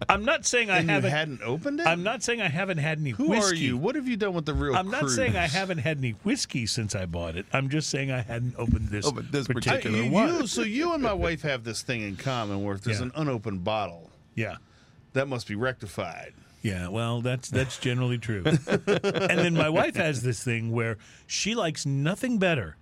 I'm 0.08 0.24
not 0.24 0.46
saying 0.46 0.70
I 0.70 0.78
and 0.78 0.88
you 0.88 0.94
haven't. 0.94 1.10
You 1.10 1.16
hadn't 1.18 1.42
opened 1.42 1.80
it. 1.80 1.88
I'm 1.88 2.04
not 2.04 2.22
saying 2.22 2.42
I 2.42 2.48
haven't 2.48 2.78
had 2.78 3.00
any 3.00 3.10
Who 3.10 3.30
whiskey. 3.30 3.52
are 3.52 3.56
you? 3.56 3.76
What 3.78 3.96
have 3.96 4.08
you 4.08 4.18
done 4.18 4.36
with 4.36 4.46
the 4.46 4.54
real? 4.54 4.76
I'm 4.76 4.92
not 4.92 5.10
saying 5.10 5.36
I 5.36 5.48
haven't 5.48 5.80
had 5.80 5.98
any 5.98 6.12
whiskey 6.24 6.68
since 6.68 6.94
I 6.94 7.08
bought 7.08 7.36
it. 7.36 7.48
I'm 7.54 7.70
just 7.70 7.90
saying 7.90 8.12
I 8.12 8.22
hadn't 8.22 8.54
opened 8.60 8.90
this, 8.90 9.08
Opened 9.08 9.30
this 9.32 9.50
I- 9.50 9.54
particular 9.54 10.04
you, 10.04 10.12
one. 10.12 10.28
you- 10.28 10.46
so 10.48 10.62
you 10.62 10.94
and 10.94 11.02
my 11.02 11.14
wife 11.14 11.42
have 11.42 11.64
this 11.64 11.82
thing 11.82 12.02
in 12.04 12.18
common 12.18 12.64
where 12.64 12.76
if 12.76 12.82
there's 12.84 13.00
Yeah. 13.00 13.06
an 13.08 13.12
unopened 13.16 13.64
bottle, 13.64 14.12
Yeah. 14.36 14.58
that 15.14 15.28
must 15.28 15.48
be 15.48 15.56
rectified. 15.56 16.34
Yeah, 16.62 16.90
well, 16.90 17.22
that's 17.22 17.50
that's 17.50 17.78
generally 17.88 18.18
true. 18.18 18.44
and 18.46 19.38
then 19.40 19.54
my 19.54 19.70
wife 19.70 19.96
has 19.96 20.22
this 20.22 20.44
thing 20.44 20.72
where 20.72 20.98
she 21.28 21.56
likes 21.56 21.86
nothing 21.86 22.38
better 22.38 22.76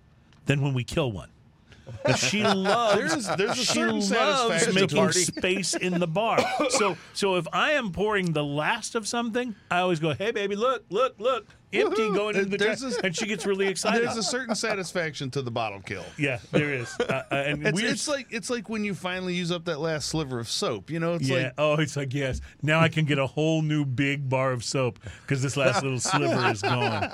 than 0.46 0.60
when 0.62 0.74
we 0.74 0.84
kill 0.84 1.12
one. 1.12 1.30
She 2.18 2.42
loves 2.42 2.96
There's- 3.26 3.36
there's 3.38 3.50
a 3.52 3.54
she 3.54 3.64
certain 3.64 3.94
loves 3.96 4.08
satisfaction 4.08 4.74
making 4.74 4.98
party. 4.98 5.20
space 5.20 5.74
in 5.74 5.98
the 5.98 6.06
bar. 6.06 6.38
So 6.70 6.98
so 7.14 7.36
if 7.36 7.46
I 7.52 7.72
am 7.72 7.92
pouring 7.92 8.32
the 8.32 8.44
last 8.44 8.94
of 8.94 9.08
something, 9.08 9.54
I 9.70 9.78
always 9.78 9.98
go, 10.00 10.12
"Hey 10.12 10.30
baby, 10.32 10.54
look, 10.54 10.84
look, 10.90 11.14
look, 11.18 11.46
empty 11.72 12.02
Woohoo. 12.02 12.14
going 12.14 12.36
into 12.36 12.50
the 12.50 12.58
trash," 12.58 12.78
this- 12.80 12.98
and 12.98 13.14
she 13.16 13.26
gets 13.26 13.46
really 13.46 13.66
excited. 13.74 14.02
There's 14.04 14.16
a 14.16 14.22
certain 14.22 14.54
satisfaction 14.54 15.30
to 15.32 15.42
the 15.42 15.50
bottle 15.50 15.80
kill. 15.80 16.04
yeah, 16.18 16.38
there 16.52 16.72
is, 16.74 16.94
uh, 17.00 17.22
uh, 17.30 17.34
and 17.34 17.66
It's, 17.66 17.80
we're 17.80 17.90
it's 17.90 18.08
like 18.08 18.26
it's 18.30 18.50
like 18.50 18.68
when 18.68 18.84
you 18.84 18.94
finally 18.94 19.34
use 19.34 19.50
up 19.52 19.64
that 19.66 19.80
last 19.80 20.08
sliver 20.08 20.38
of 20.38 20.48
soap. 20.48 20.90
You 20.90 21.00
know, 21.00 21.14
it's 21.14 21.28
yeah. 21.28 21.36
like 21.44 21.52
oh, 21.58 21.74
it's 21.74 21.96
like 21.96 22.12
yes. 22.14 22.40
Now 22.62 22.80
I 22.80 22.88
can 22.88 23.04
get 23.04 23.18
a 23.18 23.26
whole 23.26 23.62
new 23.62 23.84
big 23.84 24.28
bar 24.28 24.52
of 24.52 24.64
soap 24.64 24.98
because 25.22 25.42
this 25.42 25.56
last 25.56 25.82
little 25.82 26.00
sliver 26.00 26.50
is 26.50 26.62
gone. 26.62 27.10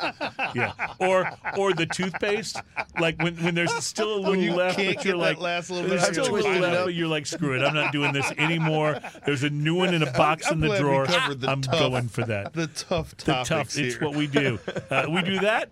Yeah. 0.55 0.72
Or 1.00 1.30
or 1.59 1.72
the 1.72 1.86
toothpaste. 1.86 2.61
Like 3.00 3.20
when, 3.22 3.36
when 3.36 3.55
there's 3.55 3.72
still 3.84 4.14
a 4.14 4.18
little 4.20 4.36
you 4.36 4.55
left, 4.55 4.76
but 4.76 5.05
you're 5.05 5.16
like 5.16 5.40
last 5.40 5.70
little 5.70 5.88
bit, 5.90 6.00
still 6.00 6.26
a 6.26 6.28
you're 6.28 6.42
little 6.42 6.61
left, 6.61 6.92
you're 6.92 7.09
like, 7.09 7.26
screw 7.26 7.55
it. 7.57 7.64
I'm 7.64 7.74
not 7.74 7.92
doing 7.92 8.12
this 8.12 8.30
anymore. 8.38 8.98
There's 9.26 9.42
a 9.42 9.50
new 9.50 9.74
one 9.74 9.94
in 9.94 10.02
a 10.02 10.12
box 10.12 10.46
I'm 10.50 10.62
in 10.62 10.70
the 10.70 10.78
drawer. 10.78 11.07
the 11.07 11.46
I'm 11.48 11.61
tough- 11.62 11.78
going 11.78 12.09
for 12.09 12.24
that. 12.24 12.52
the 12.52 12.66
tough 12.68 13.16
The 13.16 13.42
tough. 13.44 13.74
here. 13.74 13.86
It's 13.86 14.00
what 14.00 14.14
we 14.14 14.26
do. 14.26 14.43
Uh, 14.47 15.07
we 15.09 15.22
do 15.22 15.38
that, 15.40 15.70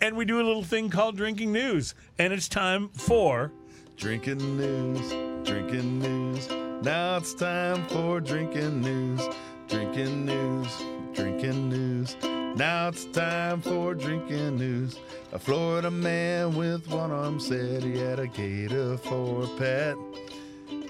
and 0.00 0.16
we 0.16 0.24
do 0.24 0.40
a 0.40 0.44
little 0.44 0.62
thing 0.62 0.90
called 0.90 1.16
drinking 1.16 1.52
news, 1.52 1.94
and 2.18 2.32
it's 2.32 2.48
time 2.48 2.88
for. 2.90 3.52
Drinking 3.96 4.56
news, 4.56 5.46
drinking 5.46 6.00
news. 6.00 6.48
Now 6.82 7.16
it's 7.16 7.32
time 7.34 7.86
for 7.88 8.20
drinking 8.20 8.80
news, 8.80 9.20
drinking 9.68 10.26
news, 10.26 10.68
drinking 11.14 11.68
news. 11.68 12.16
Now 12.56 12.88
it's 12.88 13.04
time 13.06 13.62
for 13.62 13.94
drinking 13.94 14.58
news. 14.58 14.98
A 15.32 15.38
Florida 15.38 15.90
man 15.90 16.54
with 16.54 16.88
one 16.88 17.10
arm 17.10 17.40
said 17.40 17.82
he 17.82 17.98
had 17.98 18.18
a 18.18 18.26
gator 18.26 18.96
for 18.96 19.44
a 19.44 19.48
pet. 19.56 19.96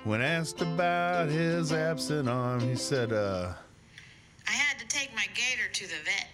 When 0.05 0.21
asked 0.21 0.61
about 0.61 1.29
his 1.29 1.73
absent 1.73 2.29
arm, 2.29 2.61
he 2.61 2.75
said, 2.75 3.13
uh, 3.13 3.53
I 4.47 4.51
had 4.51 4.79
to 4.79 4.87
take 4.87 5.15
my 5.15 5.27
gator 5.35 5.69
to 5.73 5.85
the 5.87 5.97
vet. 6.05 6.29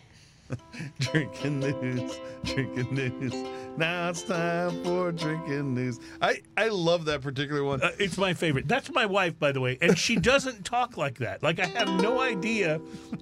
drinking 0.99 1.61
news, 1.61 2.21
drinking 2.45 2.95
news. 2.95 3.35
Now 3.77 4.11
it's 4.11 4.23
time 4.23 4.83
for 4.85 5.13
drinking 5.13 5.75
news. 5.75 6.01
I, 6.21 6.43
I 6.57 6.69
love 6.69 7.05
that 7.07 7.23
particular 7.23 7.65
one. 7.65 7.83
Uh, 7.83 7.91
it's 7.99 8.19
my 8.19 8.35
favorite. 8.35 8.69
That's 8.69 8.91
my 8.91 9.07
wife, 9.07 9.39
by 9.39 9.53
the 9.53 9.61
way, 9.61 9.79
and 9.81 9.97
she 9.97 10.17
doesn't 10.17 10.65
talk 10.65 10.97
like 10.97 11.19
that. 11.19 11.43
Like 11.43 11.61
I 11.61 11.67
have 11.67 11.89
no 12.01 12.21
idea 12.21 12.79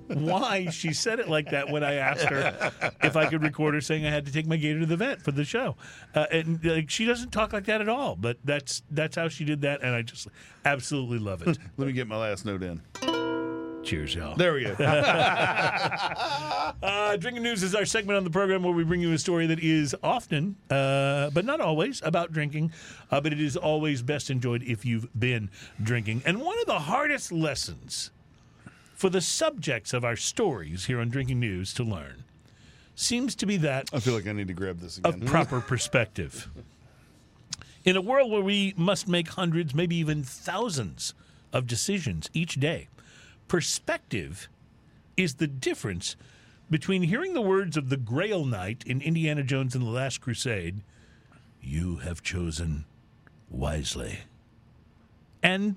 why 0.09 0.69
she 0.71 0.93
said 0.93 1.21
it 1.21 1.29
like 1.29 1.51
that 1.51 1.71
when 1.71 1.85
I 1.85 1.95
asked 1.95 2.25
her 2.25 2.73
if 3.03 3.17
I 3.17 3.27
could 3.27 3.43
record 3.43 3.75
her 3.75 3.81
saying 3.81 4.07
I 4.07 4.11
had 4.11 4.27
to 4.27 4.33
take 4.33 4.47
my 4.47 4.57
gator 4.57 4.81
to 4.81 4.87
the 4.87 4.97
vet 4.97 5.23
for 5.23 5.33
the 5.33 5.45
show, 5.45 5.77
uh, 6.15 6.27
and 6.31 6.65
like 6.65 6.91
she 6.91 7.05
doesn't 7.05 7.31
talk 7.31 7.53
like 7.53 7.67
that 7.67 7.81
at 7.81 7.89
all. 7.89 8.17
But 8.17 8.39
that's 8.45 8.83
that's 8.91 9.17
how 9.17 9.29
she 9.29 9.45
did 9.45 9.61
that, 9.63 9.83
and 9.83 9.95
I 9.95 10.03
just 10.03 10.29
absolutely 10.65 11.19
love 11.19 11.47
it. 11.47 11.59
Let 11.77 11.87
me 11.87 11.93
get 11.93 12.07
my 12.07 12.17
last 12.17 12.45
note 12.45 12.63
in. 12.63 12.81
Cheers, 13.83 14.15
y'all. 14.15 14.37
There 14.37 14.55
we 14.55 14.65
go. 14.65 14.77
Uh, 16.81 17.17
drinking 17.17 17.43
news 17.43 17.63
is 17.63 17.75
our 17.75 17.85
segment 17.85 18.17
on 18.17 18.23
the 18.25 18.31
program 18.31 18.63
where 18.63 18.73
we 18.73 18.85
bring 18.85 19.01
you 19.01 19.13
a 19.13 19.19
story 19.19 19.47
that 19.47 19.59
is 19.59 19.97
often, 20.03 20.55
uh, 20.71 21.31
but 21.31 21.45
not 21.45 21.61
always, 21.61 22.01
about 22.05 22.31
drinking. 22.31 22.71
Uh, 23.11 23.21
but 23.21 23.33
it 23.33 23.41
is 23.41 23.57
always 23.57 24.01
best 24.03 24.31
enjoyed 24.31 24.63
if 24.63 24.85
you've 24.85 25.09
been 25.19 25.51
drinking. 25.83 26.23
And 26.25 26.41
one 26.41 26.59
of 26.61 26.67
the 26.67 26.79
hardest 26.81 27.33
lessons 27.33 28.11
for 28.95 29.09
the 29.09 29.21
subjects 29.21 29.93
of 29.93 30.05
our 30.05 30.15
stories 30.15 30.85
here 30.85 31.01
on 31.01 31.09
Drinking 31.09 31.41
News 31.41 31.73
to 31.75 31.83
learn 31.83 32.25
seems 32.95 33.35
to 33.37 33.47
be 33.47 33.57
that 33.57 33.89
I 33.93 33.99
feel 34.01 34.15
like 34.15 34.27
I 34.27 34.33
need 34.33 34.49
to 34.49 34.55
grab 34.55 34.79
this 34.79 34.99
of 34.99 35.15
again. 35.17 35.27
proper 35.29 35.61
perspective. 35.61 36.49
In 37.85 37.97
a 37.97 38.01
world 38.01 38.31
where 38.31 38.43
we 38.43 38.75
must 38.77 39.09
make 39.09 39.29
hundreds, 39.29 39.75
maybe 39.75 39.97
even 39.97 40.23
thousands 40.23 41.15
of 41.53 41.67
decisions 41.67 42.29
each 42.35 42.57
day, 42.61 42.89
perspective 43.49 44.49
is 45.17 45.35
the 45.35 45.47
difference 45.47 46.17
between 46.71 47.03
hearing 47.03 47.35
the 47.35 47.41
words 47.41 47.77
of 47.77 47.89
the 47.89 47.97
Grail 47.97 48.45
Knight 48.45 48.85
in 48.87 49.01
Indiana 49.01 49.43
Jones 49.43 49.75
and 49.75 49.85
the 49.85 49.91
Last 49.91 50.21
Crusade, 50.21 50.81
you 51.63 51.97
have 51.97 52.23
chosen 52.23 52.85
wisely, 53.51 54.21
and, 55.43 55.77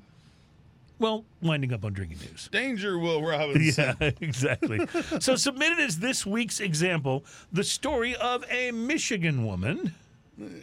well, 1.00 1.24
winding 1.42 1.72
up 1.74 1.86
on 1.86 1.94
drinking 1.94 2.18
news. 2.20 2.50
Danger, 2.52 2.98
Will 3.00 3.22
Robinson. 3.26 3.96
Yeah, 4.02 4.12
exactly. 4.20 4.86
so 5.20 5.36
submitted 5.36 5.80
as 5.80 6.00
this 6.00 6.26
week's 6.26 6.60
example, 6.60 7.24
the 7.52 7.64
story 7.64 8.16
of 8.16 8.44
a 8.50 8.72
Michigan 8.72 9.46
woman. 9.46 9.94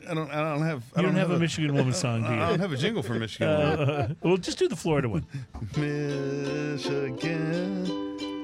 I 0.08 0.14
don't. 0.14 0.30
I 0.30 0.42
don't 0.42 0.62
have. 0.62 0.82
I 0.96 1.00
You 1.00 1.06
don't 1.06 1.16
have 1.16 1.30
a 1.30 1.34
a 1.34 1.38
Michigan 1.38 1.74
woman 1.74 1.92
song, 1.94 2.22
do 2.22 2.28
you? 2.28 2.34
I 2.40 2.48
don't 2.50 2.60
have 2.60 2.72
a 2.72 2.76
jingle 2.76 3.02
for 3.02 3.14
Michigan. 3.14 3.48
Uh, 3.48 4.14
well, 4.22 4.36
just 4.36 4.58
do 4.58 4.68
the 4.68 4.76
Florida 4.76 5.08
one. 5.08 5.26
Michigan 5.76 7.84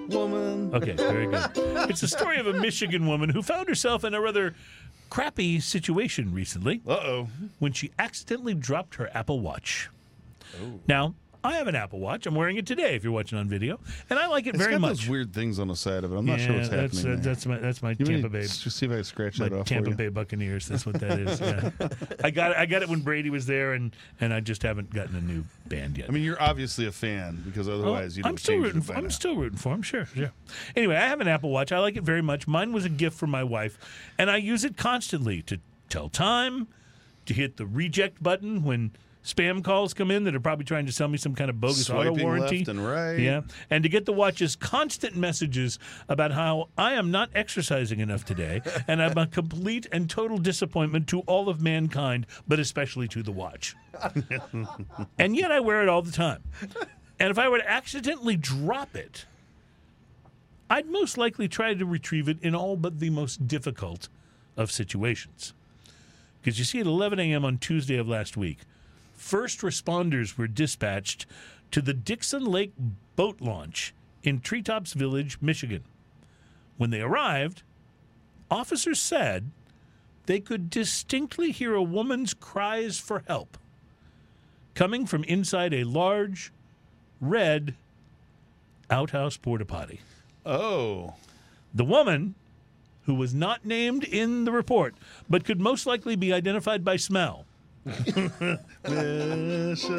woman. 0.08 0.74
Okay, 0.74 0.92
very 0.92 1.26
good. 1.26 1.50
It's 1.90 2.00
the 2.00 2.08
story 2.08 2.38
of 2.38 2.46
a 2.46 2.52
Michigan 2.54 3.06
woman 3.06 3.30
who 3.30 3.42
found 3.42 3.68
herself 3.68 4.04
in 4.04 4.14
a 4.14 4.20
rather 4.20 4.54
crappy 5.10 5.60
situation 5.60 6.32
recently 6.32 6.80
Uh 6.86 6.92
oh. 6.92 7.28
when 7.58 7.72
she 7.72 7.90
accidentally 7.98 8.54
dropped 8.54 8.94
her 8.96 9.10
Apple 9.14 9.40
Watch. 9.40 9.90
Now, 10.86 11.14
I 11.44 11.56
have 11.56 11.66
an 11.68 11.74
Apple 11.74 12.00
Watch. 12.00 12.24
I'm 12.26 12.34
wearing 12.34 12.56
it 12.56 12.66
today 12.66 12.94
if 12.96 13.04
you're 13.04 13.12
watching 13.12 13.38
on 13.38 13.46
video, 13.48 13.78
and 14.08 14.18
I 14.18 14.26
like 14.28 14.46
it 14.46 14.54
It's 14.54 14.58
very 14.58 14.72
got 14.72 14.80
much. 14.80 14.90
those 15.00 15.08
weird 15.08 15.34
things 15.34 15.58
on 15.58 15.68
the 15.68 15.76
side 15.76 16.02
of 16.02 16.10
it. 16.12 16.16
I'm 16.16 16.24
not 16.24 16.38
yeah, 16.40 16.46
sure 16.46 16.56
what's 16.56 16.68
that's, 16.70 16.96
happening. 17.02 17.18
uh, 17.20 17.22
that's 17.22 17.46
my 17.46 17.58
that's 17.58 17.82
my 17.82 17.90
You 17.98 18.06
Tampa 18.06 18.30
Bay 18.30 18.40
Just 18.42 18.70
see 18.78 18.86
if 18.86 18.92
I 18.92 18.94
can 18.96 19.04
scratch 19.04 19.36
that 19.38 19.52
off 19.52 19.66
Tampa 19.66 19.90
you. 19.90 19.96
Bay 19.96 20.08
Buccaneers. 20.08 20.66
That's 20.66 20.86
what 20.86 20.98
that 21.00 21.18
is. 21.20 21.40
Yeah. 21.40 21.70
I 22.24 22.30
got 22.30 22.52
it, 22.52 22.56
I 22.56 22.64
got 22.64 22.80
it 22.82 22.88
when 22.88 23.00
Brady 23.00 23.28
was 23.28 23.44
there, 23.44 23.74
and 23.74 23.94
and 24.20 24.32
I 24.32 24.40
just 24.40 24.62
haven't 24.62 24.90
gotten 24.92 25.16
a 25.16 25.20
new 25.20 25.44
band 25.66 25.98
yet. 25.98 26.08
I 26.08 26.12
mean, 26.12 26.22
you're 26.22 26.40
obviously 26.42 26.86
a 26.86 26.92
fan 26.92 27.42
because 27.44 27.68
otherwise 27.68 28.14
Oh, 28.14 28.16
you'd 28.16 28.24
have 28.24 28.32
I'm 28.32 28.38
still 28.38 28.56
rooting. 28.58 28.80
For, 28.80 28.94
I'm 28.94 29.04
now. 29.04 29.08
still 29.10 29.36
rooting 29.36 29.58
for 29.58 29.74
him. 29.74 29.82
Sure, 29.82 30.06
sure. 30.06 30.32
Anyway, 30.74 30.96
I 30.96 31.06
have 31.06 31.20
an 31.20 31.28
Apple 31.28 31.50
Watch. 31.50 31.72
I 31.72 31.78
like 31.78 31.96
it 31.96 32.04
very 32.04 32.22
much. 32.22 32.48
Mine 32.48 32.72
was 32.72 32.86
a 32.86 32.88
gift 32.90 33.18
from 33.18 33.28
my 33.30 33.44
wife, 33.44 33.78
and 34.18 34.30
I 34.30 34.38
use 34.38 34.64
it 34.64 34.78
constantly 34.78 35.42
to 35.42 35.60
tell 35.90 36.08
time, 36.08 36.68
to 37.26 37.34
hit 37.34 37.58
the 37.58 37.66
reject 37.66 38.22
button 38.22 38.62
when 38.64 38.92
spam 39.24 39.64
calls 39.64 39.94
come 39.94 40.10
in 40.10 40.24
that 40.24 40.34
are 40.34 40.40
probably 40.40 40.64
trying 40.64 40.86
to 40.86 40.92
sell 40.92 41.08
me 41.08 41.16
some 41.16 41.34
kind 41.34 41.50
of 41.50 41.60
bogus 41.60 41.88
auto 41.90 42.12
warranty. 42.12 42.58
left 42.58 42.68
and 42.68 42.86
right. 42.86 43.18
Yeah, 43.18 43.42
and 43.70 43.82
to 43.82 43.88
get 43.88 44.04
the 44.04 44.12
watch's 44.12 44.54
constant 44.54 45.16
messages 45.16 45.78
about 46.08 46.32
how 46.32 46.68
I 46.76 46.92
am 46.92 47.10
not 47.10 47.30
exercising 47.34 48.00
enough 48.00 48.24
today, 48.24 48.60
and 48.88 49.02
I'm 49.02 49.16
a 49.16 49.26
complete 49.26 49.86
and 49.90 50.08
total 50.08 50.38
disappointment 50.38 51.08
to 51.08 51.20
all 51.20 51.48
of 51.48 51.60
mankind, 51.60 52.26
but 52.46 52.60
especially 52.60 53.08
to 53.08 53.22
the 53.22 53.32
watch. 53.32 53.74
and 55.18 55.36
yet 55.36 55.50
I 55.50 55.60
wear 55.60 55.82
it 55.82 55.88
all 55.88 56.02
the 56.02 56.12
time. 56.12 56.42
And 57.18 57.30
if 57.30 57.38
I 57.38 57.48
were 57.48 57.58
to 57.58 57.70
accidentally 57.70 58.36
drop 58.36 58.94
it, 58.94 59.24
I'd 60.68 60.88
most 60.88 61.16
likely 61.16 61.46
try 61.48 61.74
to 61.74 61.86
retrieve 61.86 62.28
it 62.28 62.38
in 62.42 62.54
all 62.54 62.76
but 62.76 62.98
the 62.98 63.10
most 63.10 63.46
difficult 63.46 64.08
of 64.56 64.70
situations. 64.70 65.54
Because 66.40 66.58
you 66.58 66.64
see, 66.64 66.80
at 66.80 66.86
11 66.86 67.18
a.m. 67.20 67.44
on 67.44 67.58
Tuesday 67.58 67.96
of 67.96 68.08
last 68.08 68.36
week, 68.36 68.58
first 69.24 69.60
responders 69.60 70.36
were 70.36 70.46
dispatched 70.46 71.24
to 71.70 71.80
the 71.80 71.94
Dixon 71.94 72.44
Lake 72.44 72.74
boat 73.16 73.40
launch 73.40 73.94
in 74.22 74.38
Treetops 74.38 74.92
Village, 74.92 75.38
Michigan. 75.40 75.82
When 76.76 76.90
they 76.90 77.00
arrived, 77.00 77.62
officers 78.50 79.00
said 79.00 79.50
they 80.26 80.40
could 80.40 80.68
distinctly 80.68 81.52
hear 81.52 81.74
a 81.74 81.82
woman's 81.82 82.34
cries 82.34 82.98
for 82.98 83.24
help 83.26 83.56
coming 84.74 85.06
from 85.06 85.24
inside 85.24 85.72
a 85.72 85.84
large, 85.84 86.52
red 87.20 87.74
outhouse 88.90 89.38
porta 89.38 89.64
potty. 89.64 90.00
Oh, 90.44 91.14
The 91.74 91.84
woman, 91.84 92.34
who 93.06 93.14
was 93.14 93.32
not 93.32 93.64
named 93.64 94.04
in 94.04 94.44
the 94.44 94.52
report, 94.52 94.94
but 95.30 95.44
could 95.44 95.60
most 95.60 95.86
likely 95.86 96.14
be 96.14 96.32
identified 96.32 96.84
by 96.84 96.96
smell, 96.96 97.46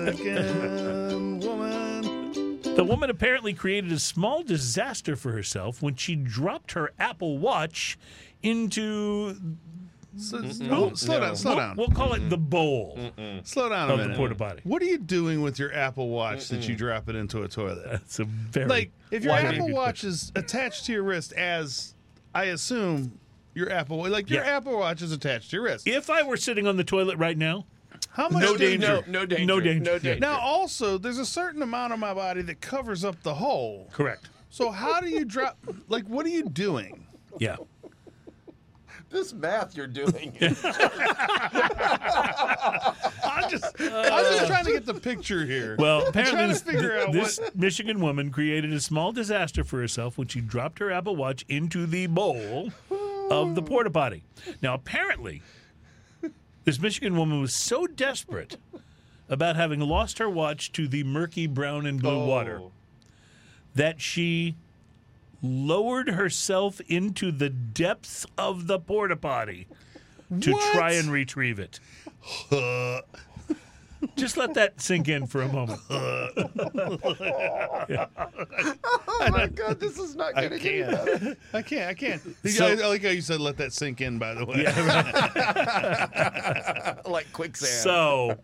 Michigan 0.05 1.39
woman. 1.39 2.61
The 2.75 2.83
woman 2.83 3.09
apparently 3.09 3.53
created 3.53 3.91
a 3.91 3.99
small 3.99 4.43
disaster 4.43 5.15
for 5.15 5.31
herself 5.31 5.81
when 5.81 5.95
she 5.95 6.15
dropped 6.15 6.73
her 6.73 6.91
Apple 6.99 7.37
Watch 7.37 7.97
into. 8.43 9.35
So, 10.17 10.37
no, 10.39 10.93
slow 10.93 11.19
down, 11.19 11.35
slow 11.35 11.51
we'll, 11.51 11.59
down, 11.59 11.75
we'll 11.75 11.89
call 11.89 12.13
it 12.13 12.29
the 12.29 12.37
bowl. 12.37 12.97
slow 13.43 13.67
down 13.67 13.89
a 13.89 13.93
of 13.93 13.99
the 13.99 14.03
minute. 14.05 14.17
porta 14.17 14.35
potty. 14.35 14.61
What 14.63 14.81
are 14.81 14.85
you 14.85 14.97
doing 14.97 15.41
with 15.41 15.59
your 15.59 15.73
Apple 15.73 16.07
Watch 16.09 16.47
that 16.49 16.67
you 16.69 16.75
drop 16.75 17.09
it 17.09 17.15
into 17.17 17.43
a 17.43 17.49
toilet? 17.49 17.85
That's 17.85 18.19
a 18.19 18.23
very 18.23 18.67
Like, 18.67 18.91
if 19.11 19.25
your 19.25 19.33
Apple 19.33 19.69
Watch 19.71 20.05
is 20.05 20.31
attached 20.35 20.85
to 20.85 20.93
your 20.93 21.03
wrist, 21.03 21.33
as 21.33 21.95
I 22.33 22.45
assume 22.45 23.19
your 23.53 23.69
Apple, 23.69 24.07
like 24.09 24.29
your 24.29 24.43
Yeah. 24.43 24.55
Apple 24.57 24.77
Watch 24.79 25.01
is 25.01 25.11
attached 25.11 25.49
to 25.49 25.57
your 25.57 25.65
wrist. 25.65 25.85
If 25.85 26.09
I 26.09 26.23
were 26.23 26.37
sitting 26.37 26.65
on 26.65 26.77
the 26.77 26.83
toilet 26.85 27.17
right 27.17 27.37
now, 27.37 27.65
How 28.15 28.29
much? 28.29 28.43
no 28.43 28.55
do 28.57 28.63
you- 28.63 28.69
danger. 28.77 29.03
No, 29.07 29.19
no 29.19 29.25
danger. 29.25 29.45
No 29.45 29.59
danger. 29.59 29.91
No 29.91 29.99
danger. 29.99 30.19
Now, 30.19 30.39
also, 30.39 30.97
there's 30.97 31.17
a 31.17 31.25
certain 31.25 31.61
amount 31.61 31.93
of 31.93 31.99
my 31.99 32.13
body 32.13 32.41
that 32.43 32.61
covers 32.61 33.03
up 33.03 33.21
the 33.23 33.33
hole. 33.35 33.89
correct. 33.91 34.29
So 34.49 34.71
how 34.71 35.01
do 35.01 35.09
you 35.09 35.25
drop? 35.25 35.57
Like, 35.89 36.05
what 36.07 36.25
are 36.25 36.29
you 36.29 36.43
doing? 36.43 37.05
Yeah. 37.39 37.57
This 39.09 39.33
math 39.33 39.75
you're 39.77 39.87
doing. 39.87 40.35
I'm 40.41 40.55
just, 43.49 43.65
I'm 43.79 44.23
just 44.23 44.47
trying 44.47 44.65
to 44.65 44.71
get 44.71 44.85
the 44.85 44.99
picture 45.01 45.45
here. 45.45 45.75
Well, 45.77 46.01
I'm 46.01 46.07
apparently 46.07 46.41
to 46.41 46.47
this, 46.47 46.61
figure 46.61 46.97
out 46.99 47.11
this 47.11 47.39
what. 47.39 47.55
Michigan 47.55 47.99
woman 47.99 48.31
created 48.31 48.73
a 48.73 48.79
small 48.79 49.11
disaster 49.11 49.63
for 49.63 49.79
herself 49.79 50.17
when 50.17 50.27
she 50.27 50.41
dropped 50.41 50.79
her 50.79 50.91
Apple 50.91 51.15
Watch 51.15 51.45
into 51.49 51.85
the 51.85 52.07
bowl 52.07 52.71
of 53.29 53.55
the 53.55 53.61
porta 53.61 53.89
potty. 53.89 54.23
Now, 54.61 54.73
apparently, 54.73 55.41
this 56.65 56.79
Michigan 56.79 57.15
woman 57.15 57.39
was 57.41 57.53
so 57.53 57.87
desperate 57.87 58.57
about 59.29 59.55
having 59.55 59.79
lost 59.79 60.19
her 60.19 60.29
watch 60.29 60.71
to 60.73 60.87
the 60.87 61.03
murky 61.03 61.47
brown 61.47 61.85
and 61.85 62.01
blue 62.01 62.21
oh. 62.21 62.25
water 62.25 62.61
that 63.73 64.01
she 64.01 64.55
lowered 65.41 66.09
herself 66.09 66.81
into 66.87 67.31
the 67.31 67.49
depths 67.49 68.25
of 68.37 68.67
the 68.67 68.79
porta 68.79 69.15
potty 69.15 69.67
to 70.41 70.51
What? 70.51 70.73
try 70.73 70.91
and 70.93 71.11
retrieve 71.11 71.59
it. 71.59 71.79
Just 74.15 74.37
let 74.37 74.53
that 74.55 74.79
sink 74.81 75.07
in 75.07 75.27
for 75.27 75.41
a 75.41 75.47
moment. 75.47 75.79
oh 75.89 76.29
my 79.31 79.47
God, 79.47 79.79
this 79.79 79.97
is 79.97 80.15
not 80.15 80.37
I 80.37 80.47
going 80.47 80.61
to 80.61 80.69
can't. 80.69 81.37
I 81.53 81.61
can't. 81.61 81.89
I 81.89 81.93
can't. 81.93 82.21
So- 82.47 82.67
I, 82.67 82.71
I 82.71 82.87
like 82.87 83.03
how 83.03 83.09
you 83.09 83.21
said 83.21 83.39
let 83.39 83.57
that 83.57 83.73
sink 83.73 84.01
in. 84.01 84.19
By 84.19 84.33
the 84.33 84.45
way, 84.45 84.63
like 87.11 87.31
quicksand. 87.33 87.83
So 87.83 88.37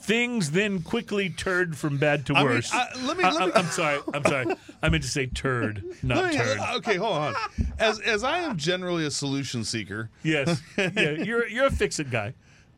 things 0.00 0.52
then 0.52 0.82
quickly 0.82 1.28
turned 1.30 1.76
from 1.76 1.98
bad 1.98 2.24
to 2.26 2.34
I 2.34 2.38
mean, 2.44 2.52
worse. 2.52 2.72
I- 2.72 2.88
let 3.02 3.16
me- 3.16 3.24
I, 3.24 3.30
let 3.32 3.46
me- 3.48 3.52
am 3.54 3.66
sorry. 3.66 4.00
I'm 4.14 4.24
sorry. 4.24 4.46
I 4.82 4.88
meant 4.88 5.02
to 5.02 5.08
say 5.10 5.26
turd, 5.26 5.82
not 6.02 6.18
Let 6.18 6.32
me- 6.32 6.38
turd. 6.38 6.58
okay, 6.76 6.96
hold 6.96 7.16
on. 7.16 7.34
As 7.78 8.00
as 8.00 8.24
I 8.24 8.38
am 8.38 8.56
generally 8.56 9.04
a 9.06 9.10
solution 9.10 9.64
seeker, 9.64 10.10
Yes. 10.22 10.60
Yeah, 10.78 11.10
you're 11.10 11.46
you're 11.48 11.66
a 11.66 11.70
fix 11.70 11.98
it 11.98 12.10
guy. 12.10 12.34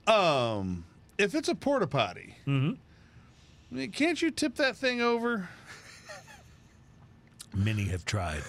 um, 0.07 0.85
if 1.21 1.35
it's 1.35 1.49
a 1.49 1.55
porta 1.55 1.87
potty, 1.87 2.35
Mm-hmm. 2.47 2.73
I 3.73 3.75
mean, 3.75 3.93
can't 3.93 4.21
you 4.21 4.31
tip 4.33 4.57
that 4.57 4.77
thing 4.77 5.01
over? 5.01 5.49
Many 7.55 7.85
have 7.85 8.05
tried. 8.05 8.43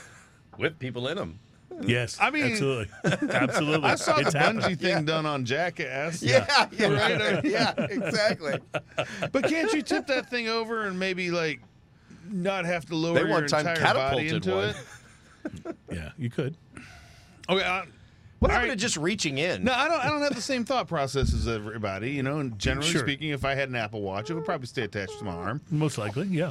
with 0.57 0.77
people 0.79 1.07
in 1.07 1.17
them. 1.17 1.39
Yes. 1.81 2.17
I 2.19 2.29
mean- 2.29 2.45
absolutely, 2.51 2.87
absolutely. 3.29 3.89
I 3.89 3.95
saw 3.95 4.17
it's 4.17 4.33
the 4.33 4.39
happened. 4.39 4.61
bungee 4.63 4.79
thing 4.79 5.05
done 5.05 5.25
on 5.25 5.45
Jackass. 5.45 6.21
Yeah, 6.21 6.67
yeah, 6.71 6.87
Right? 6.87 7.43
yeah, 7.45 7.73
exactly. 7.89 8.59
But 9.31 9.43
can't 9.45 9.71
you 9.73 9.81
tip 9.81 10.07
that 10.07 10.29
thing 10.29 10.47
over 10.47 10.85
and 10.85 10.99
maybe 10.99 11.31
like 11.31 11.61
not 12.29 12.65
have 12.65 12.85
to 12.87 12.95
lower 12.95 13.13
They 13.15 13.21
your 13.21 13.29
one 13.29 13.47
time 13.47 13.65
entire 13.67 13.93
body 13.93 14.27
into 14.29 14.53
one. 14.55 14.75
it? 15.65 15.75
Yeah, 15.91 16.11
you 16.17 16.29
could. 16.29 16.55
Okay, 17.49 17.63
I, 17.65 17.85
What 18.41 18.49
All 18.49 18.55
happened 18.55 18.71
right. 18.71 18.79
to 18.79 18.81
just 18.81 18.97
reaching 18.97 19.37
in? 19.37 19.63
no, 19.65 19.71
I 19.71 19.87
don't. 19.87 20.03
I 20.03 20.09
don't 20.09 20.23
have 20.23 20.33
the 20.33 20.41
same 20.41 20.65
thought 20.65 20.87
process 20.87 21.31
as 21.31 21.47
everybody. 21.47 22.09
You 22.09 22.23
know, 22.23 22.39
and 22.39 22.57
generally 22.57 22.89
Sure. 22.89 23.01
speaking, 23.01 23.29
if 23.29 23.45
I 23.45 23.53
had 23.53 23.69
an 23.69 23.75
Apple 23.75 24.01
Watch, 24.01 24.31
it 24.31 24.33
would 24.33 24.45
probably 24.45 24.65
stay 24.65 24.81
attached 24.81 25.19
to 25.19 25.25
my 25.25 25.31
arm. 25.31 25.61
Most 25.69 25.99
likely, 25.99 26.25
yeah. 26.25 26.49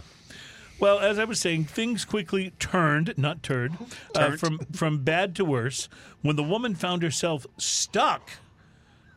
Well, 0.78 1.00
as 1.00 1.18
I 1.18 1.24
was 1.24 1.40
saying, 1.40 1.64
things 1.64 2.04
quickly 2.04 2.52
turned, 2.60 3.12
not 3.18 3.42
turned, 3.42 3.76
uh, 4.14 4.36
from 4.36 4.60
from 4.72 4.98
bad 5.02 5.34
to 5.34 5.44
worse 5.44 5.88
when 6.22 6.36
the 6.36 6.44
woman 6.44 6.76
found 6.76 7.02
herself 7.02 7.44
stuck 7.58 8.30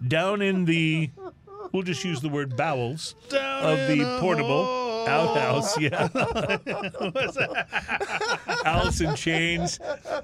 down 0.05 0.41
in 0.41 0.65
the. 0.65 1.11
We'll 1.71 1.83
just 1.83 2.03
use 2.03 2.21
the 2.21 2.29
word 2.29 2.57
bowels 2.57 3.13
Down 3.29 3.63
of 3.79 3.87
the 3.87 4.17
portable 4.19 4.65
hole. 4.65 4.82
Outhouse. 5.07 5.77
Yeah, 5.83 6.07
Alice 8.65 9.01
in 9.01 9.15
Chains. 9.15 9.79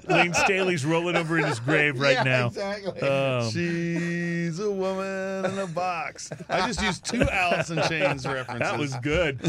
Layne 0.08 0.32
Staley's 0.32 0.84
rolling 0.86 1.16
over 1.16 1.38
in 1.38 1.44
his 1.44 1.60
grave 1.60 1.98
right 2.00 2.14
Yeah, 2.14 2.22
now. 2.22 2.46
Exactly. 2.46 3.00
Um, 3.02 3.50
She's 3.50 4.58
a 4.60 4.70
woman 4.70 5.44
in 5.46 5.58
a 5.58 5.66
box. 5.66 6.30
I 6.48 6.66
just 6.66 6.80
used 6.82 7.04
two 7.04 7.22
Alice 7.22 7.70
in 7.70 7.82
Chains 7.88 8.26
references. 8.26 8.60
that 8.70 8.78
was 8.78 8.94
good. 9.02 9.40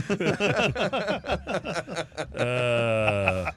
uh, 2.41 3.51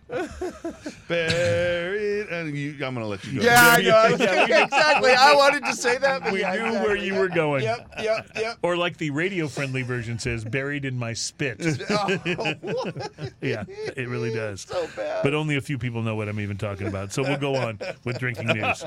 buried. 1.08 2.28
And 2.28 2.56
you, 2.56 2.72
I'm 2.72 2.94
going 2.94 2.96
to 2.96 3.06
let 3.06 3.24
you 3.24 3.40
go. 3.40 3.44
yeah, 3.46 3.74
I 3.78 3.82
know. 3.82 3.96
I 3.96 4.10
was- 4.10 4.20
Yeah, 4.20 4.64
exactly. 4.64 5.12
I 5.12 5.34
wanted 5.34 5.64
to 5.66 5.72
say 5.74 5.98
that, 5.98 6.22
but 6.22 6.32
we 6.32 6.40
yeah, 6.40 6.54
knew 6.54 6.66
exactly. 6.66 6.86
where 6.86 6.96
you 6.96 7.14
were 7.14 7.28
going. 7.28 7.62
Yep, 7.64 7.90
yep, 8.02 8.30
yep. 8.36 8.58
Or 8.62 8.76
like 8.76 8.96
the 8.96 9.10
radio 9.10 9.46
friendly 9.48 9.82
version 9.82 10.18
says, 10.18 10.44
buried 10.44 10.84
in 10.84 10.98
my 10.98 11.12
spit. 11.12 11.60
Oh. 11.90 12.08
yeah, 13.42 13.64
it 13.96 14.08
really 14.08 14.32
does. 14.32 14.62
so 14.62 14.88
bad. 14.96 15.22
But 15.22 15.34
only 15.34 15.56
a 15.56 15.60
few 15.60 15.78
people 15.78 16.02
know 16.02 16.16
what 16.16 16.28
I'm 16.28 16.40
even 16.40 16.56
talking 16.56 16.86
about. 16.86 17.12
So 17.12 17.22
we'll 17.22 17.36
go 17.38 17.54
on 17.56 17.78
with 18.04 18.18
drinking 18.18 18.48
news. 18.48 18.84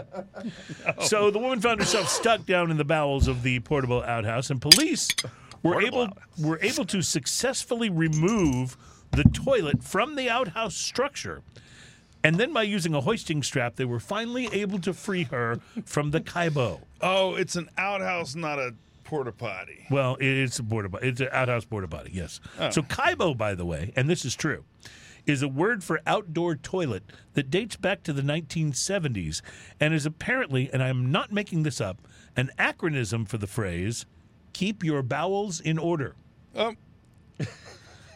So 1.01 1.29
the 1.31 1.39
woman 1.39 1.61
found 1.61 1.79
herself 1.79 2.09
stuck 2.09 2.45
down 2.45 2.71
in 2.71 2.77
the 2.77 2.83
bowels 2.85 3.27
of 3.27 3.43
the 3.43 3.59
portable 3.61 4.01
outhouse, 4.03 4.49
and 4.49 4.61
police 4.61 5.09
were 5.63 5.81
able 5.81 6.09
were 6.39 6.59
able 6.61 6.85
to 6.85 7.01
successfully 7.01 7.89
remove 7.89 8.77
the 9.11 9.23
toilet 9.25 9.83
from 9.83 10.15
the 10.15 10.29
outhouse 10.29 10.75
structure. 10.75 11.41
And 12.23 12.35
then 12.35 12.51
by 12.51 12.63
using 12.63 12.93
a 12.93 13.01
hoisting 13.01 13.43
strap, 13.43 13.75
they 13.75 13.85
were 13.85 13.99
finally 13.99 14.47
able 14.51 14.79
to 14.79 14.93
free 14.93 15.23
her 15.23 15.59
from 15.85 16.11
the 16.11 16.19
kybo. 16.19 16.81
Oh, 17.01 17.35
it's 17.35 17.55
an 17.55 17.69
outhouse, 17.77 18.35
not 18.35 18.59
a 18.59 18.73
porta 19.07 19.31
potty. 19.31 19.85
Well, 19.89 20.17
it's 20.19 20.59
a 20.59 20.63
border 20.63 20.89
potty. 20.89 21.07
It's 21.07 21.21
an 21.21 21.29
outhouse 21.31 21.63
border 21.63 21.87
potty, 21.87 22.11
yes. 22.13 22.41
Oh. 22.59 22.69
So 22.69 22.81
Kybo, 22.81 23.37
by 23.37 23.55
the 23.55 23.65
way, 23.65 23.93
and 23.95 24.09
this 24.09 24.25
is 24.25 24.35
true, 24.35 24.65
is 25.25 25.41
a 25.41 25.47
word 25.47 25.83
for 25.83 26.01
outdoor 26.05 26.55
toilet 26.55 27.03
that 27.33 27.49
dates 27.49 27.77
back 27.77 28.03
to 28.03 28.13
the 28.13 28.21
1970s 28.21 29.41
and 29.79 29.93
is 29.93 30.05
apparently, 30.05 30.69
and 30.73 30.83
I'm 30.83 31.11
not 31.11 31.31
making 31.31 31.63
this 31.63 31.79
up, 31.79 32.01
an 32.35 32.51
acronym 32.59 33.27
for 33.27 33.37
the 33.37 33.47
phrase 33.47 34.05
"keep 34.53 34.83
your 34.83 35.01
bowels 35.01 35.59
in 35.61 35.77
order." 35.77 36.15
Oh. 36.55 36.73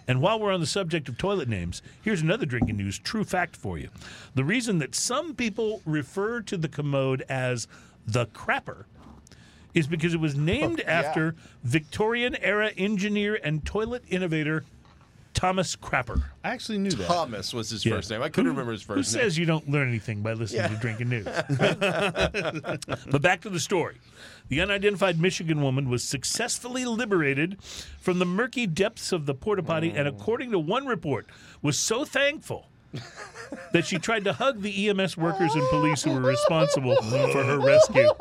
And 0.07 0.22
while 0.22 0.40
we're 0.40 0.52
on 0.52 0.60
the 0.60 0.65
subject 0.65 1.10
of 1.10 1.18
toilet 1.18 1.48
names, 1.48 1.82
here's 2.02 2.22
another 2.22 2.45
drinking 2.45 2.78
news 2.78 2.99
true 2.99 3.23
fact 3.23 3.56
for 3.56 3.78
you. 3.78 3.90
The 4.36 4.44
reason 4.44 4.80
that 4.80 4.95
some 4.95 5.36
people 5.36 5.82
refer 5.86 6.41
to 6.41 6.57
the 6.57 6.68
commode 6.68 7.23
as 7.30 7.68
the 8.06 8.26
crapper 8.28 8.86
is 9.73 9.88
because 9.88 10.14
it 10.14 10.19
was 10.19 10.36
named 10.36 10.82
after 10.88 11.36
Victorian 11.64 12.36
era 12.38 12.72
engineer 12.78 13.40
and 13.44 13.65
toilet 13.65 14.03
innovator 14.10 14.65
Thomas 15.42 15.76
Crapper. 15.76 16.22
I 16.44 16.50
actually 16.52 16.78
knew 16.78 16.92
that. 16.92 17.08
Thomas 17.08 17.52
was 17.52 17.72
his 17.72 17.84
Yeah. 17.84 17.96
first 17.96 18.12
name. 18.12 18.22
I 18.22 18.30
couldn't 18.30 18.52
remember 18.52 18.74
his 18.74 18.84
Who 18.84 18.94
first 18.94 19.12
name. 19.16 19.24
says 19.24 19.40
you 19.40 19.46
don't 19.48 19.68
learn 19.68 19.90
anything 19.90 20.22
by 20.22 20.34
listening 20.34 20.70
to 20.70 20.76
drinking 20.78 21.10
news? 21.10 21.26
but 23.10 23.22
back 23.24 23.42
to 23.42 23.50
the 23.50 23.60
story. 23.60 23.98
The 24.50 24.62
unidentified 24.62 25.20
Michigan 25.20 25.62
woman 25.64 25.90
was 25.90 26.04
successfully 26.04 26.86
liberated 26.86 27.58
from 28.00 28.20
the 28.20 28.26
murky 28.26 28.68
depths 28.68 29.12
of 29.12 29.26
the 29.26 29.34
porta 29.34 29.64
potty, 29.64 29.90
and 29.90 30.08
according 30.08 30.52
to 30.52 30.60
one 30.60 30.86
report, 30.86 31.26
was 31.64 31.80
so 31.80 32.06
thankful 32.06 32.68
that 33.74 33.86
she 33.86 33.98
tried 33.98 34.24
to 34.26 34.34
hug 34.34 34.62
the 34.62 34.90
EMS 34.90 35.18
workers 35.18 35.54
and 35.56 35.68
police 35.70 36.04
who 36.04 36.12
were 36.12 36.22
responsible 36.22 36.96
for 37.04 37.44
her 37.44 37.60
rescue. 37.60 38.10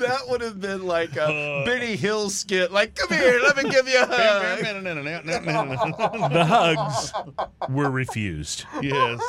That 0.00 0.22
would 0.28 0.40
have 0.40 0.60
been 0.60 0.86
like 0.86 1.16
a 1.16 1.24
uh, 1.24 1.64
Benny 1.64 1.96
Hill 1.96 2.30
skit. 2.30 2.72
Like, 2.72 2.94
come 2.94 3.16
here, 3.16 3.40
let 3.42 3.56
me 3.56 3.70
give 3.70 3.86
you 3.88 4.02
a 4.02 4.06
hug. 4.06 4.60
The 6.32 6.44
hugs 6.44 7.12
were 7.68 7.90
refused. 7.90 8.64
yes. 8.80 9.20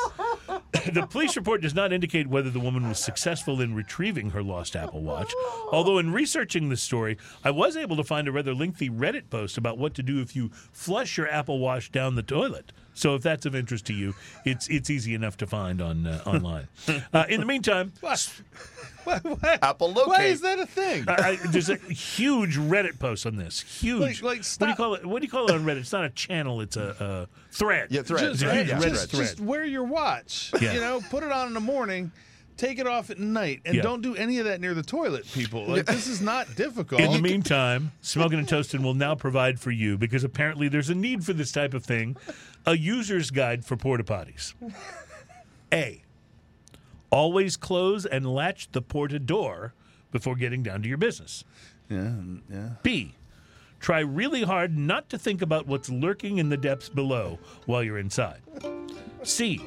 The 0.92 1.06
police 1.08 1.36
report 1.36 1.60
does 1.62 1.74
not 1.74 1.92
indicate 1.92 2.26
whether 2.28 2.50
the 2.50 2.60
woman 2.60 2.88
was 2.88 2.98
successful 2.98 3.60
in 3.60 3.74
retrieving 3.74 4.30
her 4.30 4.42
lost 4.42 4.74
Apple 4.76 5.02
Watch. 5.02 5.32
Although, 5.70 5.98
in 5.98 6.12
researching 6.12 6.68
this 6.68 6.82
story, 6.82 7.18
I 7.44 7.50
was 7.50 7.76
able 7.76 7.96
to 7.96 8.04
find 8.04 8.26
a 8.28 8.32
rather 8.32 8.54
lengthy 8.54 8.90
Reddit 8.90 9.30
post 9.30 9.56
about 9.58 9.78
what 9.78 9.94
to 9.94 10.02
do 10.02 10.20
if 10.20 10.34
you 10.34 10.50
flush 10.72 11.16
your 11.16 11.28
Apple 11.28 11.58
Watch 11.58 11.92
down 11.92 12.14
the 12.14 12.22
toilet. 12.22 12.72
So, 12.94 13.14
if 13.14 13.22
that's 13.22 13.46
of 13.46 13.54
interest 13.54 13.86
to 13.86 13.94
you, 13.94 14.14
it's 14.44 14.68
it's 14.68 14.90
easy 14.90 15.14
enough 15.14 15.36
to 15.38 15.46
find 15.46 15.80
on 15.80 16.06
uh, 16.06 16.22
online. 16.26 16.68
Uh, 17.12 17.24
in 17.28 17.40
the 17.40 17.46
meantime, 17.46 17.92
Apple 19.62 19.92
locate. 19.92 20.08
Why 20.08 20.24
is 20.24 20.40
that 20.42 20.58
a 20.60 20.66
thing? 20.66 21.04
I, 21.08 21.12
I, 21.12 21.36
there's 21.48 21.68
a 21.68 21.76
huge 21.76 22.56
Reddit 22.56 22.98
post 22.98 23.26
on 23.26 23.36
this. 23.36 23.60
Huge. 23.60 24.22
Like- 24.22 24.22
like, 24.22 24.44
what 24.58 24.66
do 24.66 24.68
you 24.70 24.76
call 24.76 24.94
it? 24.94 25.06
What 25.06 25.20
do 25.20 25.26
you 25.26 25.30
call 25.30 25.46
it 25.48 25.54
on 25.54 25.64
Reddit? 25.64 25.78
It's 25.78 25.92
not 25.92 26.04
a 26.04 26.10
channel. 26.10 26.60
It's 26.60 26.76
a, 26.76 27.28
a 27.30 27.52
thread. 27.54 27.88
Yeah, 27.90 28.02
thread. 28.02 28.24
It's 28.24 28.42
a 28.42 28.44
Thread, 28.46 28.56
huge 28.66 28.68
yeah, 28.68 28.88
just, 28.88 29.10
thread. 29.10 29.22
just 29.26 29.40
wear 29.40 29.64
your 29.64 29.84
watch. 29.84 30.52
Yeah. 30.60 30.72
You 30.74 30.80
know, 30.80 31.00
put 31.10 31.22
it 31.22 31.32
on 31.32 31.48
in 31.48 31.54
the 31.54 31.60
morning, 31.60 32.12
take 32.66 32.78
it 32.78 32.86
off 32.86 33.10
at 33.10 33.18
night, 33.18 33.60
and 33.64 33.74
Yeah. 33.74 33.82
don't 33.82 34.02
do 34.02 34.14
any 34.14 34.38
of 34.38 34.44
that 34.44 34.60
near 34.60 34.72
the 34.72 34.82
toilet, 34.82 35.26
people. 35.32 35.66
Like 35.66 35.86
this 35.86 36.06
is 36.06 36.20
not 36.20 36.54
difficult. 36.56 37.00
In 37.00 37.12
the 37.12 37.18
meantime, 37.20 37.92
Smoking 38.02 38.38
and 38.38 38.48
Toasting 38.48 38.82
will 38.82 38.94
now 38.94 39.14
provide 39.14 39.58
for 39.58 39.70
you 39.70 39.98
because 39.98 40.22
apparently 40.24 40.68
there's 40.68 40.88
a 40.90 40.94
need 40.94 41.24
for 41.24 41.32
this 41.32 41.50
type 41.52 41.74
of 41.74 41.84
thing 41.84 42.16
a 42.64 42.76
user's 42.76 43.30
guide 43.30 43.64
for 43.64 43.76
porta 43.76 44.04
potties. 44.04 44.54
A. 45.72 46.02
Always 47.10 47.56
close 47.56 48.06
and 48.06 48.26
latch 48.32 48.70
the 48.72 48.80
porta 48.80 49.18
door 49.18 49.74
before 50.10 50.36
getting 50.36 50.62
down 50.62 50.82
to 50.82 50.88
your 50.88 50.98
business. 50.98 51.44
yeah, 51.88 51.96
mm, 51.96 52.40
yeah. 52.50 52.68
B. 52.82 53.14
Try 53.80 53.98
really 54.00 54.42
hard 54.44 54.78
not 54.78 55.08
to 55.10 55.18
think 55.18 55.42
about 55.42 55.66
what's 55.66 55.88
lurking 55.90 56.38
in 56.38 56.48
the 56.50 56.56
depths 56.56 56.88
below 56.88 57.38
while 57.66 57.82
you're 57.82 57.98
inside. 57.98 58.40
C. 59.24 59.60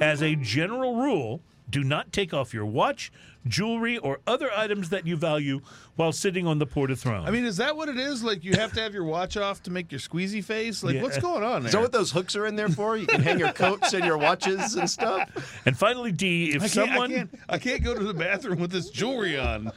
As 0.00 0.22
a 0.22 0.36
general 0.36 0.94
rule, 0.96 1.40
do 1.72 1.82
not 1.82 2.12
take 2.12 2.32
off 2.32 2.54
your 2.54 2.64
watch, 2.66 3.10
jewelry, 3.48 3.98
or 3.98 4.20
other 4.26 4.50
items 4.56 4.90
that 4.90 5.06
you 5.06 5.16
value 5.16 5.60
while 5.96 6.12
sitting 6.12 6.46
on 6.46 6.58
the 6.60 6.66
porta 6.66 6.94
throne. 6.94 7.26
I 7.26 7.30
mean, 7.32 7.44
is 7.44 7.56
that 7.56 7.74
what 7.76 7.88
it 7.88 7.98
is? 7.98 8.22
Like 8.22 8.44
you 8.44 8.52
have 8.52 8.72
to 8.74 8.80
have 8.80 8.94
your 8.94 9.02
watch 9.04 9.36
off 9.36 9.62
to 9.64 9.70
make 9.72 9.90
your 9.90 9.98
squeezy 9.98 10.44
face? 10.44 10.84
Like 10.84 10.94
Yeah. 10.96 11.02
what's 11.02 11.18
going 11.18 11.42
on 11.42 11.62
there? 11.62 11.68
Is 11.68 11.72
that 11.72 11.80
what 11.80 11.90
those 11.92 12.12
hooks 12.12 12.36
are 12.36 12.46
in 12.46 12.54
there 12.54 12.68
for? 12.68 12.96
You 12.96 13.06
can 13.06 13.22
hang 13.22 13.40
your 13.40 13.52
coats 13.52 13.92
and 13.94 14.04
your 14.04 14.18
watches 14.18 14.74
and 14.76 14.88
stuff. 14.88 15.60
and 15.66 15.76
finally, 15.76 16.12
D. 16.12 16.50
If 16.50 16.56
I 16.56 16.58
can't, 16.60 16.70
someone 16.72 17.10
I 17.12 17.16
can't 17.16 17.38
I 17.48 17.58
can't 17.58 17.82
go 17.82 17.94
to 17.98 18.04
the 18.04 18.14
bathroom 18.14 18.60
with 18.60 18.70
this 18.70 18.90
jewelry 18.90 19.36
on. 19.38 19.72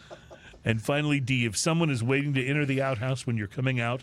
and 0.64 0.82
finally, 0.82 1.20
D. 1.20 1.46
If 1.46 1.58
someone 1.58 1.90
is 1.90 2.04
waiting 2.04 2.34
to 2.36 2.46
enter 2.46 2.66
the 2.66 2.82
outhouse 2.82 3.26
when 3.26 3.38
you're 3.38 3.48
coming 3.48 3.80
out, 3.80 4.02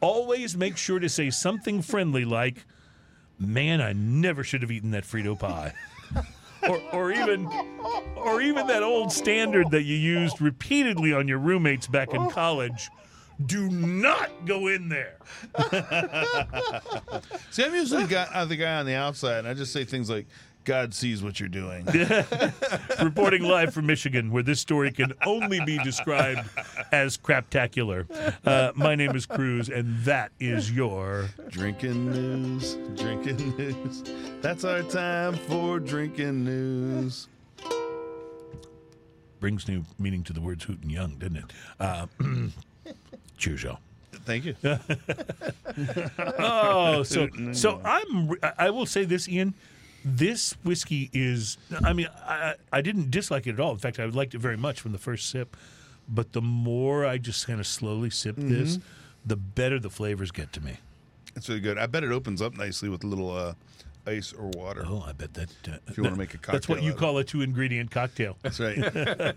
always 0.00 0.56
make 0.56 0.76
sure 0.76 0.98
to 1.00 1.08
say 1.08 1.28
something 1.30 1.82
friendly 1.82 2.24
like, 2.24 2.64
"Man, 3.38 3.80
I 3.80 3.92
never 3.92 4.44
should 4.44 4.62
have 4.62 4.70
eaten 4.70 4.92
that 4.92 5.04
Frito 5.04 5.38
pie." 5.38 5.72
Or, 6.68 6.80
or 6.92 7.12
even, 7.12 7.46
or 8.16 8.40
even 8.40 8.66
that 8.68 8.82
old 8.82 9.12
standard 9.12 9.70
that 9.70 9.82
you 9.82 9.96
used 9.96 10.40
repeatedly 10.40 11.12
on 11.12 11.26
your 11.28 11.38
roommates 11.38 11.86
back 11.86 12.14
in 12.14 12.30
college. 12.30 12.90
Do 13.46 13.68
not 13.68 14.30
go 14.46 14.68
in 14.68 14.88
there. 14.88 15.16
See, 17.50 17.64
I'm 17.64 17.74
usually 17.74 18.06
guy, 18.06 18.28
uh, 18.32 18.44
the 18.44 18.56
guy 18.56 18.78
on 18.78 18.86
the 18.86 18.94
outside, 18.94 19.38
and 19.40 19.48
I 19.48 19.54
just 19.54 19.72
say 19.72 19.84
things 19.84 20.08
like, 20.08 20.26
"God 20.64 20.94
sees 20.94 21.22
what 21.22 21.38
you're 21.40 21.48
doing." 21.48 21.84
Reporting 23.02 23.42
live 23.42 23.72
from 23.74 23.86
Michigan, 23.86 24.30
where 24.30 24.42
this 24.42 24.60
story 24.60 24.90
can 24.92 25.12
only 25.26 25.60
be 25.64 25.78
described 25.78 26.48
as 26.92 27.16
craptacular. 27.18 28.06
Uh, 28.46 28.72
my 28.74 28.94
name 28.94 29.14
is 29.16 29.26
Cruz, 29.26 29.68
and 29.68 29.98
that 30.04 30.32
is 30.40 30.70
your. 30.70 31.28
drinking 31.48 32.10
news, 32.10 32.76
drinking 32.96 33.56
news. 33.56 34.02
That's 34.40 34.64
our 34.64 34.82
time 34.82 35.34
for 35.34 35.78
drinking 35.80 36.44
news. 36.44 37.28
Brings 39.40 39.66
new 39.66 39.84
meaning 39.98 40.22
to 40.24 40.32
the 40.32 40.40
words 40.40 40.64
hoot 40.64 40.80
and 40.82 40.90
young, 40.92 41.16
didn't 41.16 41.38
it? 41.38 41.44
Uh, 41.80 42.06
cheers, 43.36 43.62
y'all. 43.64 43.78
Thank 44.24 44.44
you. 44.44 44.54
Oh, 46.38 47.02
so 47.02 47.28
so 47.52 47.80
I'm. 47.84 48.34
I 48.58 48.68
will 48.70 48.84
say 48.84 49.04
this, 49.04 49.26
Ian. 49.28 49.54
This 50.04 50.54
whiskey 50.64 51.10
is. 51.12 51.58
I 51.84 51.92
mean, 51.92 52.08
I 52.26 52.54
I 52.72 52.80
didn't 52.82 53.10
dislike 53.10 53.46
it 53.46 53.52
at 53.54 53.60
all. 53.60 53.72
In 53.72 53.78
fact, 53.78 53.98
I 54.00 54.04
liked 54.06 54.34
it 54.34 54.38
very 54.40 54.56
much 54.56 54.80
from 54.80 54.92
the 54.92 54.98
first 54.98 55.30
sip. 55.30 55.56
But 56.08 56.32
the 56.32 56.40
more 56.42 57.06
I 57.06 57.18
just 57.18 57.46
kind 57.46 57.60
of 57.60 57.66
slowly 57.66 58.10
sip 58.10 58.34
this, 58.36 58.78
the 59.24 59.36
better 59.36 59.78
the 59.78 59.90
flavors 59.90 60.30
get 60.32 60.52
to 60.54 60.60
me. 60.60 60.78
It's 61.36 61.48
really 61.48 61.60
good. 61.60 61.78
I 61.78 61.86
bet 61.86 62.02
it 62.04 62.10
opens 62.10 62.42
up 62.42 62.56
nicely 62.58 62.88
with 62.88 63.04
a 63.04 63.06
little 63.06 63.30
uh, 63.30 63.54
ice 64.06 64.32
or 64.32 64.48
water. 64.48 64.82
Oh, 64.86 65.04
I 65.06 65.12
bet 65.12 65.32
that. 65.34 65.48
Uh, 65.66 65.76
If 65.86 65.96
you 65.96 66.02
wanna 66.02 66.16
make 66.16 66.34
a 66.34 66.38
cocktail, 66.38 66.52
that's 66.54 66.68
what 66.68 66.82
you 66.82 66.92
call 66.92 67.16
a 67.18 67.24
two 67.24 67.40
ingredient 67.42 67.90
cocktail. 67.92 68.36
That's 68.42 68.58
right. 68.60 68.78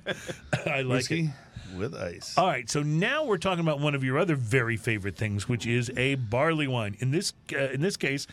I 0.66 0.82
like 0.82 0.86
Whiskey, 0.88 1.30
it. 1.72 1.78
with 1.78 1.94
ice. 1.94 2.36
All 2.38 2.48
right, 2.48 2.70
so 2.70 2.82
now 2.82 3.24
we're 3.26 3.38
talking 3.38 3.62
about 3.64 3.80
one 3.80 3.94
of 3.96 4.04
your 4.04 4.18
other 4.18 4.36
very 4.36 4.76
favorite 4.76 5.16
things, 5.16 5.48
which 5.48 5.66
is 5.68 5.92
a 5.96 6.16
barley 6.16 6.68
wine. 6.68 6.98
In 7.00 7.12
this 7.12 7.32
uh, 7.54 7.58
in 7.70 7.82
this 7.82 7.96
case, 7.96 8.26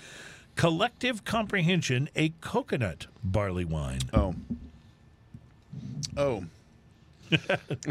collective 0.56 1.24
comprehension, 1.24 2.08
a 2.14 2.30
coconut 2.40 3.06
barley 3.22 3.64
wine. 3.64 4.00
Oh. 4.12 4.34
Oh. 6.16 6.44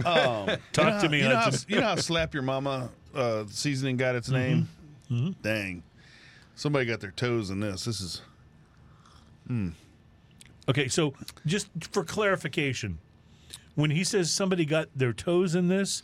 Um, 0.06 0.58
Talk 0.72 1.02
to 1.02 1.10
me, 1.10 1.24
You 1.24 1.30
know, 1.30 1.36
how, 1.36 1.52
you 1.68 1.76
know 1.78 1.82
how 1.82 1.96
Slap 1.96 2.36
Your 2.36 2.44
Mama 2.44 2.90
uh, 3.16 3.46
seasoning 3.50 3.98
got 3.98 4.14
its 4.14 4.30
mm-hmm. 4.30 4.38
name? 4.38 4.70
Mm-hmm. 5.10 5.32
Dang. 5.42 5.84
Somebody 6.56 6.86
got 6.86 7.00
their 7.00 7.12
toes 7.12 7.50
in 7.50 7.60
this. 7.60 7.86
This 7.86 8.02
is. 8.02 8.22
Hmm. 9.48 9.70
Okay, 10.70 10.88
so 10.88 11.14
just 11.46 11.70
for 11.92 12.04
clarification, 12.04 13.00
when 13.74 13.90
he 13.90 14.04
says 14.04 14.32
somebody 14.32 14.64
got 14.64 14.90
their 14.96 15.12
toes 15.12 15.56
in 15.56 15.68
this, 15.70 16.04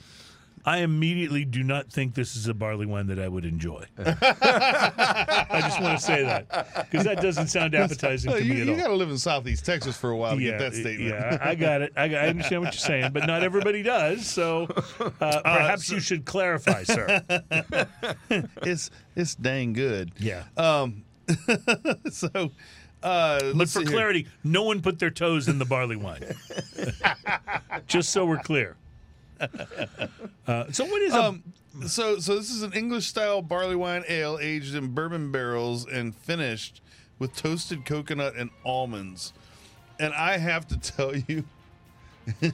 I 0.67 0.79
immediately 0.79 1.45
do 1.45 1.63
not 1.63 1.89
think 1.89 2.13
this 2.13 2.35
is 2.35 2.47
a 2.49 2.53
barley 2.53 2.85
wine 2.85 3.07
that 3.07 3.19
I 3.19 3.29
would 3.29 3.45
enjoy. 3.45 3.85
I 3.97 5.59
just 5.61 5.81
want 5.81 5.97
to 5.97 6.03
say 6.05 6.23
that 6.23 6.89
because 6.91 7.05
that 7.05 7.21
doesn't 7.21 7.47
sound 7.47 7.73
appetizing 7.73 8.31
Uh, 8.33 8.35
to 8.35 8.43
you 8.43 8.53
me 8.53 8.59
at 8.61 8.67
you 8.67 8.73
all. 8.73 8.79
got 8.79 8.87
to 8.87 8.93
live 8.95 9.09
in 9.09 9.17
Southeast 9.17 9.65
Texas 9.65 9.95
for 9.95 10.09
a 10.09 10.17
while 10.17 10.35
to 10.35 10.41
get 10.41 10.59
that 10.59 10.73
statement. 10.73 11.11
Yeah, 11.11 11.37
I 11.41 11.55
got 11.55 11.81
it. 11.83 11.93
I, 11.95 12.09
got, 12.09 12.25
I 12.25 12.27
understand 12.27 12.63
what 12.63 12.73
you're 12.73 12.79
saying, 12.79 13.13
but 13.13 13.25
not 13.25 13.43
everybody 13.43 13.81
does. 13.81 14.27
So 14.27 14.67
uh, 14.99 15.09
perhaps 15.41 15.89
you 15.89 16.01
should 16.01 16.25
clarify, 16.25 16.83
sir. 16.83 17.21
it's 18.63 18.91
it's 19.15 19.35
dang 19.35 19.71
good. 19.71 20.11
Yeah. 20.19 20.43
Um. 20.57 21.05
so, 22.11 22.51
uh, 23.03 23.39
But 23.53 23.59
for 23.59 23.67
see 23.67 23.79
here. 23.83 23.91
clarity, 23.91 24.27
no 24.43 24.63
one 24.63 24.81
put 24.81 24.99
their 24.99 25.11
toes 25.11 25.47
in 25.47 25.59
the 25.59 25.65
barley 25.65 25.95
wine. 25.95 26.23
Just 27.87 28.09
so 28.09 28.25
we're 28.25 28.37
clear. 28.39 28.75
Uh, 30.47 30.71
so 30.71 30.85
what 30.85 31.01
is 31.01 31.13
a 31.13 31.23
Um, 31.23 31.43
so 31.87 32.19
so 32.19 32.37
this 32.37 32.49
is 32.49 32.63
an 32.63 32.71
English 32.71 33.05
style 33.07 33.41
barley 33.41 33.75
wine 33.75 34.05
ale 34.07 34.39
aged 34.41 34.75
in 34.75 34.93
bourbon 34.93 35.29
barrels 35.29 35.85
and 35.85 36.15
finished 36.15 36.79
with 37.19 37.35
toasted 37.35 37.83
coconut 37.83 38.35
and 38.37 38.49
almonds. 38.63 39.33
And 39.99 40.13
I 40.13 40.37
have 40.37 40.65
to 40.69 40.77
tell 40.79 41.13
you, 41.27 41.43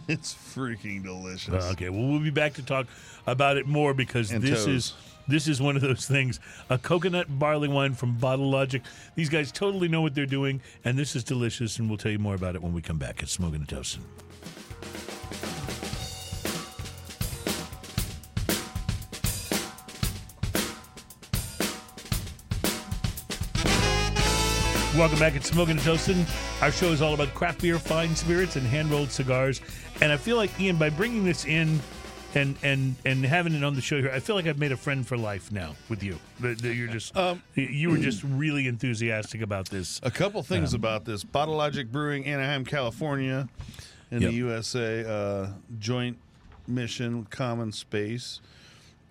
it's 0.08 0.34
freaking 0.34 1.04
delicious. 1.04 1.54
Uh, 1.54 1.70
okay, 1.74 1.90
well, 1.90 2.08
we'll 2.08 2.20
be 2.20 2.32
back 2.32 2.54
to 2.54 2.64
talk 2.64 2.88
about 3.28 3.58
it 3.58 3.68
more 3.68 3.94
because 3.94 4.32
And 4.32 4.42
this 4.44 4.66
toes. 4.66 4.68
is 4.68 4.94
this 5.28 5.48
is 5.48 5.62
one 5.62 5.76
of 5.76 5.84
those 5.84 6.08
things. 6.08 6.40
A 6.72 6.78
coconut 6.80 7.28
barley 7.40 7.68
wine 7.68 7.94
from 7.94 8.16
Bottle 8.18 8.50
Logic. 8.50 8.82
These 9.16 9.30
guys 9.30 9.52
totally 9.52 9.88
know 9.88 10.02
what 10.02 10.16
they're 10.16 10.26
doing, 10.26 10.62
and 10.84 10.98
this 10.98 11.16
is 11.16 11.24
delicious. 11.24 11.78
And 11.78 11.88
we'll 11.90 11.98
tell 12.00 12.12
you 12.12 12.20
more 12.20 12.34
about 12.36 12.56
it 12.56 12.64
when 12.64 12.74
we 12.74 12.82
come 12.82 12.98
back. 12.98 13.22
It's 13.22 13.32
smoking 13.32 13.60
and 13.60 13.70
toasting. 13.70 14.04
Welcome 24.98 25.18
back 25.18 25.36
at 25.36 25.44
Smoking 25.44 25.72
and 25.72 25.82
Toasting. 25.82 26.24
Our 26.62 26.72
show 26.72 26.88
is 26.92 27.02
all 27.02 27.16
about 27.16 27.34
craft 27.34 27.62
beer, 27.64 27.80
fine 27.80 28.16
spirits, 28.16 28.58
and 28.58 28.66
hand 28.68 28.92
rolled 28.92 29.10
cigars. 29.10 29.60
And 30.02 30.12
I 30.12 30.18
feel 30.18 30.38
like 30.38 30.58
Ian, 30.60 30.76
by 30.78 30.92
bringing 30.92 31.24
this 31.26 31.46
in 31.46 31.80
and 32.36 32.56
and 32.62 32.96
and 33.04 33.26
having 33.26 33.54
it 33.56 33.64
on 33.64 33.74
the 33.74 33.82
show 33.82 34.00
here, 34.00 34.12
I 34.12 34.20
feel 34.20 34.36
like 34.36 34.46
I've 34.46 34.60
made 34.60 34.72
a 34.72 34.78
friend 34.78 35.06
for 35.06 35.18
life 35.18 35.52
now 35.52 35.76
with 35.90 36.04
you. 36.04 36.20
That, 36.42 36.60
that 36.60 36.76
you're 36.76 36.90
just 36.90 37.16
you 37.56 37.90
were 37.90 37.98
just 37.98 38.24
really 38.24 38.68
enthusiastic 38.68 39.42
about 39.42 39.68
this. 39.68 40.00
A 40.04 40.12
couple 40.12 40.44
things 40.44 40.76
about 40.76 41.06
this 41.06 41.24
Bottle 41.24 41.56
Logic 41.56 41.92
Brewing, 41.92 42.26
Anaheim, 42.28 42.64
California, 42.64 43.50
in 44.12 44.22
Yep. 44.22 44.30
the 44.30 44.38
USA, 44.38 45.06
uh, 45.06 45.48
joint 45.80 46.18
mission, 46.68 47.26
common 47.32 47.72
space. 47.72 48.42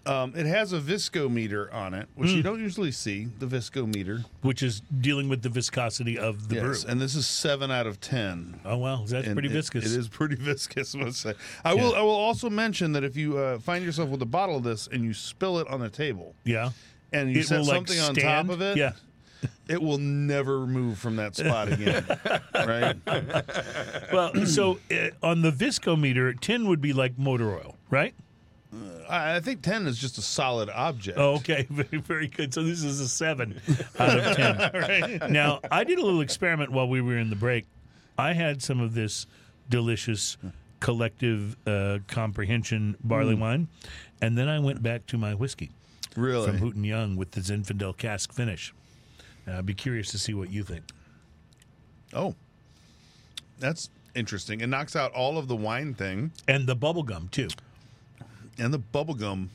Um, 0.05 0.33
it 0.35 0.47
has 0.47 0.73
a 0.73 0.81
visco 0.81 1.31
meter 1.31 1.73
on 1.73 1.95
it, 1.95 2.09
which 2.17 2.31
Hmm. 2.31 2.37
you 2.37 2.43
don't 2.43 2.59
usually 2.61 2.91
see. 2.91 3.29
The 3.39 3.47
visco 3.47 3.87
meter, 3.87 4.25
which 4.41 4.61
is 4.63 4.81
dealing 5.01 5.29
with 5.29 5.43
the 5.43 5.49
viscosity 5.49 6.19
of 6.19 6.49
the 6.49 6.57
yes, 6.57 6.83
brew. 6.83 6.91
and 6.91 7.01
this 7.01 7.15
is 7.15 7.27
seven 7.27 7.71
out 7.71 7.87
of 7.87 8.01
ten. 8.01 8.59
oh 8.65 8.79
wow, 8.79 9.05
that's 9.07 9.27
And 9.27 9.35
pretty 9.37 9.49
it- 9.49 9.53
viscous. 9.53 9.85
It 9.85 9.97
is 9.99 10.09
pretty 10.09 10.35
viscous. 10.41 10.95
I 10.97 10.99
must 10.99 11.21
say. 11.21 11.35
I 11.65 11.75
will. 11.75 11.95
I 11.95 12.01
will 12.01 12.11
also 12.11 12.51
mention 12.51 12.93
that 12.93 13.05
if 13.05 13.17
you 13.17 13.39
uh, 13.39 13.59
find 13.61 13.85
yourself 13.85 14.09
with 14.09 14.23
a 14.23 14.27
bottle 14.27 14.57
of 14.57 14.65
this 14.65 14.89
and 14.91 15.05
you 15.05 15.15
spill 15.15 15.59
it 15.61 15.69
on 15.69 15.79
the 15.79 15.89
table 15.91 16.35
Yeah, 16.45 16.71
and 17.13 17.31
you 17.33 17.41
it 17.41 17.47
set 17.47 17.61
will 17.61 17.67
like 17.67 17.77
something 17.89 18.01
on 18.01 18.15
top 18.17 18.49
of 18.49 18.61
it, 18.61 18.77
Yeah, 18.77 18.93
it 19.69 19.81
will 19.81 19.99
never 19.99 20.67
move 20.67 20.99
from 20.99 21.15
that 21.17 21.37
spot 21.37 21.71
again. 21.73 22.05
right? 22.55 22.97
well, 24.13 24.47
so 24.47 24.79
uh, 24.91 25.11
on 25.23 25.43
the 25.43 25.51
viscometer, 25.53 26.33
tin 26.41 26.67
would 26.67 26.81
be 26.81 26.93
like 26.93 27.19
motor 27.19 27.53
oil, 27.55 27.77
right? 27.91 28.15
I, 29.09 29.37
I 29.37 29.41
think 29.41 29.63
ten 29.63 29.87
is 29.87 29.99
just 29.99 30.19
a 30.19 30.23
solid 30.23 30.71
object. 30.71 31.19
Oh, 31.19 31.35
okay, 31.37 31.67
very, 31.71 32.03
very 32.03 32.29
good. 32.29 32.55
So 32.55 32.63
this 32.63 32.83
is 32.83 33.01
a 33.01 33.09
seven 33.09 33.61
out 33.99 34.19
of 34.19 34.37
ten. 34.37 35.21
Now, 35.33 35.61
I 35.71 35.85
did 35.85 35.99
a 35.99 36.03
little 36.05 36.21
experiment 36.21 36.73
while 36.73 36.89
we 36.89 37.01
were 37.01 37.19
in 37.19 37.31
the 37.31 37.37
break. 37.37 37.67
I 38.17 38.33
had 38.33 38.63
some 38.63 38.81
of 38.81 38.95
this 38.95 39.27
delicious 39.69 40.37
collective 40.81 41.57
uh, 41.67 41.99
comprehension 42.09 42.97
barley 43.03 43.35
wine, 43.35 43.69
and 44.21 44.37
then 44.37 44.49
I 44.49 44.59
went 44.59 44.83
back 44.83 45.07
to 45.09 45.19
my 45.19 45.35
whiskey 45.35 45.71
really? 46.17 46.47
from 46.47 46.59
Hooten 46.59 46.85
Young 46.85 47.17
with 47.17 47.33
the 47.33 47.41
Zinfandel 47.41 47.97
cask 47.97 48.33
finish. 48.33 48.75
Uh, 49.47 49.59
I'd 49.59 49.67
be 49.67 49.75
curious 49.75 50.09
to 50.11 50.19
see 50.19 50.35
what 50.35 50.51
you 50.51 50.63
think. 50.63 50.85
Oh, 52.13 52.35
that's 53.59 53.91
interesting. 54.15 54.61
It 54.61 54.67
knocks 54.69 54.97
out 54.97 55.13
all 55.13 55.39
of 55.39 55.49
the 55.49 55.57
wine 55.57 55.95
thing 55.95 56.33
And 56.47 56.67
the 56.67 56.75
bubble 56.77 57.03
gum, 57.03 57.29
too. 57.29 57.49
And 58.59 58.73
the 58.73 58.79
bubble 58.79 59.15
gum. 59.15 59.51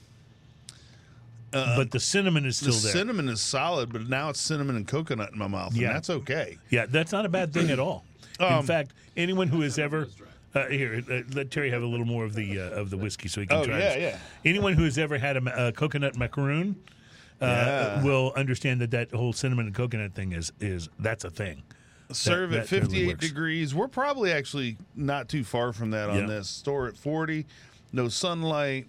but 1.52 1.92
the 1.92 2.00
cinnamon 2.00 2.46
is 2.46 2.60
The 2.60 2.72
still 2.72 2.82
there. 2.84 2.92
The 2.94 3.00
cinnamon 3.00 3.30
is 3.30 3.42
solid, 3.42 3.92
but 3.92 4.08
now 4.08 4.30
it's 4.30 4.40
cinnamon 4.42 4.76
and 4.76 4.88
coconut 4.88 5.32
in 5.34 5.40
my 5.40 5.48
mouth, 5.48 5.72
and 5.72 5.82
Yeah. 5.82 5.94
that's 5.94 6.10
okay. 6.10 6.58
Yeah, 6.70 6.86
that's 6.88 7.12
not 7.12 7.26
a 7.26 7.30
bad 7.30 7.54
thing 7.54 7.70
at 7.72 7.80
all. 7.80 8.04
In 8.40 8.46
Um, 8.46 8.66
fact, 8.66 8.92
anyone 9.16 9.48
who 9.48 9.62
has 9.62 9.80
ever 9.80 10.08
uh, 10.54 10.68
here, 10.68 11.04
uh, 11.10 11.22
let 11.34 11.52
Terry 11.52 11.70
have 11.72 11.82
a 11.84 11.86
little 11.86 12.06
more 12.06 12.24
of 12.26 12.34
the 12.34 12.60
uh, 12.60 12.64
of 12.70 12.90
the 12.90 12.98
whiskey 12.98 13.28
so 13.28 13.42
he 13.42 13.48
can 13.48 13.58
Oh, 13.58 13.64
try. 13.66 13.78
yeah, 13.80 13.94
this. 13.94 14.14
yeah. 14.14 14.20
Anyone 14.50 14.74
who 14.74 14.84
has 14.84 14.98
ever 14.98 15.18
had 15.18 15.38
a, 15.38 15.68
a 15.68 15.72
coconut 15.72 16.16
macaroon 16.18 16.76
uh, 17.42 17.46
Yeah. 17.46 18.04
will 18.04 18.34
understand 18.36 18.82
that 18.82 18.92
that 18.92 19.12
whole 19.12 19.34
cinnamon 19.34 19.68
and 19.68 19.76
coconut 19.76 20.14
thing 20.16 20.32
is 20.34 20.52
is 20.60 20.90
that's 21.00 21.24
a 21.24 21.30
thing. 21.30 21.64
Serve 22.12 22.52
that 22.52 22.60
at 22.62 22.68
totally 22.70 22.90
58 23.00 23.08
works. 23.08 23.28
degrees. 23.28 23.76
We're 23.76 23.88
probably 23.90 24.32
actually 24.32 24.78
not 24.96 25.28
too 25.30 25.44
far 25.44 25.74
from 25.74 25.92
that 25.92 26.10
on 26.10 26.20
Yeah. 26.22 26.26
this. 26.28 26.48
Store 26.50 26.88
at 26.88 26.96
40, 26.98 27.46
no 27.94 28.08
sunlight. 28.08 28.88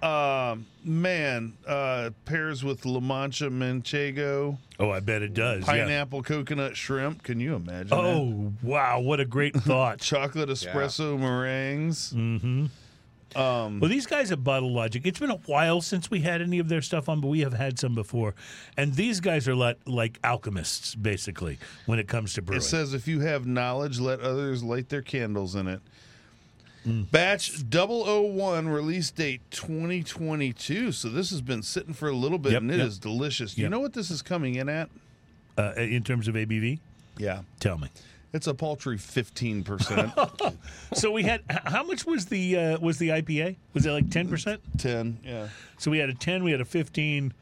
Um, 0.00 0.66
man, 0.84 1.54
uh, 1.66 2.10
pairs 2.24 2.62
with 2.62 2.86
La 2.86 3.00
Mancha 3.00 3.50
Manchego, 3.50 4.56
Oh, 4.78 4.90
I 4.90 5.00
bet 5.00 5.22
it 5.22 5.34
does. 5.34 5.62
yeah. 5.66 5.72
pineapple 5.72 6.22
coconut 6.22 6.76
shrimp. 6.76 7.24
Can 7.24 7.40
you 7.40 7.56
imagine? 7.56 7.88
that? 7.88 7.96
Oh 7.98 8.52
wow, 8.62 9.00
what 9.00 9.18
a 9.18 9.24
great 9.24 9.56
thought! 9.60 9.98
chocolate 9.98 10.50
espresso 10.50 11.18
meringues. 11.18 12.12
Mm-hmm. 12.12 12.66
Um, 13.36 13.80
well, 13.80 13.90
these 13.90 14.06
guys 14.06 14.30
at 14.32 14.42
Bottle 14.44 14.72
Logic, 14.72 15.02
it's 15.04 15.18
been 15.18 15.30
a 15.30 15.36
while 15.46 15.80
since 15.82 16.10
we 16.10 16.20
had 16.20 16.40
any 16.40 16.60
of 16.60 16.68
their 16.68 16.80
stuff 16.80 17.08
on, 17.08 17.20
but 17.20 17.26
we 17.28 17.40
have 17.40 17.52
had 17.52 17.78
some 17.78 17.94
before. 17.94 18.34
And 18.76 18.94
these 18.94 19.20
guys 19.20 19.46
are 19.48 19.54
like, 19.56 19.76
like 19.84 20.18
alchemists, 20.24 20.94
basically, 20.94 21.58
when 21.86 21.98
it 21.98 22.08
comes 22.08 22.32
to 22.34 22.42
brewing. 22.42 22.60
It 22.60 22.64
says 22.64 22.94
if 22.94 23.06
you 23.06 23.20
have 23.20 23.46
knowledge, 23.46 23.98
let 24.00 24.20
others 24.20 24.62
light 24.62 24.88
their 24.88 25.02
candles 25.02 25.56
in 25.56 25.66
it. 25.68 25.80
Mm. 26.88 27.10
Batch 27.10 27.52
001 27.70 28.68
release 28.68 29.10
date 29.10 29.40
2022. 29.50 30.92
So 30.92 31.08
this 31.08 31.30
has 31.30 31.40
been 31.40 31.62
sitting 31.62 31.92
for 31.94 32.08
a 32.08 32.12
little 32.14 32.38
bit 32.38 32.52
Yep, 32.52 32.62
and 32.62 32.70
it 32.70 32.80
is 32.80 32.96
yep. 32.96 33.02
delicious. 33.02 33.54
Do 33.54 33.62
You 33.62 33.68
know 33.68 33.80
what 33.80 33.92
this 33.92 34.10
is 34.10 34.22
coming 34.22 34.54
in 34.56 34.68
at? 34.68 34.88
uh, 35.58 35.72
in 35.76 36.02
terms 36.04 36.28
of 36.28 36.34
ABV, 36.36 36.78
Yeah. 37.18 37.40
tell 37.60 37.78
me. 37.78 37.88
It's 38.32 38.46
a 38.46 38.54
paltry 38.54 38.96
15%. 38.96 40.54
So 40.94 41.10
we 41.10 41.22
had 41.24 41.42
how 41.48 41.82
much 41.82 42.06
was 42.06 42.26
the 42.26 42.56
uh, 42.56 42.78
was 42.78 42.98
the 42.98 43.08
IPA? 43.10 43.56
Was 43.74 43.84
it 43.86 43.90
like 43.90 44.10
ten 44.10 44.26
percent? 44.28 44.60
10. 44.78 45.18
Yeah. 45.24 45.48
So 45.78 45.90
we 45.90 45.98
had 45.98 46.08
a 46.08 46.14
ten, 46.14 46.42
we 46.44 46.50
had 46.50 46.60
a 46.60 46.64
fifteen, 46.64 47.32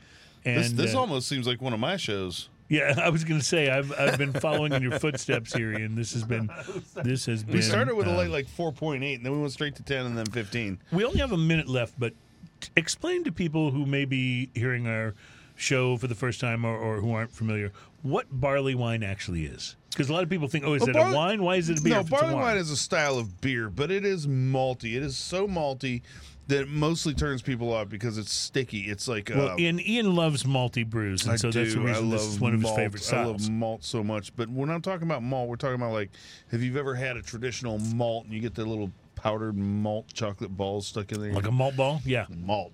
and 0.44 0.58
This, 0.58 0.72
this 0.72 0.94
uh, 0.94 1.00
almost 1.00 1.28
seems 1.28 1.46
like 1.46 1.60
one 1.62 1.72
of 1.72 1.78
my 1.80 1.96
shows. 1.96 2.48
Yeah. 2.68 2.94
I 3.02 3.08
was 3.08 3.24
going 3.24 3.40
to 3.40 3.46
say 3.46 3.70
I've 3.70 3.92
I've 3.98 4.18
been 4.18 4.32
following 4.32 4.72
in 4.72 4.82
your 4.82 4.98
footsteps 4.98 5.52
here, 5.54 5.72
and 5.72 5.96
this 5.96 6.12
has 6.12 6.24
been 6.24 6.50
this 6.94 7.26
has 7.26 7.42
been. 7.42 7.54
We 7.56 7.62
started 7.62 7.94
with 7.94 8.06
a 8.06 8.12
uh, 8.12 8.16
light 8.16 8.30
like 8.30 8.46
4.8 8.46 9.16
and 9.16 9.24
then 9.24 9.32
we 9.32 9.38
went 9.38 9.52
straight 9.52 9.74
to 9.76 9.82
10 9.82 10.06
and 10.06 10.18
then 10.18 10.26
15. 10.26 10.78
We 10.92 11.04
only 11.04 11.18
have 11.18 11.32
a 11.32 11.36
minute 11.38 11.68
left, 11.68 11.98
but 11.98 12.12
t- 12.60 12.70
explain 12.76 13.24
to 13.24 13.32
people 13.32 13.70
who 13.70 13.86
may 13.86 14.04
be 14.04 14.50
hearing 14.54 14.86
our 14.86 15.14
show 15.54 15.96
for 15.96 16.06
the 16.06 16.14
first 16.14 16.40
time 16.40 16.64
or, 16.64 16.76
or 16.76 17.00
who 17.00 17.12
aren't 17.12 17.32
familiar 17.32 17.72
what 18.06 18.26
barley 18.30 18.74
wine 18.74 19.02
actually 19.02 19.46
is. 19.46 19.76
Because 19.90 20.10
a 20.10 20.12
lot 20.12 20.22
of 20.22 20.28
people 20.28 20.46
think, 20.46 20.64
oh, 20.64 20.74
is 20.74 20.82
Well, 20.82 20.90
it 20.90 20.92
barley- 20.92 21.12
a 21.12 21.16
wine? 21.16 21.42
Why 21.42 21.56
is 21.56 21.70
it 21.70 21.80
a 21.80 21.82
beer? 21.82 21.94
No, 21.94 22.00
if 22.00 22.06
it's 22.06 22.12
a 22.12 22.20
barley 22.20 22.34
wine 22.34 22.56
is 22.56 22.70
a 22.70 22.76
style 22.76 23.18
of 23.18 23.40
beer, 23.40 23.68
but 23.70 23.90
it 23.90 24.04
is 24.04 24.26
malty. 24.26 24.94
It 24.94 25.02
is 25.02 25.16
so 25.16 25.48
malty 25.48 26.02
that 26.48 26.68
mostly 26.68 27.12
turns 27.14 27.42
people 27.42 27.72
off 27.72 27.88
because 27.88 28.18
it's 28.18 28.32
sticky. 28.32 28.82
It's 28.82 29.08
like 29.08 29.30
Well, 29.34 29.50
uh, 29.50 29.56
Ian, 29.58 29.80
Ian 29.80 30.14
loves 30.14 30.44
malty 30.44 30.88
brews, 30.88 31.24
and 31.24 31.32
I 31.32 31.36
so 31.36 31.50
do. 31.50 31.60
that's 31.60 31.74
the 31.74 31.80
reason 31.80 32.06
I 32.08 32.10
this 32.10 32.22
is 32.24 32.40
one 32.40 32.54
of 32.54 32.60
his 32.60 32.64
malt. 32.64 32.76
favorite 32.76 33.12
I 33.12 33.24
love 33.24 33.50
malt 33.50 33.84
so 33.84 34.04
much, 34.04 34.34
but 34.36 34.48
when 34.48 34.70
I'm 34.70 34.82
talking 34.82 35.06
about 35.06 35.22
malt, 35.22 35.48
we're 35.48 35.56
talking 35.56 35.74
about 35.76 35.92
like, 35.92 36.10
have 36.50 36.62
you 36.62 36.78
ever 36.78 36.94
had 36.94 37.16
a 37.16 37.22
traditional 37.22 37.78
malt 37.78 38.24
and 38.24 38.32
you 38.32 38.40
get 38.40 38.54
the 38.54 38.64
little 38.64 38.92
powdered 39.16 39.56
malt 39.56 40.06
chocolate 40.12 40.56
balls 40.56 40.86
stuck 40.86 41.10
in 41.10 41.20
there. 41.20 41.32
Like 41.32 41.48
a 41.48 41.50
malt 41.50 41.76
ball? 41.76 42.00
Yeah. 42.04 42.26
malt. 42.30 42.72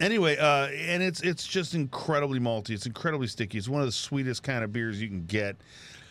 Anyway, 0.00 0.36
uh, 0.36 0.66
and 0.68 1.02
it's 1.02 1.20
it's 1.20 1.46
just 1.46 1.74
incredibly 1.74 2.40
malty. 2.40 2.70
It's 2.70 2.86
incredibly 2.86 3.26
sticky. 3.28 3.58
It's 3.58 3.68
one 3.68 3.80
of 3.80 3.86
the 3.86 3.92
sweetest 3.92 4.42
kind 4.42 4.64
of 4.64 4.72
beers 4.72 5.00
you 5.00 5.08
can 5.08 5.24
get. 5.26 5.56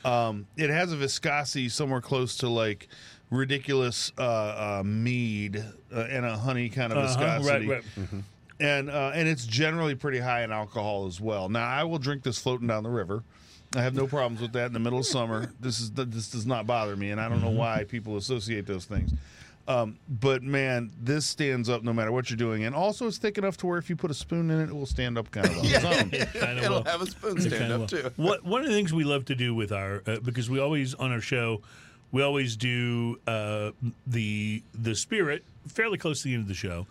Um, 0.06 0.46
it 0.56 0.70
has 0.70 0.92
a 0.94 0.96
viscosity 0.96 1.68
somewhere 1.70 2.02
close 2.02 2.38
to 2.38 2.50
like 2.50 2.88
ridiculous 3.30 4.12
uh, 4.18 4.22
uh, 4.80 4.84
mead 4.86 5.64
uh, 5.94 6.00
and 6.10 6.26
a 6.26 6.38
honey 6.38 6.70
kind 6.70 6.92
of 6.94 6.98
Uh-huh, 7.00 7.24
right, 7.26 7.62
viscosity. 7.62 7.68
right. 7.68 8.24
And 8.60 8.90
uh, 8.90 9.12
and 9.14 9.28
it's 9.28 9.46
generally 9.46 9.94
pretty 9.94 10.18
high 10.20 10.44
in 10.44 10.52
alcohol 10.52 11.06
as 11.06 11.22
well. 11.22 11.48
Now 11.48 11.68
I 11.68 11.84
will 11.84 12.00
drink 12.00 12.24
this 12.24 12.40
floating 12.40 12.68
down 12.68 12.82
the 12.84 12.90
river. 12.90 13.24
I 13.76 13.82
have 13.82 13.94
no 13.94 14.08
problems 14.08 14.42
with 14.42 14.54
that 14.54 14.66
in 14.68 14.74
the 14.74 14.80
middle 14.80 14.98
of 15.00 15.06
summer. 15.06 15.52
This 15.60 15.80
is 15.80 15.92
this 15.92 16.30
does 16.32 16.48
not 16.48 16.66
bother 16.66 16.96
me, 16.96 17.12
and 17.12 17.22
I 17.22 17.30
don't 17.30 17.42
know 17.42 17.52
why 17.52 17.84
people 17.84 18.18
associate 18.18 18.66
those 18.66 18.86
things. 18.86 19.12
Um, 19.68 20.00
but 20.08 20.42
man, 20.42 20.90
this 21.00 21.26
stands 21.26 21.70
up 21.70 21.84
no 21.84 21.92
matter 21.94 22.12
what 22.12 22.30
you're 22.32 22.38
doing, 22.38 22.64
and 22.64 22.74
also 22.74 23.06
it's 23.06 23.18
thick 23.18 23.38
enough 23.38 23.58
to 23.58 23.68
where 23.68 23.78
if 23.78 23.90
you 23.92 23.98
put 23.98 24.10
a 24.10 24.14
spoon 24.16 24.50
in 24.50 24.62
it, 24.62 24.70
it 24.70 24.74
will 24.74 24.86
stand 24.88 25.18
up 25.18 25.30
kind 25.30 25.46
of 25.46 25.58
on 25.58 25.66
its 25.66 25.84
own. 25.84 26.10
Kind 26.42 26.58
of 26.58 26.64
It'll 26.64 26.78
will. 26.78 26.84
have 26.86 27.02
a 27.02 27.06
spoon 27.08 27.38
It 27.38 27.42
stand 27.42 27.74
up 27.74 27.80
will. 27.82 27.88
too. 27.88 28.10
What 28.16 28.44
one 28.46 28.62
of 28.62 28.70
the 28.70 28.74
things 28.74 28.92
we 28.94 29.04
love 29.04 29.26
to 29.26 29.36
do 29.36 29.54
with 29.54 29.72
our 29.74 30.02
uh, 30.08 30.20
because 30.24 30.50
we 30.50 30.60
always 30.60 30.96
on 30.96 31.12
our 31.12 31.20
show 31.22 31.62
we 32.12 32.22
always 32.22 32.56
do 32.56 33.20
uh, 33.28 33.72
the 34.06 34.64
the 34.74 34.96
spirit 34.96 35.44
fairly 35.68 35.98
close 35.98 36.22
to 36.22 36.30
the 36.30 36.34
end 36.34 36.44
of 36.44 36.48
the 36.48 36.54
show. 36.54 36.88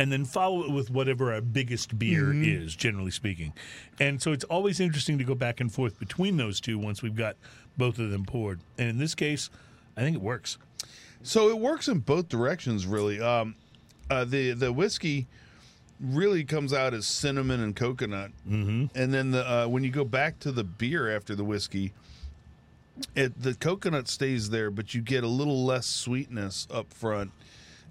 And 0.00 0.12
then 0.12 0.24
follow 0.24 0.62
it 0.62 0.70
with 0.70 0.90
whatever 0.92 1.32
our 1.32 1.40
biggest 1.40 1.98
beer 1.98 2.26
Mm-hmm. 2.26 2.44
is, 2.66 2.76
generally 2.76 3.10
speaking. 3.10 3.52
And 3.98 4.22
so 4.22 4.30
it's 4.30 4.44
always 4.44 4.78
interesting 4.78 5.18
to 5.18 5.24
go 5.24 5.34
back 5.34 5.58
and 5.58 5.72
forth 5.72 5.98
between 5.98 6.36
those 6.36 6.60
two 6.60 6.78
once 6.78 7.02
we've 7.02 7.16
got 7.16 7.34
both 7.76 7.98
of 7.98 8.10
them 8.10 8.24
poured. 8.24 8.60
And 8.78 8.88
in 8.88 8.98
this 8.98 9.16
case, 9.16 9.50
I 9.96 10.02
think 10.02 10.14
it 10.14 10.22
works. 10.22 10.56
So 11.24 11.48
it 11.48 11.58
works 11.58 11.88
in 11.88 11.98
both 11.98 12.28
directions, 12.28 12.86
really. 12.86 13.20
Um, 13.20 13.56
uh, 14.08 14.24
the 14.24 14.52
the 14.52 14.72
whiskey 14.72 15.26
really 16.00 16.44
comes 16.44 16.72
out 16.72 16.94
as 16.94 17.04
cinnamon 17.04 17.60
and 17.60 17.74
coconut, 17.74 18.30
mm-hmm. 18.48 18.86
and 18.96 19.12
then 19.12 19.32
the 19.32 19.50
uh, 19.50 19.66
when 19.66 19.82
you 19.82 19.90
go 19.90 20.04
back 20.04 20.38
to 20.40 20.52
the 20.52 20.62
beer 20.62 21.14
after 21.14 21.34
the 21.34 21.42
whiskey, 21.44 21.92
it 23.14 23.40
the 23.40 23.54
coconut 23.54 24.08
stays 24.08 24.50
there, 24.50 24.70
but 24.70 24.94
you 24.94 25.00
get 25.00 25.24
a 25.24 25.28
little 25.28 25.64
less 25.64 25.86
sweetness 25.86 26.66
up 26.70 26.92
front. 26.92 27.32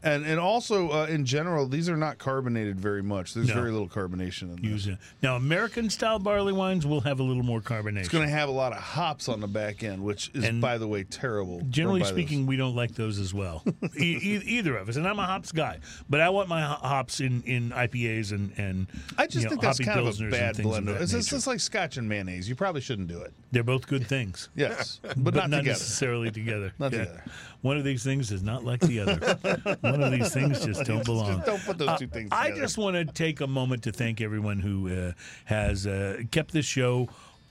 And 0.04 0.26
and 0.26 0.40
also 0.40 0.90
uh, 0.92 1.06
in 1.08 1.26
general, 1.26 1.68
these 1.68 1.90
are 1.90 1.98
not 1.98 2.18
carbonated 2.18 2.80
very 2.80 3.02
much. 3.02 3.34
There's 3.34 3.48
No. 3.48 3.56
very 3.56 3.72
little 3.72 3.88
carbonation 3.90 4.44
in 4.44 4.56
them. 4.56 4.66
Use 4.66 4.88
it. 4.88 4.98
Now, 5.24 5.36
American 5.36 5.90
style 5.90 6.20
barley 6.20 6.54
wines 6.54 6.86
will 6.86 7.02
have 7.02 7.20
a 7.20 7.24
little 7.24 7.44
more 7.44 7.62
carbonation. 7.62 8.00
It's 8.00 8.10
going 8.10 8.26
to 8.28 8.32
have 8.34 8.48
a 8.48 8.52
lot 8.52 8.72
of 8.74 8.78
hops 8.80 9.28
on 9.28 9.40
the 9.42 9.48
back 9.48 9.84
end, 9.84 10.04
which 10.04 10.30
is, 10.36 10.44
And 10.44 10.62
by 10.62 10.78
the 10.78 10.88
way, 10.88 11.04
terrible. 11.04 11.62
Generally 11.70 12.02
buy 12.02 12.06
those. 12.08 12.14
speaking, 12.14 12.46
we 12.46 12.58
don't 12.58 12.76
like 12.76 12.94
those 12.94 13.18
as 13.20 13.34
well. 13.34 13.64
e- 14.00 14.20
e- 14.22 14.42
either 14.46 14.78
of 14.78 14.88
us, 14.90 14.96
and 14.98 15.08
I'm 15.08 15.18
a 15.20 15.26
hops 15.26 15.52
guy, 15.52 15.80
but 16.10 16.22
I 16.22 16.30
want 16.30 16.48
my 16.48 16.62
hops 16.62 17.20
in, 17.20 17.42
in 17.44 17.72
IPAs 17.72 18.32
and 18.32 18.54
and 18.58 18.88
I 19.18 19.26
just 19.26 19.38
you 19.38 19.44
know, 19.46 19.50
think 19.50 19.62
that's 19.62 19.80
kind 19.80 20.00
of 20.00 20.08
a 20.08 20.30
bad 20.30 20.56
things 20.56 20.78
of 20.78 20.84
blend. 20.86 20.90
It's, 21.02 21.14
it's 21.14 21.28
just 21.30 21.48
like 21.48 21.60
Scotch 21.60 21.98
and 21.98 22.08
mayonnaise. 22.08 22.48
You 22.48 22.56
probably 22.56 22.82
shouldn't 22.82 23.08
do 23.08 23.22
it. 23.22 23.34
They're 23.52 23.64
both 23.64 23.88
good 23.88 24.06
things, 24.08 24.50
Yes, 24.56 25.00
but, 25.02 25.24
but, 25.24 25.34
not, 25.34 25.50
not, 25.50 25.58
together. 25.60 25.70
necessarily 25.80 26.32
together. 26.32 26.74
Not 26.80 26.92
together. 26.92 27.24
One 27.62 27.78
of 27.78 27.84
these 27.84 28.04
things 28.04 28.32
is 28.32 28.44
not 28.44 28.64
like 28.64 28.80
the 28.82 29.00
other. 29.00 29.78
One 29.92 30.04
of 30.04 30.12
these 30.12 30.34
things 30.34 30.64
just 30.66 30.86
don't 30.86 31.04
belong. 31.06 31.36
Just 31.36 31.46
don't 31.46 31.64
put 31.66 31.78
those 31.78 32.00
two 32.00 32.08
things 32.08 32.32
Uh, 32.32 32.36
I 32.36 32.52
just 32.52 32.78
want 32.78 32.96
to 32.96 33.06
take 33.06 33.42
a 33.42 33.48
moment 33.48 33.84
to 33.84 33.92
thank 33.92 34.22
everyone 34.22 34.60
who 34.60 34.90
uh, 34.90 35.12
has 35.46 35.86
uh, 35.88 36.22
kept 36.32 36.52
this 36.52 36.66
show 36.66 37.10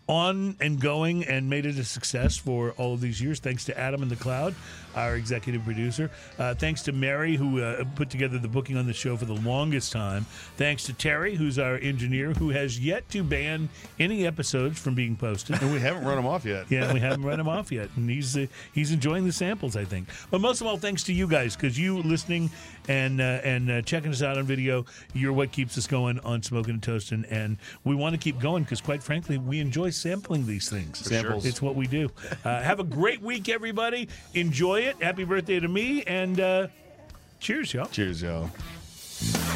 on 0.09 0.57
and 0.61 0.81
going 0.81 1.25
and 1.25 1.51
made 1.51 1.67
it 1.67 1.79
a 1.79 1.85
success 1.85 2.37
for 2.37 2.73
all 2.73 2.95
of 2.95 3.01
these 3.01 3.21
years. 3.21 3.41
Thanks 3.41 3.65
to 3.65 3.79
Adam 3.79 4.03
and 4.03 4.11
the 4.11 4.17
Cloud, 4.17 4.55
our 4.95 5.17
executive 5.17 5.65
producer. 5.65 6.11
Uh, 6.39 6.55
thanks 6.55 6.83
to 6.85 6.93
Mary, 6.93 7.37
who 7.37 7.61
uh, 7.63 7.85
put 7.97 8.09
together 8.11 8.39
the 8.39 8.49
booking 8.49 8.77
on 8.77 8.87
the 8.87 8.93
show 8.93 9.17
for 9.17 9.25
the 9.25 9.35
longest 9.35 9.93
time. 9.93 10.25
Thanks 10.57 10.85
to 10.85 10.93
Terry, 10.93 11.35
who's 11.35 11.59
our 11.59 11.77
engineer, 11.77 12.33
who 12.33 12.51
has 12.51 12.79
yet 12.79 13.09
to 13.11 13.23
ban 13.23 13.69
any 13.99 14.27
episodes 14.27 14.79
from 14.79 14.95
being 14.95 15.17
posted. 15.17 15.61
and 15.61 15.73
we 15.73 15.81
haven't 15.81 16.05
run 16.05 16.17
them 16.17 16.27
off 16.27 16.45
yet. 16.45 16.67
Yeah, 16.71 16.93
we 16.93 17.01
haven't 17.01 17.25
run 17.25 17.39
them 17.39 17.49
off 17.49 17.73
yet, 17.73 17.91
and 17.97 18.09
he's 18.09 18.37
uh, 18.37 18.47
he's 18.73 18.93
enjoying 18.93 19.25
the 19.25 19.33
samples, 19.33 19.77
I 19.77 19.85
think. 19.85 20.09
But 20.31 20.41
most 20.41 20.61
of 20.61 20.67
all, 20.67 20.77
thanks 20.77 21.03
to 21.05 21.13
you 21.13 21.27
guys 21.27 21.57
because 21.57 21.79
you 21.79 21.99
listening 21.99 22.51
and 22.89 23.21
uh, 23.21 23.41
and 23.43 23.71
uh, 23.71 23.83
checking 23.83 24.11
us 24.11 24.23
out 24.23 24.39
on 24.39 24.45
video. 24.45 24.85
You're 25.15 25.33
what 25.33 25.53
keeps 25.53 25.77
us 25.79 25.87
going 25.87 26.19
on 26.21 26.43
Smoking 26.43 26.75
and 26.75 26.83
Toasting, 26.83 27.25
and 27.31 27.57
we 27.85 27.95
want 27.95 28.15
to 28.15 28.19
keep 28.19 28.39
going 28.39 28.63
because, 28.63 28.81
quite 28.81 29.03
frankly, 29.03 29.39
we 29.39 29.61
enjoy 29.61 29.91
sampling 29.97 30.47
these 30.47 30.69
things. 30.69 30.99
Samples. 30.99 31.47
It's 31.47 31.63
what 31.63 31.75
we 31.75 31.87
do. 31.87 32.11
Uh, 32.45 32.63
have 32.63 32.81
a 32.81 32.85
great 32.85 33.23
week, 33.23 33.49
everybody. 33.49 34.09
Enjoy 34.35 34.81
it. 34.81 35.03
Happy 35.03 35.25
birthday 35.25 35.61
to 35.61 35.69
me, 35.69 36.03
and 36.05 36.41
uh, 36.41 36.69
cheers, 37.41 37.73
y'all. 37.75 37.87
Cheers, 37.87 38.23
y'all. 38.23 38.51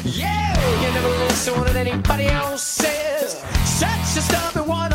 Yeah, 0.03 0.81
you 0.81 0.93
never 0.93 1.09
listen 1.09 1.53
to 1.53 1.59
what 1.59 1.75
anybody 1.75 2.25
else 2.25 2.63
says. 2.63 3.39
Such 3.65 4.17
a 4.17 4.21
stubborn 4.21 4.67
one. 4.67 4.91